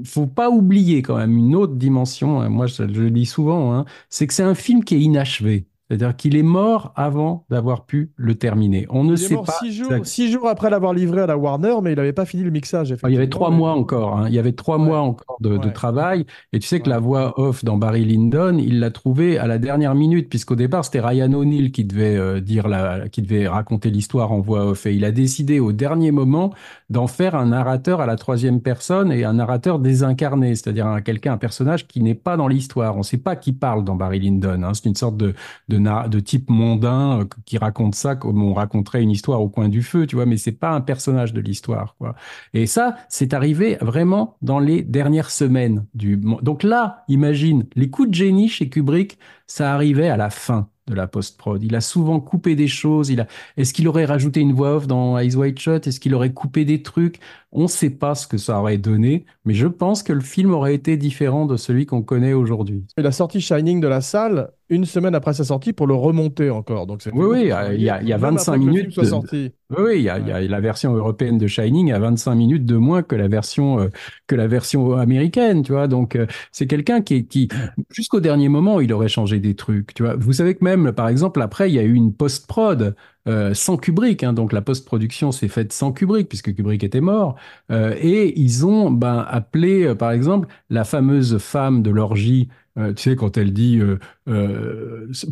faut 0.05 0.27
pas 0.27 0.49
oublier 0.49 1.01
quand 1.01 1.17
même 1.17 1.37
une 1.37 1.55
autre 1.55 1.75
dimension. 1.75 2.41
hein, 2.41 2.49
Moi, 2.49 2.67
je, 2.67 2.75
je 2.75 3.01
le 3.01 3.11
dis 3.11 3.25
souvent, 3.25 3.73
hein, 3.73 3.85
c'est 4.09 4.27
que 4.27 4.33
c'est 4.33 4.43
un 4.43 4.55
film 4.55 4.83
qui 4.83 4.95
est 4.95 5.01
inachevé. 5.01 5.67
C'est-à-dire 5.89 6.15
qu'il 6.15 6.35
est 6.35 6.43
mort 6.43 6.91
avant 6.95 7.45
d'avoir 7.49 7.85
pu 7.85 8.11
le 8.17 8.35
terminer. 8.35 8.85
On 8.89 9.03
ne 9.05 9.15
Il 9.15 9.23
est 9.23 9.27
sait 9.27 9.33
mort 9.35 9.45
pas. 9.45 9.53
six 9.61 9.71
jours, 9.73 9.91
six 10.03 10.31
jours 10.31 10.47
après 10.49 10.69
l'avoir 10.69 10.93
livré 10.93 11.21
à 11.21 11.27
la 11.27 11.37
Warner, 11.37 11.75
mais 11.81 11.93
il 11.93 11.95
n'avait 11.95 12.13
pas 12.13 12.25
fini 12.25 12.43
le 12.43 12.51
mixage. 12.51 12.93
Ah, 13.03 13.09
Il 13.09 13.13
y 13.13 13.17
avait 13.17 13.29
trois 13.29 13.49
mois 13.51 13.71
encore. 13.71 14.17
hein. 14.17 14.25
Il 14.27 14.33
y 14.33 14.39
avait 14.39 14.51
trois 14.51 14.77
Ouais. 14.77 14.83
mois 14.85 14.99
encore 14.99 15.37
de, 15.39 15.57
travail. 15.69 16.25
Et 16.53 16.59
tu 16.59 16.67
sais 16.67 16.79
que 16.79 16.89
Ouais. 16.89 16.95
la 16.95 16.99
voix 16.99 17.39
off 17.39 17.63
dans 17.63 17.77
Barry 17.77 18.03
Lyndon, 18.05 18.57
il 18.57 18.79
l'a 18.79 18.91
trouvée 18.91 19.37
à 19.37 19.47
la 19.47 19.57
dernière 19.59 19.95
minute, 19.95 20.29
puisqu'au 20.29 20.55
départ 20.55 20.83
c'était 20.85 20.99
Ryan 20.99 21.31
O'Neill 21.33 21.71
qui 21.71 21.85
devait 21.85 22.15
euh, 22.17 22.39
dire 22.41 22.67
la, 22.67 23.07
qui 23.09 23.21
devait 23.21 23.47
raconter 23.47 23.89
l'histoire 23.89 24.31
en 24.31 24.39
voix 24.41 24.65
off. 24.65 24.85
Et 24.85 24.93
il 24.93 25.05
a 25.05 25.11
décidé 25.11 25.59
au 25.59 25.71
dernier 25.71 26.11
moment 26.11 26.53
d'en 26.89 27.07
faire 27.07 27.35
un 27.35 27.47
narrateur 27.47 27.99
à 27.99 28.05
la 28.05 28.15
troisième 28.15 28.61
personne 28.61 29.11
et 29.11 29.25
un 29.25 29.33
narrateur 29.33 29.79
désincarné, 29.79 30.55
c'est-à-dire 30.55 30.87
un, 30.87 31.01
quelqu'un, 31.01 31.33
un 31.33 31.37
personnage 31.37 31.87
qui 31.87 32.01
n'est 32.01 32.15
pas 32.15 32.37
dans 32.37 32.47
l'histoire. 32.47 32.95
On 32.95 32.99
ne 32.99 33.03
sait 33.03 33.17
pas 33.17 33.35
qui 33.35 33.51
parle 33.51 33.83
dans 33.83 33.95
Barry 33.95 34.19
Lyndon. 34.19 34.63
hein. 34.63 34.73
C'est 34.73 34.85
une 34.85 34.95
sorte 34.95 35.17
de, 35.17 35.33
de 35.67 36.19
type 36.19 36.49
mondain 36.49 37.21
euh, 37.21 37.25
qui 37.45 37.57
raconte 37.57 37.95
ça 37.95 38.15
comme 38.15 38.41
on 38.41 38.53
raconterait 38.53 39.03
une 39.03 39.11
histoire 39.11 39.41
au 39.41 39.49
coin 39.49 39.67
du 39.69 39.81
feu, 39.83 40.07
tu 40.07 40.15
vois. 40.15 40.25
Mais 40.25 40.37
c'est 40.37 40.51
pas 40.51 40.71
un 40.71 40.81
personnage 40.81 41.33
de 41.33 41.41
l'histoire, 41.41 41.95
quoi. 41.97 42.15
Et 42.53 42.67
ça, 42.67 42.95
c'est 43.09 43.33
arrivé 43.33 43.77
vraiment 43.81 44.37
dans 44.41 44.59
les 44.59 44.83
dernières 44.83 45.31
semaines 45.31 45.85
du. 45.93 46.17
Donc 46.17 46.63
là, 46.63 47.03
imagine, 47.07 47.65
les 47.75 47.89
coups 47.89 48.09
de 48.09 48.13
génie 48.13 48.47
chez 48.49 48.69
Kubrick, 48.69 49.17
ça 49.45 49.73
arrivait 49.73 50.09
à 50.09 50.17
la 50.17 50.29
fin 50.29 50.69
de 50.87 50.93
la 50.93 51.07
post-prod. 51.07 51.61
Il 51.63 51.75
a 51.75 51.81
souvent 51.81 52.19
coupé 52.19 52.55
des 52.55 52.67
choses. 52.67 53.09
Il 53.09 53.21
a... 53.21 53.27
Est-ce 53.57 53.73
qu'il 53.73 53.87
aurait 53.87 54.05
rajouté 54.05 54.39
une 54.39 54.53
voix 54.53 54.75
off 54.75 54.87
dans 54.87 55.17
Eyes 55.17 55.35
Wide 55.35 55.59
Shut 55.59 55.87
Est-ce 55.87 55.99
qu'il 55.99 56.15
aurait 56.15 56.33
coupé 56.33 56.65
des 56.65 56.81
trucs? 56.81 57.19
On 57.53 57.63
ne 57.63 57.67
sait 57.67 57.89
pas 57.89 58.13
ce 58.13 58.27
que 58.27 58.37
ça 58.37 58.59
aurait 58.59 58.77
donné, 58.77 59.25
mais 59.45 59.53
je 59.53 59.67
pense 59.67 60.03
que 60.03 60.11
le 60.11 60.19
film 60.19 60.53
aurait 60.53 60.75
été 60.75 60.97
différent 60.97 61.45
de 61.45 61.55
celui 61.55 61.85
qu'on 61.85 62.01
connaît 62.01 62.33
aujourd'hui. 62.33 62.83
Il 62.97 63.05
a 63.05 63.11
sorti 63.13 63.39
Shining 63.39 63.79
de 63.79 63.87
la 63.87 64.01
salle 64.01 64.51
une 64.69 64.83
semaine 64.83 65.15
après 65.15 65.33
sa 65.33 65.45
sortie 65.45 65.71
pour 65.71 65.87
le 65.87 65.93
remonter 65.93 66.49
encore. 66.49 66.85
Donc 66.87 67.01
Oui, 67.13 67.25
oui, 67.25 67.41
il 67.43 67.47
y 67.47 67.89
a- 67.89 68.01
il 68.01 68.07
y 68.07 68.13
a 68.13 68.17
même 68.17 68.35
25 68.35 68.51
après 68.53 68.59
que 68.59 68.65
le 68.65 68.71
minutes 68.71 68.81
film 68.81 68.91
soit 68.91 69.03
de- 69.05 69.09
sorti. 69.09 69.51
Oui, 69.69 69.77
oui, 69.79 69.93
il 69.95 70.01
y 70.03 70.09
a, 70.09 70.19
il 70.19 70.27
y 70.27 70.31
a 70.33 70.41
la 70.41 70.59
version 70.59 70.93
européenne 70.93 71.37
de 71.37 71.47
Shining 71.47 71.91
à 71.93 71.99
25 71.99 72.35
minutes 72.35 72.65
de 72.65 72.75
moins 72.75 73.01
que 73.01 73.15
la 73.15 73.29
version 73.29 73.79
euh, 73.79 73.87
que 74.27 74.35
la 74.35 74.47
version 74.47 74.93
américaine, 74.97 75.61
tu 75.63 75.71
vois. 75.71 75.87
Donc 75.87 76.17
euh, 76.17 76.25
c'est 76.51 76.67
quelqu'un 76.67 76.99
qui, 77.01 77.27
qui 77.27 77.47
jusqu'au 77.91 78.19
dernier 78.19 78.49
moment, 78.49 78.81
il 78.81 78.91
aurait 78.91 79.07
changé 79.07 79.39
des 79.39 79.55
trucs, 79.55 79.93
tu 79.93 80.03
vois. 80.03 80.15
Vous 80.17 80.33
savez 80.33 80.53
que 80.55 80.63
même, 80.65 80.91
par 80.91 81.07
exemple, 81.07 81.41
après, 81.41 81.69
il 81.71 81.75
y 81.75 81.79
a 81.79 81.83
eu 81.83 81.93
une 81.93 82.13
post-prod 82.13 82.93
euh, 83.27 83.53
sans 83.53 83.77
Kubrick, 83.77 84.23
hein, 84.23 84.33
donc 84.33 84.53
la 84.53 84.61
post-production 84.61 85.31
s'est 85.31 85.47
faite 85.47 85.73
sans 85.73 85.91
Kubrick 85.91 86.29
puisque 86.29 86.53
Kubrick 86.55 86.83
était 86.83 87.01
mort, 87.01 87.35
Euh, 87.71 87.95
et 87.99 88.39
ils 88.39 88.65
ont 88.65 88.91
ben, 88.91 89.25
appelé, 89.29 89.83
euh, 89.83 89.95
par 89.95 90.11
exemple, 90.11 90.47
la 90.69 90.83
fameuse 90.85 91.37
femme 91.37 91.81
de 91.83 91.89
l'orgie. 91.91 92.49
tu 92.95 93.03
sais, 93.03 93.15
quand 93.15 93.37
elle 93.37 93.53
dit 93.53 93.81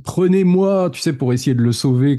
Prenez-moi, 0.03 0.89
tu 0.91 0.99
sais, 1.01 1.13
pour 1.13 1.33
essayer 1.33 1.53
de 1.55 1.61
le 1.61 1.71
sauver. 1.71 2.17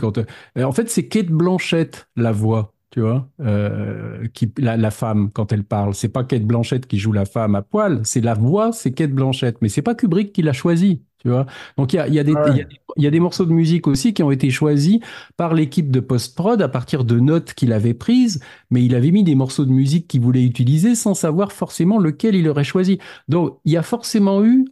En 0.56 0.72
fait, 0.72 0.90
c'est 0.90 1.08
Kate 1.08 1.26
Blanchett, 1.28 2.08
la 2.16 2.32
voix, 2.32 2.74
tu 2.96 3.02
vois, 3.02 3.28
euh, 3.40 4.26
qui, 4.32 4.50
la, 4.58 4.78
la 4.78 4.90
femme, 4.90 5.30
quand 5.30 5.52
elle 5.52 5.64
parle. 5.64 5.94
C'est 5.94 6.08
pas 6.08 6.24
Kate 6.24 6.44
Blanchett 6.44 6.86
qui 6.86 6.98
joue 6.98 7.12
la 7.12 7.26
femme 7.26 7.54
à 7.54 7.60
poil, 7.62 8.00
c'est 8.04 8.22
la 8.22 8.32
voix, 8.34 8.72
c'est 8.72 8.92
Kate 8.92 9.12
Blanchett. 9.12 9.58
Mais 9.60 9.68
c'est 9.68 9.82
pas 9.82 9.94
Kubrick 9.94 10.32
qui 10.32 10.40
l'a 10.42 10.54
choisi, 10.54 11.02
tu 11.18 11.28
vois. 11.28 11.44
Donc, 11.76 11.92
il 11.92 11.96
y 11.96 11.98
a, 12.00 12.08
y, 12.08 12.18
a 12.20 12.24
Ouais. 12.24 12.66
y 12.96 13.06
a 13.06 13.10
des 13.10 13.20
morceaux 13.20 13.44
de 13.44 13.52
musique 13.52 13.86
aussi 13.86 14.14
qui 14.14 14.22
ont 14.22 14.30
été 14.30 14.48
choisis 14.50 14.98
par 15.36 15.52
l'équipe 15.54 15.90
de 15.90 16.00
post-prod 16.00 16.62
à 16.62 16.68
partir 16.68 17.04
de 17.04 17.20
notes 17.20 17.52
qu'il 17.54 17.72
avait 17.74 17.94
prises, 17.94 18.40
mais 18.70 18.82
il 18.84 18.94
avait 18.94 19.10
mis 19.10 19.24
des 19.24 19.34
morceaux 19.34 19.66
de 19.66 19.72
musique 19.72 20.08
qu'il 20.08 20.22
voulait 20.22 20.44
utiliser 20.44 20.94
sans 20.94 21.14
savoir 21.14 21.52
forcément 21.52 21.98
lequel 21.98 22.34
il 22.34 22.48
aurait 22.48 22.64
choisi. 22.64 22.98
Donc, 23.28 23.58
il 23.66 23.72
y 23.72 23.76
a 23.76 23.82
forcément 23.82 24.44
eu 24.44 24.64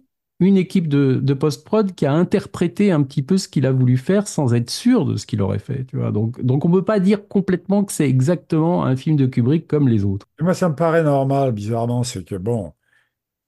une 0.45 0.57
équipe 0.57 0.89
de, 0.89 1.17
de 1.23 1.35
post-prod 1.35 1.95
qui 1.95 2.07
a 2.07 2.13
interprété 2.13 2.93
un 2.93 3.03
petit 3.03 3.23
peu 3.23 3.39
ce 3.39 3.49
qu'il 3.49 3.67
a 3.67 3.73
voulu 3.73 3.97
faire 3.97 4.29
sans 4.29 4.55
être 4.55 4.71
sûr 4.71 5.05
de 5.07 5.17
ce 5.17 5.27
qu'il 5.27 5.43
aurait 5.43 5.59
fait, 5.59 5.85
tu 5.87 5.97
vois. 5.97 6.13
Donc, 6.13 6.41
donc 6.45 6.65
on 6.65 6.69
ne 6.69 6.75
peut 6.75 6.85
pas 6.85 7.01
dire 7.01 7.27
complètement 7.29 7.85
que 7.85 7.93
c'est 7.93 8.09
exactement 8.09 8.85
un 8.85 8.97
film 8.97 9.17
de 9.17 9.27
Kubrick 9.27 9.67
comme 9.67 9.89
les 9.89 10.05
autres. 10.05 10.27
Et 10.41 10.43
Moi, 10.45 10.55
ça 10.55 10.69
me 10.69 10.75
paraît 10.77 11.03
normal, 11.03 11.53
bizarrement, 11.53 12.03
c'est 12.03 12.25
que, 12.25 12.35
bon, 12.37 12.73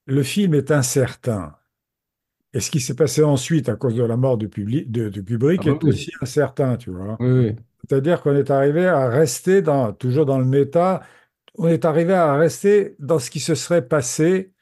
le 0.06 0.22
film 0.24 0.54
est 0.54 0.70
incertain. 0.72 1.56
Et 2.54 2.60
ce 2.60 2.70
qui 2.70 2.80
s'est 2.80 2.94
passé 2.96 3.22
ensuite 3.22 3.68
à 3.68 3.76
cause 3.76 3.94
de 3.94 4.02
la 4.04 4.16
mort 4.16 4.38
de, 4.38 4.46
Publi- 4.46 4.90
de, 4.90 5.08
de 5.10 5.20
Kubrick 5.20 5.64
Ah 5.64 5.64
bah 5.64 5.74
est 5.74 5.84
oui. 5.84 5.92
aussi 5.92 6.10
incertain, 6.22 6.76
tu 6.76 6.90
vois. 6.90 7.20
Oui, 7.20 7.28
oui. 7.28 7.56
C'est-à-dire 7.88 8.22
qu'on 8.22 8.36
est 8.36 8.50
arrivé 8.50 8.86
à 8.86 9.08
rester 9.10 9.62
dans, 9.62 9.92
toujours 9.92 10.26
dans 10.26 10.38
le 10.38 10.44
méta, 10.46 11.02
on 11.56 11.68
est 11.68 11.84
arrivé 11.86 12.14
à 12.14 12.36
rester 12.36 12.96
dans 13.00 13.18
ce 13.20 13.30
qui 13.30 13.40
se 13.40 13.54
serait 13.56 13.86
passé 13.88 14.54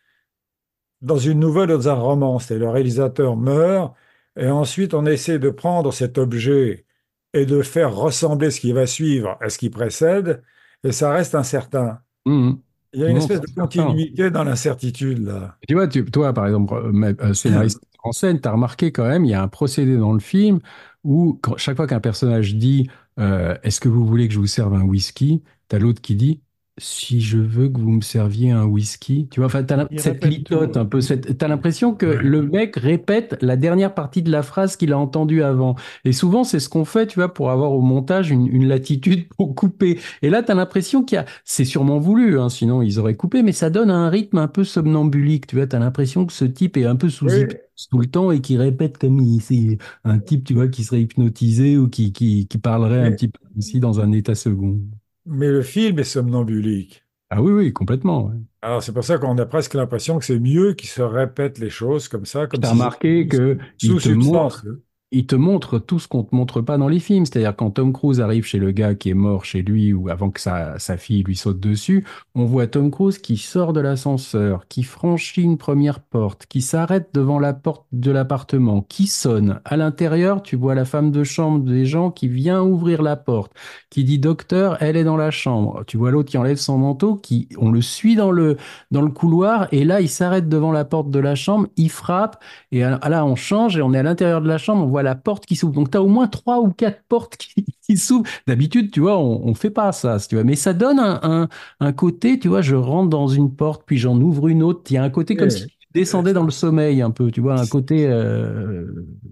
dans 1.04 1.18
une 1.18 1.40
nouvelle 1.40 1.70
ou 1.70 1.76
dans 1.78 1.88
un 1.90 1.94
roman. 1.94 2.38
C'est 2.38 2.58
le 2.58 2.68
réalisateur 2.68 3.36
meurt, 3.36 3.94
et 4.36 4.48
ensuite 4.48 4.94
on 4.94 5.06
essaie 5.06 5.38
de 5.38 5.50
prendre 5.50 5.92
cet 5.92 6.18
objet 6.18 6.86
et 7.32 7.46
de 7.46 7.62
faire 7.62 7.94
ressembler 7.94 8.50
ce 8.50 8.60
qui 8.60 8.72
va 8.72 8.86
suivre 8.86 9.36
à 9.40 9.48
ce 9.50 9.58
qui 9.58 9.70
précède, 9.70 10.42
et 10.84 10.92
ça 10.92 11.10
reste 11.12 11.34
incertain. 11.34 12.00
Mhm. 12.26 12.60
Il 12.92 13.00
y 13.00 13.04
a 13.04 13.08
une 13.08 13.14
Non, 13.14 13.20
espèce 13.20 13.40
de 13.40 13.46
certain. 13.48 13.62
continuité 13.62 14.30
dans 14.30 14.44
l'incertitude, 14.44 15.18
là. 15.26 15.56
Tu 15.66 15.74
vois, 15.74 15.88
tu- 15.88 16.04
toi, 16.04 16.32
par 16.32 16.46
exemple, 16.46 16.74
euh, 16.74 17.14
euh, 17.20 17.34
scénariste 17.34 17.80
en 18.04 18.12
scène, 18.12 18.40
tu 18.40 18.48
as 18.48 18.52
remarqué 18.52 18.92
quand 18.92 19.06
même, 19.08 19.24
il 19.24 19.30
y 19.30 19.34
a 19.34 19.42
un 19.42 19.48
procédé 19.48 19.96
dans 19.96 20.12
le 20.12 20.20
film 20.20 20.60
où 21.02 21.38
quand- 21.42 21.56
chaque 21.56 21.76
fois 21.76 21.86
qu'un 21.86 22.00
personnage 22.00 22.54
dit 22.54 22.88
euh, 23.18 23.56
Est-ce 23.62 23.80
que 23.80 23.88
vous 23.88 24.06
voulez 24.06 24.28
que 24.28 24.34
je 24.34 24.38
vous 24.40 24.46
serve 24.46 24.74
un 24.74 24.82
whisky? 24.82 25.42
Tu 25.68 25.76
as 25.76 25.78
l'autre 25.78 26.00
qui 26.02 26.14
dit 26.16 26.40
Si 26.76 27.20
je 27.20 27.38
veux 27.38 27.68
que 27.68 27.78
vous 27.78 27.90
me 27.90 28.00
serviez 28.00 28.50
un 28.50 28.64
whisky. 28.64 29.28
Tu 29.30 29.38
vois, 29.38 29.46
enfin, 29.46 29.62
tu 29.62 29.72
as 29.74 29.86
Il 29.90 30.00
cette 30.00 30.24
litote 30.24 30.72
tout. 30.72 30.78
un 30.80 30.84
peu. 30.84 30.98
Tu 31.00 31.44
as 31.44 31.46
l'impression 31.48 31.94
que 31.94 32.04
le 32.06 32.42
mec 32.42 32.74
répète 32.74 33.36
la 33.42 33.56
dernière 33.56 33.94
partie 33.94 34.22
de 34.22 34.30
la 34.32 34.42
phrase 34.42 34.76
qu'il 34.76 34.92
a 34.92 34.98
entendue 34.98 35.44
avant. 35.44 35.76
Et 36.04 36.10
souvent, 36.12 36.42
c'est 36.42 36.58
ce 36.58 36.68
qu'on 36.68 36.84
fait, 36.84 37.06
tu 37.06 37.20
vois, 37.20 37.32
pour 37.32 37.52
avoir 37.52 37.70
au 37.70 37.80
montage 37.80 38.30
une, 38.32 38.48
une 38.48 38.66
latitude 38.66 39.28
pour 39.36 39.54
couper. 39.54 40.00
Et 40.22 40.30
là, 40.30 40.42
tu 40.42 40.50
as 40.50 40.56
l'impression 40.56 41.04
qu'il 41.04 41.14
y 41.14 41.18
a. 41.20 41.26
C'est 41.44 41.64
sûrement 41.64 42.00
voulu, 42.00 42.40
hein, 42.40 42.48
sinon 42.48 42.82
ils 42.82 42.98
auraient 42.98 43.14
coupé, 43.16 43.44
mais 43.44 43.52
ça 43.52 43.70
donne 43.70 43.90
un 43.90 44.08
rythme 44.08 44.38
un 44.38 44.48
peu 44.48 44.64
somnambulique. 44.64 45.46
Tu 45.46 45.54
vois, 45.54 45.68
tu 45.68 45.76
as 45.76 45.78
l'impression 45.78 46.26
que 46.26 46.32
ce 46.32 46.44
type 46.44 46.76
est 46.76 46.86
un 46.86 46.96
peu 46.96 47.08
sous 47.08 47.26
Oui. 47.26 47.40
hypnose 47.42 47.88
tout 47.90 47.98
le 47.98 48.06
temps 48.06 48.32
et 48.32 48.40
qui 48.40 48.56
répète 48.56 48.98
comme 48.98 49.20
il- 49.20 49.40
c'est 49.40 49.78
un 50.02 50.18
type, 50.18 50.44
tu 50.44 50.54
vois, 50.54 50.66
qui 50.68 50.82
serait 50.82 51.02
hypnotisé 51.02 51.78
ou 51.78 51.88
qui, 51.88 52.12
qui, 52.12 52.48
qui 52.48 52.58
parlerait 52.58 53.00
un 53.06 53.12
petit 53.12 53.28
peu 53.28 53.38
aussi 53.56 53.78
dans 53.78 54.00
un 54.00 54.10
état 54.10 54.34
second. 54.34 54.80
Mais 55.26 55.48
le 55.50 55.62
film 55.62 55.98
est 55.98 56.04
somnambulique. 56.04 57.04
Ah 57.30 57.42
oui, 57.42 57.52
oui, 57.52 57.72
complètement. 57.72 58.26
ouais. 58.26 58.36
Alors 58.62 58.82
c'est 58.82 58.92
pour 58.92 59.04
ça 59.04 59.18
qu'on 59.18 59.36
a 59.38 59.46
presque 59.46 59.74
l'impression 59.74 60.18
que 60.18 60.24
c'est 60.24 60.38
mieux 60.38 60.72
qu'il 60.74 60.88
se 60.88 61.02
répète 61.02 61.58
les 61.58 61.70
choses 61.70 62.08
comme 62.08 62.24
ça, 62.24 62.46
comme 62.46 62.60
T'as 62.60 62.68
si 62.68 62.72
remarqué 62.72 63.28
sous 63.76 64.00
te 64.00 64.08
montre 64.08 64.60
substance. 64.60 64.66
Il 65.14 65.26
te 65.26 65.36
montre 65.36 65.78
tout 65.78 65.98
ce 66.00 66.08
qu'on 66.08 66.24
te 66.24 66.34
montre 66.34 66.60
pas 66.60 66.76
dans 66.76 66.88
les 66.88 66.98
films. 66.98 67.24
C'est-à-dire 67.24 67.54
quand 67.54 67.70
Tom 67.70 67.92
Cruise 67.92 68.20
arrive 68.20 68.44
chez 68.44 68.58
le 68.58 68.72
gars 68.72 68.94
qui 68.94 69.10
est 69.10 69.14
mort 69.14 69.44
chez 69.44 69.62
lui 69.62 69.92
ou 69.92 70.08
avant 70.08 70.30
que 70.30 70.40
sa, 70.40 70.78
sa 70.80 70.96
fille 70.96 71.22
lui 71.22 71.36
saute 71.36 71.60
dessus, 71.60 72.04
on 72.34 72.44
voit 72.44 72.66
Tom 72.66 72.90
Cruise 72.90 73.18
qui 73.18 73.36
sort 73.36 73.72
de 73.72 73.80
l'ascenseur, 73.80 74.66
qui 74.68 74.82
franchit 74.82 75.42
une 75.42 75.56
première 75.56 76.00
porte, 76.00 76.46
qui 76.46 76.60
s'arrête 76.62 77.10
devant 77.14 77.38
la 77.38 77.54
porte 77.54 77.86
de 77.92 78.10
l'appartement, 78.10 78.82
qui 78.82 79.06
sonne. 79.06 79.60
À 79.64 79.76
l'intérieur, 79.76 80.42
tu 80.42 80.56
vois 80.56 80.74
la 80.74 80.84
femme 80.84 81.12
de 81.12 81.22
chambre 81.22 81.64
des 81.64 81.86
gens 81.86 82.10
qui 82.10 82.26
vient 82.28 82.62
ouvrir 82.62 83.00
la 83.02 83.14
porte, 83.16 83.52
qui 83.90 84.02
dit 84.02 84.18
docteur, 84.18 84.76
elle 84.82 84.96
est 84.96 85.04
dans 85.04 85.16
la 85.16 85.30
chambre. 85.30 85.84
Tu 85.86 85.96
vois 85.96 86.10
l'autre 86.10 86.30
qui 86.30 86.38
enlève 86.38 86.56
son 86.56 86.78
manteau, 86.78 87.14
qui 87.14 87.48
on 87.58 87.70
le 87.70 87.80
suit 87.82 88.16
dans 88.16 88.32
le 88.32 88.56
dans 88.90 89.02
le 89.02 89.10
couloir 89.10 89.68
et 89.70 89.84
là 89.84 90.00
il 90.00 90.08
s'arrête 90.08 90.48
devant 90.48 90.72
la 90.72 90.84
porte 90.84 91.10
de 91.10 91.20
la 91.20 91.36
chambre, 91.36 91.68
il 91.76 91.90
frappe 91.90 92.42
et 92.72 92.80
là 92.80 93.24
on 93.24 93.36
change 93.36 93.76
et 93.76 93.82
on 93.82 93.94
est 93.94 93.98
à 93.98 94.02
l'intérieur 94.02 94.40
de 94.40 94.48
la 94.48 94.58
chambre, 94.58 94.84
on 94.84 94.88
voit 94.88 95.03
la 95.04 95.14
porte 95.14 95.46
qui 95.46 95.56
s'ouvre. 95.56 95.72
Donc, 95.74 95.90
tu 95.90 95.96
as 95.98 96.02
au 96.02 96.08
moins 96.08 96.26
trois 96.28 96.60
ou 96.60 96.70
quatre 96.72 97.02
portes 97.08 97.36
qui, 97.38 97.64
qui 97.82 97.96
s'ouvrent. 97.98 98.28
D'habitude, 98.46 98.90
tu 98.90 99.00
vois, 99.00 99.18
on, 99.18 99.46
on 99.46 99.54
fait 99.54 99.70
pas 99.70 99.92
ça, 99.92 100.18
tu 100.20 100.34
vois. 100.36 100.44
Mais 100.44 100.56
ça 100.56 100.72
donne 100.74 100.98
un, 100.98 101.20
un, 101.22 101.48
un 101.80 101.92
côté, 101.92 102.38
tu 102.38 102.48
vois, 102.48 102.62
je 102.62 102.74
rentre 102.76 103.10
dans 103.10 103.28
une 103.28 103.54
porte, 103.54 103.84
puis 103.86 103.98
j'en 103.98 104.20
ouvre 104.20 104.48
une 104.48 104.62
autre. 104.62 104.82
Il 104.90 104.94
y 104.94 104.96
a 104.98 105.04
un 105.04 105.10
côté 105.10 105.36
comme 105.36 105.50
si 105.50 105.64
tu 105.66 105.86
descendais 105.94 106.32
dans 106.32 106.44
le 106.44 106.50
sommeil 106.50 107.02
un 107.02 107.10
peu, 107.10 107.30
tu 107.30 107.40
vois, 107.40 107.58
un 107.60 107.66
côté. 107.66 108.06
euh, 108.08 108.86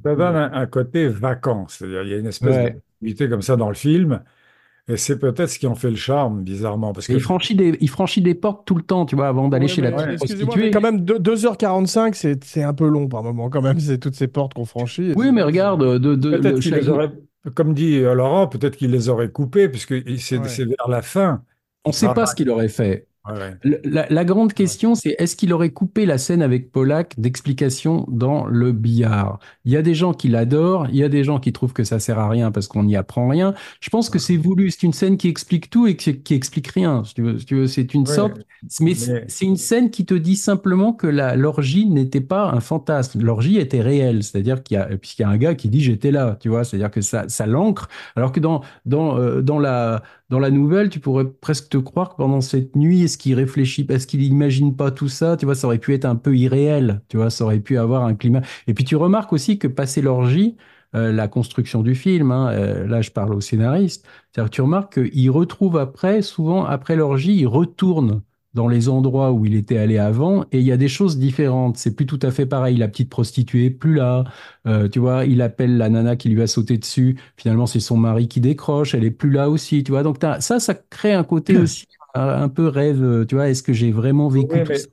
Ça 0.05 0.15
donne 0.17 0.37
un, 0.37 0.53
un 0.53 0.67
côté 0.67 1.09
vacances. 1.09 1.77
C'est-à-dire, 1.79 2.03
il 2.03 2.11
y 2.11 2.15
a 2.15 2.19
une 2.19 2.27
espèce 2.27 2.59
Ouais. 2.59 2.73
d'activité 3.01 3.29
comme 3.29 3.43
ça 3.43 3.57
dans 3.57 3.69
le 3.69 3.75
film. 3.75 4.23
Et 4.89 4.97
c'est 4.97 5.19
peut-être 5.19 5.49
ce 5.49 5.59
qui 5.61 5.67
en 5.69 5.77
fait 5.77 5.91
le 5.91 5.97
charme, 5.97 6.43
bizarrement. 6.43 6.93
Parce 6.93 7.07
que 7.07 7.13
il 7.13 7.21
franchit 7.21 7.55
des, 7.55 7.79
il 7.81 7.89
franchit 7.89 8.21
des 8.21 8.35
portes 8.35 8.67
tout 8.67 8.75
le 8.75 8.83
temps, 8.83 9.07
tu 9.07 9.15
vois, 9.15 9.29
avant 9.29 9.49
d'aller 9.49 9.67
Ouais, 9.67 9.69
chez 9.69 9.81
la 9.81 9.91
ouais, 9.95 10.17
prostituée. 10.17 10.45
mais 10.57 10.71
quand 10.73 10.81
même, 10.81 11.01
deux- 11.03 11.19
2h45, 11.21 12.15
c'est 12.15 12.43
c'est 12.45 12.65
un 12.65 12.75
peu 12.75 12.89
long 12.89 13.07
par 13.09 13.23
moment, 13.23 13.49
quand 13.49 13.63
même. 13.63 13.79
C'est 13.79 13.99
toutes 13.99 14.17
ces 14.17 14.27
portes 14.29 14.55
qu'on 14.55 14.65
franchit. 14.65 15.13
Oui, 15.17 15.31
mais 15.31 15.43
regarde, 15.43 15.83
de, 16.01 16.15
de, 16.17 16.31
peut-être 16.31 16.55
le- 16.55 16.59
qu'il 16.61 16.75
les 16.75 16.89
aurait, 16.89 17.13
comme 17.55 17.75
dit 17.75 17.99
euh, 17.99 18.15
Laurent, 18.15 18.49
peut-être 18.49 18.77
qu'il 18.77 18.91
les 18.91 19.09
aurait 19.09 19.31
coupés, 19.31 19.69
puisque 19.69 19.93
il- 20.07 20.21
c'est 20.21 20.39
Ouais. 20.39 20.49
c'est 20.49 20.65
vers 20.65 20.89
la 20.89 21.03
fin. 21.03 21.45
on 21.85 21.91
ne 21.91 21.95
sait 21.95 22.13
pas 22.13 22.27
ce 22.27 22.35
qu'il 22.35 22.51
aurait 22.51 22.69
fait. 22.69 23.07
Ouais, 23.29 23.55
La, 23.85 24.07
la 24.11 24.25
grande 24.25 24.53
question, 24.53 24.97
c'est 24.97 25.15
est-ce 25.21 25.37
qu'il 25.37 25.53
aurait 25.53 25.71
coupé 25.71 26.07
la 26.07 26.19
scène 26.19 26.43
avec 26.43 26.73
Pollack 26.73 27.15
d'explication 27.21 28.05
dans 28.09 28.47
le 28.47 28.73
billard? 28.73 29.39
Il 29.65 29.71
y 29.71 29.77
a 29.77 29.83
des 29.83 29.95
gens 29.95 30.13
qui 30.13 30.27
l'adorent, 30.29 30.89
il 30.89 30.97
y 30.97 31.05
a 31.05 31.09
des 31.09 31.23
gens 31.23 31.39
qui 31.39 31.53
trouvent 31.53 31.73
que 31.73 31.85
ça 31.85 32.01
sert 32.01 32.19
à 32.19 32.29
rien 32.29 32.51
parce 32.51 32.67
qu'on 32.67 32.83
n'y 32.83 32.97
apprend 32.97 33.29
rien. 33.29 33.55
Je 33.81 33.91
pense 33.91 34.11
que 34.11 34.19
c'est 34.19 34.37
voulu. 34.37 34.73
C'est 34.73 34.83
une 34.83 34.93
scène 34.93 35.17
qui 35.17 35.29
explique 35.29 35.71
tout 35.71 35.87
et 35.87 35.95
qui, 35.97 36.21
qui 36.21 36.35
explique 36.35 36.67
rien. 36.67 37.05
Si 37.05 37.15
tu 37.15 37.23
veux, 37.23 37.39
si 37.39 37.47
tu 37.47 37.55
veux, 37.55 37.69
c'est 37.69 37.95
une 37.95 38.09
Ouais, 38.09 38.15
sorte. 38.15 38.41
Mais 38.81 38.95
c'est- 38.95 39.13
mais- 39.13 39.25
c'est 39.29 39.45
une 39.45 39.57
scène 39.57 39.91
qui 39.91 40.05
te 40.05 40.15
dit 40.15 40.37
simplement 40.37 40.93
que 40.93 41.07
l'orgie 41.07 41.87
n'était 41.87 42.21
pas 42.21 42.51
un 42.51 42.61
fantasme. 42.61 43.23
L'orgie 43.23 43.59
était 43.59 43.81
réelle, 43.81 44.23
c'est-à-dire 44.25 44.63
qu'il 44.63 44.77
y 44.77 44.79
a 44.79 44.87
puisqu'il 44.97 45.23
y 45.23 45.25
a 45.25 45.29
un 45.29 45.37
gars 45.37 45.55
qui 45.55 45.69
dit 45.69 45.81
j'étais 45.81 46.11
là, 46.11 46.37
tu 46.41 46.49
vois, 46.49 46.65
c'est-à-dire 46.65 46.91
que 46.91 47.01
ça 47.01 47.29
ça 47.29 47.47
l'ancre. 47.47 47.89
Alors 48.17 48.33
que 48.33 48.41
dans 48.41 48.63
dans 48.85 49.17
euh, 49.19 49.43
dans 49.43 49.59
la 49.59 50.03
dans 50.31 50.39
la 50.39 50.51
nouvelle, 50.51 50.89
tu 50.89 50.99
pourrais 51.01 51.27
presque 51.31 51.69
te 51.69 51.77
croire 51.77 52.11
que 52.11 52.17
pendant 52.17 52.41
cette 52.41 52.75
nuit, 52.77 53.03
est-ce 53.13 53.19
qu'il 53.19 53.35
réfléchit, 53.35 53.87
est-ce 53.91 54.07
qu'il 54.07 54.21
n'imagine 54.21 54.75
pas 54.75 54.91
tout 54.91 55.09
ça, 55.09 55.37
tu 55.37 55.45
vois, 55.45 55.55
ça 55.55 55.67
aurait 55.67 55.79
pu 55.79 55.93
être 55.93 56.07
un 56.07 56.17
peu 56.17 56.35
irréel, 56.37 57.03
tu 57.09 57.19
vois, 57.19 57.29
ça 57.31 57.45
aurait 57.45 57.61
pu 57.61 57.77
avoir 57.77 58.05
un 58.05 58.15
climat. 58.15 58.41
Et 58.67 58.75
puis 58.75 58.85
tu 58.85 58.97
remarques 58.97 59.33
aussi 59.35 59.59
que 59.59 59.69
passer 59.69 60.01
l'orgie, 60.01 60.57
euh, 60.95 61.13
la 61.13 61.29
construction 61.29 61.83
du 61.83 61.95
film, 61.95 62.31
hein, 62.33 62.51
euh, 62.53 62.87
là 62.87 63.03
je 63.03 63.11
parle 63.11 63.35
au 63.35 63.41
scénariste, 63.43 64.07
tu 64.51 64.63
remarques 64.63 64.95
qu'il 65.11 65.31
retrouve 65.31 65.77
après, 65.77 66.23
souvent 66.23 66.65
après 66.65 66.97
l'orgie, 66.97 67.37
il 67.37 67.47
retourne 67.47 68.23
dans 68.55 68.69
les 68.69 68.89
endroits 68.89 69.33
où 69.33 69.47
il 69.47 69.55
était 69.55 69.79
allé 69.79 69.99
avant 69.99 70.45
et 70.53 70.59
il 70.61 70.65
y 70.65 70.73
a 70.73 70.77
des 70.77 70.89
choses 70.89 71.19
différentes. 71.19 71.77
C'est 71.79 71.95
plus 71.97 72.07
tout 72.07 72.19
à 72.23 72.31
fait 72.31 72.45
pareil. 72.47 72.77
La 72.77 72.89
petite 72.89 73.09
prostituée 73.09 73.67
est 73.67 73.71
plus 73.71 73.95
là. 73.95 74.25
Euh, 74.67 74.89
tu 74.89 74.99
vois, 74.99 75.25
il 75.25 75.41
appelle 75.41 75.79
la 75.79 75.89
nana 75.89 76.17
qui 76.17 76.29
lui 76.29 76.43
a 76.43 76.47
sauté 76.47 76.77
dessus. 76.77 77.19
Finalement, 77.39 77.65
c'est 77.65 77.81
son 77.81 77.97
mari 77.97 78.29
qui 78.29 78.41
décroche. 78.43 78.95
Elle 78.95 79.05
est 79.05 79.11
plus 79.11 79.31
là 79.31 79.49
aussi. 79.49 79.83
Tu 79.85 79.93
vois, 79.93 80.03
donc 80.03 80.19
ça, 80.41 80.61
ça 80.61 80.75
crée 80.75 81.15
un 81.15 81.25
côté 81.25 81.57
aussi 81.59 81.87
un, 82.15 82.49
peu 82.49 82.69
rêve. 82.69 83.03
euh, 83.03 83.25
Tu 83.27 83.35
vois, 83.37 83.49
est-ce 83.49 83.63
que 83.63 83.73
j'ai 83.73 83.93
vraiment 83.93 84.29
vécu 84.29 84.63
Oui, 84.63 84.63
tout 84.63 84.75
ça? 84.75 84.89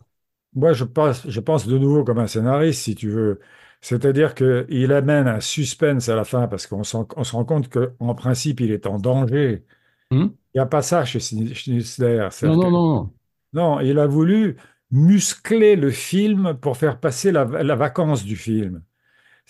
moi, 0.53 0.73
je 0.73 0.83
pense, 0.85 1.27
je 1.29 1.39
pense 1.39 1.67
de 1.67 1.77
nouveau 1.77 2.03
comme 2.03 2.19
un 2.19 2.27
scénariste, 2.27 2.83
si 2.83 2.95
tu 2.95 3.09
veux. 3.09 3.39
C'est-à-dire 3.81 4.35
qu'il 4.35 4.93
amène 4.93 5.27
un 5.27 5.39
suspense 5.41 6.09
à 6.09 6.15
la 6.15 6.25
fin, 6.25 6.47
parce 6.47 6.67
qu'on 6.67 6.83
se 6.83 6.97
rend 6.97 7.45
compte 7.45 7.69
qu'en 7.69 8.15
principe, 8.15 8.61
il 8.61 8.71
est 8.71 8.87
en 8.87 8.99
danger. 8.99 9.65
Hmm? 10.11 10.39
Il 10.53 10.59
n'y 10.59 10.61
a 10.61 10.65
pas 10.67 10.81
ça 10.81 11.05
chez 11.05 11.19
Schni- 11.19 11.53
Schnitzler. 11.55 12.29
Non, 12.41 12.55
non, 12.57 12.69
non. 12.71 13.13
Non, 13.53 13.79
il 13.79 13.99
a 13.99 14.07
voulu 14.07 14.57
muscler 14.91 15.75
le 15.75 15.91
film 15.91 16.55
pour 16.59 16.77
faire 16.77 16.99
passer 16.99 17.31
la, 17.31 17.45
la 17.45 17.75
vacance 17.75 18.23
du 18.23 18.35
film. 18.35 18.83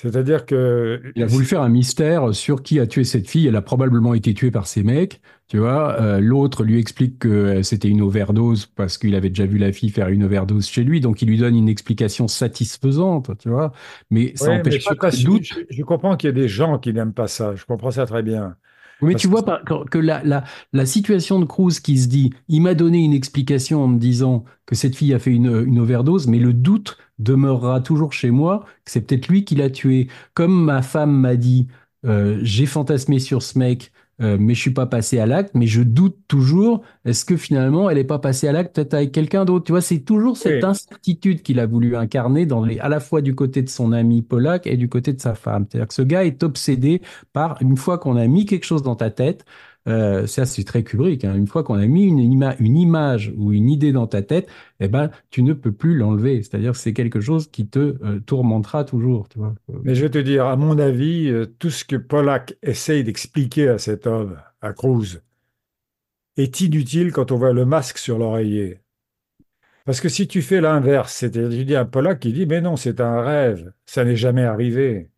C'est-à-dire 0.01 0.45
que 0.45 1.01
Il 1.15 1.23
a 1.23 1.25
voulu 1.25 1.45
faire 1.45 1.61
un 1.61 1.69
mystère 1.69 2.33
sur 2.33 2.63
qui 2.63 2.79
a 2.79 2.87
tué 2.87 3.03
cette 3.03 3.27
fille. 3.29 3.47
Elle 3.47 3.55
a 3.55 3.61
probablement 3.61 4.13
été 4.13 4.33
tuée 4.33 4.51
par 4.51 4.67
ses 4.67 4.83
mecs, 4.83 5.21
tu 5.47 5.57
vois. 5.57 5.99
Euh, 5.99 6.19
L'autre 6.19 6.63
lui 6.63 6.79
explique 6.79 7.19
que 7.19 7.27
euh, 7.27 7.63
c'était 7.63 7.89
une 7.89 8.01
overdose 8.01 8.65
parce 8.67 8.97
qu'il 8.97 9.15
avait 9.15 9.29
déjà 9.29 9.45
vu 9.45 9.57
la 9.57 9.71
fille 9.73 9.89
faire 9.89 10.07
une 10.09 10.23
overdose 10.23 10.67
chez 10.69 10.83
lui, 10.83 11.01
donc 11.01 11.21
il 11.21 11.27
lui 11.27 11.37
donne 11.37 11.55
une 11.55 11.67
explication 11.67 12.27
satisfaisante, 12.27 13.37
tu 13.39 13.49
vois. 13.49 13.73
Mais 14.11 14.35
ça 14.37 14.51
Ouais, 14.51 14.51
n'empêche 14.51 14.79
je, 14.79 14.83
pas 14.83 14.95
pas 14.95 15.11
doute 15.11 15.43
je- 15.43 15.61
je 15.69 15.83
comprends 15.83 16.15
qu'il 16.17 16.27
y 16.27 16.31
ait 16.31 16.33
des 16.33 16.47
gens 16.47 16.79
qui 16.79 16.93
n'aiment 16.93 17.13
pas 17.13 17.27
ça. 17.27 17.55
Je 17.55 17.65
comprends 17.65 17.91
ça 17.91 18.05
très 18.05 18.23
bien. 18.23 18.55
Mais 19.01 19.15
Parce 19.15 19.15
tu 19.15 19.27
vois 19.27 19.43
que 19.43 19.85
que 19.89 19.97
la, 19.97 20.23
la, 20.23 20.43
la 20.73 20.85
situation 20.85 21.39
de 21.39 21.45
Cruz 21.45 21.79
qui 21.79 21.97
se 21.97 22.07
dit, 22.07 22.31
il 22.49 22.61
m'a 22.61 22.73
donné 22.75 22.99
une 22.99 23.13
explication 23.13 23.83
en 23.83 23.87
me 23.87 23.97
disant 23.99 24.43
que 24.65 24.75
cette 24.75 24.95
fille 24.95 25.13
a 25.13 25.19
fait 25.19 25.31
une, 25.31 25.63
une 25.67 25.79
overdose, 25.79 26.27
mais 26.27 26.39
le 26.39 26.53
doute 26.53 26.97
demeurera 27.17 27.81
toujours 27.81 28.13
chez 28.13 28.31
moi, 28.31 28.65
que 28.85 28.91
c'est 28.91 29.01
peut-être 29.01 29.27
lui 29.29 29.45
qui 29.45 29.55
l'a 29.55 29.69
tué. 29.69 30.09
Comme 30.33 30.63
ma 30.65 30.81
femme 30.81 31.11
m'a 31.11 31.35
dit, 31.37 31.67
euh, 32.05 32.39
j'ai 32.43 32.65
fantasmé 32.65 33.19
sur 33.19 33.41
ce 33.41 33.57
mec, 33.57 33.91
euh, 34.21 34.37
mais 34.39 34.53
je 34.53 34.61
suis 34.61 34.73
pas 34.73 34.85
passé 34.85 35.19
à 35.19 35.25
l'acte, 35.25 35.51
mais 35.55 35.67
je 35.67 35.81
doute 35.81 36.17
toujours, 36.27 36.81
est-ce 37.05 37.23
que 37.25 37.37
finalement 37.37 37.89
elle 37.89 37.97
n'est 37.97 38.03
pas 38.03 38.19
passée 38.19 38.47
à 38.47 38.51
l'acte 38.51 38.75
peut-être 38.75 38.93
avec 38.93 39.11
quelqu'un 39.11 39.45
d'autre? 39.45 39.65
Tu 39.65 39.71
vois, 39.71 39.81
c'est 39.81 39.99
toujours 39.99 40.37
cette 40.37 40.63
Oui. 40.63 40.63
incertitude 40.63 41.41
qu'il 41.41 41.59
a 41.59 41.65
voulu 41.65 41.95
incarner 41.95 42.45
dans 42.45 42.63
les, 42.65 42.79
à 42.79 42.89
la 42.89 42.99
fois 42.99 43.21
du 43.21 43.35
côté 43.35 43.61
de 43.61 43.69
son 43.69 43.91
ami 43.93 44.21
Polak 44.21 44.67
et 44.67 44.77
du 44.77 44.89
côté 44.89 45.13
de 45.13 45.21
sa 45.21 45.35
femme. 45.35 45.65
C'est-à-dire 45.69 45.87
que 45.87 45.93
ce 45.93 46.01
gars 46.01 46.25
est 46.25 46.43
obsédé 46.43 47.01
par 47.33 47.57
une 47.61 47.77
fois 47.77 47.97
qu'on 47.97 48.17
a 48.17 48.27
mis 48.27 48.45
quelque 48.45 48.65
chose 48.65 48.83
dans 48.83 48.95
ta 48.95 49.09
tête, 49.11 49.45
euh, 49.89 50.27
ça 50.27 50.45
c'est 50.45 50.63
très 50.63 50.83
Kubrick, 50.83 51.25
hein, 51.25 51.35
une 51.35 51.47
fois 51.47 51.63
qu'on 51.63 51.75
a 51.75 51.85
mis 51.87 52.05
une, 52.05 52.19
ima- 52.19 52.55
une 52.59 52.77
image 52.77 53.33
ou 53.37 53.51
une 53.51 53.69
idée 53.69 53.91
dans 53.91 54.07
ta 54.07 54.21
tête, 54.21 54.47
eh 54.79 54.87
ben 54.87 55.11
tu 55.29 55.43
ne 55.43 55.53
peux 55.53 55.71
plus 55.71 55.95
l'enlever. 55.95 56.41
C'est-à-dire 56.43 56.73
que 56.73 56.77
c'est 56.77 56.93
quelque 56.93 57.19
chose 57.19 57.49
qui 57.49 57.67
te 57.67 57.97
euh, 58.03 58.19
tourmentera 58.25 58.83
toujours, 58.83 59.27
vois. 59.35 59.55
Mais 59.83 59.95
je 59.95 60.01
vais 60.03 60.09
te 60.09 60.17
dire, 60.19 60.45
à 60.45 60.55
mon 60.55 60.77
avis, 60.79 61.29
euh, 61.29 61.45
tout 61.59 61.69
ce 61.69 61.83
que 61.85 61.95
Pollack 61.95 62.57
essaye 62.61 63.03
d'expliquer 63.03 63.69
à 63.69 63.77
cet 63.77 64.07
homme, 64.07 64.37
à 64.61 64.73
Cruz, 64.73 65.19
est 66.37 66.61
inutile 66.61 67.11
quand 67.11 67.31
on 67.31 67.37
voit 67.37 67.53
le 67.53 67.65
masque 67.65 67.97
sur 67.97 68.17
l'oreiller. 68.17 68.79
Parce 69.85 70.01
que 70.01 70.09
si 70.09 70.27
tu 70.27 70.41
fais 70.41 70.61
l'inverse, 70.61 71.13
c'est-à-dire 71.13 71.49
tu 71.49 71.65
dis 71.65 71.75
à 71.75 71.83
Pollack 71.85 72.19
qui 72.19 72.31
dit, 72.31 72.45
mais 72.45 72.61
non, 72.61 72.75
c'est 72.75 73.01
un 73.01 73.21
rêve, 73.21 73.73
ça 73.85 74.05
n'est 74.05 74.15
jamais 74.15 74.43
arrivé. 74.43 75.09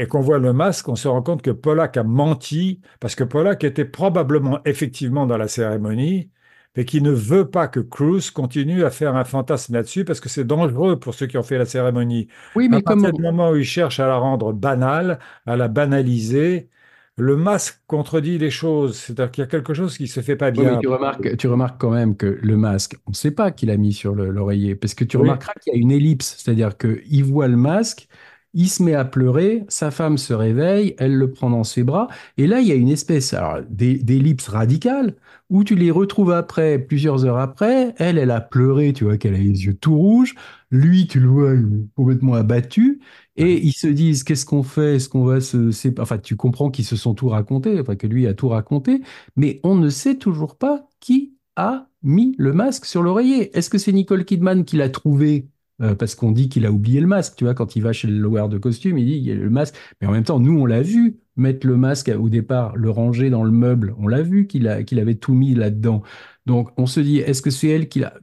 Et 0.00 0.06
qu'on 0.08 0.20
voit 0.20 0.38
le 0.38 0.52
masque, 0.54 0.88
on 0.88 0.96
se 0.96 1.08
rend 1.08 1.22
compte 1.22 1.42
que 1.42 1.50
Pollack 1.52 1.96
a 1.98 2.04
menti, 2.04 2.80
parce 3.00 3.14
que 3.14 3.24
Pollack 3.24 3.64
était 3.64 3.84
probablement 3.84 4.60
effectivement 4.64 5.26
dans 5.26 5.36
la 5.36 5.46
cérémonie, 5.48 6.32
mais 6.76 6.86
qui 6.86 7.02
ne 7.02 7.10
veut 7.12 7.50
pas 7.50 7.68
que 7.68 7.80
Cruz 7.80 8.30
continue 8.34 8.84
à 8.84 8.90
faire 8.90 9.14
un 9.16 9.24
fantasme 9.24 9.74
là-dessus, 9.74 10.04
parce 10.06 10.20
que 10.20 10.30
c'est 10.30 10.44
dangereux 10.46 10.98
pour 10.98 11.14
ceux 11.14 11.26
qui 11.26 11.36
ont 11.38 11.42
fait 11.42 11.58
la 11.58 11.66
cérémonie. 11.66 12.28
Oui, 12.54 12.68
À 12.70 12.80
comme 12.84 13.04
partir 13.04 13.12
du 13.12 13.22
moment 13.22 13.50
où 13.50 13.56
il 13.56 13.64
cherche 13.64 14.00
à 14.00 14.06
la 14.08 14.16
rendre 14.16 14.52
banale, 14.54 15.18
à 15.46 15.56
la 15.56 15.68
banaliser, 15.68 16.70
le 17.16 17.36
masque 17.36 17.82
contredit 17.86 18.38
les 18.38 18.50
choses. 18.50 18.98
C'est-à-dire 18.98 19.30
qu'il 19.32 19.42
y 19.42 19.44
a 19.46 19.48
quelque 19.50 19.74
chose 19.74 19.98
qui 19.98 20.08
se 20.08 20.20
fait 20.22 20.36
pas 20.36 20.50
Oui, 20.56 20.66
mais 20.66 20.76
bien. 20.76 20.78
tu 20.78 20.88
remarques, 20.88 21.36
tu 21.36 21.46
remarques 21.46 21.80
quand 21.80 21.90
même 21.90 22.16
que 22.16 22.26
le 22.26 22.56
masque, 22.56 22.96
on 23.06 23.10
ne 23.12 23.14
sait 23.14 23.30
pas 23.30 23.52
qu'il 23.52 23.70
a 23.70 23.76
mis 23.76 23.92
sur 23.92 24.14
le- 24.16 24.30
l'oreiller, 24.30 24.74
parce 24.74 24.94
que 24.94 25.04
tu 25.04 25.16
Oui. 25.16 25.30
remarqueras 25.30 25.52
qu'il 25.60 25.72
y 25.72 25.76
a 25.76 25.78
une 25.78 25.92
ellipse, 25.92 26.36
c'est-à-dire 26.38 26.76
qu'il 26.76 27.24
voit 27.24 27.46
le 27.46 27.56
masque, 27.56 28.08
il 28.54 28.68
se 28.68 28.82
met 28.82 28.94
à 28.94 29.04
pleurer, 29.04 29.64
sa 29.68 29.90
femme 29.90 30.18
se 30.18 30.32
réveille, 30.34 30.94
elle 30.98 31.14
le 31.16 31.30
prend 31.30 31.50
dans 31.50 31.64
ses 31.64 31.84
bras, 31.84 32.08
et 32.36 32.46
là 32.46 32.60
il 32.60 32.66
y 32.68 32.72
a 32.72 32.74
une 32.74 32.88
espèce 32.88 33.34
d'ellipse 33.70 34.48
radicale 34.48 35.16
où 35.50 35.64
tu 35.64 35.74
les 35.76 35.90
retrouves 35.90 36.32
après, 36.32 36.78
plusieurs 36.78 37.24
heures 37.24 37.38
après, 37.38 37.94
elle, 37.98 38.18
elle 38.18 38.30
a 38.30 38.40
pleuré, 38.40 38.92
tu 38.92 39.04
vois 39.04 39.16
qu'elle 39.18 39.34
a 39.34 39.38
les 39.38 39.64
yeux 39.66 39.74
tout 39.74 39.96
rouges, 39.96 40.34
lui, 40.70 41.06
tu 41.06 41.20
le 41.20 41.28
vois 41.28 41.54
il 41.54 41.60
est 41.84 41.94
complètement 41.96 42.34
abattu, 42.34 43.00
et 43.36 43.58
ils 43.64 43.72
se 43.72 43.86
disent 43.86 44.24
qu'est-ce 44.24 44.44
qu'on 44.46 44.62
fait, 44.62 44.96
est-ce 44.96 45.08
qu'on 45.08 45.24
va 45.24 45.40
se, 45.40 45.70
enfin 46.00 46.18
tu 46.18 46.36
comprends 46.36 46.70
qu'ils 46.70 46.84
se 46.84 46.96
sont 46.96 47.14
tout 47.14 47.28
raconté, 47.28 47.80
enfin 47.80 47.96
que 47.96 48.06
lui 48.06 48.26
a 48.26 48.34
tout 48.34 48.48
raconté, 48.48 49.00
mais 49.36 49.60
on 49.64 49.76
ne 49.76 49.88
sait 49.88 50.16
toujours 50.16 50.56
pas 50.56 50.88
qui 51.00 51.34
a 51.56 51.88
mis 52.02 52.34
le 52.38 52.52
masque 52.52 52.84
sur 52.86 53.02
l'oreiller. 53.02 53.56
Est-ce 53.56 53.70
que 53.70 53.78
c'est 53.78 53.92
Nicole 53.92 54.24
Kidman 54.24 54.64
qui 54.64 54.76
l'a 54.76 54.88
trouvé 54.88 55.48
euh, 55.82 55.94
parce 55.94 56.14
qu'on 56.14 56.32
dit 56.32 56.48
qu'il 56.48 56.66
a 56.66 56.72
oublié 56.72 57.00
le 57.00 57.06
masque, 57.06 57.34
tu 57.36 57.44
vois, 57.44 57.54
quand 57.54 57.76
il 57.76 57.82
va 57.82 57.92
chez 57.92 58.08
le 58.08 58.18
loueur 58.18 58.48
de 58.48 58.58
costume, 58.58 58.98
il 58.98 59.06
dit 59.06 59.12
il 59.16 59.24
y 59.24 59.32
a 59.32 59.34
le 59.34 59.50
masque. 59.50 59.74
Mais 60.00 60.06
en 60.06 60.12
même 60.12 60.24
temps, 60.24 60.40
nous, 60.40 60.58
on 60.60 60.66
l'a 60.66 60.82
vu 60.82 61.18
mettre 61.36 61.66
le 61.66 61.76
masque 61.76 62.10
au 62.18 62.28
départ, 62.28 62.76
le 62.76 62.90
ranger 62.90 63.30
dans 63.30 63.44
le 63.44 63.50
meuble. 63.50 63.94
On 63.98 64.08
l'a 64.08 64.22
vu 64.22 64.46
qu'il 64.46 64.68
a, 64.68 64.82
qu'il 64.82 64.98
avait 65.00 65.14
tout 65.14 65.34
mis 65.34 65.54
là-dedans. 65.54 66.02
Donc, 66.46 66.70
on 66.76 66.86
se 66.86 67.00
dit, 67.00 67.18
est-ce 67.18 67.42
que 67.42 67.50
c'est 67.50 67.68
elle 67.68 67.88
qui 67.88 68.00
l'a... 68.00 68.14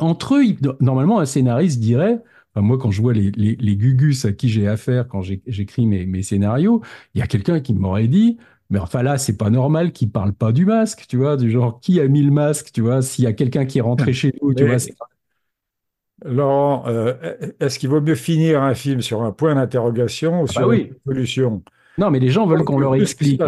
Entre 0.00 0.36
eux, 0.36 0.44
normalement, 0.80 1.20
un 1.20 1.26
scénariste 1.26 1.80
dirait, 1.80 2.22
enfin, 2.54 2.64
moi, 2.66 2.78
quand 2.78 2.90
je 2.90 3.02
vois 3.02 3.12
les, 3.12 3.30
les, 3.32 3.56
les 3.56 3.76
gugus 3.76 4.24
à 4.24 4.32
qui 4.32 4.48
j'ai 4.48 4.68
affaire 4.68 5.08
quand 5.08 5.22
j'écris 5.22 5.86
mes, 5.86 6.06
mes 6.06 6.22
scénarios, 6.22 6.82
il 7.14 7.18
y 7.20 7.22
a 7.22 7.26
quelqu'un 7.26 7.60
qui 7.60 7.74
m'aurait 7.74 8.08
dit, 8.08 8.38
mais 8.70 8.78
enfin 8.78 9.02
là, 9.02 9.18
c'est 9.18 9.36
pas 9.36 9.50
normal 9.50 9.92
qu'il 9.92 10.10
parle 10.10 10.32
pas 10.34 10.52
du 10.52 10.64
masque, 10.66 11.04
tu 11.08 11.16
vois, 11.16 11.36
du 11.36 11.50
genre 11.50 11.80
qui 11.80 12.00
a 12.00 12.08
mis 12.08 12.22
le 12.22 12.30
masque, 12.30 12.70
tu 12.72 12.80
vois, 12.80 13.02
s'il 13.02 13.24
y 13.24 13.26
a 13.26 13.32
quelqu'un 13.32 13.66
qui 13.66 13.78
est 13.78 13.80
rentré 13.82 14.12
chez 14.12 14.32
nous, 14.42 14.54
tu 14.54 14.64
vois, 14.64 14.78
c'est- 14.78 14.94
Laurent, 16.24 16.84
euh, 16.86 17.14
est-ce 17.60 17.78
qu'il 17.78 17.88
vaut 17.90 18.00
mieux 18.00 18.14
finir 18.14 18.62
un 18.62 18.74
film 18.74 19.00
sur 19.02 19.22
un 19.22 19.30
point 19.32 19.54
d'interrogation 19.54 20.42
ou 20.42 20.46
bah 20.46 20.52
sur 20.52 20.66
oui. 20.68 20.90
une 21.06 21.12
solution? 21.12 21.62
Non, 21.98 22.10
mais 22.10 22.18
les 22.18 22.30
gens 22.30 22.46
veulent 22.46 22.64
qu'on 22.64 22.78
leur 22.78 22.94
explique. 22.94 23.40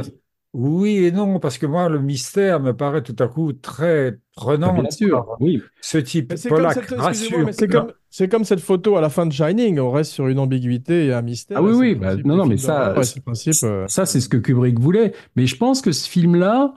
Oui 0.53 1.05
et 1.05 1.13
non, 1.13 1.39
parce 1.39 1.59
que 1.59 1.67
moi, 1.67 1.89
le 1.91 1.99
mystère 2.01 2.61
me 2.61 2.73
paraît 2.73 3.03
tout 3.03 3.17
à 3.19 3.29
coup 3.29 3.53
très 3.53 4.13
Bah, 4.13 4.17
prenant. 4.37 4.73
bien 4.81 4.91
sûr, 4.91 5.37
oui. 5.41 5.63
Ce 5.83 5.99
type, 5.99 6.33
rassure. 6.97 7.51
c'est 8.09 8.29
comme, 8.29 8.45
cette 8.45 8.61
photo 8.61 8.97
à 8.97 9.03
la 9.03 9.11
fin 9.11 9.27
de 9.27 9.33
Shining, 9.33 9.79
on 9.79 9.91
reste 9.91 10.13
sur 10.13 10.29
une 10.29 10.39
ambiguïté 10.39 11.07
et 11.07 11.13
un 11.13 11.21
mystère. 11.21 11.59
Ah 11.59 11.63
oui, 11.63 11.73
oui, 11.75 11.95
bah, 11.95 12.17
non, 12.17 12.47
mais 12.47 12.57
ça, 12.57 12.95
ouais, 12.95 13.03
principe. 13.25 13.55
euh, 13.65 13.85
Ça, 13.89 14.07
c'est 14.07 14.21
ce 14.21 14.31
que 14.31 14.39
Kubrick 14.39 14.79
voulait. 14.81 15.13
Mais 15.35 15.47
je 15.47 15.57
pense 15.57 15.83
que 15.83 15.93
ce 15.93 16.09
film-là, 16.09 16.73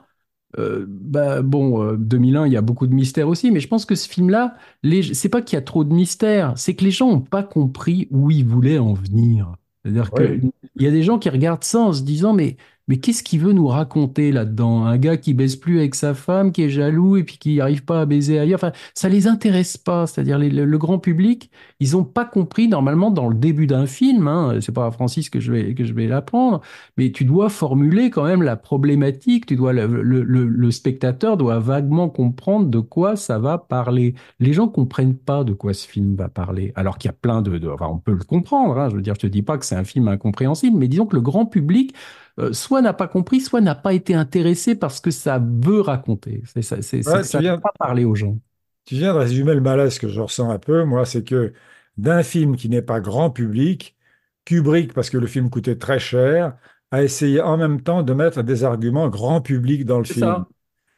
euh, 0.58 0.84
bah, 0.88 1.42
bon, 1.42 1.82
euh, 1.82 1.96
2001, 1.96 2.46
il 2.46 2.52
y 2.52 2.56
a 2.56 2.62
beaucoup 2.62 2.86
de 2.86 2.94
mystères 2.94 3.28
aussi, 3.28 3.50
mais 3.50 3.60
je 3.60 3.68
pense 3.68 3.84
que 3.84 3.94
ce 3.94 4.08
film-là, 4.08 4.56
les... 4.82 5.14
c'est 5.14 5.28
pas 5.28 5.42
qu'il 5.42 5.56
y 5.56 5.58
a 5.58 5.62
trop 5.62 5.84
de 5.84 5.92
mystères, 5.92 6.54
c'est 6.56 6.74
que 6.74 6.84
les 6.84 6.90
gens 6.90 7.10
n'ont 7.10 7.20
pas 7.20 7.42
compris 7.42 8.08
où 8.10 8.30
il 8.30 8.44
voulait 8.44 8.78
en 8.78 8.92
venir. 8.94 9.54
C'est-à-dire 9.82 10.10
qu'il 10.10 10.50
y 10.78 10.86
a 10.86 10.90
des 10.90 11.02
gens 11.02 11.18
qui 11.18 11.28
regardent 11.30 11.64
ça 11.64 11.80
en 11.80 11.92
se 11.92 12.02
disant, 12.02 12.32
mais, 12.32 12.56
mais 12.90 12.98
qu'est-ce 12.98 13.22
qu'il 13.22 13.40
veut 13.40 13.52
nous 13.52 13.68
raconter 13.68 14.32
là-dedans? 14.32 14.84
Un 14.84 14.98
gars 14.98 15.16
qui 15.16 15.32
baise 15.32 15.56
plus 15.56 15.78
avec 15.78 15.94
sa 15.94 16.12
femme, 16.12 16.52
qui 16.52 16.62
est 16.64 16.70
jaloux 16.70 17.16
et 17.16 17.24
puis 17.24 17.38
qui 17.38 17.56
n'arrive 17.56 17.84
pas 17.84 18.02
à 18.02 18.06
baiser 18.06 18.38
ailleurs. 18.38 18.58
Enfin, 18.58 18.72
ça 18.94 19.08
les 19.08 19.26
intéresse 19.28 19.78
pas. 19.78 20.06
C'est-à-dire 20.06 20.38
le, 20.38 20.78
grand 20.78 20.98
public, 20.98 21.50
ils 21.78 21.92
n'ont 21.92 22.04
pas 22.04 22.24
compris 22.24 22.68
normalement 22.68 23.10
dans 23.10 23.28
le 23.28 23.34
début 23.36 23.66
d'un 23.66 23.86
film. 23.86 24.28
Hein, 24.28 24.58
c'est 24.60 24.72
pas 24.74 24.86
à 24.86 24.90
Francis 24.90 25.30
que 25.30 25.40
je 25.40 25.52
vais, 25.52 25.74
que 25.74 25.84
je 25.84 25.94
vais 25.94 26.06
l'apprendre 26.06 26.60
mais 26.96 27.12
tu 27.12 27.24
dois 27.24 27.48
formuler 27.48 28.10
quand 28.10 28.24
même 28.24 28.42
la 28.42 28.56
problématique, 28.56 29.46
tu 29.46 29.56
dois, 29.56 29.72
le- 29.72 29.86
le 30.02 30.70
spectateur 30.70 31.36
doit 31.36 31.58
vaguement 31.58 32.08
comprendre 32.08 32.66
de 32.68 32.80
quoi 32.80 33.16
ça 33.16 33.38
va 33.38 33.58
parler. 33.58 34.14
Les 34.38 34.52
gens 34.52 34.68
comprennent 34.68 35.16
pas 35.16 35.44
de 35.44 35.52
quoi 35.52 35.72
ce 35.74 35.86
film 35.86 36.14
va 36.16 36.28
parler, 36.28 36.72
alors 36.74 36.98
qu'il 36.98 37.08
y 37.08 37.10
a 37.10 37.16
plein 37.20 37.42
de, 37.42 37.58
de- 37.58 37.68
enfin, 37.68 37.88
on 37.88 37.98
peut 37.98 38.12
le 38.12 38.24
comprendre, 38.24 38.78
hein, 38.78 38.88
je 38.90 38.96
veux 38.96 39.02
dire, 39.02 39.14
je 39.14 39.20
te 39.20 39.26
dis 39.26 39.42
pas 39.42 39.58
que 39.58 39.64
c'est 39.64 39.76
un 39.76 39.84
film 39.84 40.08
incompréhensible, 40.08 40.76
mais 40.78 40.88
disons 40.88 41.06
que 41.06 41.16
le 41.16 41.22
grand 41.22 41.46
public, 41.46 41.94
euh, 42.38 42.52
soit 42.52 42.80
n'a 42.82 42.92
pas 42.92 43.08
compris, 43.08 43.40
soit 43.40 43.60
n'a 43.60 43.74
pas 43.74 43.92
été 43.92 44.14
intéressé 44.14 44.74
par 44.74 44.90
ce 44.90 45.00
que 45.00 45.10
ça 45.10 45.42
veut 45.42 45.80
raconter. 45.80 46.42
C'est 46.46 46.62
ça, 46.62 46.80
c'est, 46.82 47.06
Ouais, 47.08 47.22
ça 47.24 47.38
viens- 47.38 47.58
pas 47.58 47.72
parler 47.78 48.04
aux 48.04 48.14
gens. 48.14 48.36
Tu 48.84 48.94
viens 48.96 49.12
de 49.12 49.18
résumer 49.18 49.54
le 49.54 49.60
malaise 49.60 49.98
que 49.98 50.08
je 50.08 50.20
ressens 50.20 50.50
un 50.50 50.58
peu, 50.58 50.84
moi, 50.84 51.04
c'est 51.04 51.22
que 51.24 51.52
d'un 51.96 52.22
film 52.22 52.56
qui 52.56 52.68
n'est 52.68 52.82
pas 52.82 53.00
grand 53.00 53.30
public, 53.30 53.96
Kubrick, 54.44 54.92
parce 54.94 55.10
que 55.10 55.18
le 55.18 55.26
film 55.26 55.50
coûtait 55.50 55.76
très 55.76 55.98
cher, 55.98 56.56
a 56.90 57.02
essayé 57.02 57.40
en 57.40 57.56
même 57.56 57.82
temps 57.82 58.02
de 58.02 58.12
mettre 58.14 58.42
des 58.42 58.64
arguments 58.64 59.08
grand 59.08 59.40
public 59.40 59.84
dans 59.84 59.98
le 59.98 60.04
film. 60.04 60.20
ça. 60.26 60.48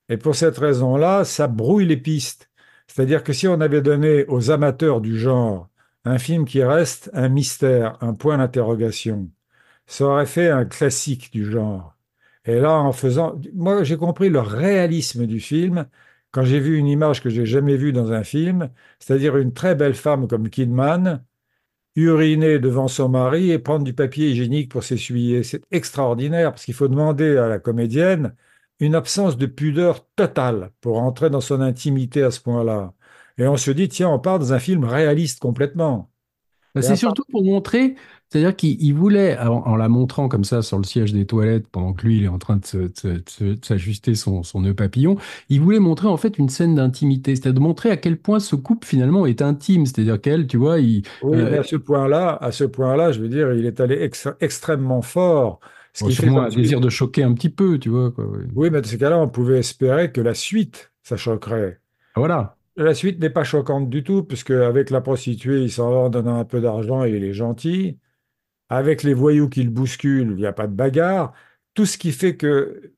Et 0.08 0.16
pour 0.16 0.34
cette 0.36 0.58
raison-là, 0.58 1.24
ça 1.24 1.48
brouille 1.48 1.86
les 1.86 1.96
pistes. 1.96 2.50
C'est-à-dire 2.86 3.22
que 3.24 3.32
si 3.32 3.48
on 3.48 3.60
avait 3.60 3.82
donné 3.82 4.24
aux 4.26 4.50
amateurs 4.50 5.00
du 5.00 5.18
genre 5.18 5.68
un 6.04 6.18
film 6.18 6.44
qui 6.44 6.62
reste 6.62 7.10
un 7.14 7.28
mystère, 7.28 7.96
un 8.02 8.14
point 8.14 8.38
d'interrogation, 8.38 9.28
ça 9.86 10.06
aurait 10.06 10.26
fait 10.26 10.50
un 10.50 10.64
classique 10.64 11.32
du 11.32 11.50
genre. 11.50 11.96
Et 12.44 12.60
là, 12.60 12.74
en 12.80 12.92
faisant... 12.92 13.40
Moi, 13.54 13.84
j'ai 13.84 13.96
compris 13.96 14.28
le 14.28 14.40
réalisme 14.40 15.26
du 15.26 15.40
film 15.40 15.86
quand 16.30 16.44
j'ai 16.44 16.60
vu 16.60 16.78
une 16.78 16.88
image 16.88 17.22
que 17.22 17.30
j'ai 17.30 17.46
jamais 17.46 17.76
vue 17.76 17.92
dans 17.92 18.12
un 18.12 18.24
film, 18.24 18.70
c'est-à-dire 18.98 19.36
une 19.36 19.52
très 19.52 19.74
belle 19.74 19.94
femme 19.94 20.28
comme 20.28 20.48
Kidman 20.48 21.24
uriner 21.94 22.58
devant 22.58 22.88
son 22.88 23.08
mari 23.08 23.50
et 23.50 23.58
prendre 23.58 23.84
du 23.84 23.92
papier 23.94 24.30
hygiénique 24.30 24.70
pour 24.70 24.82
s'essuyer. 24.82 25.42
C'est 25.42 25.62
extraordinaire 25.70 26.52
parce 26.52 26.64
qu'il 26.64 26.74
faut 26.74 26.88
demander 26.88 27.36
à 27.36 27.48
la 27.48 27.58
comédienne 27.58 28.34
une 28.80 28.94
absence 28.94 29.36
de 29.36 29.46
pudeur 29.46 30.06
totale 30.16 30.70
pour 30.80 30.98
entrer 31.00 31.30
dans 31.30 31.40
son 31.40 31.60
intimité 31.60 32.22
à 32.22 32.30
ce 32.30 32.40
point-là. 32.40 32.94
Et 33.38 33.46
on 33.46 33.56
se 33.56 33.70
dit, 33.70 33.88
tiens, 33.88 34.08
on 34.08 34.18
part 34.18 34.38
dans 34.38 34.52
un 34.52 34.58
film 34.58 34.84
réaliste 34.84 35.40
complètement. 35.40 36.10
Bah, 36.74 36.82
c'est 36.82 36.96
surtout 36.96 37.24
pour 37.30 37.44
montrer, 37.44 37.96
c'est-à-dire 38.32 38.56
qu'il 38.56 38.82
il 38.82 38.92
voulait, 38.94 39.38
en, 39.38 39.66
en 39.66 39.76
la 39.76 39.88
montrant 39.88 40.28
comme 40.28 40.44
ça 40.44 40.62
sur 40.62 40.78
le 40.78 40.84
siège 40.84 41.12
des 41.12 41.26
toilettes, 41.26 41.68
pendant 41.68 41.92
que 41.92 42.06
lui, 42.06 42.16
il 42.18 42.24
est 42.24 42.28
en 42.28 42.38
train 42.38 42.56
de 42.56 42.92
s'ajuster 43.62 44.14
son, 44.14 44.42
son 44.42 44.60
nœud 44.60 44.74
papillon, 44.74 45.16
il 45.48 45.60
voulait 45.60 45.78
montrer 45.78 46.08
en 46.08 46.16
fait 46.16 46.38
une 46.38 46.48
scène 46.48 46.74
d'intimité, 46.74 47.36
c'est-à-dire 47.36 47.54
de 47.54 47.60
montrer 47.60 47.90
à 47.90 47.96
quel 47.96 48.18
point 48.18 48.40
ce 48.40 48.56
couple 48.56 48.86
finalement 48.86 49.26
est 49.26 49.42
intime, 49.42 49.86
c'est-à-dire 49.86 50.20
qu'elle, 50.20 50.46
tu 50.46 50.56
vois, 50.56 50.80
il, 50.80 51.02
Oui, 51.20 51.38
Euh, 51.38 51.46
mais 51.46 51.58
à 51.58 51.62
ce 51.62 51.76
point-là, 51.76 52.36
à 52.40 52.50
ce 52.52 52.64
point-là, 52.64 53.12
je 53.12 53.20
veux 53.20 53.28
dire, 53.28 53.52
il 53.52 53.64
est 53.66 53.78
allé 53.80 53.96
ex- 54.02 54.28
extrêmement 54.40 55.02
fort. 55.02 55.60
Ce 55.92 56.02
bon, 56.02 56.08
qui 56.10 56.16
fait 56.16 56.28
un 56.28 56.48
désir 56.48 56.80
de 56.80 56.88
choquer 56.88 57.22
un 57.22 57.32
petit 57.34 57.50
peu, 57.50 57.78
tu 57.78 57.88
vois, 57.90 58.10
quoi. 58.10 58.26
Oui, 58.54 58.70
mais 58.70 58.80
dans 58.82 58.88
ce 58.88 58.96
cas-là, 58.96 59.18
on 59.18 59.28
pouvait 59.28 59.58
espérer 59.58 60.12
que 60.12 60.20
la 60.20 60.34
suite, 60.34 60.92
ça 61.02 61.16
choquerait. 61.16 61.80
Voilà. 62.16 62.56
La 62.76 62.94
suite 62.94 63.18
n'est 63.20 63.30
pas 63.30 63.44
choquante 63.44 63.90
du 63.90 64.02
tout, 64.04 64.24
puisque 64.24 64.50
avec 64.50 64.90
la 64.90 65.00
prostituée, 65.00 65.62
il 65.62 65.70
s'en 65.72 65.90
va 65.90 65.96
en 65.98 66.10
donnant 66.10 66.36
un 66.38 66.44
peu 66.44 66.60
d'argent 66.60 67.04
et 67.04 67.10
il 67.10 67.24
est 67.24 67.32
gentil. 67.34 67.98
Avec 68.72 69.02
les 69.02 69.12
voyous 69.12 69.50
qui 69.50 69.62
le 69.64 69.70
bousculent, 69.70 70.30
il 70.30 70.36
n'y 70.36 70.46
a 70.46 70.52
pas 70.54 70.66
de 70.66 70.74
bagarre. 70.74 71.34
Tout 71.74 71.84
ce 71.84 71.98
qui 71.98 72.10
fait 72.10 72.38
que 72.38 72.94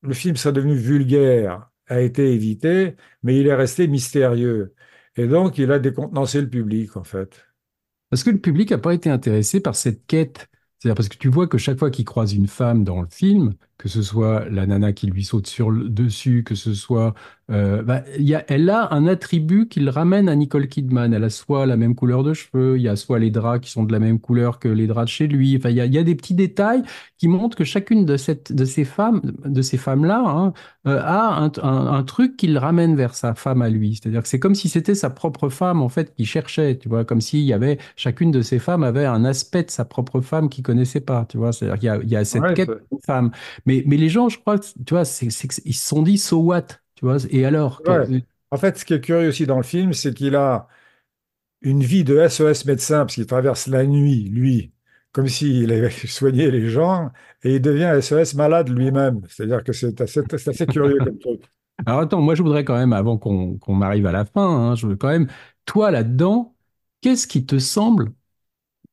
le 0.00 0.14
film 0.14 0.36
serait 0.36 0.54
devenu 0.54 0.74
vulgaire 0.74 1.70
a 1.86 2.00
été 2.00 2.32
évité, 2.32 2.96
mais 3.22 3.38
il 3.38 3.46
est 3.46 3.54
resté 3.54 3.88
mystérieux. 3.88 4.74
Et 5.16 5.26
donc, 5.26 5.58
il 5.58 5.70
a 5.70 5.78
décontenancé 5.78 6.40
le 6.40 6.48
public, 6.48 6.96
en 6.96 7.04
fait. 7.04 7.46
Parce 8.08 8.24
que 8.24 8.30
le 8.30 8.40
public 8.40 8.70
n'a 8.70 8.78
pas 8.78 8.94
été 8.94 9.10
intéressé 9.10 9.60
par 9.60 9.76
cette 9.76 10.06
quête. 10.06 10.48
C'est-à-dire 10.78 10.96
parce 10.96 11.10
que 11.10 11.18
tu 11.18 11.28
vois 11.28 11.46
que 11.46 11.58
chaque 11.58 11.78
fois 11.78 11.90
qu'il 11.90 12.06
croise 12.06 12.32
une 12.32 12.46
femme 12.46 12.82
dans 12.82 13.02
le 13.02 13.08
film, 13.10 13.52
que 13.78 13.88
ce 13.88 14.02
soit 14.02 14.48
la 14.50 14.66
nana 14.66 14.92
qui 14.92 15.06
lui 15.06 15.24
saute 15.24 15.46
sur 15.46 15.70
le 15.70 15.88
dessus, 15.88 16.42
que 16.44 16.54
ce 16.56 16.74
soit, 16.74 17.14
euh, 17.50 17.82
bah, 17.82 18.02
y 18.18 18.34
a, 18.34 18.44
elle 18.48 18.68
a 18.70 18.92
un 18.92 19.06
attribut 19.06 19.68
qui 19.68 19.80
le 19.80 19.90
ramène 19.90 20.28
à 20.28 20.34
Nicole 20.36 20.68
Kidman. 20.68 21.14
Elle 21.14 21.24
a 21.24 21.30
soit 21.30 21.64
la 21.64 21.76
même 21.76 21.94
couleur 21.94 22.22
de 22.24 22.34
cheveux, 22.34 22.76
il 22.76 22.82
y 22.82 22.88
a 22.88 22.96
soit 22.96 23.18
les 23.20 23.30
draps 23.30 23.64
qui 23.64 23.70
sont 23.70 23.84
de 23.84 23.92
la 23.92 24.00
même 24.00 24.18
couleur 24.20 24.58
que 24.58 24.68
les 24.68 24.86
draps 24.86 25.06
de 25.06 25.10
chez 25.10 25.26
lui. 25.28 25.56
Enfin, 25.56 25.70
il 25.70 25.76
y 25.76 25.80
a, 25.80 25.86
il 25.86 25.94
y 25.94 25.98
a 25.98 26.02
des 26.02 26.14
petits 26.16 26.34
détails 26.34 26.82
qui 27.16 27.28
montrent 27.28 27.56
que 27.56 27.64
chacune 27.64 28.04
de, 28.04 28.16
cette, 28.16 28.52
de 28.52 28.64
ces 28.64 28.84
femmes, 28.84 29.20
de 29.44 29.62
ces 29.62 29.76
femmes-là, 29.78 30.22
hein, 30.26 30.52
euh, 30.86 31.00
a 31.02 31.40
un, 31.42 31.52
un- 31.62 31.86
un 31.94 32.02
truc 32.04 32.36
qui 32.36 32.46
le 32.48 32.58
ramène 32.58 32.96
vers 32.96 33.14
sa 33.14 33.34
femme 33.34 33.62
à 33.62 33.68
lui. 33.68 33.94
C'est-à-dire 33.96 34.22
que 34.22 34.28
c'est 34.28 34.38
comme 34.40 34.54
si 34.54 34.68
c'était 34.68 34.94
sa 34.94 35.10
propre 35.10 35.48
femme 35.48 35.82
en 35.82 35.88
fait 35.88 36.14
qui 36.14 36.24
cherchait, 36.24 36.78
tu 36.78 36.88
vois, 36.88 37.04
comme 37.04 37.20
s'il 37.20 37.40
y 37.40 37.52
avait 37.52 37.78
chacune 37.96 38.30
de 38.30 38.42
ces 38.42 38.58
femmes 38.58 38.82
avait 38.82 39.04
un 39.06 39.24
aspect 39.24 39.62
de 39.64 39.70
sa 39.70 39.84
propre 39.84 40.20
femme 40.20 40.48
qu'il 40.48 40.62
connaissait 40.64 41.00
pas, 41.00 41.24
tu 41.28 41.36
vois. 41.38 41.52
C'est-à-dire 41.52 41.78
qu'il 41.78 41.86
y 41.86 41.90
a, 41.90 41.96
il 42.02 42.08
y 42.10 42.16
a 42.16 42.24
cette 42.24 42.42
Ouais, 42.42 42.54
quête 42.54 42.68
de 42.92 42.98
femme. 43.04 43.30
Mais, 43.68 43.84
mais 43.86 43.98
les 43.98 44.08
gens, 44.08 44.30
je 44.30 44.38
crois, 44.38 44.58
tu 44.58 44.72
vois, 44.88 45.04
c'est, 45.04 45.26
ils 45.26 45.74
se 45.74 45.86
sont 45.86 46.00
dit 46.00 46.16
so 46.16 46.38
what, 46.38 46.62
tu 46.94 47.04
vois. 47.04 47.18
Et 47.30 47.44
alors, 47.44 47.82
Ouais. 47.86 48.22
En 48.50 48.56
fait, 48.56 48.78
ce 48.78 48.86
qui 48.86 48.94
est 48.94 49.00
curieux 49.02 49.28
aussi 49.28 49.44
dans 49.44 49.58
le 49.58 49.62
film, 49.62 49.92
c'est 49.92 50.14
qu'il 50.14 50.34
a 50.34 50.68
une 51.60 51.82
vie 51.82 52.02
de 52.02 52.26
SOS 52.26 52.64
médecin, 52.64 53.00
parce 53.00 53.16
qu'il 53.16 53.26
traverse 53.26 53.66
la 53.66 53.84
nuit, 53.84 54.30
lui, 54.30 54.72
comme 55.12 55.28
s'il 55.28 55.70
avait 55.70 55.90
soigné 56.06 56.50
les 56.50 56.70
gens, 56.70 57.10
et 57.42 57.56
il 57.56 57.60
devient 57.60 57.98
SOS 58.00 58.36
malade 58.36 58.70
lui-même. 58.70 59.20
C'est-à-dire 59.28 59.62
que 59.62 59.74
c'est 59.74 60.00
assez, 60.00 60.66
curieux 60.66 60.96
comme 60.96 61.18
truc. 61.18 61.42
Alors 61.86 62.00
attends, 62.00 62.22
moi 62.22 62.34
je 62.34 62.42
voudrais 62.42 62.64
quand 62.64 62.78
même, 62.78 62.94
avant 62.94 63.18
qu'on 63.18 63.58
qu'on 63.58 63.82
arrive 63.82 64.06
à 64.06 64.12
la 64.12 64.24
fin, 64.24 64.48
hein, 64.48 64.74
je 64.76 64.86
veux 64.86 64.96
quand 64.96 65.08
même, 65.10 65.28
toi 65.66 65.90
là-dedans, 65.90 66.56
qu'est-ce 67.02 67.26
qui 67.28 67.44
te 67.44 67.58
semble 67.58 68.12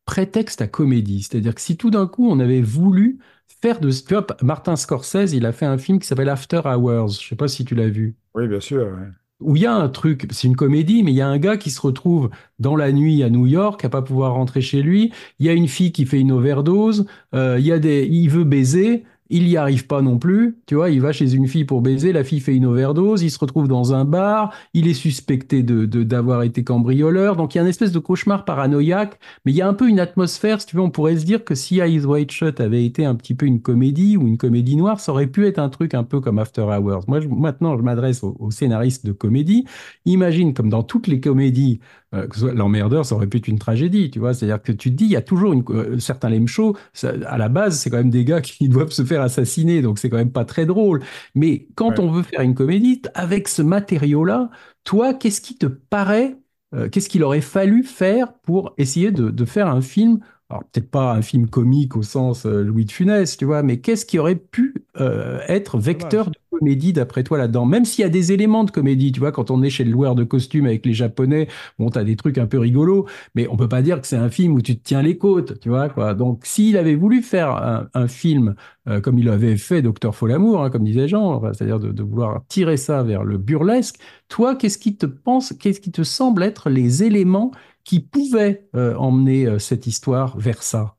prétexte 0.06 0.62
à 0.62 0.68
comédie? 0.68 1.24
C'est-à-dire 1.24 1.56
que 1.56 1.62
si 1.62 1.78
tout 1.78 1.92
d'un 1.92 2.08
coup 2.08 2.30
on 2.30 2.40
avait 2.40 2.62
voulu 2.62 3.20
faire 3.62 3.80
de... 3.80 3.90
Tu 3.92 4.14
vois, 4.14 4.26
Martin 4.42 4.76
Scorsese, 4.76 5.34
il 5.34 5.46
a 5.46 5.52
fait 5.52 5.66
un 5.66 5.78
film 5.78 6.00
qui 6.00 6.08
s'appelle 6.08 6.30
After 6.30 6.62
Hours, 6.66 7.12
je 7.22 7.28
sais 7.30 7.36
pas 7.36 7.48
si 7.48 7.66
tu 7.66 7.76
l'as 7.76 7.90
vu, 7.90 8.16
Oui, 8.36 8.48
bien 8.48 8.60
sûr. 8.60 8.86
ouais. 8.86 9.08
où 9.42 9.56
il 9.56 9.62
y 9.64 9.66
a 9.66 9.74
un 9.76 9.90
truc, 9.90 10.28
c'est 10.32 10.48
une 10.48 10.56
comédie, 10.56 11.04
mais 11.04 11.12
il 11.12 11.16
y 11.16 11.22
a 11.22 11.28
un 11.28 11.38
gars 11.38 11.58
qui 11.58 11.70
se 11.72 11.82
retrouve 11.82 12.30
dans 12.60 12.76
la 12.76 12.92
nuit 12.92 13.22
à 13.24 13.30
New 13.30 13.46
York, 13.48 13.84
à 13.86 13.90
pas 13.90 14.02
pouvoir 14.02 14.34
rentrer 14.34 14.62
chez 14.62 14.82
lui, 14.82 15.12
il 15.40 15.46
y 15.46 15.50
a 15.50 15.54
une 15.54 15.68
fille 15.68 15.92
qui 15.92 16.06
fait 16.06 16.20
une 16.20 16.32
overdose, 16.32 17.06
euh, 17.34 17.58
il 17.60 17.66
y 17.66 17.72
a 17.72 17.80
des... 17.80 18.06
il 18.10 18.30
veut 18.30 18.46
baiser, 18.46 19.04
il 19.30 19.46
n'y 19.46 19.58
arrive 19.58 19.88
pas 19.88 20.02
non 20.02 20.20
plus, 20.20 20.58
tu 20.68 20.76
vois, 20.76 20.90
il 20.90 21.02
va 21.02 21.12
chez 21.12 21.34
une 21.34 21.48
fille 21.48 21.66
pour 21.66 21.82
baiser, 21.82 22.14
la 22.14 22.24
fille 22.24 22.40
fait 22.40 22.56
une 22.56 22.66
overdose, 22.66 23.24
il 23.24 23.32
se 23.32 23.40
retrouve 23.40 23.68
dans 23.68 23.94
un 23.94 24.06
bar, 24.06 24.54
il 24.74 24.88
est 24.88 24.94
suspecté 24.94 25.64
de, 25.64 25.86
d'avoir 26.04 26.44
été 26.44 26.64
cambrioleur, 26.64 27.36
donc 27.36 27.56
il 27.56 27.58
y 27.58 27.60
a 27.60 27.64
une 27.64 27.70
espèce 27.70 27.92
de 27.92 28.00
cauchemar 28.00 28.46
paranoïaque, 28.46 29.20
mais 29.46 29.52
il 29.52 29.56
y 29.56 29.62
a 29.62 29.68
un 29.68 29.74
peu 29.74 29.90
une 29.90 30.00
atmosphère, 30.00 30.62
si 30.62 30.68
tu 30.68 30.76
veux, 30.76 30.82
on 30.82 30.92
pourrait 30.92 31.18
se 31.18 31.26
dire 31.26 31.44
que 31.44 31.56
si 31.56 31.80
Eyes 31.80 32.06
Wide 32.06 32.32
Shut 32.32 32.60
avait 32.60 32.86
été 32.86 33.06
un 33.06 33.16
petit 33.16 33.34
peu 33.34 33.46
une 33.46 33.62
comédie 33.62 34.18
ou 34.18 34.28
une 34.28 34.38
comédie 34.38 34.76
noire, 34.76 35.00
ça 35.00 35.12
aurait 35.12 35.28
pu 35.28 35.48
être 35.48 35.60
un 35.60 35.70
truc 35.70 35.94
un 35.94 36.04
peu 36.04 36.20
comme 36.20 36.38
After 36.38 36.62
Hours. 36.62 37.06
Moi, 37.08 37.20
maintenant, 37.30 37.78
je 37.78 37.82
m'adresse 37.82 38.24
aux, 38.24 38.36
aux 38.40 38.52
scénaristes 38.52 39.06
de 39.06 39.12
comédie. 39.12 39.66
Imagine, 40.06 40.54
comme 40.54 40.70
dans 40.70 40.84
toutes 40.84 41.08
les 41.08 41.20
comédies, 41.20 41.80
euh, 42.14 42.28
que 42.28 42.36
ce 42.36 42.42
soit 42.42 42.54
l'emmerdeur, 42.54 43.06
ça 43.06 43.16
aurait 43.16 43.28
pu 43.28 43.38
être 43.38 43.48
une 43.48 43.60
tragédie, 43.60 44.10
tu 44.12 44.20
vois. 44.20 44.34
C'est-à-dire 44.34 44.62
que 44.62 44.72
tu 44.72 44.92
te 44.92 44.96
dis, 44.96 45.06
il 45.06 45.12
y 45.12 45.16
a 45.16 45.22
toujours 45.22 45.54
une, 45.54 45.64
euh, 45.70 46.00
certains 46.00 46.30
lame 46.30 46.48
shows, 46.48 46.76
ça- 46.94 47.14
à 47.28 47.38
la 47.38 47.50
base, 47.50 47.80
c'est 47.80 47.90
quand 47.90 47.98
même 47.98 48.10
des 48.10 48.26
gars 48.26 48.42
qui 48.42 48.70
doivent 48.70 48.92
se 48.92 49.04
faire 49.04 49.22
assassiner, 49.22 49.82
donc 49.82 50.00
c'est 50.00 50.10
quand 50.10 50.18
même 50.18 50.32
pas 50.32 50.46
très 50.46 50.66
drôle. 50.66 51.02
Mais 51.36 51.68
quand 51.76 51.98
Ouais. 51.98 52.00
on 52.00 52.12
veut 52.12 52.24
faire 52.24 52.42
une 52.42 52.56
comédie, 52.56 53.02
avec 53.14 53.48
ce 53.48 53.62
matériau-là, 53.62 54.50
toi, 54.84 55.14
qu'est-ce 55.14 55.42
qui 55.42 55.58
te 55.58 55.66
paraît, 55.66 56.38
euh, 56.74 56.90
qu'est-ce 56.90 57.10
qu'il 57.10 57.24
aurait 57.24 57.42
fallu 57.42 57.84
faire 57.84 58.34
pour 58.44 58.74
essayer 58.78 59.12
de, 59.12 59.30
de 59.30 59.46
faire 59.46 59.68
un 59.68 59.82
film, 59.82 60.20
alors 60.50 60.64
peut-être 60.72 60.92
pas 60.92 61.14
un 61.14 61.24
film 61.24 61.50
comique 61.50 61.96
au 61.96 62.04
sens 62.04 62.46
euh, 62.46 62.62
Louis 62.64 62.86
de 62.86 62.92
Funès, 62.92 63.36
tu 63.36 63.46
vois, 63.46 63.64
mais 63.64 63.80
qu'est-ce 63.80 64.06
qui 64.06 64.20
aurait 64.20 64.36
pu 64.36 64.76
euh, 65.00 65.40
être 65.48 65.80
vecteur 65.80 66.30
de 66.30 66.38
comédie 66.52 66.94
d'après 66.94 67.24
toi 67.24 67.40
là-dedans? 67.40 67.66
Même 67.66 67.84
s'il 67.84 68.04
y 68.04 68.06
a 68.06 68.10
des 68.10 68.32
éléments 68.32 68.64
de 68.64 68.70
comédie, 68.70 69.12
tu 69.12 69.20
vois, 69.20 69.32
quand 69.32 69.50
on 69.50 69.64
est 69.64 69.72
chez 69.72 69.84
le 69.84 69.92
loueur 69.92 70.14
de 70.14 70.24
costumes 70.24 70.68
avec 70.68 70.86
les 70.86 70.94
Japonais, 70.94 71.48
bon, 71.80 71.90
t'as 71.90 72.04
des 72.04 72.16
trucs 72.16 72.38
un 72.38 72.46
peu 72.46 72.60
rigolos, 72.60 73.08
mais 73.34 73.48
on 73.50 73.58
peut 73.58 73.68
pas 73.68 73.82
dire 73.82 74.00
que 74.00 74.06
c'est 74.06 74.18
un 74.18 74.30
film 74.30 74.54
où 74.54 74.62
tu 74.62 74.78
te 74.78 74.84
tiens 74.84 75.02
les 75.02 75.18
côtes, 75.18 75.60
tu 75.60 75.70
vois, 75.70 75.90
quoi. 75.90 76.14
Donc, 76.14 76.46
s'il 76.46 76.78
avait 76.78 76.96
voulu 76.96 77.24
faire 77.24 77.50
un, 77.50 77.88
un 77.96 78.08
film 78.08 78.54
euh, 78.88 79.02
comme 79.02 79.18
il 79.18 79.30
avait 79.30 79.58
fait 79.58 79.82
Docteur 79.82 80.16
Folamour, 80.16 80.64
hein, 80.64 80.70
comme 80.70 80.84
disait 80.84 81.08
Jean, 81.08 81.34
enfin, 81.34 81.54
c'est-à-dire 81.54 81.80
de, 81.80 81.92
de 81.92 82.04
vouloir 82.04 82.44
tirer 82.50 82.78
ça 82.78 83.02
vers 83.02 83.24
le 83.24 83.40
burlesque, 83.40 83.98
toi, 84.30 84.56
qu'est-ce 84.56 84.78
qui 84.78 84.96
te 84.96 85.08
pense, 85.08 85.54
qu'est-ce 85.54 85.82
qui 85.82 85.92
te 85.92 86.04
semble 86.04 86.44
être 86.44 86.70
les 86.70 87.04
éléments 87.04 87.52
qui 87.86 88.02
pouvait 88.02 88.70
euh, 88.76 88.96
emmener 88.98 89.48
euh, 89.48 89.60
cette 89.60 89.88
histoire 89.88 90.38
vers 90.40 90.64
ça? 90.64 90.98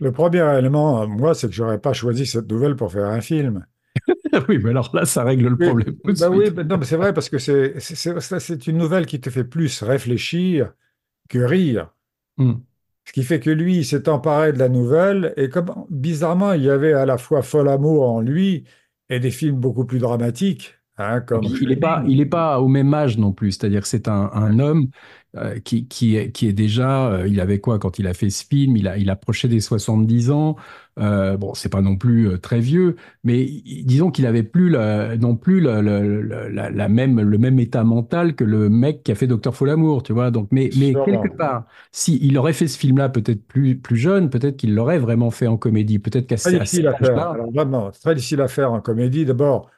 Le 0.00 0.10
premier 0.10 0.40
élément, 0.58 1.06
moi, 1.06 1.34
c'est 1.36 1.46
que 1.46 1.52
j'aurais 1.54 1.80
pas 1.80 1.92
choisi 1.92 2.26
cette 2.26 2.50
nouvelle 2.50 2.74
pour 2.74 2.90
faire 2.90 3.06
un 3.06 3.20
film. 3.20 3.64
Oui, 4.48 4.58
mais 4.58 4.70
alors 4.70 4.94
là, 4.94 5.04
ça 5.04 5.24
règle 5.24 5.48
le 5.48 5.58
Oui, 5.58 5.72
problème 5.72 5.96
de 6.04 6.12
bah 6.16 6.30
oui, 6.30 6.50
bah 6.50 6.62
non, 6.64 6.78
mais 6.78 6.84
c'est 6.84 6.96
vrai 6.96 7.12
parce 7.12 7.28
que 7.28 7.38
c'est 7.38 7.78
c'est 7.80 7.94
c'est- 7.96 8.20
ça, 8.20 8.38
c'est 8.40 8.66
une 8.68 8.78
nouvelle 8.78 9.06
qui 9.06 9.20
te 9.20 9.28
fait 9.30 9.44
plus 9.44 9.82
réfléchir 9.82 10.72
que 11.28 11.38
rire. 11.40 11.92
Hmm. 12.36 12.68
Ce 13.06 13.12
qui 13.12 13.24
fait 13.24 13.40
que 13.40 13.50
lui, 13.50 13.78
il 13.78 13.84
s'est 13.86 14.08
emparé 14.08 14.52
de 14.52 14.58
la 14.58 14.68
nouvelle 14.68 15.32
et 15.36 15.48
comme 15.48 15.86
bizarrement, 15.90 16.52
il 16.52 16.62
y 16.64 16.70
avait 16.70 16.92
à 16.92 17.06
la 17.06 17.16
fois 17.18 17.42
Fol 17.42 17.68
amour 17.68 18.08
en 18.10 18.20
lui 18.20 18.64
et 19.08 19.18
des 19.20 19.30
films 19.30 19.56
beaucoup 19.58 19.86
plus 19.86 19.98
dramatiques, 19.98 20.77
hein, 20.98 21.20
comme 21.20 21.42
il 21.60 21.68
n'est 21.68 21.76
pas, 21.76 22.02
il 22.06 22.20
est 22.20 22.26
pas 22.26 22.60
au 22.60 22.68
même 22.68 22.92
âge 22.94 23.18
non 23.18 23.32
plus. 23.32 23.52
C'est-à-dire 23.52 23.82
que 23.82 23.88
c'est 23.88 24.08
un, 24.08 24.30
un 24.32 24.58
homme 24.58 24.88
euh, 25.36 25.58
qui, 25.60 25.86
qui, 25.88 26.16
est, 26.16 26.32
qui 26.32 26.48
est 26.48 26.52
déjà. 26.52 27.08
euh, 27.12 27.28
il 27.28 27.40
avait 27.40 27.60
quoi 27.60 27.78
quand 27.78 27.98
il 27.98 28.06
a 28.06 28.14
fait 28.14 28.30
ce 28.30 28.44
film? 28.44 28.76
Il, 28.76 28.88
a, 28.88 28.96
il 28.98 29.10
approchait 29.10 29.48
des 29.48 29.60
70 29.60 30.30
ans. 30.30 30.56
Euh, 30.98 31.36
bon, 31.36 31.54
c'est 31.54 31.68
pas 31.68 31.80
non 31.80 31.96
plus 31.96 32.28
euh, 32.28 32.38
très 32.38 32.58
vieux, 32.60 32.96
mais 33.22 33.44
disons 33.84 34.10
qu'il 34.10 34.26
avait 34.26 34.42
plus 34.42 34.68
la- 34.68 35.16
non 35.16 35.36
plus 35.36 35.60
la, 35.60 35.80
la- 35.82 36.70
la- 36.70 36.88
même, 36.88 37.20
le 37.20 37.38
même 37.38 37.58
état 37.60 37.84
mental 37.84 38.34
que 38.34 38.44
le 38.44 38.68
mec 38.68 39.02
qui 39.04 39.12
a 39.12 39.14
fait 39.14 39.26
Docteur 39.26 39.54
Folamour, 39.54 40.02
tu 40.02 40.12
vois. 40.12 40.30
Donc, 40.30 40.48
mais, 40.50 40.70
mais 40.76 40.92
quelque 41.04 41.28
part, 41.36 41.66
si 41.92 42.18
il 42.22 42.36
aurait 42.38 42.52
fait 42.52 42.66
ce 42.68 42.78
film-là 42.78 43.08
peut-être 43.08 43.46
plus, 43.46 43.78
plus 43.78 43.96
jeune, 43.96 44.30
peut-être 44.30 44.56
qu'il 44.56 44.74
l'aurait 44.74 44.98
vraiment 44.98 45.30
fait 45.30 45.46
en 45.46 45.56
comédie. 45.56 45.98
Peut-être 45.98 46.26
qu'à 46.26 46.36
cet 46.36 46.60
à 46.60 46.64
faire. 46.64 46.94
âge-là. 46.94 47.36
Vraiment, 47.54 47.90
très 47.90 48.14
difficile 48.14 48.40
à 48.40 48.48
faire 48.48 48.72
en 48.72 48.80
comédie. 48.80 49.24
D'abord, 49.24 49.70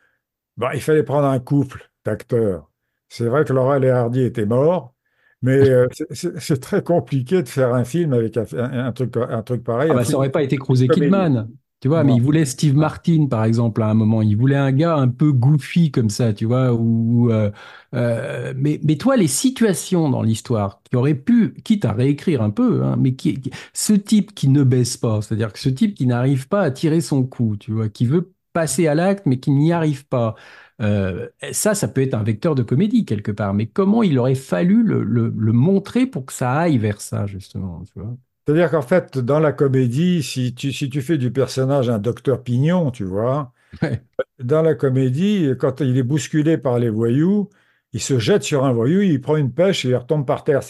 bah, 0.60 0.74
il 0.74 0.80
fallait 0.82 1.02
prendre 1.04 1.26
un 1.28 1.40
couple 1.40 1.90
d'acteurs. 2.04 2.70
C'est 3.08 3.26
vrai 3.26 3.44
que 3.44 3.52
Laurel 3.52 3.84
et 3.84 3.90
Hardy 3.90 4.22
étaient 4.22 4.46
morts, 4.46 4.94
mais 5.42 5.52
euh, 5.70 5.88
c'est 6.12 6.60
très 6.60 6.82
compliqué 6.84 7.42
de 7.42 7.48
faire 7.48 7.74
un 7.74 7.84
film 7.84 8.12
avec 8.12 8.36
un, 8.36 8.44
un- 8.54 8.86
un 8.86 8.92
truc, 8.92 9.16
un 9.16 9.42
truc 9.42 9.64
pareil. 9.64 9.90
Ah 9.90 9.94
bah, 9.94 10.04
ça 10.04 10.16
aurait 10.16 10.30
pas 10.30 10.42
été 10.42 10.56
Cruise 10.56 10.82
et. 10.82 10.90
Kidman, 10.90 11.50
tu 11.80 11.88
vois, 11.88 12.04
mais 12.04 12.14
il 12.14 12.20
voulait 12.22 12.44
Steve 12.44 12.76
Martin, 12.76 13.26
par 13.28 13.44
exemple, 13.44 13.82
à 13.82 13.86
un 13.88 13.94
moment. 13.94 14.22
Il 14.22 14.36
voulait 14.36 14.54
un 14.56 14.70
gars 14.72 14.96
un 14.96 15.08
peu 15.08 15.32
goofy 15.32 15.90
comme 15.90 16.10
ça, 16.10 16.32
tu 16.32 16.44
vois. 16.44 16.72
Ou, 16.72 17.30
euh, 17.32 17.50
euh, 17.94 18.52
mais, 18.56 18.80
mais 18.84 18.96
toi, 18.96 19.16
les 19.16 19.26
situations 19.26 20.08
dans 20.08 20.22
l'histoire 20.22 20.80
qui 20.88 20.94
auraient 20.96 21.14
pu, 21.14 21.54
quitte 21.64 21.84
à 21.84 21.92
réécrire 21.92 22.42
un 22.42 22.50
peu, 22.50 22.84
hein, 22.84 22.96
mais 22.98 23.14
qui- 23.16 23.40
ce 23.72 23.92
type 23.94 24.34
qui 24.34 24.48
ne 24.48 24.62
baisse 24.62 24.96
pas, 24.96 25.22
c'est-à-dire 25.22 25.52
que 25.52 25.58
ce 25.58 25.68
type 25.70 25.94
qui 25.94 26.06
n'arrive 26.06 26.46
pas 26.48 26.60
à 26.62 26.70
tirer 26.70 27.00
son 27.00 27.24
coup, 27.26 27.56
tu 27.56 27.72
vois, 27.72 27.88
qui 27.88 28.06
veut 28.06 28.32
passer 28.52 28.86
à 28.88 28.94
l'acte, 28.94 29.26
mais 29.26 29.38
qui 29.40 29.50
n'y 29.50 29.72
arrive 29.72 30.06
pas. 30.06 30.34
Euh, 30.80 31.28
ça, 31.52 31.74
ça 31.74 31.88
peut 31.88 32.02
être 32.02 32.14
un 32.14 32.22
vecteur 32.22 32.54
de 32.54 32.62
comédie 32.62 33.04
quelque 33.04 33.32
part, 33.32 33.54
mais 33.54 33.66
comment 33.66 34.02
il 34.02 34.18
aurait 34.18 34.34
fallu 34.34 34.82
le, 34.82 35.02
le- 35.04 35.32
le 35.36 35.52
montrer 35.52 36.06
pour 36.06 36.24
que 36.26 36.32
ça 36.32 36.52
aille 36.52 36.78
vers 36.78 37.00
ça, 37.00 37.26
justement, 37.26 37.82
tu 37.84 38.00
vois? 38.00 38.16
C'est-à-dire 38.46 38.70
qu'en 38.70 38.82
fait, 38.82 39.18
dans 39.18 39.38
la 39.40 39.52
comédie, 39.52 40.22
si 40.22 40.54
tu, 40.54 40.72
si 40.72 40.88
tu 40.90 41.02
fais 41.02 41.18
du 41.18 41.30
personnage 41.32 41.88
un 41.90 41.98
docteur 41.98 42.42
Pignon, 42.42 42.90
tu 42.90 43.04
vois, 43.04 43.52
Ouais. 43.82 44.02
dans 44.40 44.62
la 44.62 44.74
comédie, 44.74 45.50
quand 45.58 45.80
il 45.80 45.96
est 45.98 46.02
bousculé 46.02 46.58
par 46.58 46.78
les 46.78 46.90
voyous, 46.90 47.50
il 47.92 48.00
se 48.02 48.18
jette 48.18 48.42
sur 48.44 48.64
un 48.64 48.72
voyou, 48.72 49.00
il 49.02 49.20
prend 49.20 49.36
une 49.36 49.52
pêche 49.52 49.84
et 49.84 49.90
il 49.90 49.96
retombe 49.96 50.26
par 50.26 50.44
terre. 50.44 50.62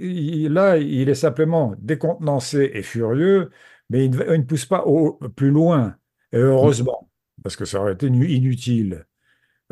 Il- 0.00 0.48
là, 0.52 0.78
il 0.78 1.08
est 1.08 1.14
simplement 1.14 1.74
décontenancé 1.78 2.70
et 2.74 2.82
furieux, 2.82 3.50
mais 3.90 4.06
il 4.06 4.10
ne, 4.12 4.24
il 4.34 4.40
ne 4.40 4.44
pousse 4.44 4.66
pas 4.66 4.84
au, 4.86 5.14
plus 5.36 5.50
loin. 5.50 5.96
Et 6.32 6.38
heureusement, 6.38 7.10
parce 7.42 7.56
que 7.56 7.64
ça 7.64 7.80
aurait 7.80 7.94
été 7.94 8.10
nu- 8.10 8.28
inutile. 8.28 9.06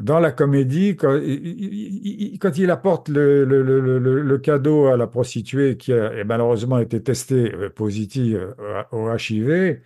Dans 0.01 0.19
la 0.19 0.33
comédie, 0.33 0.97
quand 0.97 1.19
il, 1.21 2.71
apporte 2.71 3.09
le, 3.11 4.39
cadeau 4.39 4.87
à 4.87 4.97
la 4.97 5.07
prostituée 5.07 5.77
qui 5.77 5.93
a 5.93 6.15
et 6.19 6.25
malheureusement 6.25 6.79
été 6.79 7.03
testée 7.03 7.53
euh, 7.55 7.69
positive 7.69 8.55
euh, 8.59 8.83
au 8.93 9.15
HIV, 9.15 9.81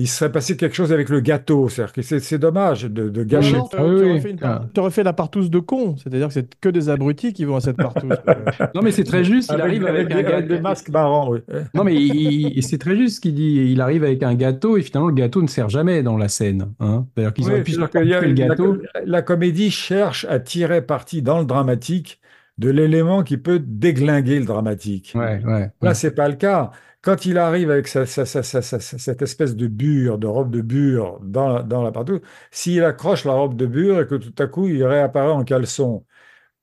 il 0.00 0.08
serait 0.08 0.32
passé 0.32 0.56
quelque 0.56 0.74
chose 0.74 0.92
avec 0.92 1.08
le 1.10 1.20
gâteau. 1.20 1.68
C'est-à-dire 1.68 1.92
que 1.92 2.02
c'est 2.02 2.38
dommage 2.38 2.84
de, 2.84 3.22
gâcher. 3.22 3.56
non, 3.56 3.68
Ah 3.76 3.84
oui, 3.84 3.98
tu 4.00 4.80
aurais 4.80 4.86
oui. 4.88 4.92
fait 4.92 5.02
la 5.02 5.12
partouze 5.12 5.50
de 5.50 5.58
con, 5.58 5.96
c'est-à-dire 5.96 6.28
que 6.28 6.32
c'est 6.34 6.54
que 6.60 6.68
des 6.68 6.88
abrutis 6.88 7.32
qui 7.32 7.44
vont 7.44 7.56
à 7.56 7.60
cette 7.60 7.76
partouze. 7.76 8.10
Non, 8.74 8.82
mais 8.82 8.90
c'est 8.92 9.04
très 9.04 9.24
juste. 9.24 9.50
Il 9.50 9.60
Avec, 9.60 9.64
arrive 9.66 9.86
avec, 9.86 10.10
avec 10.10 10.12
un 10.12 10.16
des, 10.16 10.22
gâteau. 10.42 10.54
des 10.54 10.60
masques 10.60 10.88
marrants, 10.88 11.30
oui. 11.32 11.40
Non, 11.74 11.84
mais 11.84 12.60
c'est 12.62 12.78
très 12.78 12.96
juste 12.96 13.16
ce 13.16 13.20
qu'il 13.20 13.34
dit. 13.34 13.70
Il 13.72 13.80
arrive 13.80 14.04
avec 14.04 14.22
un 14.22 14.34
gâteau 14.34 14.76
et 14.76 14.82
finalement 14.82 15.08
le 15.08 15.14
gâteau 15.14 15.42
ne 15.42 15.48
sert 15.48 15.68
jamais 15.68 16.02
dans 16.02 16.16
la 16.16 16.28
scène. 16.28 16.72
Hein. 16.80 17.06
C'est-à-dire 17.14 17.34
qu'ils 17.34 17.50
auraient 17.50 17.62
pu 17.62 17.72
le 17.72 17.88
la, 18.02 18.32
gâteau. 18.48 18.78
la 19.04 19.22
comédie 19.22 19.70
cherche 19.70 20.24
à 20.28 20.38
tirer 20.40 20.82
parti 20.82 21.22
dans 21.22 21.38
le 21.40 21.44
dramatique 21.44 22.20
de 22.58 22.70
l'élément 22.70 23.22
qui 23.22 23.38
peut 23.38 23.58
déglinguer 23.58 24.38
le 24.38 24.44
dramatique. 24.44 25.12
Ouais, 25.14 25.40
ouais. 25.44 25.60
Là, 25.60 25.70
ouais. 25.82 25.94
c'est 25.94 26.14
pas 26.14 26.28
le 26.28 26.34
cas. 26.36 26.70
Quand 27.02 27.24
il 27.24 27.38
arrive 27.38 27.70
avec 27.70 27.88
sa- 27.88 28.04
sa- 28.06 28.26
sa- 28.26 28.42
cette 28.62 29.22
espèce 29.22 29.56
de 29.56 29.66
bure, 29.68 30.18
de 30.18 30.26
robe 30.26 30.50
de 30.50 30.60
bure 30.60 31.18
dans 31.22 31.48
la, 31.48 31.62
dans 31.62 31.82
la 31.82 31.92
partout, 31.92 32.20
s'il 32.50 32.84
accroche 32.84 33.24
la 33.24 33.32
robe 33.32 33.56
de 33.56 33.64
bure 33.66 34.00
et 34.00 34.06
que 34.06 34.16
tout 34.16 34.34
à 34.42 34.46
coup 34.46 34.68
il 34.68 34.84
réapparaît 34.84 35.32
en 35.32 35.44
caleçon, 35.44 36.04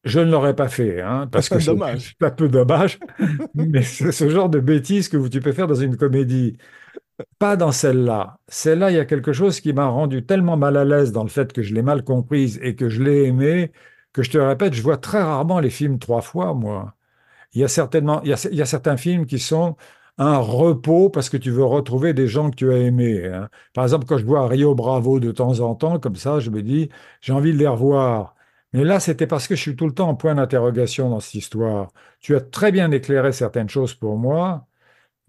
je 0.03 0.19
ne 0.21 0.31
l'aurais 0.31 0.55
pas 0.55 0.69
fait, 0.69 1.01
hein, 1.01 1.27
parce 1.31 1.49
que 1.49 1.59
c'est 1.59 1.65
Dommage. 1.67 2.15
c'est 2.19 2.25
un 2.27 2.31
peu 2.31 2.49
dommage, 2.49 2.99
mais 3.55 3.83
c'est 3.83 4.11
ce 4.11 4.29
genre 4.29 4.49
de 4.49 4.59
bêtises 4.59 5.09
que 5.09 5.27
tu 5.29 5.41
peux 5.41 5.53
faire 5.53 5.67
dans 5.67 5.75
une 5.75 5.97
comédie. 5.97 6.57
Pas 7.39 7.55
dans 7.55 7.71
celle-là. 7.71 8.39
Celle-là, 8.47 8.91
il 8.91 8.95
y 8.95 8.99
a 8.99 9.05
quelque 9.05 9.33
chose 9.33 9.59
qui 9.59 9.73
m'a 9.73 9.85
rendu 9.87 10.25
tellement 10.25 10.57
mal 10.57 10.77
à 10.77 10.85
l'aise 10.85 11.11
dans 11.11 11.23
le 11.23 11.29
fait 11.29 11.51
que 11.53 11.61
je 11.63 11.73
l'ai 11.73 11.81
mal 11.81 12.03
comprise 12.03 12.59
et 12.61 12.75
que 12.75 12.89
je 12.89 13.01
l'ai 13.03 13.23
aimée, 13.25 13.71
que 14.13 14.23
je 14.23 14.31
te 14.31 14.37
répète, 14.37 14.73
je 14.73 14.81
vois 14.81 14.97
très 14.97 15.21
rarement 15.21 15.59
les 15.59 15.69
films 15.69 15.99
trois 15.99 16.21
fois, 16.21 16.53
moi. 16.53 16.95
Il 17.53 17.61
y 17.61 17.65
a 17.65 17.67
certainement, 17.69 18.21
il 18.23 18.29
y 18.29 18.33
a, 18.33 18.47
il 18.51 18.57
y 18.57 18.61
a 18.63 18.65
certains 18.67 18.97
films 18.97 19.25
qui 19.27 19.39
sont 19.39 19.77
un 20.17 20.37
repos 20.39 21.09
parce 21.09 21.29
que 21.29 21.37
tu 21.37 21.51
veux 21.51 21.63
retrouver 21.65 22.13
des 22.13 22.27
gens 22.27 22.49
que 22.51 22.55
tu 22.55 22.71
as 22.71 22.77
aimés. 22.79 23.25
hein. 23.27 23.49
Par 23.73 23.83
exemple, 23.85 24.05
quand 24.05 24.17
je 24.17 24.25
vois 24.25 24.47
Rio 24.47 24.75
Bravo 24.75 25.19
de 25.19 25.31
temps 25.31 25.59
en 25.59 25.75
temps, 25.75 25.99
comme 25.99 26.15
ça, 26.15 26.39
je 26.39 26.49
me 26.49 26.61
dis, 26.63 26.89
j'ai 27.21 27.33
envie 27.33 27.53
de 27.53 27.57
les 27.57 27.67
revoir. 27.67 28.35
Mais 28.73 28.83
là, 28.83 28.99
c'était 28.99 29.27
parce 29.27 29.47
que 29.47 29.55
je 29.55 29.61
suis 29.61 29.75
tout 29.75 29.87
le 29.87 29.93
temps 29.93 30.09
en 30.09 30.15
point 30.15 30.35
d'interrogation 30.35 31.09
dans 31.09 31.19
cette 31.19 31.35
histoire. 31.35 31.91
Tu 32.19 32.35
as 32.35 32.41
très 32.41 32.71
bien 32.71 32.91
éclairé 32.91 33.31
certaines 33.31 33.69
choses 33.69 33.93
pour 33.95 34.17
moi. 34.17 34.66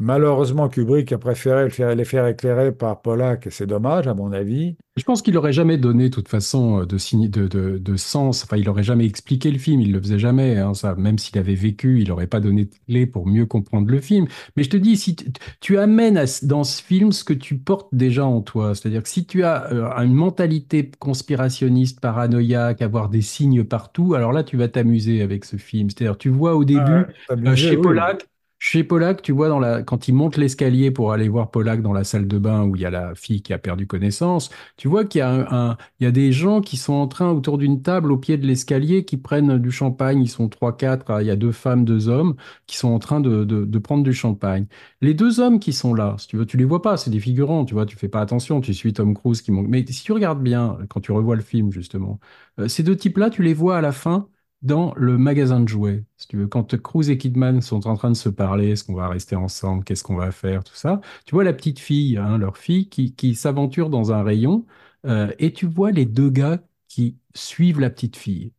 Malheureusement, 0.01 0.69
Kubrick 0.69 1.11
a 1.13 1.19
préféré 1.19 1.65
le 1.65 1.71
faire- 1.71 1.95
les 1.95 2.05
faire 2.05 2.27
éclairer 2.29 2.71
par 2.73 3.03
Pollack, 3.03 3.49
et 3.49 3.51
c'est 3.51 3.67
dommage, 3.67 4.07
à 4.07 4.15
mon 4.15 4.33
avis. 4.33 4.77
Je 4.97 5.03
pense 5.05 5.23
qu'il 5.23 5.37
aurait 5.37 5.53
jamais 5.53 5.77
donné, 5.77 6.09
de 6.09 6.15
toute 6.15 6.29
façon, 6.29 6.85
de, 6.85 6.99
signi- 6.99 7.29
de, 7.29 7.47
de, 7.49 7.79
de 7.79 7.97
sens. 7.97 8.45
Enfin, 8.45 8.57
il 8.57 8.69
aurait 8.69 8.83
jamais 8.85 9.07
expliqué 9.07 9.51
le 9.51 9.59
film. 9.59 9.81
Il 9.81 9.93
le 9.93 10.01
faisait 10.01 10.19
jamais. 10.19 10.57
hein, 10.57 10.75
ça, 10.75 10.95
même 10.97 11.19
s'il 11.19 11.39
avait 11.39 11.55
vécu, 11.55 12.01
il 12.01 12.09
n'aurait 12.09 12.27
pas 12.29 12.41
donné 12.41 12.65
de 12.67 12.75
clé 12.87 13.07
pour 13.07 13.27
mieux 13.27 13.47
comprendre 13.47 13.89
le 13.91 14.01
film. 14.01 14.27
Mais 14.57 14.63
je 14.65 14.71
te 14.71 14.77
dis, 14.77 14.97
si 14.97 15.17
tu, 15.61 15.79
amènes 15.79 16.17
à 16.17 16.25
dans 16.43 16.65
ce 16.65 16.83
film 16.83 17.13
ce 17.13 17.25
que 17.25 17.33
tu 17.33 17.59
portes 17.59 17.89
déjà 17.93 18.25
en 18.25 18.41
toi, 18.41 18.75
c'est-à-dire 18.75 19.03
que 19.03 19.09
si 19.09 19.25
tu 19.27 19.45
as 19.45 19.73
euh, 19.73 19.89
une 20.05 20.15
mentalité 20.15 20.91
conspirationniste, 20.99 22.01
paranoïaque, 22.01 22.83
avoir 22.83 23.09
des 23.09 23.23
signes 23.23 23.65
partout, 23.65 24.15
alors 24.15 24.33
là, 24.33 24.43
tu 24.45 24.57
vas 24.57 24.69
t'amuser 24.69 25.23
avec 25.23 25.45
ce 25.45 25.57
film. 25.57 25.91
C'est-à-dire, 25.91 26.19
tu 26.19 26.29
vois 26.29 26.57
au 26.57 26.65
début. 26.65 27.07
Ah, 27.09 27.13
t'amuser, 27.27 27.53
Euh, 27.53 27.57
chez 27.57 27.77
oui. 27.77 27.83
Pollack, 27.83 28.27
chez 28.59 28.83
Pollack, 28.85 29.23
tu 29.23 29.33
vois, 29.33 29.49
dans 29.49 29.61
la, 29.61 29.83
quand 29.83 30.09
il 30.09 30.15
monte 30.15 30.37
l'escalier 30.37 30.91
pour 30.91 31.13
aller 31.13 31.29
voir 31.29 31.51
Pollack 31.51 31.81
dans 31.83 31.93
la 31.93 32.05
salle 32.05 32.27
de 32.27 32.39
bain 32.39 32.65
où 32.65 32.75
il 32.77 32.83
y 32.83 32.87
a 32.87 32.91
la 32.91 33.15
fille 33.15 33.41
qui 33.43 33.53
a 33.53 33.59
perdu 33.59 33.87
connaissance, 33.87 34.51
tu 34.77 34.89
vois 34.89 35.05
qu'il 35.05 35.21
y 35.21 35.23
a, 35.23 35.31
un, 35.55 35.77
il 36.01 36.05
y 36.05 36.07
a 36.07 36.11
des 36.11 36.33
gens 36.33 36.61
qui 36.61 36.77
sont 36.77 36.93
en 36.95 37.07
train 37.09 37.31
autour 37.31 37.59
d'une 37.59 37.83
table 37.83 38.11
au 38.13 38.17
pied 38.19 38.37
de 38.37 38.47
l'escalier 38.47 39.05
qui 39.05 39.17
prennent 39.17 39.59
du 39.59 39.71
champagne. 39.71 40.21
Ils 40.23 40.29
sont 40.29 40.49
trois, 40.49 40.77
quatre. 40.77 41.21
Il 41.21 41.27
y 41.27 41.31
a 41.31 41.37
deux 41.37 41.53
femmes, 41.53 41.85
deux 41.85 42.09
hommes 42.09 42.35
qui 42.67 42.77
sont 42.77 42.89
en 42.89 42.99
train 42.99 43.21
de, 43.21 43.45
de, 43.45 43.65
de 43.65 43.79
prendre 43.79 44.03
du 44.03 44.13
champagne. 44.13 44.67
Les 45.01 45.15
deux 45.15 45.41
hommes 45.41 45.61
qui 45.61 45.73
sont 45.73 45.95
là, 45.95 46.17
si 46.19 46.27
tu 46.29 46.37
veux, 46.37 46.47
tu 46.47 46.57
les 46.57 46.65
vois 46.65 46.83
pas, 46.83 46.97
c'est 46.97 47.11
des 47.11 47.21
figurants, 47.21 47.65
tu 47.65 47.75
vois, 47.75 47.87
tu 47.87 47.97
fais 47.97 48.09
pas 48.09 48.21
attention, 48.21 48.61
tu 48.61 48.75
suis 48.75 48.93
Tom 48.93 49.15
Cruise 49.15 49.43
qui 49.43 49.53
monte. 49.53 49.67
Mais 49.69 49.85
si 49.87 50.03
tu 50.05 50.13
regardes 50.13 50.43
bien, 50.43 50.79
quand 50.89 51.01
tu 51.01 51.13
revois 51.13 51.37
le 51.37 51.43
film, 51.43 51.73
justement, 51.73 52.19
euh, 52.59 52.69
ces 52.69 52.83
deux 52.83 52.97
types-là, 52.97 53.31
tu 53.31 53.43
les 53.43 53.55
vois 53.55 53.79
à 53.79 53.81
la 53.81 53.93
fin 53.93 54.29
dans 54.63 54.93
le 54.97 55.19
magasin 55.19 55.61
de 55.61 55.69
jouets. 55.69 56.05
Si 56.17 56.27
tu 56.29 56.37
veux, 56.39 56.49
quand 56.49 56.77
Cruz 56.83 57.11
et 57.11 57.19
Kidman 57.19 57.61
sont 57.61 57.87
en 57.87 57.97
train 57.97 58.11
de 58.11 58.17
se 58.17 58.29
parler, 58.29 58.71
est-ce 58.71 58.85
qu'on 58.85 58.95
va 58.95 59.09
rester 59.09 59.37
ensemble, 59.37 59.85
qu'est-ce 59.85 60.03
qu'on 60.05 60.17
va 60.17 60.33
faire, 60.33 60.65
tout 60.65 60.75
ça, 60.75 61.01
tu 61.25 61.35
vois 61.35 61.45
la 61.45 61.53
petite 61.53 61.79
fille, 61.79 62.17
hein, 62.17 62.39
leur 62.39 62.57
fille, 62.59 62.89
qui, 62.89 63.15
qui 63.15 63.35
s'aventure 63.35 63.91
dans 63.91 64.13
un 64.13 64.23
rayon, 64.23 64.67
euh, 65.07 65.33
et 65.39 65.53
tu 65.53 65.67
vois 65.67 65.93
les 65.93 66.07
deux 66.07 66.31
gars 66.31 66.61
qui 66.89 67.19
suivent 67.35 67.81
la 67.81 67.91
petite 67.91 68.17
fille. 68.17 68.53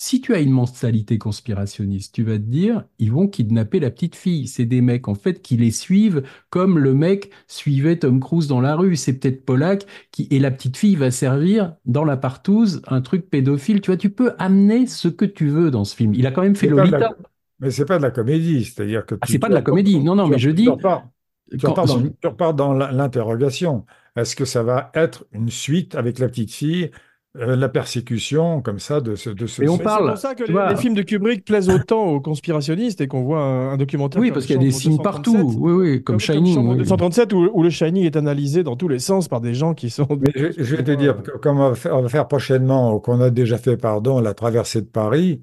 Si 0.00 0.20
tu 0.20 0.32
as 0.32 0.38
une 0.38 0.52
mentalité 0.52 1.18
conspirationniste, 1.18 2.14
tu 2.14 2.22
vas 2.22 2.34
te 2.34 2.44
dire, 2.44 2.84
ils 3.00 3.10
vont 3.10 3.26
kidnapper 3.26 3.80
la 3.80 3.90
petite 3.90 4.14
fille. 4.14 4.46
C'est 4.46 4.64
des 4.64 4.80
mecs, 4.80 5.08
en 5.08 5.16
fait, 5.16 5.42
qui 5.42 5.56
les 5.56 5.72
suivent 5.72 6.22
comme 6.50 6.78
le 6.78 6.94
mec 6.94 7.32
suivait 7.48 7.96
Tom 7.98 8.20
Cruise 8.20 8.46
dans 8.46 8.60
la 8.60 8.76
rue. 8.76 8.94
C'est 8.94 9.14
peut-être 9.14 9.44
Pollack 9.44 9.86
qui, 10.12 10.28
et 10.30 10.38
la 10.38 10.52
petite 10.52 10.76
fille 10.76 10.94
va 10.94 11.10
servir 11.10 11.74
dans 11.84 12.04
la 12.04 12.16
partouze 12.16 12.80
un 12.86 13.00
truc 13.00 13.28
pédophile. 13.28 13.80
Tu 13.80 13.90
vois, 13.90 13.96
tu 13.96 14.10
peux 14.10 14.34
amener 14.38 14.86
ce 14.86 15.08
que 15.08 15.24
tu 15.24 15.48
veux 15.48 15.72
dans 15.72 15.84
ce 15.84 15.96
film. 15.96 16.14
Il 16.14 16.28
a 16.28 16.30
quand 16.30 16.42
même 16.42 16.54
fait 16.54 16.68
de 16.68 16.76
la- 16.76 16.84
Lolita. 16.84 17.16
Mais 17.58 17.72
c'est 17.72 17.84
pas 17.84 17.98
de 17.98 18.04
la 18.04 18.12
comédie, 18.12 18.64
c'est-à-dire 18.64 19.04
que 19.04 19.16
Ah, 19.20 19.26
c'est 19.28 19.40
pas 19.40 19.48
de 19.48 19.54
la 19.54 19.62
comédie. 19.62 19.98
Non, 19.98 20.14
non, 20.14 20.28
mais 20.28 20.38
je 20.38 20.50
dis, 20.50 20.62
tu 20.62 20.70
repars- 20.70 21.08
dans, 21.50 21.74
tu 22.20 22.26
repars 22.28 22.54
dans 22.54 22.72
la- 22.72 22.92
l'interrogation. 22.92 23.84
Est-ce 24.14 24.36
que 24.36 24.44
ça 24.44 24.62
va 24.62 24.92
être 24.94 25.26
une 25.32 25.48
suite 25.50 25.96
avec 25.96 26.20
la 26.20 26.28
petite 26.28 26.52
fille 26.52 26.92
euh, 27.38 27.56
la 27.56 27.68
persécution 27.68 28.60
comme 28.62 28.78
ça 28.78 29.00
de 29.00 29.14
ce, 29.14 29.30
de 29.30 29.46
ce 29.46 29.62
Et 29.62 29.68
on 29.68 29.78
parle, 29.78 30.04
c'est 30.06 30.10
pour 30.10 30.18
ça 30.18 30.34
que 30.34 30.44
les, 30.44 30.52
vois. 30.52 30.68
les 30.70 30.76
films 30.76 30.94
de 30.94 31.02
Kubrick 31.02 31.44
plaisent 31.44 31.68
autant 31.70 32.06
aux 32.06 32.20
conspirationnistes 32.20 33.00
et 33.00 33.06
qu'on 33.08 33.22
voit 33.22 33.40
un, 33.40 33.70
un 33.72 33.76
documentaire 33.76 34.20
Oui, 34.20 34.28
comme 34.28 34.34
parce 34.34 34.46
qu'il 34.46 34.56
y 34.56 34.58
a 34.58 34.62
des 34.62 34.70
signes 34.72 34.96
237, 34.96 35.02
partout. 35.34 35.54
Oui, 35.58 35.72
oui, 35.72 36.02
comme 36.02 36.18
Shining. 36.20 36.54
Chambre 36.54 36.70
oui. 36.72 36.78
237 36.78 37.32
où, 37.32 37.50
où 37.52 37.62
le 37.62 37.70
Shining 37.70 38.04
est 38.04 38.16
analysé 38.16 38.62
dans 38.64 38.76
tous 38.76 38.88
les 38.88 38.98
sens 38.98 39.28
par 39.28 39.40
des 39.40 39.54
gens 39.54 39.74
qui 39.74 39.90
sont... 39.90 40.06
Mais 40.20 40.32
je, 40.34 40.62
je 40.62 40.76
vais 40.76 40.82
te 40.84 40.90
dire, 40.92 41.22
que- 41.22 41.36
comme 41.38 41.60
on 41.60 41.68
va 41.70 41.74
faire, 41.74 41.96
on 41.96 42.02
va 42.02 42.08
faire 42.08 42.26
prochainement, 42.28 42.92
ou 42.94 43.00
qu'on 43.00 43.20
a 43.20 43.30
déjà 43.30 43.58
fait, 43.58 43.76
pardon, 43.76 44.20
la 44.20 44.34
traversée 44.34 44.80
de 44.82 44.86
Paris, 44.86 45.40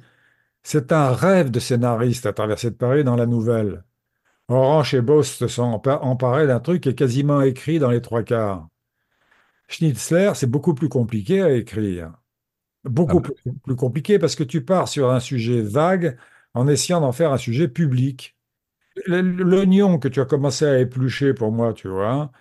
c'est 0.63 0.91
un 0.91 1.11
rêve 1.11 1.51
de 1.51 1.59
scénariste, 1.59 2.25
la 2.25 2.33
traversée 2.33 2.71
de 2.71 2.75
Paris 2.75 3.03
dans 3.03 3.15
la 3.15 3.25
nouvelle. 3.25 3.83
Orange 4.47 4.93
et 4.93 5.01
Boss 5.01 5.29
se 5.37 5.47
sont 5.47 5.63
empa- 5.77 5.99
emparés 6.01 6.45
d'un 6.47 6.59
truc 6.59 6.81
qui 6.83 6.89
est 6.89 6.93
quasiment 6.95 7.41
écrit 7.41 7.79
dans 7.79 7.89
les 7.89 8.01
trois 8.01 8.21
quarts. 8.23 8.67
Schnitzler, 9.67 10.31
c'est 10.35 10.47
beaucoup 10.49 10.73
plus 10.75 10.89
compliqué 10.89 11.41
à 11.41 11.51
écrire. 11.53 12.13
Beaucoup 12.85 13.21
Ah 13.21 13.21
bah. 13.21 13.31
plus, 13.65 13.75
compliqué 13.77 14.19
parce 14.19 14.35
que 14.35 14.43
tu 14.43 14.63
pars 14.65 14.87
sur 14.89 15.11
un 15.11 15.19
sujet 15.19 15.61
vague 15.61 16.17
en 16.53 16.67
essayant 16.67 17.01
d'en 17.01 17.11
faire 17.13 17.33
un 17.33 17.37
sujet 17.37 17.67
public. 17.67 18.37
L'oignon 19.07 19.99
que 19.99 20.07
tu 20.09 20.21
as 20.21 20.25
commencé 20.25 20.65
à 20.65 20.79
éplucher 20.79 21.33
pour 21.33 21.51
moi, 21.51 21.73
tu 21.73 21.87
vois, 21.89 22.31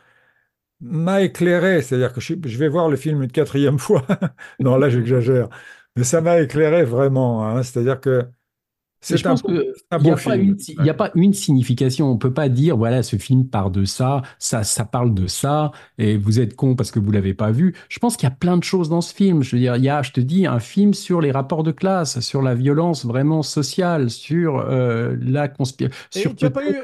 m'a 0.81 1.23
éclairé. 1.23 1.83
C'est-à-dire 1.83 2.13
que 2.13 2.21
je, 2.21 2.35
je 2.45 2.59
vais 2.59 2.69
voir 2.69 2.89
le 2.89 2.97
film 2.97 3.23
une 3.23 3.33
quatrième 3.33 3.79
fois. 3.81 4.07
Non, 4.61 4.77
là, 4.77 4.91
j'exagère. 4.91 5.49
Mais 5.97 6.05
ça 6.05 6.21
m'a 6.21 6.41
éclairé 6.41 6.85
vraiment. 6.85 7.47
hein. 7.49 7.63
C'est-à-dire 7.63 8.01
que 8.01 8.29
Je 9.07 9.15
un, 9.27 9.31
pense 9.31 9.43
que 9.43 9.73
un 9.91 9.99
il 9.99 10.03
n'y 10.05 10.11
a, 10.11 10.15
pas 10.15 10.21
film. 10.33 10.43
une- 10.51 10.57
il 10.81 10.85
y 10.87 10.91
a 10.91 10.95
pas 10.95 11.11
une 11.15 11.35
signification. 11.35 12.11
On 12.11 12.17
peut 12.17 12.33
pas 12.33 12.49
dire, 12.49 12.77
voilà, 12.77 13.03
ce 13.03 13.17
film 13.17 13.47
part 13.47 13.71
de 13.71 13.85
ça, 13.85 14.23
ça, 14.39 14.65
ça 14.65 14.85
parle 14.85 15.15
de 15.15 15.27
ça, 15.27 15.73
et 15.99 16.17
vous 16.17 16.41
êtes 16.41 16.57
con 16.57 16.75
parce 16.77 16.91
que 16.91 16.99
vous 16.99 17.11
l'avez 17.13 17.35
pas 17.35 17.51
vu. 17.51 17.75
Je 17.89 17.99
pense 17.99 18.17
qu'il 18.17 18.29
y 18.29 18.33
a 18.33 18.35
plein 18.35 18.57
de 18.57 18.65
choses 18.65 18.89
dans 18.89 19.01
ce 19.01 19.15
film. 19.15 19.43
Je 19.43 19.57
veux 19.57 19.61
dire, 19.61 19.77
il 19.77 19.85
y 19.85 19.89
a, 19.89 20.03
je 20.03 20.13
te 20.13 20.21
dis, 20.21 20.47
un 20.47 20.61
film 20.61 20.95
sur 20.95 21.21
les 21.21 21.31
rapports 21.33 21.63
de 21.63 21.73
classe, 21.73 22.21
sur 22.21 22.43
la 22.43 22.55
violence 22.55 23.05
vraiment 23.05 23.43
sociale, 23.43 24.11
sur 24.11 24.59
euh, 24.59 25.17
la 25.21 25.49
conspiration. 25.49 26.35
Tu 26.37 26.51
pas 26.51 26.65
eu... 26.69 26.75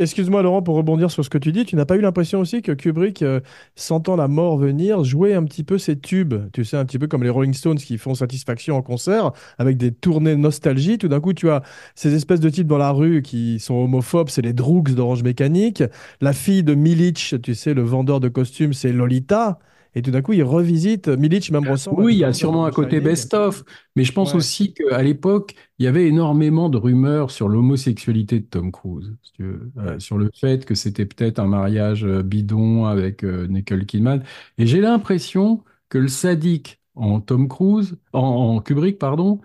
Excuse-moi 0.00 0.40
Laurent, 0.40 0.62
pour 0.62 0.76
rebondir 0.76 1.10
sur 1.10 1.22
ce 1.22 1.28
que 1.28 1.36
tu 1.36 1.52
dis, 1.52 1.66
tu 1.66 1.76
n'as 1.76 1.84
pas 1.84 1.94
eu 1.94 2.00
l'impression 2.00 2.40
aussi 2.40 2.62
que 2.62 2.72
Kubrick, 2.72 3.20
euh, 3.20 3.40
sentant 3.74 4.16
la 4.16 4.28
mort 4.28 4.56
venir, 4.56 5.04
jouait 5.04 5.34
un 5.34 5.44
petit 5.44 5.62
peu 5.62 5.76
ses 5.76 5.98
tubes, 5.98 6.50
tu 6.54 6.64
sais, 6.64 6.78
un 6.78 6.86
petit 6.86 6.98
peu 6.98 7.06
comme 7.06 7.22
les 7.22 7.28
Rolling 7.28 7.52
Stones 7.52 7.76
qui 7.76 7.98
font 7.98 8.14
satisfaction 8.14 8.76
en 8.78 8.82
concert, 8.82 9.32
avec 9.58 9.76
des 9.76 9.92
tournées 9.92 10.36
nostalgie. 10.36 10.96
Tout 10.96 11.08
d'un 11.08 11.20
coup, 11.20 11.34
tu 11.34 11.50
as 11.50 11.62
ces 11.94 12.14
espèces 12.14 12.40
de 12.40 12.48
types 12.48 12.66
dans 12.66 12.78
la 12.78 12.92
rue 12.92 13.20
qui 13.20 13.58
sont 13.58 13.74
homophobes, 13.74 14.30
c'est 14.30 14.40
les 14.40 14.54
Droogs 14.54 14.94
d'Orange 14.94 15.22
Mécanique. 15.22 15.84
La 16.22 16.32
fille 16.32 16.62
de 16.62 16.74
Milic, 16.74 17.34
tu 17.42 17.54
sais, 17.54 17.74
le 17.74 17.82
vendeur 17.82 18.20
de 18.20 18.30
costumes, 18.30 18.72
c'est 18.72 18.92
Lolita. 18.94 19.58
Et 19.94 20.02
tout 20.02 20.10
d'un 20.10 20.22
coup, 20.22 20.32
il 20.32 20.42
revisite. 20.44 21.08
Milic 21.08 21.50
même 21.50 21.64
Oui, 21.90 22.14
il 22.14 22.18
y 22.18 22.24
a 22.24 22.32
sûrement 22.32 22.66
un 22.66 22.70
côté 22.70 23.00
best-of, 23.00 23.64
mais 23.96 24.04
je 24.04 24.12
pense 24.12 24.34
Ouais. 24.34 24.36
aussi 24.36 24.72
qu'à 24.74 25.02
l'époque, 25.02 25.54
il 25.78 25.84
y 25.84 25.88
avait 25.88 26.06
énormément 26.06 26.68
de 26.68 26.76
rumeurs 26.78 27.30
sur 27.30 27.48
l'homosexualité 27.48 28.40
de 28.40 28.44
Tom 28.46 28.70
Cruise, 28.72 29.16
si 29.22 29.32
tu 29.32 29.42
veux, 29.44 29.72
euh, 29.78 29.98
sur 29.98 30.18
le 30.18 30.30
fait 30.34 30.64
que 30.64 30.74
c'était 30.74 31.06
peut-être 31.06 31.38
un 31.38 31.46
mariage 31.46 32.04
euh, 32.04 32.22
bidon 32.22 32.84
avec 32.86 33.24
euh, 33.24 33.46
Nicole 33.48 33.86
Kidman. 33.86 34.22
Et 34.58 34.66
j'ai 34.66 34.80
l'impression 34.80 35.64
que 35.88 35.98
le 35.98 36.08
sadique 36.08 36.80
en 36.94 37.20
Tom 37.20 37.48
Cruise, 37.48 37.96
en, 38.12 38.20
en 38.20 38.60
Kubrick, 38.60 38.98
pardon, 38.98 39.40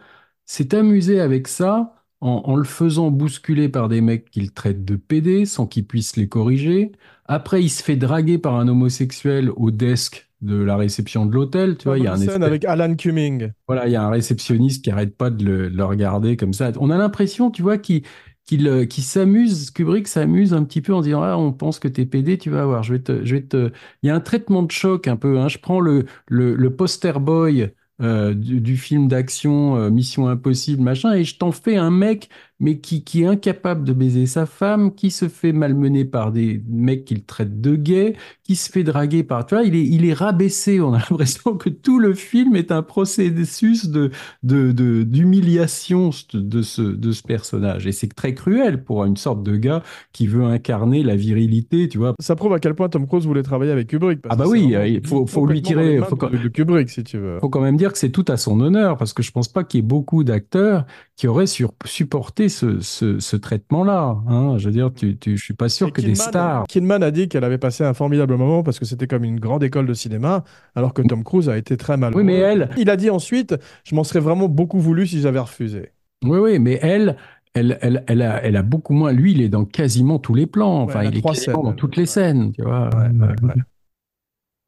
s'est 0.46 0.76
amusé 0.76 1.20
avec 1.20 1.48
ça 1.48 1.96
en, 2.22 2.42
en 2.46 2.56
le 2.56 2.64
faisant 2.64 3.12
bousculer 3.12 3.70
par 3.70 3.90
des 3.90 4.02
mecs 4.02 4.30
qu'il 4.32 4.52
traite 4.52 4.86
de 4.86 4.96
PD 4.96 5.46
sans 5.46 5.68
qu'il 5.68 5.86
puisse 5.88 6.16
les 6.18 6.28
corriger. 6.30 6.92
Après, 7.26 7.62
il 7.64 7.70
se 7.70 7.84
fait 7.84 7.96
draguer 7.96 8.38
par 8.38 8.56
un 8.56 8.68
homosexuel 8.68 9.50
au 9.56 9.72
desk 9.72 10.25
de 10.42 10.56
la 10.58 10.76
réception 10.78 11.26
de 11.26 11.34
l'hôtel. 11.34 11.78
Tu 11.78 11.86
vois, 11.88 11.98
il 11.98 12.04
y 12.04 12.08
a 12.08 12.14
un 12.14 12.16
Une 12.16 12.22
scène 12.22 12.44
espèce- 12.44 12.48
avec 12.48 12.66
Alan 12.66 12.96
Cumming. 12.96 13.52
voilà, 13.68 13.88
il 13.88 13.92
y 13.92 13.96
a 13.96 14.04
un 14.04 14.10
réceptionniste 14.10 14.84
qui 14.84 14.92
arrête 14.92 15.16
pas 15.18 15.30
de 15.30 15.44
le, 15.46 15.70
le 15.70 15.86
regarder 15.86 16.38
comme 16.38 16.54
ça. 16.54 16.72
On 16.80 16.90
a 16.90 16.98
l'impression, 16.98 17.52
tu 17.52 17.62
vois, 17.62 17.78
qu'il 17.78 18.04
qu'il 18.46 18.68
euh, 18.68 18.86
qu'il 18.86 19.04
s'amuse, 19.04 19.72
Kubrick 19.72 20.08
s'amuse 20.08 20.54
un 20.54 20.64
petit 20.64 20.82
peu 20.82 20.94
en 20.94 21.02
disant 21.02 21.24
ah 21.24 21.36
on 21.38 21.52
pense 21.52 21.80
que 21.80 21.88
t'es 21.88 22.06
PD, 22.06 22.38
tu 22.38 22.52
vas 22.52 22.66
voir, 22.66 22.84
je 22.84 22.94
vais 22.94 23.00
te, 23.02 23.26
je 23.26 23.36
vais 23.36 23.42
te. 23.42 23.72
Il 24.04 24.08
y 24.08 24.10
a 24.12 24.16
un 24.16 24.20
traitement 24.20 24.62
de 24.64 24.72
choc 24.72 25.08
un 25.08 25.16
peu. 25.18 25.40
Hein. 25.40 25.48
Je 25.48 25.58
prends 25.58 25.80
le 25.80 26.06
le, 26.28 26.56
le 26.56 26.76
poster 26.76 27.20
boy 27.20 27.72
euh, 28.02 28.34
du, 28.36 28.62
du 28.62 28.78
film 28.78 29.08
d'action 29.08 29.78
euh, 29.78 29.90
Mission 29.90 30.28
Impossible 30.28 30.84
machin 30.84 31.14
et 31.14 31.24
je 31.24 31.38
t'en 31.38 31.52
fais 31.52 31.78
un 31.78 31.90
mec 31.92 32.30
mais 32.60 32.80
qui 32.80 33.04
qui 33.04 33.24
est 33.24 33.26
incapable 33.26 33.84
de 33.84 33.94
baiser 33.94 34.26
sa 34.28 34.46
femme, 34.46 34.94
qui 34.96 35.12
se 35.12 35.28
fait 35.28 35.52
malmener 35.52 36.06
par 36.06 36.32
des 36.32 36.62
mecs 36.70 37.06
qu'il 37.06 37.24
traite 37.26 37.60
de 37.62 37.76
gay, 37.76 38.16
qui 38.44 38.56
se 38.56 38.70
fait 38.72 38.84
draguer 38.84 39.24
par. 39.24 39.46
Tu 39.46 39.56
vois, 39.56 39.64
il 39.64 39.76
est 39.76 39.84
il 39.86 40.06
est 40.06 40.14
rabaissé. 40.14 40.80
On 40.82 40.94
a 40.94 41.00
l'impression 41.10 41.56
que 41.58 41.70
tout 41.70 42.00
le 42.00 42.14
film 42.14 42.56
est 42.56 42.72
un 42.72 42.82
processus 42.82 43.88
de 43.90 44.12
de, 44.44 44.72
de- 44.72 45.04
d'humiliation 45.04 46.10
de 46.34 46.62
ce, 46.62 46.82
de 46.82 47.12
ce 47.12 47.22
personnage. 47.24 47.88
Et 47.88 47.92
c'est 47.92 48.14
très 48.14 48.34
cruel 48.34 48.84
pour 48.84 49.06
une 49.06 49.18
sorte 49.18 49.44
de 49.44 49.56
gars 49.56 49.84
qui 50.14 50.28
veut 50.28 50.44
incarner 50.44 51.04
la 51.04 51.16
virilité, 51.16 51.88
tu 51.90 51.98
vois. 51.98 52.14
Ça 52.20 52.36
prouve 52.36 52.54
à 52.54 52.60
quel 52.60 52.74
point 52.76 52.90
Tom 52.90 53.08
Cruise 53.08 53.26
voulait 53.26 53.44
travailler 53.44 53.72
avec 53.72 53.88
Kubrick. 53.88 54.22
parce 54.22 54.34
Ah 54.34 54.38
bah 54.38 54.46
oui, 54.50 54.74
il 54.88 55.06
faut- 55.06 55.26
faut 55.28 55.46
lui 55.46 55.62
tirer- 55.62 56.00
faut 56.00 56.16
quand- 56.16 56.30
de, 56.30 56.38
de 56.38 56.48
Kubrick, 56.48 56.90
si 56.90 57.04
tu 57.04 57.18
veux. 57.18 57.40
faut 57.40 57.50
quand 57.50 57.62
même 57.62 57.78
dire 57.78 57.92
que 57.92 57.98
c'est 57.98 58.12
tout 58.12 58.26
à 58.28 58.38
son 58.38 58.60
honneur, 58.62 58.98
parce 58.98 59.14
que 59.14 59.24
je 59.24 59.32
pense 59.32 59.48
pas 59.48 59.64
qu'il 59.64 59.80
y 59.80 59.84
ait 59.84 59.88
beaucoup 59.88 60.24
d'acteurs 60.24 60.86
qui 61.16 61.28
auraient 61.28 61.48
sur- 61.48 61.74
supporté 61.86 62.45
ce, 62.50 62.80
ce, 62.82 63.20
ce 63.20 63.36
traitement-là. 63.36 64.18
hein. 64.28 64.58
Je 64.58 64.66
veux 64.66 64.72
dire, 64.72 64.92
tu, 64.94 65.18
tu, 65.18 65.38
je 65.38 65.44
suis 65.44 65.54
pas 65.54 65.70
sûr 65.70 65.88
Et 65.88 65.92
que 65.92 66.02
des 66.02 66.16
stars. 66.16 66.66
Kidman 66.68 67.04
a 67.04 67.12
dit 67.12 67.28
qu'elle 67.30 67.44
avait 67.44 67.58
passé 67.58 67.84
un 67.84 67.94
formidable 67.94 68.36
moment 68.38 68.64
parce 68.64 68.80
que 68.80 68.86
c'était 68.86 69.08
comme 69.08 69.24
une 69.24 69.40
grande 69.40 69.64
école 69.64 69.88
de 69.88 69.94
cinéma, 69.94 70.44
alors 70.76 70.94
que 70.94 71.02
Tom 71.02 71.24
Cruise 71.24 71.50
a 71.50 71.58
été 71.58 71.78
très 71.78 71.98
malheureux. 71.98 72.22
Oui, 72.22 72.26
mais 72.26 72.36
elle, 72.40 72.70
Il 72.78 72.90
a 72.90 72.96
dit 72.98 73.10
ensuite, 73.10 73.56
je 73.84 73.96
m'en 73.96 74.04
serais 74.04 74.20
vraiment 74.20 74.48
beaucoup 74.48 74.80
voulu 74.80 75.06
si 75.08 75.22
j'avais 75.22 75.40
refusé. 75.40 75.92
oui, 76.24 76.40
oui, 76.40 76.60
mais 76.60 76.80
elle, 76.82 77.18
elle, 77.54 77.78
elle, 77.82 78.04
elle 78.08 78.22
a, 78.22 78.44
elle 78.44 78.56
a 78.58 78.64
beaucoup 78.64 78.94
moins. 78.94 79.12
Lui, 79.14 79.32
il 79.32 79.42
est 79.42 79.50
dans 79.50 79.66
quasiment 79.66 80.20
tous 80.20 80.34
les 80.34 80.46
plans. 80.48 80.82
Enfin, 80.82 81.04
il 81.04 81.16
est 81.16 81.20
trois 81.22 81.34
quasiment 81.34 81.56
scènes. 81.58 81.64
dans 81.64 81.74
toutes 81.74 81.96
les 81.96 82.02
Ouais. 82.04 82.08
scènes, 82.08 82.52
tu 82.52 82.64
vois. 82.64 82.90
ouais. 82.96 83.10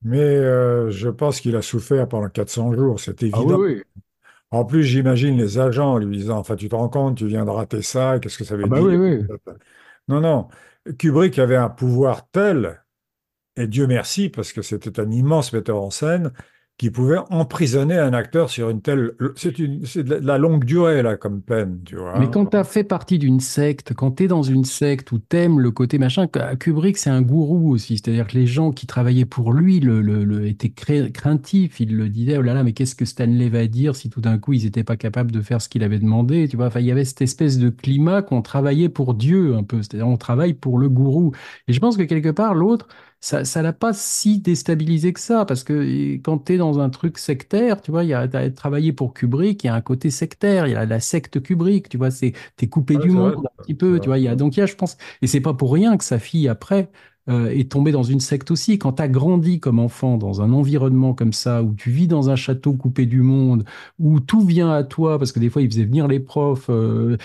Mais 0.04 0.20
euh, 0.20 0.90
je 0.91 1.10
pense 1.10 1.41
qu'il 1.41 1.56
a 1.56 1.62
souffert 1.62 2.08
pendant 2.08 2.30
400 2.30 2.74
jours, 2.74 2.99
c'est 2.99 3.24
Ah 3.24 3.26
évident. 3.26 3.58
oui, 3.60 3.76
oui. 3.78 3.82
En 4.52 4.65
plus, 4.65 4.84
j'imagine 4.84 5.38
les 5.38 5.57
agents 5.60 5.98
lui 5.98 6.18
disant, 6.18 6.38
enfin, 6.40 6.56
tu 6.57 6.68
te 6.69 6.76
rends 6.76 6.90
compte, 6.90 7.18
tu 7.18 7.28
viens 7.28 7.45
de 7.45 7.49
rater 7.49 7.82
ça, 7.82 8.19
qu'est-ce 8.19 8.38
que 8.38 8.44
ça 8.45 8.56
veut 8.57 8.64
Ah 8.64 8.68
bah 8.68 8.82
dire? 8.82 8.84
oui, 8.84 8.95
oui. 8.98 9.32
Non, 10.07 10.22
non. 10.22 10.48
Kubrick 10.98 11.38
avait 11.40 11.56
un 11.57 11.69
pouvoir 11.69 12.30
tel, 12.32 12.84
et 13.57 13.68
Dieu 13.68 13.88
merci, 13.88 14.30
parce 14.30 14.53
que 14.53 14.61
c'était 14.64 14.99
un 14.99 15.11
immense 15.11 15.53
metteur 15.53 15.82
en 15.82 15.91
scène, 15.91 16.34
qui 16.78 16.91
pouvait 16.91 17.18
emprisonner 17.30 17.98
un 17.98 18.14
acteur 18.14 18.49
sur 18.49 18.70
une 18.70 18.82
telle... 18.82 19.14
C'est 19.36 19.58
une, 19.58 19.86
c'est 19.86 20.04
de 20.04 20.16
la- 20.16 20.38
longue 20.38 20.64
durée, 20.64 21.02
là, 21.02 21.18
comme 21.18 21.41
peine, 21.41 21.82
tu 21.86 21.95
vois. 21.95 22.20
Mais 22.20 22.30
quand 22.30 22.45
tu 22.48 22.58
as 22.58 22.64
fait 22.64 22.84
partie 22.84 23.18
d'une 23.18 23.40
secte, 23.40 23.94
quand 23.95 24.12
tu 24.12 24.24
es 24.24 24.28
dans 24.28 24.44
une 24.44 24.64
secte 24.64 25.12
où 25.12 25.18
t'aimes 25.20 25.60
le 25.60 25.72
côté 25.72 25.98
machin, 25.98 26.28
Kubrick, 26.60 26.98
c'est 26.98 27.10
un 27.10 27.22
gourou 27.24 27.72
aussi. 27.72 27.98
C'est-à-dire 27.98 28.28
que 28.28 28.38
les 28.38 28.45
gens 28.45 28.72
qui 28.72 28.86
travaillaient 28.86 29.26
pour 29.26 29.54
lui 29.54 29.80
le, 29.80 30.02
le- 30.02 30.24
le- 30.24 30.45
étaient 30.48 30.70
cré- 30.70 31.12
craintifs. 31.12 31.80
Ils 31.80 31.95
le 31.95 32.10
disaient, 32.10 32.38
oh 32.38 32.41
là 32.44 32.54
là, 32.54 32.64
mais 32.64 32.74
qu'est-ce 32.74 32.95
que 32.95 33.06
Stanley 33.06 33.49
va 33.49 33.66
dire 33.68 33.95
si 33.95 34.10
tout 34.12 34.22
d'un 34.22 34.38
coup 34.38 34.54
ils 34.54 34.64
n'étaient 34.66 34.84
pas 34.84 34.98
capables 34.98 35.32
de 35.32 35.41
faire 35.41 35.62
ce 35.62 35.70
qu'il 35.70 35.84
avait 35.84 35.99
demandé, 35.99 36.48
tu 36.48 36.58
vois? 36.58 36.68
Enfin, 36.68 36.80
il 36.80 36.86
y 36.86 36.91
avait 36.91 37.06
cette 37.06 37.22
espèce 37.22 37.58
de 37.58 37.70
climat 37.70 38.22
qu'on 38.22 38.41
travaillait 38.44 38.90
pour 38.90 39.16
Dieu 39.16 39.56
un 39.56 39.64
peu. 39.64 39.82
C'est-à-dire 39.82 40.08
on 40.08 40.18
travaille 40.18 40.54
pour 40.54 40.78
le 40.78 40.90
gourou. 40.90 41.34
Et 41.68 41.74
je 41.74 41.80
pense 41.80 41.98
que 41.98 42.04
quelque 42.04 42.30
part, 42.30 42.54
l'autre, 42.56 42.88
ça 43.19 43.45
ça 43.45 43.61
l'a 43.61 43.73
pas 43.73 43.94
si 43.94 44.39
déstabilisé 44.39 45.14
que 45.14 45.19
ça, 45.19 45.45
parce 45.45 45.64
que 45.64 46.15
quand 46.18 46.39
tu 46.45 46.53
es 46.53 46.57
dans 46.57 46.80
un 46.80 46.89
truc 46.89 47.18
sectaire, 47.18 47.81
tu 47.81 47.91
vois, 47.91 48.03
il 48.03 48.10
y 48.10 48.14
a 48.14 48.27
t'as 48.27 48.49
travaillé 48.52 48.94
pour 48.94 49.14
Kubrick, 49.14 49.64
il 49.64 49.68
y 49.68 49.69
a 49.69 49.76
un 49.76 49.81
côté 49.81 50.11
sectaire, 50.11 50.68
il 50.68 50.72
y 50.73 50.76
a 50.76 50.85
la 50.85 50.99
secte 50.99 51.41
Kubrick, 51.41 51.89
tu 51.89 51.98
vois, 51.98 52.11
c'est 52.11 52.34
t'es 52.56 52.68
coupé 52.69 52.98
Ouais, 52.98 52.99
du 52.99 53.10
vrai, 53.10 53.34
monde 53.34 53.45
un 53.48 53.64
petit 53.64 53.76
peu, 53.76 53.99
tu 53.99 54.10
vois, 54.10 54.19
il 54.19 54.23
y 54.23 54.27
a 54.27 54.35
donc 54.35 54.56
il 54.57 54.60
y 54.61 54.64
a, 54.64 54.65
je 54.65 54.76
pense, 54.76 54.98
et 55.22 55.27
c'est 55.27 55.41
pas 55.41 55.53
pour 55.53 55.73
rien 55.73 55.98
que 55.98 56.03
sa 56.03 56.19
fille 56.19 56.48
après 56.48 56.89
euh, 57.30 57.49
est 57.49 57.72
tombée 57.72 57.91
dans 57.91 58.04
une 58.04 58.20
secte 58.20 58.52
aussi. 58.52 58.78
Quand 58.80 58.94
tu 58.94 59.02
as 59.02 59.08
grandi 59.08 59.60
comme 59.60 59.80
enfant 59.80 60.18
dans 60.18 60.41
un 60.41 60.52
environnement 60.54 61.14
comme 61.14 61.34
ça, 61.34 61.64
où 61.64 61.74
tu 61.74 61.90
vis 61.90 62.08
dans 62.08 62.30
un 62.30 62.36
château 62.36 62.74
coupé 62.74 63.06
du 63.06 63.22
monde, 63.22 63.64
où 63.99 64.20
tout 64.20 64.41
vient 64.41 64.72
à 64.72 64.84
toi, 64.84 65.18
parce 65.18 65.32
que 65.32 65.40
des 65.40 65.49
fois 65.49 65.62
il 65.62 65.70
faisait 65.70 65.86
venir 65.86 66.08
les 66.08 66.20
profs, 66.20 66.70
euh, 66.70 67.18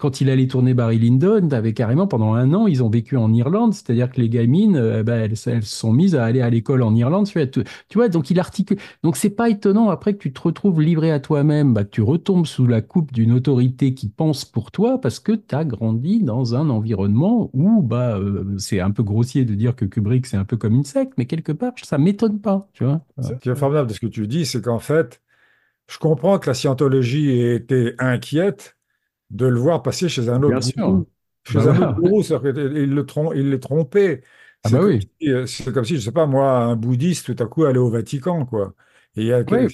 quand 0.00 0.20
il 0.20 0.30
allait 0.30 0.46
tourner 0.46 0.74
Barry 0.74 0.98
Lyndon, 0.98 1.48
t'avais 1.48 1.72
carrément 1.72 2.06
pendant 2.06 2.34
un 2.34 2.52
an, 2.54 2.66
ils 2.66 2.82
ont 2.82 2.90
vécu 2.90 3.16
en 3.16 3.32
Irlande, 3.32 3.74
c'est-à-dire 3.74 4.10
que 4.10 4.20
les 4.20 4.28
gamines, 4.28 5.02
ben, 5.02 5.20
elles, 5.20 5.34
elles 5.46 5.64
sont 5.64 5.92
mises 5.92 6.14
à 6.14 6.24
aller 6.24 6.40
à 6.40 6.50
l'école 6.50 6.82
en 6.82 6.94
Irlande, 6.94 7.26
tu 7.26 7.38
vois, 7.38 7.46
tu, 7.46 7.62
vois, 7.94 8.08
donc 8.08 8.30
il 8.30 8.38
articule. 8.38 8.78
Donc 9.02 9.16
c'est 9.16 9.30
pas 9.30 9.48
étonnant 9.48 9.90
après 9.90 10.14
que 10.14 10.18
tu 10.18 10.32
te 10.32 10.40
retrouves 10.40 10.80
livré 10.80 11.10
à 11.10 11.20
toi-même, 11.20 11.74
bah, 11.74 11.84
tu 11.84 12.02
retombes 12.02 12.46
sous 12.46 12.66
la 12.66 12.80
coupe 12.80 13.12
d'une 13.12 13.32
autorité 13.32 13.94
qui 13.94 14.08
pense 14.08 14.44
pour 14.44 14.70
toi 14.70 15.00
parce 15.00 15.20
que 15.20 15.32
tu 15.32 15.54
as 15.54 15.64
grandi 15.64 16.22
dans 16.22 16.54
un 16.54 16.70
environnement 16.70 17.50
où 17.52 17.82
bah 17.82 18.16
euh, 18.16 18.56
c'est 18.58 18.80
un 18.80 18.90
peu 18.92 19.02
grossier 19.02 19.44
de 19.44 19.54
dire 19.54 19.76
que 19.76 19.84
Kubrick 19.84 20.26
c'est 20.26 20.36
un 20.36 20.44
peu 20.44 20.56
comme 20.56 20.74
une 20.74 20.84
secte, 20.84 21.12
mais 21.18 21.26
quelque 21.26 21.52
part 21.52 21.72
ça 21.82 21.98
m'étonne 21.98 22.40
pas, 22.40 22.68
tu 22.72 22.84
vois. 22.84 23.04
Ce 23.20 23.32
qui 23.34 23.48
est 23.50 23.54
formidable 23.56 23.88
de 23.88 23.94
ce 23.94 24.00
que 24.00 24.06
tu 24.06 24.26
dis, 24.28 24.46
c'est 24.46 24.62
qu'en 24.62 24.78
fait, 24.78 25.20
je 25.90 25.98
comprends 25.98 26.38
que 26.38 26.48
la 26.50 26.54
scientologie 26.54 27.30
ait 27.30 27.56
été 27.56 27.94
inquiète 27.98 28.76
de 29.30 29.46
le 29.46 29.58
voir 29.60 29.82
passer 29.82 30.08
chez 30.08 30.28
un 30.28 30.42
autre 30.42 30.56
Bien 30.56 30.60
sûr. 30.60 30.74
gourou. 30.84 31.08
Chez 31.44 31.58
Bah 31.58 31.66
un 31.68 31.76
voilà. 31.76 31.78
autre 31.78 31.94
gourou, 31.94 32.22
c'est-à-dire 32.22 32.54
qu'il 32.54 32.94
le 32.94 33.02
trom- 33.06 33.32
il 33.36 33.50
l'est 33.50 33.58
trompé. 33.60 34.22
Ah 34.64 34.68
C'est 34.68 34.70
bah 34.70 34.80
comme 34.80 34.84
oui. 34.84 35.08
si, 35.20 35.30
euh, 35.30 35.46
c'est 35.46 35.72
comme 35.72 35.84
si, 35.84 35.96
je 35.96 36.00
sais 36.02 36.12
pas 36.12 36.26
moi, 36.26 36.58
un 36.64 36.76
bouddhiste 36.76 37.34
tout 37.36 37.42
à 37.44 37.46
coup 37.48 37.64
allait 37.64 37.78
au 37.78 37.90
Vatican, 37.90 38.46
quoi. 38.46 38.74
Et 39.16 39.22
il 39.22 39.26
y 39.28 39.32
a 39.32 39.44
que- 39.44 39.54
Ouais. 39.54 39.68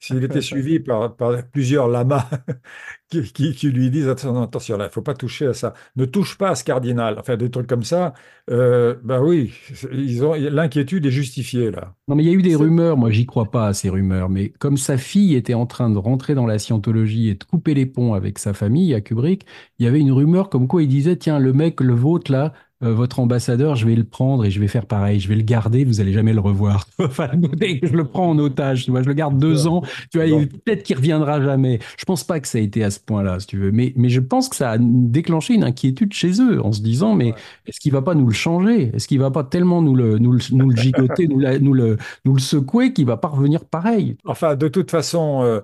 S'il 0.00 0.22
était 0.24 0.40
suivi 0.42 0.80
par, 0.80 1.16
par 1.16 1.42
plusieurs 1.50 1.88
lamas 1.88 2.28
qui, 3.10 3.22
qui- 3.32 3.54
qui 3.54 3.70
lui 3.70 3.90
disent 3.90 4.08
attention, 4.08 4.42
attention 4.42 4.76
là, 4.78 4.86
il 4.86 4.90
faut 4.92 5.02
pas 5.02 5.14
toucher 5.14 5.46
à 5.48 5.54
ça, 5.54 5.74
ne 5.96 6.04
touche 6.04 6.38
pas 6.38 6.50
à 6.50 6.54
ce 6.54 6.64
cardinal, 6.64 7.18
enfin 7.18 7.36
des 7.36 7.50
trucs 7.50 7.66
comme 7.66 7.82
ça, 7.84 8.14
euh, 8.50 8.96
bah 9.02 9.20
oui, 9.22 9.52
ils 9.92 10.24
ont 10.24 10.34
l'inquiétude 10.34 11.06
est 11.06 11.10
justifiée 11.10 11.70
là. 11.70 11.94
Non, 12.08 12.14
mais 12.16 12.22
il 12.24 12.26
y 12.26 12.30
a 12.30 12.32
eu 12.32 12.40
des 12.40 12.54
rumeurs, 12.56 12.96
moi 12.96 13.10
j'y 13.10 13.26
crois 13.26 13.50
pas 13.50 13.66
à 13.68 13.74
ces 13.74 13.90
rumeurs, 13.90 14.30
mais 14.30 14.48
comme 14.48 14.78
sa 14.78 14.96
fille 14.96 15.34
était 15.34 15.52
en 15.52 15.66
train 15.66 15.90
de 15.90 15.98
rentrer 15.98 16.34
dans 16.34 16.46
la 16.46 16.58
scientologie 16.58 17.28
et 17.28 17.34
de 17.34 17.44
couper 17.44 17.74
les 17.74 17.84
ponts 17.84 18.14
avec 18.14 18.38
sa 18.38 18.54
famille 18.54 18.94
à 18.94 19.02
Kubrick, 19.02 19.44
il 19.78 19.84
y 19.84 19.88
avait 19.88 20.00
une 20.00 20.10
rumeur 20.12 20.48
comme 20.48 20.68
quoi 20.68 20.82
il 20.82 20.88
disait, 20.88 21.16
tiens, 21.16 21.38
le 21.38 21.52
mec, 21.52 21.82
le 21.82 21.92
vôtre 21.92 22.32
là, 22.32 22.54
euh, 22.82 22.92
votre 22.94 23.18
ambassadeur, 23.20 23.74
je 23.76 23.86
vais 23.86 23.94
le 23.96 24.04
prendre 24.04 24.44
et 24.44 24.50
je 24.50 24.60
vais 24.60 24.68
faire 24.68 24.86
pareil, 24.86 25.18
je 25.20 25.28
vais 25.28 25.34
le 25.36 25.42
garder, 25.42 25.84
vous 25.84 26.00
allez 26.00 26.12
jamais 26.12 26.32
le 26.32 26.40
revoir. 26.40 26.86
Enfin, 27.00 27.28
je 27.32 27.92
le 27.92 28.04
prends 28.04 28.30
en 28.30 28.38
otage, 28.38 28.84
tu 28.84 28.90
vois, 28.92 29.02
je 29.02 29.08
le 29.08 29.14
garde 29.14 29.38
deux 29.38 29.66
ans, 29.66 29.82
tu 30.12 30.18
vois, 30.18 30.26
peut-être 30.64 30.82
qu'il 30.84 30.96
reviendra 30.96 31.42
jamais. 31.42 31.80
Je 31.98 32.04
pense 32.04 32.24
pas 32.24 32.38
que 32.40 32.46
ça 32.48 32.58
a 32.58 32.60
été 32.60 32.84
à 32.84 32.90
ce 32.90 33.00
point-là, 33.00 33.40
si 33.40 33.46
tu 33.48 33.58
veux, 33.58 33.72
mais, 33.72 33.92
mais 33.96 34.08
je 34.08 34.20
pense 34.20 34.48
que 34.48 34.56
ça 34.56 34.70
a 34.72 34.78
déclenché 34.78 35.54
une 35.54 35.64
inquiétude 35.64 36.12
chez 36.12 36.40
eux 36.40 36.64
en 36.64 36.72
se 36.72 36.80
disant, 36.82 37.14
mais 37.14 37.34
est-ce 37.66 37.80
qu'il 37.80 37.92
va 37.92 38.02
pas 38.02 38.14
nous 38.14 38.26
le 38.26 38.34
changer? 38.34 38.90
Est-ce 38.94 39.08
qu'il 39.08 39.18
va 39.18 39.30
pas 39.30 39.44
tellement 39.44 39.82
nous 39.82 39.94
le, 39.96 40.18
nous 40.18 40.32
le, 40.32 40.40
nous 40.52 40.70
le 40.70 40.76
gigoter, 40.76 41.26
nous, 41.28 41.38
la- 41.40 41.58
nous 41.58 41.74
le, 41.74 41.96
nous 42.24 42.34
le 42.34 42.40
secouer 42.40 42.92
qu'il 42.92 43.06
va 43.06 43.16
pas 43.16 43.28
revenir 43.28 43.64
pareil? 43.64 44.16
Enfin, 44.24 44.56
de 44.56 44.68
toute 44.68 44.90
façon, 44.90 45.42
euh, 45.42 45.60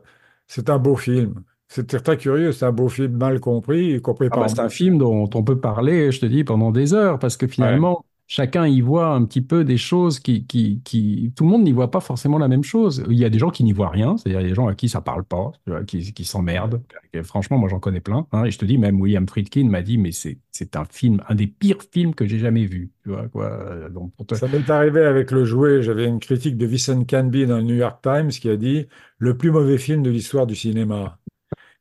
c'est 0.46 0.70
un 0.70 0.78
beau 0.78 0.96
film. 0.96 1.34
C'était 1.68 1.98
très 2.00 2.16
curieux, 2.16 2.52
c'est 2.52 2.66
un 2.66 2.72
beau 2.72 2.88
film 2.88 3.16
mal 3.16 3.40
compris, 3.40 3.94
y 3.96 4.00
compris 4.00 4.28
Ah 4.30 4.34
par 4.34 4.44
bah, 4.44 4.48
c'est 4.48 4.60
un 4.60 4.68
film 4.68 4.98
dont 4.98 5.28
on 5.34 5.42
peut 5.44 5.58
parler, 5.60 6.12
je 6.12 6.20
te 6.20 6.26
dis, 6.26 6.44
pendant 6.44 6.70
des 6.70 6.94
heures, 6.94 7.18
parce 7.18 7.36
que 7.36 7.46
finalement, 7.46 8.04
chacun 8.26 8.66
y 8.66 8.80
voit 8.80 9.08
un 9.08 9.24
petit 9.24 9.40
peu 9.42 9.64
des 9.64 9.76
choses 9.76 10.18
qui, 10.20 10.46
qui, 10.46 10.80
qui... 10.84 11.32
Tout 11.36 11.44
le 11.44 11.50
monde 11.50 11.62
n'y 11.64 11.72
voit 11.72 11.90
pas 11.90 12.00
forcément 12.00 12.38
la 12.38 12.48
même 12.48 12.64
chose. 12.64 13.04
Il 13.10 13.18
y 13.18 13.24
a 13.24 13.30
des 13.30 13.38
gens 13.38 13.50
qui 13.50 13.64
n'y 13.64 13.72
voient 13.72 13.88
rien, 13.90 14.16
c'est-à-dire 14.16 14.42
des 14.42 14.54
gens 14.54 14.66
à 14.68 14.74
qui 14.74 14.88
ça 14.88 15.00
parle 15.00 15.24
pas, 15.24 15.52
qui, 15.86 16.12
qui 16.12 16.24
s'emmerdent. 16.24 16.82
Franchement, 17.22 17.58
moi 17.58 17.68
j'en 17.68 17.80
connais 17.80 18.00
plein. 18.00 18.26
hein, 18.32 18.44
et 18.44 18.50
je 18.50 18.58
te 18.58 18.64
dis, 18.64 18.78
même 18.78 19.00
William 19.00 19.26
Friedkin 19.28 19.68
m'a 19.68 19.82
dit, 19.82 19.98
mais 19.98 20.12
c'est 20.12 20.38
c'est 20.52 20.76
un 20.76 20.84
film, 20.84 21.20
un 21.28 21.34
des 21.34 21.48
pires 21.48 21.82
films 21.92 22.14
que 22.14 22.26
j'ai 22.26 22.38
jamais 22.38 22.64
vu. 22.66 22.92
Tu 23.02 23.10
vois, 23.10 23.28
quoi. 23.28 23.88
Donc, 23.90 24.14
pour 24.14 24.24
te- 24.26 24.36
Ça 24.36 24.46
m'est 24.48 24.70
arrivé 24.70 25.04
avec 25.04 25.30
Le 25.32 25.44
Jouet. 25.44 25.82
J'avais 25.82 26.06
une 26.06 26.20
critique 26.20 26.56
de 26.56 26.66
Vincent 26.66 27.04
Canby 27.04 27.46
dans 27.46 27.56
le 27.56 27.62
New 27.64 27.74
York 27.74 28.00
Times 28.02 28.28
qui 28.28 28.48
a 28.48 28.56
dit 28.56 28.86
le 29.18 29.36
plus 29.36 29.50
mauvais 29.50 29.78
film 29.78 30.02
de 30.02 30.10
l'histoire 30.10 30.46
du 30.46 30.54
cinéma. 30.54 31.18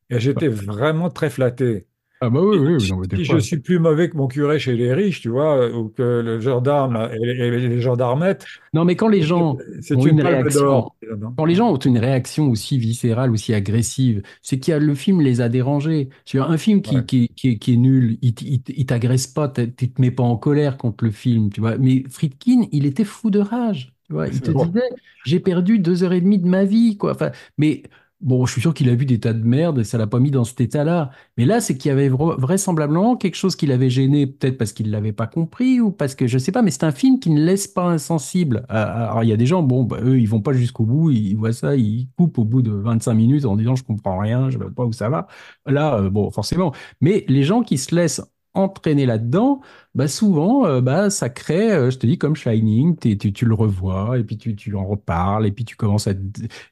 Et 0.10 0.20
j'étais 0.20 0.48
vraiment 0.48 1.10
très 1.10 1.30
flatté. 1.30 1.88
Ah 2.22 2.30
bah 2.30 2.40
oui, 2.42 2.58
oui, 2.58 2.92
mais 3.02 3.08
des 3.08 3.18
Si 3.18 3.26
je 3.26 3.38
suis 3.38 3.58
plus 3.60 3.80
mauvais 3.80 4.10
que 4.10 4.16
mon 4.16 4.28
curé 4.28 4.58
chez 4.58 4.76
les 4.76 4.94
riches, 4.94 5.20
tu 5.20 5.28
vois, 5.30 5.70
ou 5.76 5.90
que 5.90 6.22
le 6.22 6.40
gendarme 6.40 7.10
et 7.14 7.18
les, 7.20 7.34
et 7.34 7.68
les 7.68 7.82
gendarmettes, 7.82 8.46
Non, 8.74 8.86
mais 8.86 8.96
quand 8.96 9.10
les 9.10 9.22
gens 9.22 9.58
ont 9.92 10.06
une 10.06 10.22
réaction. 10.22 10.90
Quand 11.38 11.46
les 11.46 11.56
gens 11.56 11.72
ont 11.74 11.78
une 11.78 11.98
réaction 11.98 12.50
aussi 12.50 12.78
viscérale, 12.78 13.30
aussi 13.32 13.54
agressive, 13.54 14.22
c'est 14.42 14.70
a 14.70 14.80
le 14.80 14.96
film 14.96 15.20
les 15.20 15.42
a 15.42 15.50
dérangés. 15.50 16.10
Sur 16.24 16.50
un 16.50 16.58
film 16.58 16.82
qui, 16.82 16.96
Ouais. 16.96 17.04
qui, 17.06 17.28
qui 17.36 17.50
est, 17.50 17.58
qui 17.58 17.74
est 17.74 17.78
nul, 17.78 18.18
il, 18.22 18.86
t'agresse 18.86 19.28
pas, 19.28 19.50
tu 19.50 19.74
te 19.74 20.00
mets 20.02 20.12
pas 20.12 20.24
en 20.24 20.38
colère 20.38 20.78
contre 20.78 21.04
le 21.04 21.12
film, 21.12 21.52
tu 21.52 21.60
vois. 21.60 21.78
Mais 21.78 22.04
Friedkin, 22.10 22.68
il 22.72 22.86
était 22.86 23.04
fou 23.04 23.32
de 23.32 23.40
rage, 23.40 23.94
tu 24.08 24.14
vois. 24.14 24.28
Il 24.30 24.42
te 24.42 24.52
bon. 24.52 24.66
disait, 24.66 24.82
j'ai 25.26 25.40
perdu 25.42 25.80
deux 25.80 26.04
heures 26.04 26.14
et 26.14 26.22
demie 26.22 26.40
de 26.40 26.48
ma 26.48 26.64
vie, 26.64 26.98
quoi. 26.98 27.12
Enfin, 27.12 27.32
mais 27.58 27.84
bon, 28.24 28.46
je 28.46 28.52
suis 28.54 28.62
sûr 28.62 28.74
qu'il 28.74 28.90
a 28.90 28.96
vu 28.96 29.06
des 29.06 29.20
tas 29.20 29.34
de 29.34 29.44
merde 29.44 29.80
et 29.80 29.84
ça 29.84 29.98
l'a 29.98 30.08
pas 30.08 30.20
mis 30.20 30.32
dans 30.32 30.44
cet 30.44 30.62
état-là. 30.62 31.12
Mais 31.38 31.46
là, 31.46 31.62
c'est 31.62 31.78
qu'il 31.78 31.90
y 31.90 31.92
avait 31.92 32.10
vra- 32.10 32.40
vraisemblablement 32.40 33.16
quelque 33.18 33.36
chose 33.36 33.56
qui 33.56 33.68
l'avait 33.68 33.90
gêné, 33.90 34.26
peut-être 34.28 34.58
parce 34.58 34.74
qu'il 34.74 34.90
l'avait 34.92 35.12
pas 35.14 35.28
compris 35.28 35.80
ou 35.82 35.92
parce 35.92 36.16
que 36.16 36.28
je 36.28 36.38
sais 36.38 36.52
pas, 36.52 36.62
mais 36.62 36.72
c'est 36.72 36.84
un 36.86 36.92
film 36.92 37.20
qui 37.20 37.30
ne 37.30 37.44
laisse 37.44 37.68
pas 37.68 37.84
insensible. 37.84 38.66
Euh, 38.72 38.74
Alors, 38.86 39.24
il 39.24 39.30
y 39.30 39.34
a 39.34 39.38
des 39.38 39.46
gens, 39.46 39.64
bon, 39.64 39.84
bah, 39.84 39.98
eux, 40.04 40.20
ils 40.20 40.26
vont 40.30 40.42
pas 40.42 40.54
jusqu'au 40.54 40.86
bout, 40.86 41.12
ils 41.12 41.36
voient 41.36 41.54
ça, 41.54 41.76
ils 41.76 42.08
coupent 42.18 42.38
au 42.40 42.46
bout 42.46 42.62
de 42.62 42.72
25 42.72 43.14
minutes 43.14 43.46
en 43.46 43.56
disant 43.56 43.76
je 43.76 43.84
comprends 43.84 44.18
rien, 44.20 44.50
je 44.50 44.58
vois 44.58 44.72
pas 44.72 44.86
où 44.86 44.94
ça 44.94 45.10
va. 45.10 45.28
Là, 45.66 45.96
euh, 46.00 46.10
bon, 46.10 46.32
forcément. 46.32 46.74
Mais 47.02 47.26
les 47.28 47.44
gens 47.44 47.64
qui 47.64 47.78
se 47.78 47.94
laissent 47.96 48.22
entraîner 48.54 49.06
là-dedans, 49.06 49.62
bah 49.96 50.08
souvent, 50.08 50.66
euh, 50.66 50.82
bah, 50.82 51.10
ça 51.10 51.30
crée, 51.30 51.72
euh, 51.72 51.92
je 51.92 51.98
te 51.98 52.08
dis, 52.08 52.18
comme 52.18 52.36
Shining, 52.36 52.98
tu, 52.98 53.34
tu 53.34 53.46
le 53.46 53.54
revois, 53.54 54.18
et 54.20 54.24
puis 54.24 54.38
tu, 54.38 54.56
tu 54.56 54.76
en 54.76 54.86
reparles, 54.86 55.48
et 55.48 55.52
puis 55.52 55.66
tu 55.66 55.76
commences 55.76 56.08
à... 56.08 56.14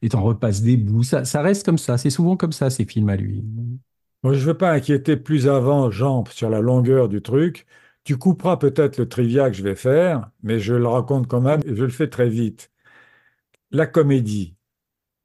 et 0.01 0.09
t'en 0.09 0.21
repasses 0.23 0.61
des 0.61 0.77
bouts. 0.77 1.03
Ça, 1.03 1.25
ça 1.25 1.41
reste 1.41 1.65
comme 1.65 1.77
ça, 1.77 1.97
c'est 1.97 2.09
souvent 2.09 2.37
comme 2.37 2.51
ça, 2.51 2.69
ces 2.69 2.85
films 2.85 3.09
à 3.09 3.15
lui. 3.15 3.43
Moi, 4.23 4.33
je 4.33 4.39
ne 4.39 4.45
veux 4.45 4.57
pas 4.57 4.71
inquiéter 4.71 5.17
plus 5.17 5.47
avant 5.47 5.89
Jean 5.91 6.23
sur 6.25 6.49
la 6.49 6.61
longueur 6.61 7.09
du 7.09 7.21
truc. 7.21 7.65
Tu 8.03 8.17
couperas 8.17 8.57
peut-être 8.57 8.97
le 8.97 9.07
trivia 9.09 9.49
que 9.49 9.55
je 9.57 9.63
vais 9.63 9.75
faire, 9.75 10.29
mais 10.43 10.59
je 10.59 10.73
le 10.73 10.87
raconte 10.87 11.27
quand 11.27 11.41
même 11.41 11.61
et 11.65 11.75
je 11.75 11.83
le 11.83 11.89
fais 11.89 12.09
très 12.09 12.29
vite. 12.29 12.71
La 13.71 13.85
comédie. 13.85 14.55